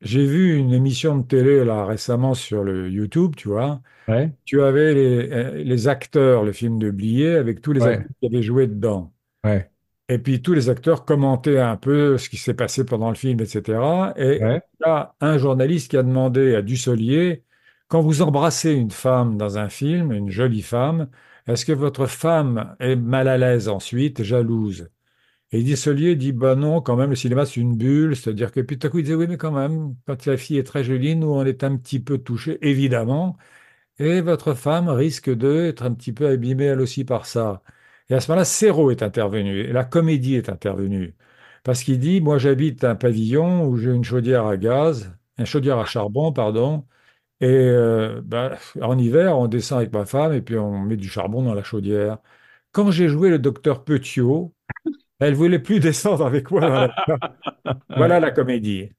J'ai 0.07 0.27
vu 0.27 0.57
une 0.57 0.73
émission 0.73 1.19
de 1.19 1.27
télé 1.27 1.65
là 1.65 1.85
récemment 1.87 2.35
sur 2.35 2.65
le 2.65 2.89
YouTube, 2.91 3.35
tu 3.37 3.49
vois. 3.49 3.83
Ouais, 4.09 4.37
Tu 4.47 4.63
avais 4.63 4.95
les, 4.95 5.31
euh, 5.33 5.65
les 5.65 5.89
acteurs, 5.89 6.45
le 6.45 6.53
film 6.53 6.79
de 6.79 6.91
Blier, 6.91 7.37
avec 7.37 7.63
tous 7.63 7.73
les 7.73 7.87
Ouais. 7.87 7.89
acteurs 7.89 8.13
qui 8.21 8.27
avaient 8.27 8.43
joué 8.43 8.67
dedans. 8.69 9.15
ouais, 9.45 9.71
Et 10.09 10.19
puis 10.19 10.43
tous 10.43 10.55
les 10.55 10.69
acteurs 10.71 11.05
commentaient 11.05 11.59
un 11.61 11.77
peu 11.77 12.19
ce 12.19 12.29
qui 12.31 12.37
s'est 12.37 12.55
passé 12.55 12.85
pendant 12.87 13.09
le 13.11 13.17
film, 13.17 13.41
etc. 13.41 14.15
Et 14.17 14.49
il 14.81 14.87
y 14.87 14.89
a 14.91 15.17
un 15.21 15.39
journaliste 15.39 15.91
qui 15.91 15.97
a 15.97 16.03
demandé 16.05 16.55
à 16.55 16.63
Dussolier, 16.63 17.45
quand 17.89 18.03
vous 18.03 18.23
embrassez 18.23 18.73
une 18.73 18.91
femme 18.93 19.37
dans 19.39 19.59
un 19.59 19.69
film, 19.69 20.13
une 20.13 20.31
jolie 20.31 20.63
femme, 20.63 21.11
est-ce 21.47 21.65
que 21.67 21.73
votre 21.73 22.07
femme 22.07 22.77
est 22.81 22.97
mal 22.97 23.29
à 23.29 23.39
l'aise 23.39 23.69
ensuite, 23.69 24.23
jalouse? 24.23 24.89
Et 25.57 25.63
Dussolier 25.63 26.17
dit, 26.17 26.33
bah 26.33 26.55
non, 26.55 26.83
quand 26.83 26.97
même, 26.97 27.11
le 27.11 27.17
cinéma, 27.17 27.47
c'est 27.47 27.61
une 27.61 27.77
bulle, 27.77 28.15
c'est-à-dire 28.15 28.53
que 28.53 28.61
puis 28.61 28.79
tout 28.79 28.87
à 28.87 28.91
coup, 28.91 28.99
il 28.99 29.05
disait, 29.05 29.15
oui, 29.15 29.27
mais 29.29 29.39
quand 29.39 29.53
même, 29.53 29.97
quand 30.07 30.27
la 30.27 30.37
fille 30.37 30.59
est 30.59 30.65
très 30.65 30.85
jolie, 30.85 31.17
nous, 31.17 31.29
on 31.29 31.45
est 31.47 31.65
un 31.65 31.77
petit 31.77 31.99
peu 32.01 32.19
touchés, 32.19 32.59
évidemment, 32.67 33.39
et 33.99 34.21
votre 34.23 34.55
femme 34.55 34.89
risque 34.89 35.31
d'être 35.31 35.83
un 35.85 35.95
petit 35.95 36.13
peu 36.13 36.29
abîmée, 36.29 36.67
elle 36.67 36.81
aussi, 36.81 37.05
par 37.05 37.27
ça. 37.27 37.63
Et 38.11 38.15
à 38.15 38.21
ce 38.21 38.31
moment-là, 38.31 38.45
Serrault 38.45 38.91
est 38.91 39.03
intervenu, 39.03 39.61
et 39.61 39.73
la 39.73 39.85
comédie 39.85 40.37
est 40.37 40.49
intervenue. 40.51 41.17
Parce 41.65 41.83
qu'il 41.85 41.99
dit, 42.01 42.21
moi 42.21 42.39
j'habite 42.39 42.85
un 42.85 42.97
pavillon 42.97 43.67
où 43.67 43.77
j'ai 43.79 43.91
une 43.93 44.05
chaudière 44.05 44.47
à 44.47 44.57
gaz, 44.57 45.13
une 45.39 45.47
chaudière 45.47 45.79
à 45.79 45.85
charbon, 45.87 46.33
pardon, 46.33 46.87
et 47.41 47.47
euh, 47.49 48.21
ben, 48.25 48.57
en 48.83 48.99
hiver, 48.99 49.39
on 49.39 49.49
descend 49.49 49.79
avec 49.81 49.93
ma 49.93 50.07
femme 50.07 50.33
et 50.35 50.43
puis 50.43 50.59
on 50.59 50.81
met 50.81 50.97
du 50.97 51.09
charbon 51.09 51.43
dans 51.43 51.55
la 51.55 51.63
chaudière. 51.65 52.19
Quand 52.73 52.91
j'ai 52.93 53.09
joué 53.09 53.31
le 53.31 53.39
docteur 53.39 53.85
Petiot, 53.85 54.55
elle 55.21 55.35
voulait 55.35 55.59
plus 55.59 55.81
descendre 55.81 56.25
avec 56.27 56.51
moi. 56.51 56.61
dans 56.61 56.69
la- 56.69 56.95
Voilà 57.97 58.21
la 58.21 58.31
comédie. 58.31 58.91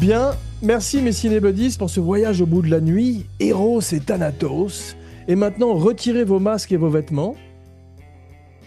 Bien, 0.00 0.32
merci 0.62 1.00
mes 1.00 1.12
cinébuddies 1.12 1.76
pour 1.78 1.88
ce 1.90 2.00
voyage 2.00 2.40
au 2.40 2.46
bout 2.46 2.62
de 2.62 2.70
la 2.70 2.80
nuit, 2.80 3.26
Eros 3.40 3.80
et 3.92 4.00
Thanatos. 4.00 4.96
Et 5.28 5.36
maintenant, 5.36 5.74
retirez 5.74 6.24
vos 6.24 6.40
masques 6.40 6.72
et 6.72 6.76
vos 6.76 6.88
vêtements. 6.88 7.36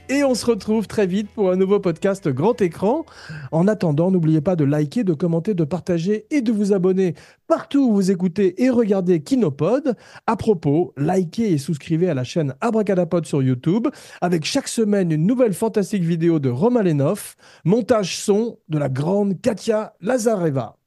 Et 0.07 0.23
on 0.23 0.35
se 0.35 0.45
retrouve 0.45 0.85
très 0.85 1.07
vite 1.07 1.29
pour 1.31 1.49
un 1.49 1.55
nouveau 1.55 1.79
podcast 1.79 2.27
grand 2.27 2.61
écran. 2.61 3.05
En 3.51 3.67
attendant, 3.67 4.11
n'oubliez 4.11 4.39
pas 4.39 4.55
de 4.55 4.63
liker, 4.63 5.03
de 5.03 5.13
commenter, 5.13 5.55
de 5.55 5.63
partager 5.63 6.27
et 6.29 6.41
de 6.41 6.51
vous 6.51 6.73
abonner 6.73 7.15
partout 7.47 7.89
où 7.89 7.93
vous 7.95 8.11
écoutez 8.11 8.63
et 8.63 8.69
regardez 8.69 9.23
Kinopod. 9.23 9.95
À 10.27 10.35
propos, 10.35 10.93
likez 10.95 11.53
et 11.53 11.57
souscrivez 11.57 12.07
à 12.07 12.13
la 12.13 12.23
chaîne 12.23 12.53
Abracadapod 12.61 13.25
sur 13.25 13.41
YouTube 13.41 13.87
avec 14.21 14.45
chaque 14.45 14.67
semaine 14.67 15.11
une 15.11 15.25
nouvelle 15.25 15.53
fantastique 15.53 16.03
vidéo 16.03 16.37
de 16.37 16.49
Romain 16.49 16.83
Lenoff, 16.83 17.35
montage 17.63 18.17
son 18.17 18.59
de 18.69 18.77
la 18.77 18.89
grande 18.89 19.41
Katia 19.41 19.95
Lazareva. 20.01 20.77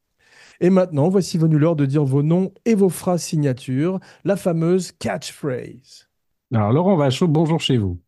Et 0.61 0.71
maintenant, 0.71 1.09
voici 1.09 1.39
venu 1.39 1.59
l'heure 1.59 1.77
de 1.77 1.87
dire 1.87 2.05
vos 2.05 2.23
noms 2.23 2.53
et 2.65 2.77
vos 2.77 2.89
phrases 2.89 3.23
signatures, 3.23 3.99
la 4.25 4.37
fameuse 4.37 4.93
catchphrase. 4.93 6.09
Alors, 6.55 6.73
Laurent 6.73 6.97
Vachaud, 6.97 7.27
bonjour 7.29 7.61
chez 7.61 7.79
vous. 7.79 7.99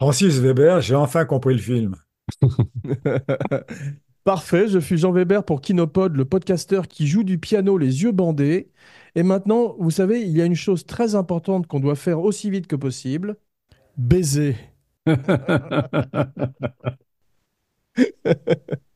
Francis 0.00 0.38
Weber, 0.38 0.80
j'ai 0.80 0.94
enfin 0.94 1.26
compris 1.26 1.52
le 1.52 1.60
film. 1.60 1.94
Parfait, 4.24 4.66
je 4.66 4.78
suis 4.78 4.96
Jean 4.96 5.12
Weber 5.12 5.44
pour 5.44 5.60
Kinopod, 5.60 6.16
le 6.16 6.24
podcasteur 6.24 6.88
qui 6.88 7.06
joue 7.06 7.22
du 7.22 7.36
piano 7.36 7.76
les 7.76 8.02
yeux 8.02 8.10
bandés. 8.10 8.70
Et 9.14 9.22
maintenant, 9.22 9.76
vous 9.78 9.90
savez, 9.90 10.22
il 10.22 10.30
y 10.30 10.40
a 10.40 10.46
une 10.46 10.54
chose 10.54 10.86
très 10.86 11.16
importante 11.16 11.66
qu'on 11.66 11.80
doit 11.80 11.96
faire 11.96 12.20
aussi 12.20 12.48
vite 12.48 12.66
que 12.66 12.76
possible. 12.76 13.36
Baiser. 13.98 14.56